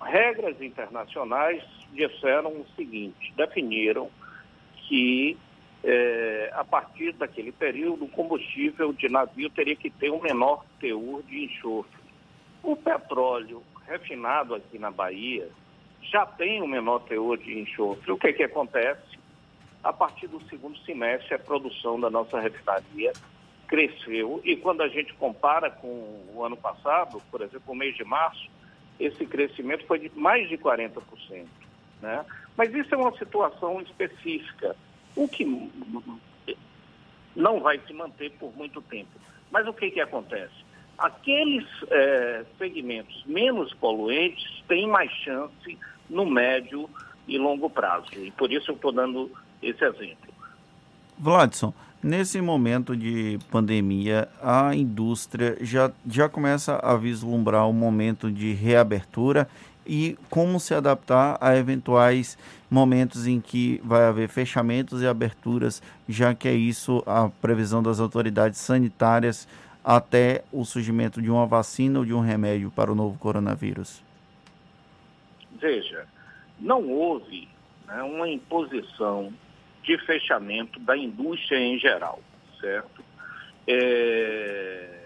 Regras 0.00 0.60
internacionais 0.60 1.62
disseram 1.92 2.50
o 2.50 2.66
seguinte, 2.76 3.32
definiram 3.36 4.10
que 4.86 5.38
é, 5.86 6.50
a 6.54 6.64
partir 6.64 7.12
daquele 7.12 7.52
período, 7.52 8.06
o 8.06 8.08
combustível 8.08 8.90
de 8.94 9.06
navio 9.08 9.50
teria 9.50 9.76
que 9.76 9.90
ter 9.90 10.10
um 10.10 10.22
menor 10.22 10.64
teor 10.80 11.22
de 11.24 11.44
enxofre. 11.44 12.02
O 12.62 12.74
petróleo 12.74 13.62
refinado 13.86 14.54
aqui 14.54 14.78
na 14.78 14.90
Bahia 14.90 15.46
já 16.00 16.24
tem 16.24 16.62
um 16.62 16.66
menor 16.66 17.00
teor 17.00 17.36
de 17.36 17.58
enxofre. 17.58 18.10
O 18.10 18.16
que, 18.16 18.32
que 18.32 18.42
acontece? 18.42 19.18
A 19.82 19.92
partir 19.92 20.26
do 20.26 20.42
segundo 20.48 20.78
semestre, 20.78 21.34
a 21.34 21.38
produção 21.38 22.00
da 22.00 22.08
nossa 22.08 22.40
refinaria 22.40 23.12
cresceu 23.68 24.40
e 24.42 24.56
quando 24.56 24.82
a 24.82 24.88
gente 24.88 25.12
compara 25.14 25.70
com 25.70 26.24
o 26.34 26.42
ano 26.42 26.56
passado, 26.56 27.20
por 27.30 27.42
exemplo, 27.42 27.72
o 27.72 27.76
mês 27.76 27.94
de 27.94 28.04
março, 28.04 28.48
esse 28.98 29.26
crescimento 29.26 29.84
foi 29.86 29.98
de 29.98 30.10
mais 30.18 30.48
de 30.48 30.56
40%. 30.56 31.44
Né? 32.00 32.24
Mas 32.56 32.72
isso 32.74 32.94
é 32.94 32.96
uma 32.96 33.14
situação 33.18 33.82
específica 33.82 34.74
o 35.16 35.28
que 35.28 35.44
não 37.34 37.60
vai 37.60 37.80
se 37.86 37.92
manter 37.92 38.30
por 38.32 38.56
muito 38.56 38.80
tempo. 38.82 39.10
Mas 39.50 39.66
o 39.66 39.72
que, 39.72 39.90
que 39.90 40.00
acontece? 40.00 40.54
Aqueles 40.96 41.66
é, 41.90 42.44
segmentos 42.58 43.24
menos 43.26 43.72
poluentes 43.74 44.62
têm 44.68 44.86
mais 44.86 45.10
chance 45.10 45.78
no 46.08 46.26
médio 46.26 46.88
e 47.26 47.38
longo 47.38 47.68
prazo. 47.68 48.06
E 48.16 48.30
por 48.32 48.52
isso 48.52 48.70
eu 48.70 48.74
estou 48.76 48.92
dando 48.92 49.30
esse 49.62 49.84
exemplo. 49.84 50.32
Vladson, 51.18 51.72
nesse 52.02 52.40
momento 52.40 52.96
de 52.96 53.38
pandemia, 53.50 54.28
a 54.42 54.74
indústria 54.74 55.56
já, 55.60 55.90
já 56.06 56.28
começa 56.28 56.76
a 56.76 56.96
vislumbrar 56.96 57.68
um 57.68 57.72
momento 57.72 58.30
de 58.30 58.52
reabertura 58.52 59.48
e 59.86 60.16
como 60.30 60.58
se 60.58 60.74
adaptar 60.74 61.38
a 61.40 61.56
eventuais 61.56 62.38
momentos 62.74 63.28
em 63.28 63.40
que 63.40 63.80
vai 63.84 64.04
haver 64.04 64.28
fechamentos 64.28 65.00
e 65.00 65.06
aberturas, 65.06 65.80
já 66.08 66.34
que 66.34 66.48
é 66.48 66.52
isso 66.52 67.04
a 67.06 67.28
previsão 67.28 67.80
das 67.80 68.00
autoridades 68.00 68.58
sanitárias 68.58 69.46
até 69.84 70.42
o 70.52 70.64
surgimento 70.64 71.22
de 71.22 71.30
uma 71.30 71.46
vacina 71.46 72.00
ou 72.00 72.04
de 72.04 72.12
um 72.12 72.20
remédio 72.20 72.72
para 72.72 72.90
o 72.90 72.94
novo 72.94 73.16
coronavírus? 73.16 74.02
Veja, 75.52 76.04
não 76.58 76.88
houve 76.88 77.48
né, 77.86 78.02
uma 78.02 78.28
imposição 78.28 79.32
de 79.84 79.96
fechamento 80.04 80.80
da 80.80 80.96
indústria 80.96 81.58
em 81.58 81.78
geral, 81.78 82.18
certo? 82.60 83.04
É... 83.68 85.00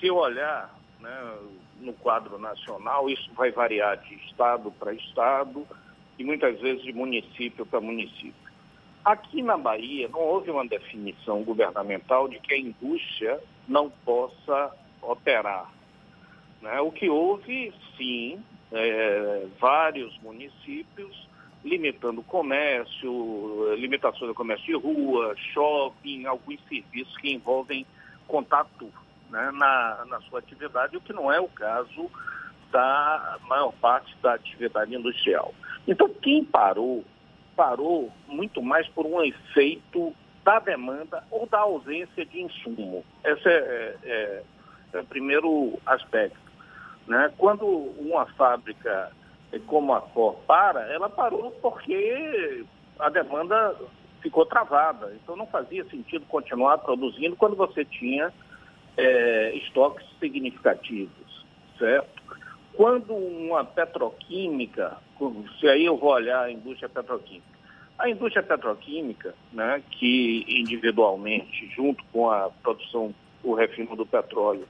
Se 0.00 0.10
olhar 0.10 0.74
né, 1.00 1.38
no 1.80 1.92
quadro 1.92 2.38
nacional, 2.38 3.08
isso 3.08 3.30
vai 3.34 3.52
variar 3.52 3.98
de 3.98 4.14
estado 4.26 4.72
para 4.72 4.92
estado 4.92 5.64
e 6.18 6.24
muitas 6.24 6.60
vezes 6.60 6.82
de 6.82 6.92
município 6.92 7.64
para 7.64 7.80
município. 7.80 8.48
Aqui 9.04 9.42
na 9.42 9.56
Bahia 9.56 10.08
não 10.08 10.20
houve 10.20 10.50
uma 10.50 10.66
definição 10.66 11.42
governamental 11.42 12.28
de 12.28 12.38
que 12.40 12.52
a 12.52 12.58
indústria 12.58 13.40
não 13.66 13.88
possa 14.04 14.76
operar. 15.00 15.72
Né? 16.60 16.80
O 16.80 16.90
que 16.90 17.08
houve, 17.08 17.72
sim, 17.96 18.42
é, 18.72 19.46
vários 19.58 20.18
municípios 20.20 21.28
limitando 21.64 22.20
o 22.20 22.24
comércio, 22.24 23.74
limitações 23.76 24.28
do 24.28 24.34
comércio 24.34 24.66
de 24.66 24.74
rua, 24.74 25.34
shopping, 25.52 26.26
alguns 26.26 26.60
serviços 26.68 27.16
que 27.18 27.32
envolvem 27.32 27.86
contato 28.26 28.92
né, 29.30 29.50
na, 29.52 30.04
na 30.06 30.20
sua 30.22 30.38
atividade, 30.38 30.96
o 30.96 31.00
que 31.00 31.12
não 31.12 31.32
é 31.32 31.40
o 31.40 31.48
caso 31.48 32.10
da 32.70 33.38
maior 33.48 33.72
parte 33.80 34.14
da 34.22 34.34
atividade 34.34 34.94
industrial. 34.94 35.54
Então, 35.86 36.08
quem 36.22 36.44
parou, 36.44 37.04
parou 37.56 38.12
muito 38.26 38.62
mais 38.62 38.86
por 38.88 39.06
um 39.06 39.22
efeito 39.22 40.14
da 40.44 40.58
demanda 40.58 41.24
ou 41.30 41.46
da 41.46 41.60
ausência 41.60 42.24
de 42.24 42.40
insumo. 42.40 43.04
Esse 43.24 43.48
é, 43.48 43.96
é, 44.04 44.42
é 44.94 45.00
o 45.00 45.04
primeiro 45.04 45.78
aspecto. 45.86 46.38
Né? 47.06 47.32
Quando 47.38 47.66
uma 47.66 48.26
fábrica 48.26 49.12
como 49.66 49.94
a 49.94 50.00
Ford 50.00 50.36
para, 50.46 50.92
ela 50.92 51.08
parou 51.08 51.50
porque 51.62 52.64
a 52.98 53.08
demanda 53.08 53.74
ficou 54.20 54.44
travada. 54.44 55.12
Então 55.22 55.36
não 55.36 55.46
fazia 55.46 55.84
sentido 55.88 56.26
continuar 56.26 56.78
produzindo 56.78 57.36
quando 57.36 57.56
você 57.56 57.84
tinha 57.84 58.32
é, 58.96 59.54
estoques 59.56 60.06
significativos, 60.18 61.46
certo? 61.78 62.18
Quando 62.78 63.12
uma 63.12 63.64
petroquímica, 63.64 64.98
se 65.58 65.66
aí 65.66 65.84
eu 65.84 65.96
vou 65.96 66.12
olhar 66.12 66.44
a 66.44 66.52
indústria 66.52 66.88
petroquímica, 66.88 67.58
a 67.98 68.08
indústria 68.08 68.40
petroquímica, 68.40 69.34
né, 69.52 69.82
que 69.90 70.44
individualmente, 70.46 71.68
junto 71.74 72.04
com 72.12 72.30
a 72.30 72.48
produção, 72.62 73.12
o 73.42 73.52
refino 73.52 73.96
do 73.96 74.06
petróleo, 74.06 74.64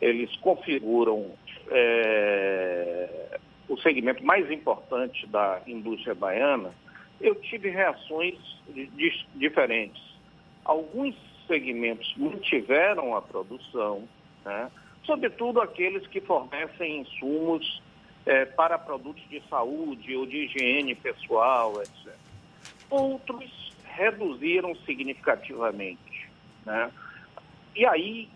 eles 0.00 0.34
configuram 0.36 1.32
é, 1.70 3.38
o 3.68 3.76
segmento 3.82 4.24
mais 4.24 4.50
importante 4.50 5.26
da 5.26 5.60
indústria 5.66 6.14
baiana, 6.14 6.72
eu 7.20 7.34
tive 7.34 7.68
reações 7.68 8.38
diferentes. 9.34 10.02
Alguns 10.64 11.14
segmentos 11.46 12.14
mantiveram 12.16 13.14
a 13.14 13.20
produção, 13.20 14.08
né? 14.42 14.70
Sobretudo 15.04 15.60
aqueles 15.60 16.06
que 16.06 16.20
fornecem 16.20 17.00
insumos 17.00 17.82
é, 18.24 18.44
para 18.44 18.78
produtos 18.78 19.22
de 19.28 19.42
saúde 19.48 20.14
ou 20.16 20.26
de 20.26 20.44
higiene 20.44 20.94
pessoal, 20.94 21.80
etc. 21.82 22.14
Outros 22.88 23.72
reduziram 23.84 24.74
significativamente. 24.86 26.28
Né? 26.64 26.90
E 27.74 27.86
aí 27.86 28.28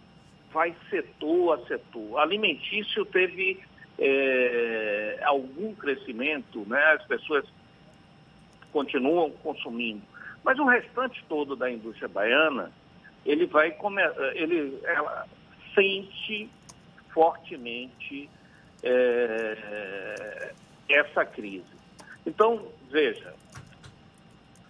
vai 0.52 0.74
setor 0.90 1.59
a 1.59 1.66
setor. 1.66 2.18
Alimentício 2.18 3.05
teve 3.05 3.60
é, 3.98 5.20
algum 5.24 5.74
crescimento, 5.74 6.64
né? 6.66 6.82
as 6.98 7.05
pessoas 7.06 7.44
continuam 8.72 9.30
consumindo. 9.30 10.02
Mas 10.44 10.59
o 10.59 10.64
restante 10.64 11.24
todo 11.28 11.56
da 11.56 11.70
indústria 11.70 12.09
baiana, 12.09 12.72
ele 13.24 13.47
vai 13.47 13.76
ele 14.34 14.78
ela 14.84 15.26
sente 15.76 16.50
fortemente 17.10 18.28
é, 18.82 20.52
essa 20.88 21.24
crise. 21.24 21.64
Então, 22.26 22.66
veja, 22.90 23.34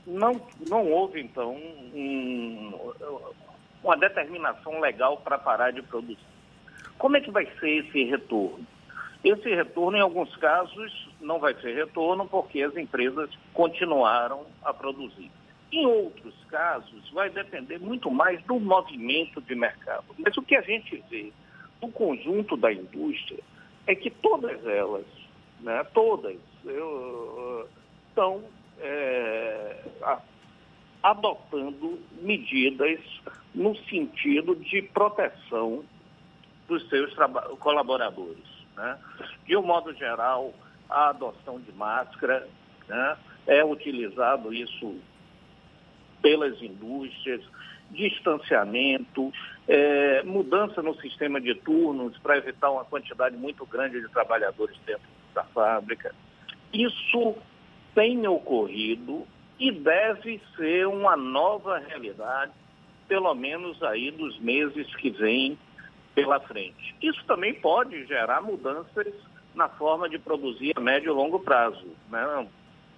não, 0.06 0.40
não 0.68 0.90
houve, 0.90 1.20
então, 1.20 1.54
um, 1.54 2.72
uma 3.82 3.96
determinação 3.96 4.80
legal 4.80 5.16
para 5.18 5.38
parar 5.38 5.70
de 5.70 5.82
produzir. 5.82 6.18
Como 6.98 7.16
é 7.16 7.20
que 7.20 7.30
vai 7.30 7.46
ser 7.58 7.86
esse 7.86 8.04
retorno? 8.04 8.66
Esse 9.24 9.48
retorno, 9.54 9.96
em 9.96 10.00
alguns 10.00 10.34
casos, 10.36 11.08
não 11.20 11.38
vai 11.38 11.54
ser 11.54 11.74
retorno 11.74 12.28
porque 12.28 12.62
as 12.62 12.76
empresas 12.76 13.30
continuaram 13.52 14.46
a 14.62 14.72
produzir. 14.72 15.30
Em 15.72 15.84
outros 15.86 16.34
casos, 16.48 17.10
vai 17.10 17.28
depender 17.28 17.78
muito 17.78 18.10
mais 18.10 18.42
do 18.44 18.58
movimento 18.60 19.40
de 19.40 19.54
mercado. 19.54 20.04
Mas 20.18 20.36
o 20.36 20.42
que 20.42 20.54
a 20.54 20.62
gente 20.62 21.02
vê 21.10 21.32
no 21.82 21.90
conjunto 21.90 22.56
da 22.56 22.72
indústria 22.72 23.42
é 23.86 23.94
que 23.94 24.10
todas 24.10 24.64
elas, 24.66 25.06
né, 25.60 25.84
todas, 25.92 26.36
estão 28.08 28.42
é, 28.78 29.84
adotando 31.02 31.98
medidas 32.20 33.00
no 33.54 33.76
sentido 33.84 34.56
de 34.56 34.82
proteção 34.82 35.84
dos 36.66 36.88
seus 36.88 37.14
colaboradores. 37.58 38.44
Né? 38.76 38.98
De 39.46 39.56
um 39.56 39.62
modo 39.62 39.94
geral, 39.94 40.52
a 40.88 41.10
adoção 41.10 41.60
de 41.60 41.72
máscara, 41.72 42.48
né? 42.88 43.16
é 43.46 43.64
utilizado 43.64 44.52
isso 44.52 44.96
pelas 46.26 46.60
indústrias, 46.60 47.40
distanciamento, 47.92 49.32
é, 49.68 50.24
mudança 50.24 50.82
no 50.82 50.92
sistema 51.00 51.40
de 51.40 51.54
turnos 51.54 52.18
para 52.18 52.36
evitar 52.36 52.68
uma 52.68 52.84
quantidade 52.84 53.36
muito 53.36 53.64
grande 53.64 54.00
de 54.00 54.08
trabalhadores 54.08 54.76
dentro 54.84 55.06
da 55.32 55.44
fábrica. 55.44 56.12
Isso 56.72 57.36
tem 57.94 58.26
ocorrido 58.26 59.24
e 59.56 59.70
deve 59.70 60.42
ser 60.56 60.88
uma 60.88 61.16
nova 61.16 61.78
realidade, 61.78 62.50
pelo 63.06 63.32
menos 63.32 63.80
aí 63.84 64.10
dos 64.10 64.36
meses 64.40 64.92
que 64.96 65.10
vêm 65.10 65.56
pela 66.12 66.40
frente. 66.40 66.92
Isso 67.00 67.24
também 67.24 67.54
pode 67.54 68.04
gerar 68.06 68.42
mudanças 68.42 69.14
na 69.54 69.68
forma 69.68 70.08
de 70.08 70.18
produzir 70.18 70.72
a 70.74 70.80
médio 70.80 71.12
e 71.12 71.14
longo 71.14 71.38
prazo. 71.38 71.86
Né? 72.10 72.48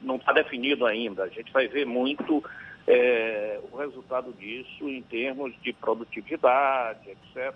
Não 0.00 0.16
está 0.16 0.32
definido 0.32 0.86
ainda. 0.86 1.24
A 1.24 1.28
gente 1.28 1.52
vai 1.52 1.68
ver 1.68 1.84
muito 1.84 2.42
é, 2.88 3.60
o 3.70 3.76
resultado 3.76 4.32
disso 4.32 4.88
em 4.88 5.02
termos 5.02 5.54
de 5.60 5.74
produtividade, 5.74 7.10
etc. 7.10 7.54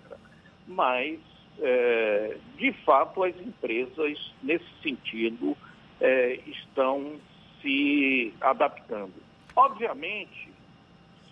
Mas, 0.67 1.19
é, 1.59 2.37
de 2.55 2.71
fato, 2.85 3.23
as 3.23 3.35
empresas, 3.39 4.31
nesse 4.43 4.69
sentido, 4.83 5.57
é, 5.99 6.39
estão 6.45 7.15
se 7.61 8.31
adaptando. 8.39 9.13
Obviamente, 9.55 10.49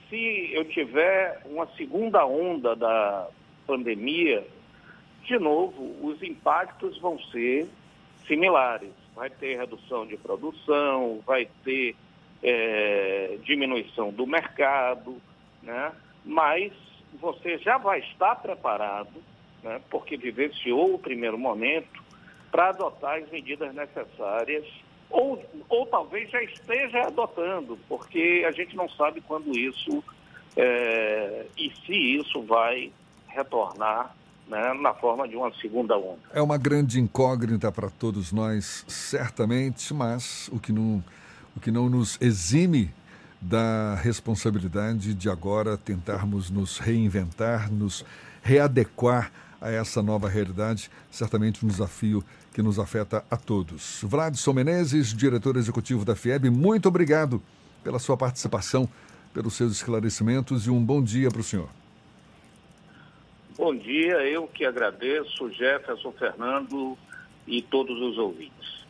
se 0.10 0.50
eu 0.52 0.66
tiver 0.66 1.44
uma 1.46 1.68
segunda 1.78 2.26
onda 2.26 2.76
da 2.76 3.28
pandemia, 3.68 4.44
de 5.26 5.38
novo, 5.38 5.96
os 6.02 6.24
impactos 6.24 6.98
vão 6.98 7.20
ser 7.20 7.70
similares. 8.28 8.90
Vai 9.16 9.30
ter 9.30 9.58
redução 9.58 10.08
de 10.08 10.18
produção, 10.18 11.22
vai 11.24 11.48
ter 11.64 11.96
é, 12.44 13.38
diminuição 13.44 14.12
do 14.12 14.26
mercado, 14.26 15.18
né? 15.62 15.92
mas 16.26 16.72
você 17.20 17.58
já 17.58 17.78
vai 17.78 18.00
estar 18.00 18.36
preparado, 18.36 19.22
né? 19.64 19.82
porque 19.90 20.18
vivenciou 20.18 20.96
o 20.96 21.00
primeiro 21.00 21.38
momento, 21.38 22.02
para 22.52 22.70
adotar 22.70 23.18
as 23.18 23.30
medidas 23.30 23.74
necessárias, 23.74 24.66
ou, 25.10 25.44
ou 25.70 25.86
talvez 25.86 26.30
já 26.30 26.42
esteja 26.44 27.08
adotando, 27.08 27.78
porque 27.88 28.46
a 28.48 28.52
gente 28.52 28.76
não 28.76 28.90
sabe 28.90 29.22
quando 29.22 29.58
isso 29.58 30.04
é, 30.56 31.46
e 31.58 31.72
se 31.86 31.94
isso 31.94 32.42
vai 32.44 32.92
retornar 33.28 34.16
né, 34.48 34.74
na 34.74 34.94
forma 34.94 35.28
de 35.28 35.36
uma 35.36 35.54
segunda 35.56 35.98
onda. 35.98 36.20
É 36.34 36.42
uma 36.42 36.58
grande 36.58 37.00
incógnita 37.00 37.72
para 37.72 37.90
todos 37.90 38.34
nós, 38.34 38.84
certamente, 38.88 39.94
mas 39.94 40.50
o 40.52 40.60
que 40.60 40.74
não, 40.74 41.02
o 41.56 41.60
que 41.60 41.72
não 41.72 41.90
nos 41.90 42.18
exime 42.22 42.94
da 43.42 43.96
responsabilidade 43.96 45.14
de 45.14 45.30
agora 45.30 45.78
tentarmos 45.78 46.50
nos 46.50 46.78
reinventar, 46.78 47.72
nos 47.72 48.06
readequar 48.44 49.32
a 49.60 49.70
essa 49.70 50.02
nova 50.02 50.28
realidade, 50.28 50.90
certamente 51.10 51.64
um 51.66 51.68
desafio 51.68 52.24
que 52.54 52.62
nos 52.62 52.80
afeta 52.80 53.24
a 53.30 53.38
todos. 53.38 54.02
Vladson 54.04 54.54
Menezes, 54.54 55.14
diretor 55.14 55.56
executivo 55.56 56.04
da 56.04 56.16
FIEB, 56.16 56.50
muito 56.50 56.88
obrigado 56.88 57.42
pela 57.84 58.00
sua 58.00 58.18
participação, 58.18 58.90
pelos 59.34 59.54
seus 59.54 59.74
esclarecimentos 59.74 60.68
e 60.68 60.70
um 60.70 60.84
bom 60.84 61.02
dia 61.02 61.30
para 61.30 61.42
o 61.42 61.44
senhor. 61.44 61.70
Bom 63.58 63.76
dia, 63.76 64.18
eu 64.28 64.48
que 64.48 64.66
agradeço, 64.66 65.52
Jefferson 65.52 66.12
Fernando 66.14 66.98
e 67.48 67.62
todos 67.62 68.00
os 68.02 68.18
ouvintes. 68.18 68.81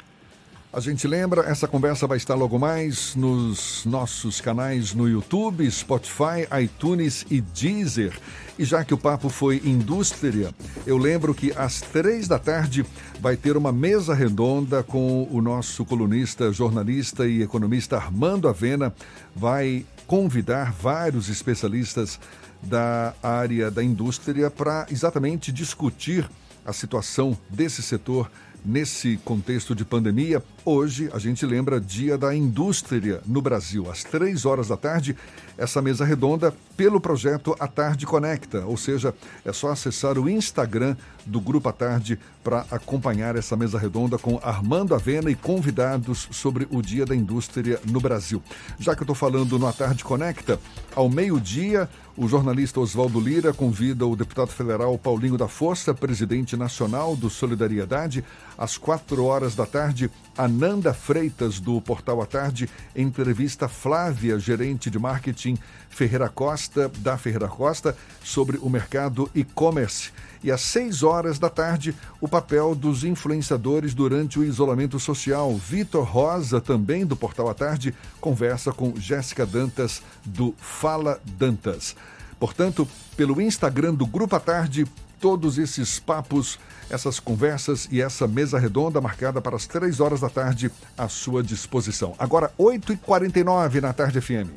A 0.74 0.80
gente 0.80 1.06
lembra, 1.06 1.42
essa 1.42 1.68
conversa 1.68 2.08
vai 2.08 2.16
estar 2.16 2.34
logo 2.34 2.58
mais 2.58 3.14
nos 3.14 3.84
nossos 3.86 4.40
canais 4.40 4.94
no 4.94 5.06
YouTube, 5.06 5.70
Spotify, 5.70 6.48
iTunes 6.64 7.26
e 7.30 7.42
Deezer. 7.42 8.18
E 8.58 8.64
já 8.64 8.82
que 8.86 8.94
o 8.94 8.98
papo 8.98 9.28
foi 9.28 9.62
indústria, 9.66 10.56
eu 10.88 10.98
lembro 10.98 11.36
que 11.36 11.52
às 11.58 11.82
três 11.82 12.26
da 12.26 12.40
tarde 12.40 12.86
vai 13.20 13.36
ter 13.36 13.58
uma 13.58 13.74
mesa 13.74 14.14
redonda 14.14 14.82
com 14.82 15.28
o 15.30 15.42
nosso 15.42 15.84
colunista, 15.84 16.54
jornalista 16.54 17.28
e 17.28 17.42
economista 17.42 17.98
Armando 17.98 18.48
Avena. 18.48 18.94
Vai 19.36 19.86
convidar 20.08 20.72
vários 20.72 21.28
especialistas 21.28 22.18
da 22.64 23.14
área 23.22 23.70
da 23.70 23.84
indústria 23.84 24.50
para 24.50 24.86
exatamente 24.90 25.52
discutir 25.52 26.30
a 26.66 26.72
situação 26.72 27.38
desse 27.50 27.82
setor 27.82 28.32
nesse 28.64 29.18
contexto 29.26 29.74
de 29.74 29.84
pandemia. 29.84 30.44
Hoje 30.64 31.10
a 31.14 31.20
gente 31.20 31.46
lembra 31.46 31.80
Dia 31.80 32.18
da 32.18 32.36
Indústria 32.36 33.22
no 33.26 33.42
Brasil. 33.42 33.90
Às 33.90 34.04
três 34.04 34.46
horas 34.46 34.68
da 34.68 34.78
tarde, 34.78 35.16
essa 35.58 35.82
mesa 35.82 36.06
redonda 36.06 36.54
pelo 36.76 37.00
projeto 37.00 37.56
A 37.60 37.68
Tarde 37.68 38.06
Conecta, 38.06 38.66
ou 38.66 38.78
seja, 38.78 39.14
é 39.46 39.54
só 39.54 39.70
acessar 39.70 40.18
o 40.18 40.30
Instagram 40.30 40.96
do 41.26 41.40
Grupo 41.40 41.70
A 41.70 41.74
Tarde 41.74 42.18
para 42.44 42.66
acompanhar 42.72 43.36
essa 43.36 43.56
mesa 43.56 43.78
redonda 43.78 44.18
com 44.18 44.40
Armando 44.42 44.96
Avena 44.96 45.30
e 45.30 45.36
convidados 45.36 46.28
sobre 46.32 46.68
o 46.72 46.82
Dia 46.82 47.06
da 47.06 47.16
Indústria 47.16 47.80
no 47.86 48.00
Brasil. 48.00 48.42
Já 48.80 48.96
que 48.96 49.02
eu 49.02 49.06
estou 49.06 49.16
falando 49.16 49.60
no 49.60 49.68
A 49.68 49.74
Tarde 49.74 50.04
Conecta, 50.04 50.60
ao 50.96 51.08
meio-dia, 51.08 51.88
o 52.18 52.28
jornalista 52.28 52.80
Oswaldo 52.80 53.20
Lira 53.20 53.54
convida 53.54 54.06
o 54.06 54.16
deputado 54.16 54.50
federal 54.50 54.98
Paulinho 54.98 55.38
da 55.38 55.48
Força, 55.48 55.94
presidente 55.94 56.58
nacional 56.58 57.16
do 57.16 57.30
Solidariedade, 57.30 58.24
às 58.58 58.78
quatro 58.78 59.24
horas 59.26 59.56
da 59.56 59.66
tarde, 59.66 60.12
Ananda 60.38 60.94
Freitas, 60.94 61.60
do 61.60 61.80
Portal 61.82 62.22
à 62.22 62.26
Tarde, 62.26 62.70
entrevista 62.96 63.68
Flávia, 63.68 64.38
gerente 64.38 64.90
de 64.90 65.00
marketing 65.00 65.41
Ferreira 65.90 66.30
Costa, 66.30 66.90
da 67.00 67.18
Ferreira 67.18 67.48
Costa, 67.48 67.96
sobre 68.24 68.58
o 68.58 68.70
mercado 68.70 69.30
e-commerce. 69.36 70.12
E 70.44 70.52
às 70.52 70.62
seis 70.62 71.04
horas 71.04 71.38
da 71.38 71.50
tarde, 71.50 71.96
o 72.20 72.28
papel 72.28 72.74
dos 72.74 73.04
influenciadores 73.04 73.94
durante 73.94 74.40
o 74.40 74.44
isolamento 74.44 75.00
social. 75.00 75.54
Vitor 75.56 76.04
Rosa, 76.04 76.60
também 76.60 77.06
do 77.06 77.16
Portal 77.16 77.50
à 77.50 77.54
Tarde, 77.54 77.94
conversa 78.20 78.72
com 78.72 78.96
Jéssica 78.96 79.46
Dantas, 79.46 80.02
do 80.26 80.56
Fala 80.58 81.22
Dantas. 81.38 81.96
Portanto, 82.40 82.88
pelo 83.16 83.40
Instagram 83.40 83.94
do 83.94 84.08
Grupo 84.08 84.36
à 84.36 84.40
Tarde, 84.40 84.88
todos 85.22 85.60
esses 85.60 86.00
papos, 86.00 86.60
essas 86.90 87.20
conversas 87.20 87.88
e 87.92 88.02
essa 88.02 88.28
mesa 88.28 88.58
redonda 88.58 89.00
marcada 89.00 89.40
para 89.40 89.56
as 89.56 89.68
três 89.68 90.00
horas 90.00 90.20
da 90.20 90.30
tarde 90.30 90.72
à 90.98 91.08
sua 91.08 91.44
disposição. 91.44 92.16
Agora, 92.18 92.52
8h49 92.60 93.80
na 93.80 93.94
Tarde 93.94 94.20
FM. 94.20 94.50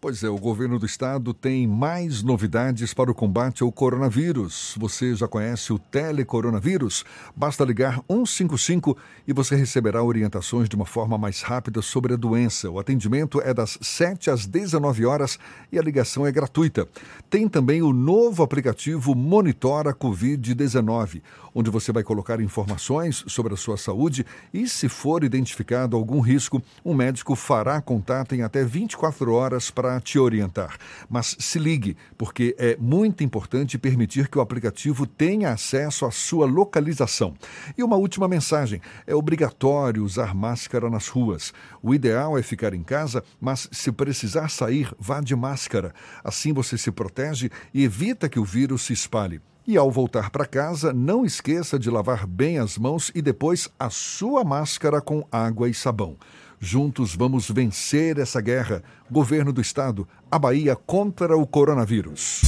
Pois 0.00 0.22
é, 0.22 0.28
o 0.28 0.38
governo 0.38 0.78
do 0.78 0.86
estado 0.86 1.34
tem 1.34 1.66
mais 1.66 2.22
novidades 2.22 2.94
para 2.94 3.10
o 3.10 3.14
combate 3.14 3.64
ao 3.64 3.72
coronavírus. 3.72 4.76
Você 4.78 5.12
já 5.16 5.26
conhece 5.26 5.72
o 5.72 5.78
telecoronavírus? 5.78 7.04
Basta 7.34 7.64
ligar 7.64 8.00
155 8.08 8.96
e 9.26 9.32
você 9.32 9.56
receberá 9.56 10.00
orientações 10.00 10.68
de 10.68 10.76
uma 10.76 10.86
forma 10.86 11.18
mais 11.18 11.42
rápida 11.42 11.82
sobre 11.82 12.14
a 12.14 12.16
doença. 12.16 12.70
O 12.70 12.78
atendimento 12.78 13.40
é 13.40 13.52
das 13.52 13.76
7 13.80 14.30
às 14.30 14.46
19 14.46 15.04
horas 15.04 15.36
e 15.72 15.80
a 15.80 15.82
ligação 15.82 16.24
é 16.24 16.30
gratuita. 16.30 16.86
Tem 17.28 17.48
também 17.48 17.82
o 17.82 17.92
novo 17.92 18.44
aplicativo 18.44 19.16
Monitora 19.16 19.92
Covid-19, 19.92 21.22
onde 21.52 21.70
você 21.70 21.90
vai 21.90 22.04
colocar 22.04 22.40
informações 22.40 23.24
sobre 23.26 23.52
a 23.52 23.56
sua 23.56 23.76
saúde 23.76 24.24
e, 24.54 24.68
se 24.68 24.88
for 24.88 25.24
identificado 25.24 25.96
algum 25.96 26.20
risco, 26.20 26.62
um 26.84 26.94
médico 26.94 27.34
fará 27.34 27.80
contato 27.80 28.36
em 28.36 28.42
até 28.42 28.62
24 28.62 29.32
horas 29.32 29.72
para 29.72 29.87
para 29.88 30.00
te 30.00 30.18
orientar. 30.18 30.76
Mas 31.08 31.34
se 31.38 31.58
ligue, 31.58 31.96
porque 32.18 32.54
é 32.58 32.76
muito 32.78 33.24
importante 33.24 33.78
permitir 33.78 34.28
que 34.28 34.36
o 34.36 34.40
aplicativo 34.42 35.06
tenha 35.06 35.50
acesso 35.50 36.04
à 36.04 36.10
sua 36.10 36.44
localização. 36.44 37.34
E 37.76 37.82
uma 37.82 37.96
última 37.96 38.28
mensagem: 38.28 38.82
é 39.06 39.14
obrigatório 39.14 40.04
usar 40.04 40.34
máscara 40.34 40.90
nas 40.90 41.08
ruas. 41.08 41.54
O 41.82 41.94
ideal 41.94 42.36
é 42.36 42.42
ficar 42.42 42.74
em 42.74 42.82
casa, 42.82 43.24
mas 43.40 43.66
se 43.72 43.90
precisar 43.90 44.50
sair, 44.50 44.92
vá 44.98 45.22
de 45.22 45.34
máscara. 45.34 45.94
Assim 46.22 46.52
você 46.52 46.76
se 46.76 46.90
protege 46.90 47.50
e 47.72 47.82
evita 47.82 48.28
que 48.28 48.38
o 48.38 48.44
vírus 48.44 48.82
se 48.82 48.92
espalhe. 48.92 49.40
E 49.66 49.76
ao 49.76 49.90
voltar 49.90 50.30
para 50.30 50.44
casa, 50.44 50.92
não 50.92 51.24
esqueça 51.24 51.78
de 51.78 51.88
lavar 51.88 52.26
bem 52.26 52.58
as 52.58 52.76
mãos 52.76 53.10
e 53.14 53.22
depois 53.22 53.70
a 53.78 53.88
sua 53.88 54.44
máscara 54.44 55.00
com 55.00 55.26
água 55.32 55.68
e 55.68 55.74
sabão. 55.74 56.16
Juntos 56.60 57.14
vamos 57.14 57.50
vencer 57.50 58.18
essa 58.18 58.40
guerra. 58.40 58.82
Governo 59.10 59.52
do 59.52 59.60
Estado, 59.60 60.06
a 60.30 60.38
Bahia 60.38 60.74
contra 60.74 61.36
o 61.36 61.46
coronavírus. 61.46 62.40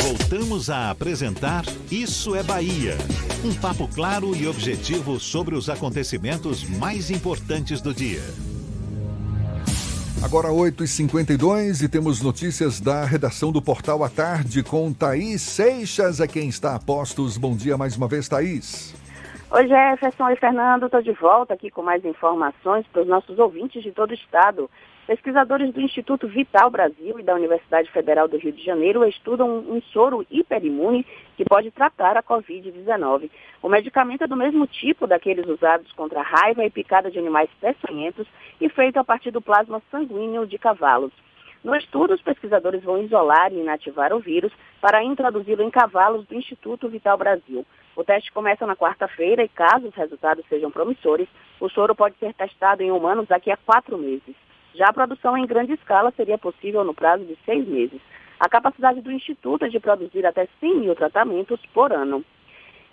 Voltamos 0.00 0.68
a 0.68 0.90
apresentar 0.90 1.64
Isso 1.90 2.34
é 2.34 2.42
Bahia. 2.42 2.96
Um 3.44 3.54
papo 3.54 3.88
claro 3.88 4.34
e 4.34 4.46
objetivo 4.48 5.20
sobre 5.20 5.54
os 5.54 5.70
acontecimentos 5.70 6.64
mais 6.64 7.10
importantes 7.10 7.80
do 7.80 7.94
dia. 7.94 8.22
Agora 10.20 10.48
8h52 10.48 11.82
e 11.82 11.88
temos 11.88 12.20
notícias 12.20 12.80
da 12.80 13.04
redação 13.04 13.52
do 13.52 13.62
Portal 13.62 14.02
à 14.02 14.08
Tarde 14.08 14.64
com 14.64 14.92
Thaís 14.92 15.40
Seixas, 15.40 16.18
é 16.18 16.26
quem 16.26 16.48
está 16.48 16.74
a 16.74 16.78
postos. 16.80 17.36
Bom 17.36 17.54
dia 17.54 17.78
mais 17.78 17.96
uma 17.96 18.08
vez, 18.08 18.28
Thaís. 18.28 18.97
Oi, 19.50 19.66
Jefferson 19.66 20.28
e 20.28 20.36
Fernando, 20.36 20.84
estou 20.84 21.00
de 21.00 21.12
volta 21.12 21.54
aqui 21.54 21.70
com 21.70 21.80
mais 21.80 22.04
informações 22.04 22.86
para 22.88 23.00
os 23.00 23.08
nossos 23.08 23.38
ouvintes 23.38 23.82
de 23.82 23.90
todo 23.90 24.10
o 24.10 24.14
estado. 24.14 24.68
Pesquisadores 25.06 25.72
do 25.72 25.80
Instituto 25.80 26.28
Vital 26.28 26.68
Brasil 26.68 27.18
e 27.18 27.22
da 27.22 27.34
Universidade 27.34 27.90
Federal 27.90 28.28
do 28.28 28.36
Rio 28.36 28.52
de 28.52 28.62
Janeiro 28.62 29.02
estudam 29.08 29.48
um 29.48 29.80
soro 29.80 30.26
hiperimune 30.30 31.06
que 31.34 31.46
pode 31.46 31.70
tratar 31.70 32.14
a 32.18 32.22
Covid-19. 32.22 33.30
O 33.62 33.70
medicamento 33.70 34.24
é 34.24 34.26
do 34.26 34.36
mesmo 34.36 34.66
tipo 34.66 35.06
daqueles 35.06 35.46
usados 35.46 35.90
contra 35.92 36.20
raiva 36.20 36.62
e 36.62 36.68
picada 36.68 37.10
de 37.10 37.18
animais 37.18 37.48
peçonhentos 37.58 38.26
e 38.60 38.68
feito 38.68 38.98
a 38.98 39.04
partir 39.04 39.30
do 39.30 39.40
plasma 39.40 39.80
sanguíneo 39.90 40.46
de 40.46 40.58
cavalos. 40.58 41.12
No 41.64 41.74
estudo, 41.74 42.14
os 42.14 42.22
pesquisadores 42.22 42.82
vão 42.82 43.02
isolar 43.02 43.52
e 43.52 43.60
inativar 43.60 44.12
o 44.12 44.20
vírus 44.20 44.52
para 44.80 45.02
introduzi-lo 45.02 45.62
em 45.62 45.70
cavalos 45.70 46.26
do 46.26 46.34
Instituto 46.34 46.88
Vital 46.88 47.18
Brasil. 47.18 47.66
O 47.96 48.04
teste 48.04 48.30
começa 48.32 48.64
na 48.64 48.76
quarta-feira 48.76 49.42
e, 49.42 49.48
caso 49.48 49.88
os 49.88 49.94
resultados 49.94 50.44
sejam 50.48 50.70
promissores, 50.70 51.28
o 51.60 51.68
soro 51.68 51.96
pode 51.96 52.16
ser 52.18 52.32
testado 52.32 52.82
em 52.82 52.92
humanos 52.92 53.26
daqui 53.26 53.50
a 53.50 53.56
quatro 53.56 53.98
meses. 53.98 54.36
Já 54.72 54.86
a 54.86 54.92
produção 54.92 55.36
em 55.36 55.46
grande 55.46 55.72
escala 55.72 56.12
seria 56.16 56.38
possível 56.38 56.84
no 56.84 56.94
prazo 56.94 57.24
de 57.24 57.36
seis 57.44 57.66
meses. 57.66 58.00
A 58.38 58.48
capacidade 58.48 59.00
do 59.00 59.10
Instituto 59.10 59.64
é 59.64 59.68
de 59.68 59.80
produzir 59.80 60.24
até 60.24 60.46
100 60.60 60.76
mil 60.76 60.94
tratamentos 60.94 61.60
por 61.74 61.92
ano. 61.92 62.24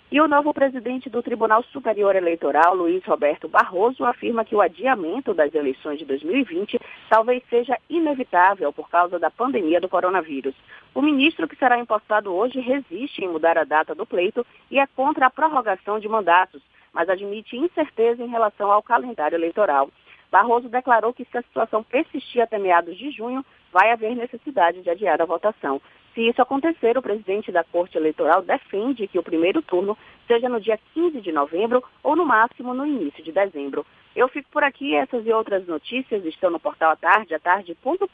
E 0.08 0.20
o 0.20 0.28
novo 0.28 0.54
presidente 0.54 1.10
do 1.10 1.20
Tribunal 1.20 1.64
Superior 1.64 2.14
Eleitoral, 2.14 2.76
Luiz 2.76 3.04
Roberto 3.04 3.48
Barroso, 3.48 4.04
afirma 4.04 4.44
que 4.44 4.54
o 4.54 4.60
adiamento 4.60 5.34
das 5.34 5.52
eleições 5.52 5.98
de 5.98 6.04
2020 6.04 6.78
talvez 7.10 7.42
seja 7.50 7.76
inevitável 7.90 8.72
por 8.72 8.88
causa 8.88 9.18
da 9.18 9.32
pandemia 9.32 9.80
do 9.80 9.88
coronavírus. 9.88 10.54
O 10.94 11.02
ministro 11.02 11.48
que 11.48 11.56
será 11.56 11.76
empossado 11.76 12.32
hoje 12.32 12.60
resiste 12.60 13.24
em 13.24 13.28
mudar 13.28 13.58
a 13.58 13.64
data 13.64 13.96
do 13.96 14.06
pleito 14.06 14.46
e 14.70 14.78
é 14.78 14.86
contra 14.86 15.26
a 15.26 15.30
prorrogação 15.30 15.98
de 15.98 16.08
mandatos, 16.08 16.62
mas 16.92 17.08
admite 17.08 17.56
incerteza 17.56 18.22
em 18.22 18.28
relação 18.28 18.70
ao 18.70 18.84
calendário 18.84 19.34
eleitoral. 19.34 19.90
Barroso 20.30 20.68
declarou 20.68 21.12
que 21.12 21.24
se 21.24 21.36
a 21.36 21.42
situação 21.42 21.82
persistir 21.82 22.40
até 22.40 22.58
meados 22.58 22.96
de 22.96 23.10
junho, 23.10 23.44
vai 23.72 23.90
haver 23.90 24.14
necessidade 24.14 24.82
de 24.82 24.88
adiar 24.88 25.20
a 25.20 25.26
votação. 25.26 25.80
Se 26.16 26.26
isso 26.26 26.40
acontecer, 26.40 26.96
o 26.96 27.02
presidente 27.02 27.52
da 27.52 27.62
Corte 27.62 27.98
Eleitoral 27.98 28.40
defende 28.40 29.06
que 29.06 29.18
o 29.18 29.22
primeiro 29.22 29.60
turno 29.60 29.98
seja 30.26 30.48
no 30.48 30.58
dia 30.58 30.78
15 30.94 31.20
de 31.20 31.30
novembro 31.30 31.84
ou, 32.02 32.16
no 32.16 32.24
máximo, 32.24 32.72
no 32.72 32.86
início 32.86 33.22
de 33.22 33.30
dezembro. 33.30 33.84
Eu 34.16 34.26
fico 34.26 34.48
por 34.50 34.64
aqui. 34.64 34.94
Essas 34.94 35.26
e 35.26 35.30
outras 35.30 35.66
notícias 35.66 36.24
estão 36.24 36.50
no 36.50 36.58
portal 36.58 36.92
atarde, 36.92 37.34
atarde.com.br. 37.34 38.06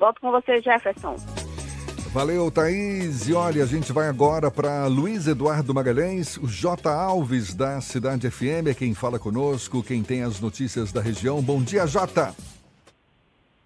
Volto 0.00 0.20
com 0.22 0.30
você, 0.30 0.62
Jefferson. 0.62 1.16
Valeu, 2.10 2.50
Thaís. 2.50 3.28
E 3.28 3.34
olha, 3.34 3.64
a 3.64 3.66
gente 3.66 3.92
vai 3.92 4.08
agora 4.08 4.50
para 4.50 4.86
Luiz 4.86 5.26
Eduardo 5.26 5.74
Magalhães, 5.74 6.38
o 6.38 6.46
J. 6.46 6.88
Alves 6.88 7.54
da 7.54 7.82
Cidade 7.82 8.30
FM, 8.30 8.68
é 8.70 8.74
quem 8.74 8.94
fala 8.94 9.18
conosco, 9.18 9.82
quem 9.82 10.02
tem 10.02 10.22
as 10.22 10.40
notícias 10.40 10.90
da 10.90 11.02
região. 11.02 11.42
Bom 11.42 11.62
dia, 11.62 11.86
Jota. 11.86 12.34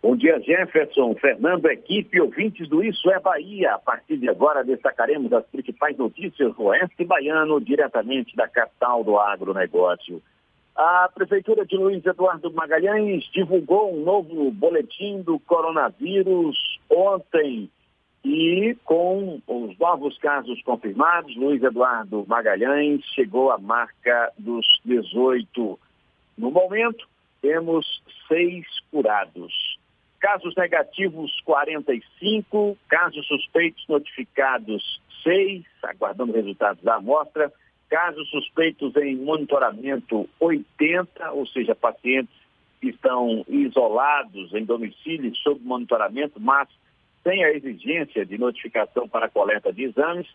Bom 0.07 0.15
dia, 0.15 0.39
Jefferson, 0.39 1.17
Fernando, 1.17 1.67
equipe, 1.67 2.21
ouvintes 2.21 2.69
do 2.69 2.81
Isso 2.81 3.11
é 3.11 3.19
Bahia. 3.19 3.75
A 3.75 3.79
partir 3.81 4.17
de 4.19 4.29
agora 4.29 4.63
destacaremos 4.63 5.33
as 5.33 5.45
principais 5.47 5.99
notícias 5.99 6.55
do 6.55 6.63
Oeste 6.63 7.05
Baiano, 7.05 7.61
diretamente 7.61 8.37
da 8.37 8.47
capital 8.47 9.03
do 9.03 9.19
agronegócio. 9.19 10.23
A 10.77 11.11
Prefeitura 11.13 11.67
de 11.67 11.77
Luiz 11.77 12.07
Eduardo 12.07 12.53
Magalhães 12.53 13.25
divulgou 13.33 13.93
um 13.93 14.05
novo 14.05 14.49
boletim 14.53 15.23
do 15.23 15.41
coronavírus 15.41 16.57
ontem. 16.89 17.69
E 18.25 18.77
com 18.85 19.43
os 19.45 19.77
novos 19.77 20.17
casos 20.19 20.63
confirmados, 20.63 21.35
Luiz 21.35 21.61
Eduardo 21.65 22.25
Magalhães 22.29 23.05
chegou 23.13 23.51
à 23.51 23.59
marca 23.59 24.33
dos 24.39 24.65
18. 24.85 25.77
No 26.39 26.53
momento, 26.53 27.09
temos 27.43 27.85
seis 28.29 28.65
curados. 28.93 29.76
Casos 30.27 30.57
negativos 30.57 31.41
45, 31.43 32.77
casos 32.89 33.25
suspeitos 33.29 33.87
notificados 33.89 35.01
6, 35.23 35.65
aguardando 35.85 36.33
resultados 36.33 36.83
da 36.83 36.97
amostra. 36.97 37.53
Casos 37.89 38.29
suspeitos 38.31 38.97
em 38.97 39.15
monitoramento 39.15 40.29
80, 40.41 41.31
ou 41.31 41.47
seja, 41.47 41.77
pacientes 41.77 42.35
que 42.81 42.89
estão 42.89 43.45
isolados 43.49 44.53
em 44.53 44.65
domicílio 44.65 45.33
sob 45.37 45.61
monitoramento, 45.63 46.41
mas 46.41 46.69
sem 47.23 47.45
a 47.45 47.53
exigência 47.53 48.27
de 48.27 48.37
notificação 48.37 49.09
para 49.09 49.29
coleta 49.29 49.73
de 49.73 49.85
exames, 49.85 50.27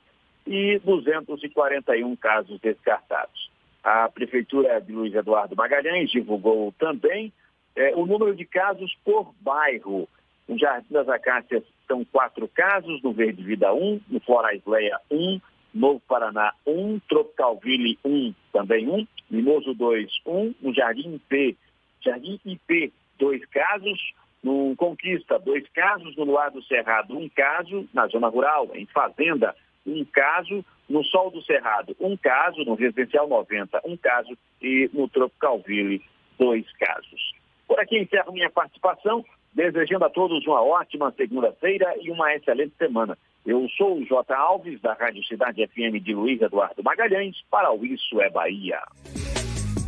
e 0.48 0.80
241 0.86 2.16
casos 2.16 2.58
descartados. 2.62 3.52
A 3.84 4.08
Prefeitura 4.08 4.80
de 4.80 4.94
Luiz 4.94 5.14
Eduardo 5.14 5.54
Magalhães 5.54 6.10
divulgou 6.10 6.72
também 6.80 7.34
é, 7.76 7.96
o 7.96 8.06
número 8.06 8.36
de 8.36 8.46
casos 8.46 8.96
por 9.04 9.34
bairro. 9.42 10.08
No 10.48 10.58
Jardim 10.58 10.94
das 10.94 11.08
Acácias 11.08 11.64
são 11.88 12.04
quatro 12.06 12.48
casos, 12.48 13.02
no 13.02 13.14
Verde 13.14 13.44
Vida 13.44 13.74
um, 13.74 14.00
no 14.10 14.20
Florais 14.20 14.62
Leia 14.66 15.00
um, 15.10 15.40
Novo 15.74 16.02
Paraná 16.08 16.54
um, 16.66 17.00
Tropicalville 17.08 17.98
um, 18.04 18.34
também 18.52 18.90
um, 18.90 19.08
Mimoso 19.30 19.74
2, 19.74 20.12
um, 20.26 20.54
no 20.62 20.74
Jardim 20.74 21.16
IP, 21.16 21.58
Jardim 22.02 22.40
IP, 22.44 22.92
dois 23.18 23.46
casos, 23.46 24.14
no 24.44 24.76
Conquista, 24.76 25.40
dois 25.40 25.68
casos, 25.70 26.16
no 26.18 26.26
Luar 26.26 26.52
do 26.52 26.64
Cerrado, 26.64 27.18
um 27.18 27.30
caso, 27.30 27.88
na 27.94 28.08
zona 28.08 28.28
rural, 28.28 28.70
em 28.74 28.86
Fazenda, 28.88 29.56
um 29.86 30.04
caso, 30.06 30.66
no 30.90 31.04
Sol 31.06 31.32
do 31.32 31.42
Cerrado, 31.44 31.96
um 32.00 32.18
caso, 32.18 32.64
no 32.66 32.76
Residencial 32.76 33.28
90, 33.28 33.82
um 33.86 33.96
caso, 33.96 34.38
e 34.62 34.90
no 34.94 35.08
Tropicalville, 35.08 36.02
dois 36.38 36.66
casos. 36.74 37.41
Por 37.72 37.80
aqui 37.80 37.98
encerro 37.98 38.34
minha 38.34 38.50
participação, 38.50 39.24
desejando 39.54 40.04
a 40.04 40.10
todos 40.10 40.46
uma 40.46 40.62
ótima 40.62 41.10
segunda-feira 41.16 41.96
e 42.02 42.12
uma 42.12 42.36
excelente 42.36 42.74
semana. 42.78 43.18
Eu 43.46 43.66
sou 43.78 43.98
o 43.98 44.06
J. 44.06 44.36
Alves, 44.36 44.82
da 44.82 44.92
Rádio 44.92 45.24
Cidade 45.24 45.66
FM 45.66 46.04
de 46.04 46.14
Luiz 46.14 46.42
Eduardo 46.42 46.84
Magalhães, 46.84 47.38
para 47.50 47.72
o 47.72 47.86
Isso 47.86 48.20
é 48.20 48.30
Bahia. 48.30 48.78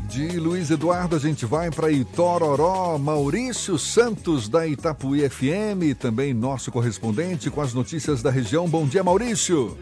De 0.08 0.40
Luiz 0.40 0.72
Eduardo, 0.72 1.18
a 1.18 1.20
gente 1.20 1.46
vai 1.46 1.70
para 1.72 1.92
Itororó. 1.92 2.98
Maurício 2.98 3.78
Santos, 3.78 4.48
da 4.48 4.66
Itapuí 4.66 5.30
FM, 5.30 6.00
também 6.00 6.34
nosso 6.34 6.72
correspondente 6.72 7.52
com 7.52 7.60
as 7.60 7.74
notícias 7.74 8.24
da 8.24 8.32
região. 8.32 8.66
Bom 8.66 8.88
dia, 8.88 9.04
Maurício. 9.04 9.78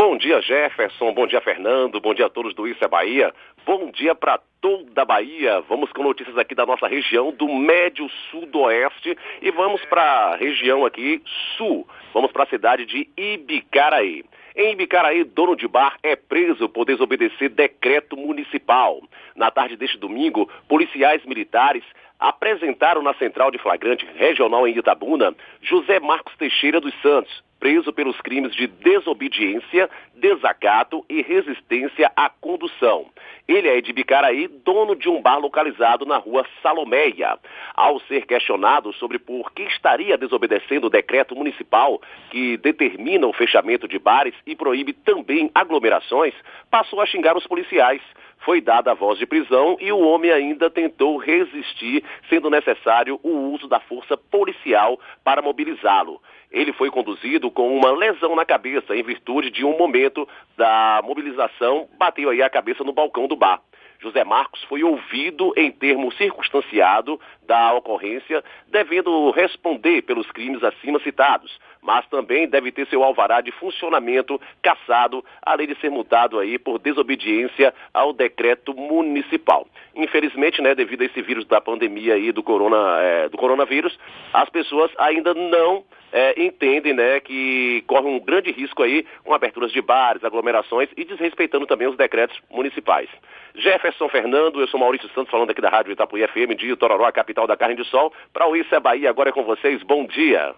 Bom 0.00 0.16
dia, 0.16 0.40
Jefferson. 0.40 1.12
Bom 1.12 1.26
dia, 1.26 1.42
Fernando. 1.42 2.00
Bom 2.00 2.14
dia 2.14 2.24
a 2.24 2.30
todos 2.30 2.54
do 2.54 2.66
Isso 2.66 2.82
é 2.82 2.88
Bahia. 2.88 3.34
Bom 3.66 3.90
dia 3.90 4.14
para 4.14 4.40
toda 4.58 5.02
a 5.02 5.04
Bahia. 5.04 5.60
Vamos 5.68 5.92
com 5.92 6.02
notícias 6.02 6.38
aqui 6.38 6.54
da 6.54 6.64
nossa 6.64 6.88
região 6.88 7.30
do 7.30 7.46
Médio 7.46 8.08
Sudoeste 8.30 9.14
e 9.42 9.50
vamos 9.50 9.84
para 9.84 10.02
a 10.02 10.36
região 10.36 10.86
aqui 10.86 11.22
sul. 11.54 11.86
Vamos 12.14 12.32
para 12.32 12.44
a 12.44 12.46
cidade 12.46 12.86
de 12.86 13.10
Ibicaraí. 13.14 14.24
Em 14.56 14.72
Ibicaraí, 14.72 15.22
dono 15.22 15.54
de 15.54 15.68
bar 15.68 15.98
é 16.02 16.16
preso 16.16 16.66
por 16.66 16.86
desobedecer 16.86 17.50
decreto 17.50 18.16
municipal. 18.16 19.02
Na 19.36 19.50
tarde 19.50 19.76
deste 19.76 19.98
domingo, 19.98 20.48
policiais 20.66 21.22
militares 21.26 21.84
apresentaram 22.18 23.02
na 23.02 23.12
central 23.16 23.50
de 23.50 23.58
flagrante 23.58 24.06
regional 24.16 24.66
em 24.66 24.78
Itabuna 24.78 25.34
José 25.60 26.00
Marcos 26.00 26.34
Teixeira 26.38 26.80
dos 26.80 26.94
Santos, 27.02 27.42
preso 27.60 27.92
pelos 27.92 28.18
crimes 28.22 28.56
de 28.56 28.66
desobediência, 28.66 29.88
desacato 30.14 31.04
e 31.08 31.20
resistência 31.20 32.10
à 32.16 32.30
condução. 32.30 33.06
Ele 33.46 33.68
é 33.68 33.80
de 33.80 33.92
Bicaraí, 33.92 34.48
dono 34.48 34.96
de 34.96 35.08
um 35.08 35.20
bar 35.20 35.38
localizado 35.38 36.06
na 36.06 36.16
rua 36.16 36.46
Salomeia. 36.62 37.38
Ao 37.74 38.00
ser 38.00 38.24
questionado 38.26 38.92
sobre 38.94 39.18
por 39.18 39.52
que 39.52 39.62
estaria 39.64 40.16
desobedecendo 40.16 40.86
o 40.86 40.90
decreto 40.90 41.36
municipal 41.36 42.00
que 42.30 42.56
determina 42.56 43.26
o 43.26 43.32
fechamento 43.32 43.86
de 43.86 43.98
bares 43.98 44.34
e 44.46 44.56
proíbe 44.56 44.92
também 44.92 45.50
aglomerações, 45.54 46.34
passou 46.70 47.00
a 47.00 47.06
xingar 47.06 47.36
os 47.36 47.46
policiais. 47.46 48.00
Foi 48.38 48.60
dada 48.60 48.92
a 48.92 48.94
voz 48.94 49.18
de 49.18 49.26
prisão 49.26 49.76
e 49.80 49.92
o 49.92 49.98
homem 49.98 50.30
ainda 50.30 50.70
tentou 50.70 51.18
resistir, 51.18 52.02
sendo 52.28 52.48
necessário 52.48 53.20
o 53.22 53.52
uso 53.52 53.68
da 53.68 53.80
força 53.80 54.16
policial 54.16 54.98
para 55.22 55.42
mobilizá-lo. 55.42 56.22
Ele 56.50 56.72
foi 56.72 56.90
conduzido 56.90 57.50
com 57.50 57.76
uma 57.76 57.92
lesão 57.92 58.34
na 58.34 58.44
cabeça 58.44 58.96
em 58.96 59.02
virtude 59.02 59.50
de 59.50 59.64
um 59.64 59.76
momento 59.78 60.28
da 60.56 61.00
mobilização, 61.04 61.88
bateu 61.98 62.30
aí 62.30 62.42
a 62.42 62.50
cabeça 62.50 62.82
no 62.82 62.92
balcão 62.92 63.28
do 63.28 63.36
bar. 63.36 63.60
José 64.00 64.24
Marcos 64.24 64.62
foi 64.64 64.82
ouvido 64.82 65.52
em 65.56 65.70
termo 65.70 66.10
circunstanciado 66.12 67.20
da 67.46 67.74
ocorrência, 67.74 68.42
devendo 68.68 69.30
responder 69.30 70.02
pelos 70.02 70.30
crimes 70.30 70.64
acima 70.64 70.98
citados, 71.00 71.58
mas 71.82 72.06
também 72.06 72.48
deve 72.48 72.70
ter 72.72 72.86
seu 72.86 73.02
alvará 73.02 73.40
de 73.40 73.50
funcionamento 73.52 74.40
cassado, 74.62 75.24
além 75.42 75.66
de 75.66 75.78
ser 75.80 75.90
multado 75.90 76.38
aí 76.38 76.58
por 76.58 76.78
desobediência 76.78 77.74
ao 77.92 78.12
decreto 78.12 78.74
municipal. 78.74 79.66
Infelizmente, 79.94 80.62
né, 80.62 80.74
devido 80.74 81.02
a 81.02 81.06
esse 81.06 81.22
vírus 81.22 81.46
da 81.46 81.60
pandemia 81.60 82.14
aí 82.14 82.32
do, 82.32 82.42
corona, 82.42 83.00
é, 83.00 83.28
do 83.28 83.36
coronavírus, 83.36 83.98
as 84.32 84.48
pessoas 84.48 84.90
ainda 84.98 85.34
não 85.34 85.84
é, 86.12 86.42
entendem 86.42 86.92
né, 86.92 87.20
que 87.20 87.82
corre 87.86 88.06
um 88.06 88.18
grande 88.18 88.50
risco 88.50 88.82
aí 88.82 89.06
com 89.24 89.32
aberturas 89.32 89.72
de 89.72 89.80
bares, 89.80 90.24
aglomerações 90.24 90.88
e 90.96 91.04
desrespeitando 91.04 91.66
também 91.66 91.88
os 91.88 91.96
decretos 91.96 92.38
municipais. 92.50 93.08
Jefferson 93.54 94.08
Fernando, 94.08 94.60
eu 94.60 94.68
sou 94.68 94.78
Maurício 94.78 95.08
Santos 95.10 95.30
falando 95.30 95.50
aqui 95.50 95.60
da 95.60 95.68
Rádio 95.68 95.92
Itapuí 95.92 96.26
FM 96.26 96.56
de 96.56 96.74
Tororó, 96.76 97.04
a 97.04 97.12
capital 97.12 97.46
da 97.46 97.56
carne 97.56 97.76
de 97.76 97.84
sol. 97.84 98.12
Para 98.32 98.48
o 98.48 98.56
Isso 98.56 98.74
é 98.74 98.80
Bahia, 98.80 99.10
agora 99.10 99.30
é 99.30 99.32
com 99.32 99.42
vocês. 99.42 99.82
Bom 99.82 100.06
dia. 100.06 100.54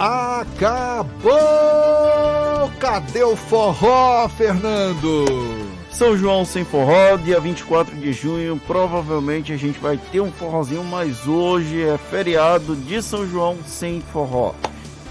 Acabou! 0.00 1.28
Cadê 2.78 3.22
o 3.22 3.36
forró, 3.36 4.26
Fernando? 4.30 5.26
São 5.90 6.16
João 6.16 6.42
sem 6.42 6.64
forró, 6.64 7.18
dia 7.18 7.38
24 7.38 7.94
de 7.94 8.10
junho. 8.14 8.58
Provavelmente 8.66 9.52
a 9.52 9.58
gente 9.58 9.78
vai 9.78 9.98
ter 10.10 10.22
um 10.22 10.32
forrozinho, 10.32 10.82
mas 10.82 11.26
hoje 11.26 11.82
é 11.82 11.98
feriado 11.98 12.74
de 12.74 13.02
São 13.02 13.28
João 13.28 13.58
sem 13.66 14.00
forró. 14.00 14.54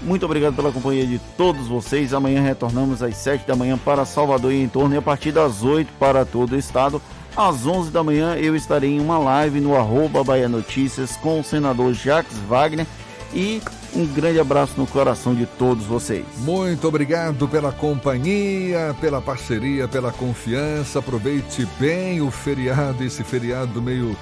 Muito 0.02 0.24
obrigado 0.24 0.56
pela 0.56 0.72
companhia 0.72 1.06
de 1.06 1.20
todos 1.36 1.68
vocês. 1.68 2.12
Amanhã 2.12 2.42
retornamos 2.42 3.00
às 3.00 3.14
7 3.14 3.46
da 3.46 3.54
manhã 3.54 3.78
para 3.78 4.04
Salvador 4.04 4.50
e 4.52 4.60
em 4.60 4.68
torno 4.68 4.96
e 4.96 4.98
a 4.98 5.02
partir 5.02 5.30
das 5.30 5.62
8 5.62 5.88
para 6.00 6.24
todo 6.24 6.54
o 6.54 6.58
estado. 6.58 7.00
às 7.36 7.64
11 7.64 7.92
da 7.92 8.02
manhã 8.02 8.34
eu 8.34 8.56
estarei 8.56 8.90
em 8.90 9.00
uma 9.00 9.18
live 9.18 9.60
no 9.60 9.76
arroba 9.76 10.24
Bahia 10.24 10.48
Notícias 10.48 11.14
com 11.18 11.38
o 11.38 11.44
senador 11.44 11.94
Jacques 11.94 12.36
Wagner 12.48 12.88
e 13.32 13.62
um 13.94 14.06
grande 14.06 14.38
abraço 14.38 14.74
no 14.76 14.86
coração 14.86 15.34
de 15.34 15.46
todos 15.46 15.84
vocês. 15.84 16.24
Muito 16.38 16.86
obrigado 16.86 17.48
pela 17.48 17.72
companhia, 17.72 18.94
pela 19.00 19.20
parceria, 19.20 19.88
pela 19.88 20.12
confiança. 20.12 20.98
Aproveite 20.98 21.66
bem 21.78 22.20
o 22.20 22.30
feriado, 22.30 23.04
esse 23.04 23.24
feriado 23.24 23.80
meio 23.82 24.16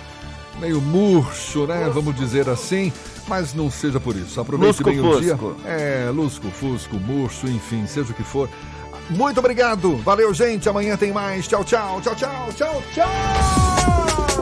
meio 0.59 0.81
murcho, 0.81 1.67
né? 1.67 1.89
Vamos 1.93 2.17
dizer 2.17 2.49
assim, 2.49 2.93
mas 3.29 3.55
não 3.55 3.71
seja 3.71 4.01
por 4.01 4.17
isso. 4.17 4.41
Aproveite 4.41 4.83
Lusco 4.83 4.85
bem 4.85 4.99
fusco. 4.99 5.47
o 5.47 5.55
dia. 5.55 5.71
É, 5.71 6.11
lusco, 6.13 6.51
fusco, 6.51 6.97
murcho, 6.97 7.47
enfim, 7.47 7.87
seja 7.87 8.11
o 8.11 8.15
que 8.15 8.25
for. 8.25 8.49
Muito 9.11 9.39
obrigado. 9.39 9.97
Valeu, 9.99 10.35
gente. 10.35 10.69
Amanhã 10.69 10.97
tem 10.97 11.13
mais. 11.13 11.47
Tchau, 11.47 11.65
tchau, 11.65 12.01
tchau, 12.01 12.15
tchau, 12.15 12.49
tchau, 12.57 12.83
tchau. 12.93 14.38